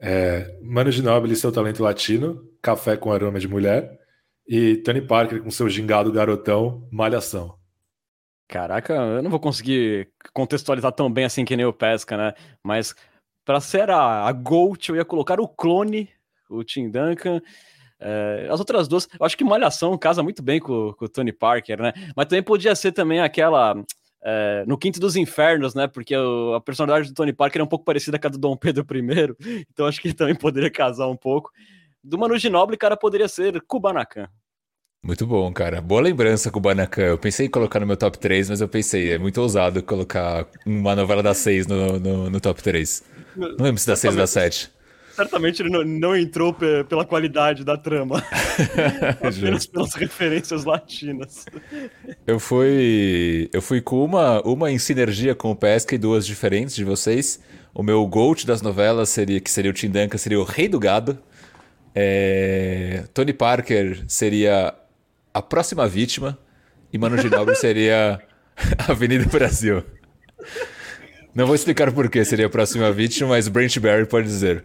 É, 0.00 0.58
Mano 0.62 0.90
Ginóbili, 0.90 1.36
seu 1.36 1.52
talento 1.52 1.82
latino, 1.82 2.42
Café 2.62 2.96
com 2.96 3.12
aroma 3.12 3.38
de 3.38 3.46
mulher. 3.46 4.00
E 4.48 4.78
Tony 4.78 5.02
Parker 5.02 5.42
com 5.42 5.50
seu 5.50 5.68
gingado 5.68 6.10
garotão, 6.10 6.88
Malhação. 6.90 7.58
Caraca, 8.48 8.94
eu 8.94 9.22
não 9.22 9.30
vou 9.30 9.38
conseguir 9.38 10.08
contextualizar 10.32 10.92
tão 10.92 11.12
bem 11.12 11.26
assim 11.26 11.44
que 11.44 11.54
nem 11.54 11.66
o 11.66 11.74
Pesca, 11.74 12.16
né? 12.16 12.32
Mas 12.64 12.94
para 13.44 13.60
ser 13.60 13.90
a, 13.90 14.26
a 14.26 14.32
Gold, 14.32 14.88
eu 14.88 14.96
ia 14.96 15.04
colocar 15.04 15.38
o 15.40 15.46
clone, 15.46 16.08
o 16.48 16.64
Tim 16.64 16.90
Duncan. 16.90 17.42
É, 18.00 18.48
as 18.50 18.58
outras 18.58 18.88
duas, 18.88 19.06
eu 19.20 19.26
acho 19.26 19.36
que 19.36 19.44
Malhação 19.44 19.98
casa 19.98 20.22
muito 20.22 20.42
bem 20.42 20.58
com, 20.58 20.94
com 20.94 21.04
o 21.04 21.08
Tony 21.08 21.32
Parker, 21.34 21.82
né? 21.82 21.92
Mas 22.16 22.28
também 22.28 22.42
podia 22.42 22.74
ser 22.74 22.92
também 22.92 23.20
aquela 23.20 23.76
é, 24.24 24.64
no 24.66 24.78
Quinto 24.78 25.00
dos 25.00 25.16
Infernos, 25.16 25.74
né? 25.74 25.86
Porque 25.86 26.16
o, 26.16 26.54
a 26.54 26.60
personalidade 26.60 27.08
do 27.08 27.14
Tony 27.14 27.32
Parker 27.32 27.60
é 27.60 27.64
um 27.64 27.68
pouco 27.68 27.84
parecida 27.84 28.18
com 28.18 28.26
a 28.26 28.30
do 28.30 28.38
Dom 28.38 28.56
Pedro 28.56 28.86
I, 28.90 29.64
então 29.70 29.86
acho 29.86 30.00
que 30.00 30.12
também 30.14 30.34
poderia 30.34 30.70
casar 30.70 31.08
um 31.08 31.16
pouco. 31.16 31.50
Do 32.02 32.18
Manu 32.18 32.36
Ginobili, 32.38 32.76
cara, 32.76 32.96
poderia 32.96 33.28
ser 33.28 33.60
Kubanacan. 33.62 34.28
Muito 35.04 35.26
bom, 35.26 35.52
cara. 35.52 35.80
Boa 35.80 36.00
lembrança, 36.00 36.50
Kubanacan. 36.50 37.02
Eu 37.02 37.18
pensei 37.18 37.46
em 37.46 37.50
colocar 37.50 37.80
no 37.80 37.86
meu 37.86 37.96
top 37.96 38.16
3, 38.18 38.50
mas 38.50 38.60
eu 38.60 38.68
pensei, 38.68 39.12
é 39.12 39.18
muito 39.18 39.40
ousado 39.40 39.82
colocar 39.82 40.46
uma 40.64 40.94
novela 40.94 41.22
das 41.22 41.38
6 41.38 41.66
no, 41.66 41.98
no, 41.98 42.30
no 42.30 42.40
top 42.40 42.62
3. 42.62 43.02
Não 43.36 43.48
lembro 43.58 43.78
se 43.78 43.86
da 43.86 43.96
6 43.96 44.14
ou 44.14 44.20
da 44.20 44.26
7. 44.28 44.70
Certamente 45.14 45.62
ele 45.62 45.70
não, 45.70 45.84
não 45.84 46.16
entrou 46.16 46.54
pela 46.54 47.04
qualidade 47.04 47.64
da 47.64 47.76
trama, 47.76 48.24
apenas 49.20 49.66
pelas 49.66 49.94
referências 49.94 50.64
latinas. 50.64 51.44
Eu 52.26 52.40
fui, 52.40 53.48
eu 53.52 53.60
fui 53.60 53.80
com 53.80 54.02
uma, 54.04 54.40
uma 54.42 54.70
em 54.70 54.78
sinergia 54.78 55.34
com 55.34 55.50
o 55.50 55.56
Pesca 55.56 55.94
e 55.94 55.98
duas 55.98 56.26
diferentes 56.26 56.74
de 56.74 56.84
vocês. 56.84 57.40
O 57.74 57.82
meu 57.82 58.06
GOAT 58.06 58.46
das 58.46 58.62
novelas 58.62 59.08
seria 59.08 59.40
que 59.40 59.50
seria 59.50 59.70
o 59.70 59.74
Tim 59.74 59.90
Duncan, 59.90 60.16
seria 60.16 60.40
o 60.40 60.44
Rei 60.44 60.68
do 60.68 60.78
Gado. 60.78 61.18
É, 61.94 63.04
Tony 63.12 63.32
Parker 63.34 64.04
seria 64.08 64.74
a 65.32 65.42
próxima 65.42 65.86
vítima 65.86 66.38
e 66.92 66.98
Mano 66.98 67.18
Ginóbili 67.18 67.56
seria 67.56 68.20
Avenida 68.88 69.24
Brasil. 69.26 69.82
Não 71.34 71.46
vou 71.46 71.54
explicar 71.54 71.90
por 71.92 72.10
que 72.10 72.22
seria 72.24 72.46
a 72.46 72.50
próxima 72.50 72.92
vítima, 72.92 73.30
mas 73.30 73.48
Brent 73.48 73.78
Barry 73.78 74.06
pode 74.06 74.26
dizer. 74.26 74.64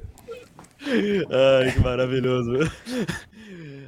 Ai, 0.81 1.71
que 1.73 1.79
maravilhoso. 1.79 2.53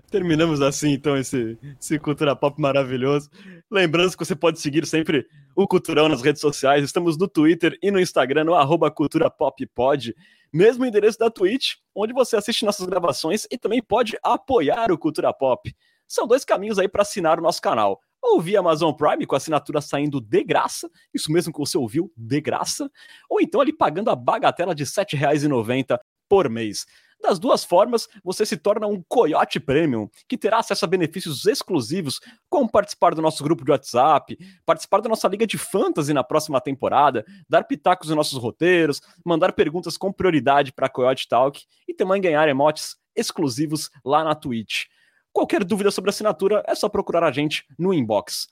Terminamos 0.09 0.61
assim, 0.61 0.89
então, 0.91 1.15
esse, 1.15 1.57
esse 1.79 1.99
Cultura 1.99 2.35
Pop 2.35 2.59
maravilhoso. 2.59 3.29
Lembrando 3.69 4.11
que 4.11 4.25
você 4.25 4.35
pode 4.35 4.59
seguir 4.59 4.85
sempre 4.87 5.27
o 5.55 5.67
Culturão 5.67 6.09
nas 6.09 6.21
redes 6.21 6.41
sociais. 6.41 6.83
Estamos 6.83 7.17
no 7.17 7.27
Twitter 7.27 7.77
e 7.81 7.91
no 7.91 7.99
Instagram, 7.99 8.45
no 8.45 8.55
arroba 8.55 8.89
Cultura 8.89 9.29
Pop 9.29 9.63
Pod. 9.67 10.15
Mesmo 10.51 10.83
endereço 10.83 11.19
da 11.19 11.29
Twitch, 11.29 11.75
onde 11.93 12.11
você 12.11 12.35
assiste 12.35 12.65
nossas 12.65 12.87
gravações 12.87 13.45
e 13.51 13.57
também 13.57 13.83
pode 13.83 14.17
apoiar 14.23 14.91
o 14.91 14.97
Cultura 14.97 15.31
Pop. 15.31 15.71
São 16.07 16.25
dois 16.25 16.43
caminhos 16.43 16.79
aí 16.79 16.87
para 16.87 17.03
assinar 17.03 17.37
o 17.37 17.43
nosso 17.43 17.61
canal. 17.61 18.01
Ou 18.21 18.41
via 18.41 18.59
Amazon 18.59 18.93
Prime, 18.93 19.27
com 19.27 19.35
a 19.35 19.37
assinatura 19.37 19.79
saindo 19.79 20.19
de 20.19 20.43
graça, 20.43 20.89
isso 21.13 21.31
mesmo 21.31 21.53
que 21.53 21.59
você 21.59 21.77
ouviu, 21.77 22.11
de 22.17 22.41
graça, 22.41 22.91
ou 23.29 23.39
então 23.39 23.61
ali 23.61 23.71
pagando 23.71 24.09
a 24.09 24.15
bagatela 24.15 24.73
de 24.73 24.83
R$ 24.83 24.89
7,90 24.89 25.97
por 26.29 26.47
mês. 26.49 26.85
Das 27.21 27.37
duas 27.37 27.65
formas, 27.65 28.07
você 28.23 28.45
se 28.45 28.55
torna 28.55 28.87
um 28.87 29.03
Coyote 29.07 29.59
Premium, 29.59 30.09
que 30.27 30.37
terá 30.37 30.59
acesso 30.59 30.85
a 30.85 30.87
benefícios 30.87 31.45
exclusivos, 31.45 32.19
como 32.49 32.71
participar 32.71 33.13
do 33.13 33.21
nosso 33.21 33.43
grupo 33.43 33.65
de 33.65 33.71
WhatsApp, 33.71 34.37
participar 34.65 35.01
da 35.01 35.09
nossa 35.09 35.27
liga 35.27 35.45
de 35.45 35.57
fantasy 35.57 36.13
na 36.13 36.23
próxima 36.23 36.61
temporada, 36.61 37.25
dar 37.49 37.65
pitacos 37.65 38.07
nos 38.07 38.15
nossos 38.15 38.41
roteiros, 38.41 39.01
mandar 39.25 39.51
perguntas 39.51 39.97
com 39.97 40.13
prioridade 40.13 40.71
para 40.71 40.87
Coyote 40.87 41.27
Talk 41.27 41.61
e 41.85 41.93
também 41.93 42.21
ganhar 42.21 42.47
emotes 42.47 42.95
exclusivos 43.13 43.89
lá 44.05 44.23
na 44.23 44.33
Twitch. 44.33 44.85
Qualquer 45.33 45.63
dúvida 45.65 45.91
sobre 45.91 46.09
assinatura 46.09 46.63
é 46.65 46.73
só 46.73 46.87
procurar 46.87 47.23
a 47.23 47.31
gente 47.31 47.65
no 47.77 47.93
inbox. 47.93 48.47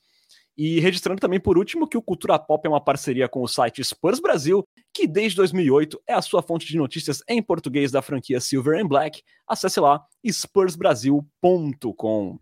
E 0.58 0.80
registrando 0.80 1.20
também 1.20 1.40
por 1.40 1.58
último 1.58 1.88
que 1.88 1.98
o 1.98 2.02
Cultura 2.02 2.40
Pop 2.40 2.66
é 2.66 2.70
uma 2.70 2.84
parceria 2.84 3.30
com 3.30 3.44
o 3.44 3.48
site 3.48 3.84
Spurs 3.84 4.20
Brasil, 4.20 4.68
que 4.92 5.06
desde 5.06 5.36
2008 5.36 6.02
é 6.08 6.14
a 6.14 6.22
sua 6.22 6.42
fonte 6.42 6.66
de 6.66 6.78
notícias 6.78 7.22
em 7.28 7.44
português 7.44 7.92
da 7.92 8.02
franquia 8.02 8.42
Silver 8.42 8.82
and 8.82 8.88
Black. 8.88 9.22
Acesse 9.48 9.80
lá 9.80 10.04
spursbrasil.com. 10.26 12.40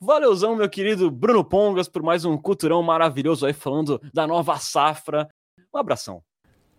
Valeuzão, 0.00 0.54
meu 0.54 0.68
querido 0.68 1.10
Bruno 1.10 1.44
Pongas, 1.44 1.88
por 1.88 2.02
mais 2.02 2.24
um 2.24 2.36
culturão 2.36 2.82
maravilhoso 2.82 3.46
aí 3.46 3.52
falando 3.52 4.00
da 4.14 4.26
nova 4.26 4.56
safra. 4.58 5.28
Um 5.74 5.78
abração. 5.78 6.22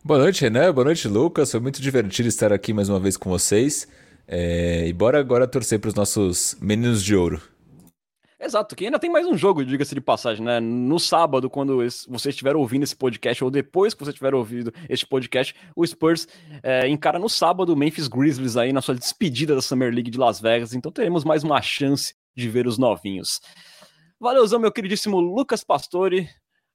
Boa 0.05 0.19
noite, 0.19 0.41
Renan. 0.41 0.73
Boa 0.73 0.85
noite, 0.85 1.07
Lucas. 1.07 1.51
Foi 1.51 1.59
muito 1.59 1.81
divertido 1.81 2.27
estar 2.27 2.51
aqui 2.51 2.73
mais 2.73 2.89
uma 2.89 2.99
vez 2.99 3.15
com 3.15 3.29
vocês. 3.29 3.87
É... 4.27 4.87
E 4.87 4.93
bora 4.93 5.19
agora 5.19 5.47
torcer 5.47 5.79
para 5.79 5.87
os 5.87 5.95
nossos 5.95 6.57
meninos 6.61 7.03
de 7.03 7.15
ouro. 7.15 7.41
Exato, 8.43 8.75
que 8.75 8.83
ainda 8.83 8.99
tem 8.99 9.09
mais 9.09 9.25
um 9.25 9.37
jogo, 9.37 9.63
diga-se 9.63 9.95
de 9.95 10.01
passagem, 10.01 10.43
né? 10.43 10.59
No 10.59 10.99
sábado, 10.99 11.49
quando 11.49 11.77
você 12.09 12.29
estiver 12.29 12.57
ouvindo 12.57 12.83
esse 12.83 12.93
podcast, 12.93 13.41
ou 13.41 13.49
depois 13.49 13.93
que 13.93 14.03
você 14.03 14.11
estiver 14.11 14.35
ouvindo 14.35 14.73
este 14.89 15.07
podcast, 15.07 15.55
o 15.73 15.87
Spurs 15.87 16.27
é, 16.61 16.85
encara 16.89 17.17
no 17.17 17.29
sábado 17.29 17.71
o 17.71 17.77
Memphis 17.77 18.09
Grizzlies 18.09 18.57
aí 18.57 18.73
na 18.73 18.81
sua 18.81 18.95
despedida 18.95 19.55
da 19.55 19.61
Summer 19.61 19.93
League 19.93 20.11
de 20.11 20.17
Las 20.17 20.41
Vegas, 20.41 20.73
então 20.73 20.91
teremos 20.91 21.23
mais 21.23 21.41
uma 21.45 21.61
chance 21.61 22.13
de 22.35 22.49
ver 22.49 22.67
os 22.67 22.77
novinhos. 22.77 23.39
Valeuzão, 24.19 24.59
meu 24.59 24.73
queridíssimo 24.73 25.21
Lucas 25.21 25.63
Pastore, 25.63 26.27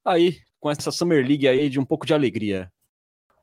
aí 0.03 0.39
com 0.59 0.71
essa 0.71 0.91
Summer 0.91 1.23
League 1.27 1.47
aí 1.47 1.69
de 1.69 1.79
um 1.79 1.85
pouco 1.85 2.07
de 2.07 2.15
alegria. 2.15 2.73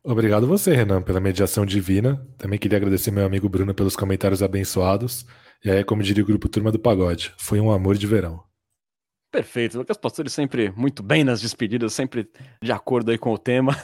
Obrigado 0.04 0.48
você, 0.48 0.74
Renan, 0.74 1.02
pela 1.04 1.20
mediação 1.20 1.64
divina. 1.64 2.28
Também 2.40 2.58
queria 2.58 2.78
agradecer 2.78 3.12
meu 3.12 3.26
amigo 3.26 3.48
Bruno 3.48 3.74
pelos 3.74 3.96
comentários 3.96 4.42
abençoados. 4.42 5.28
E 5.66 5.72
aí, 5.72 5.84
como 5.84 6.04
diria 6.04 6.24
o 6.24 6.28
grupo 6.28 6.48
Turma 6.48 6.72
do 6.72 6.78
Pagode, 6.78 7.34
foi 7.38 7.60
um 7.60 7.72
amor 7.72 7.98
de 7.98 8.06
verão. 8.06 8.44
Perfeito. 9.32 9.78
Lucas 9.78 9.98
Pastore 9.98 10.30
sempre 10.30 10.72
muito 10.78 11.02
bem 11.02 11.24
nas 11.24 11.42
despedidas, 11.42 11.94
sempre 11.94 12.30
de 12.62 12.72
acordo 12.72 13.10
aí 13.12 13.18
com 13.18 13.34
o 13.34 13.38
tema. 13.38 13.76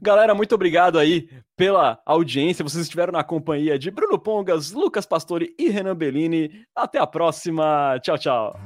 Galera, 0.00 0.34
muito 0.34 0.54
obrigado 0.54 0.98
aí 0.98 1.28
pela 1.56 2.00
audiência. 2.04 2.62
Vocês 2.62 2.82
estiveram 2.82 3.12
na 3.12 3.22
companhia 3.22 3.78
de 3.78 3.90
Bruno 3.90 4.18
Pongas, 4.18 4.72
Lucas 4.72 5.06
Pastore 5.06 5.54
e 5.58 5.68
Renan 5.68 5.94
Bellini. 5.94 6.64
Até 6.74 6.98
a 6.98 7.06
próxima. 7.06 7.98
Tchau, 8.02 8.18
tchau. 8.18 8.60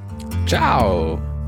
Tchau. 0.47 1.40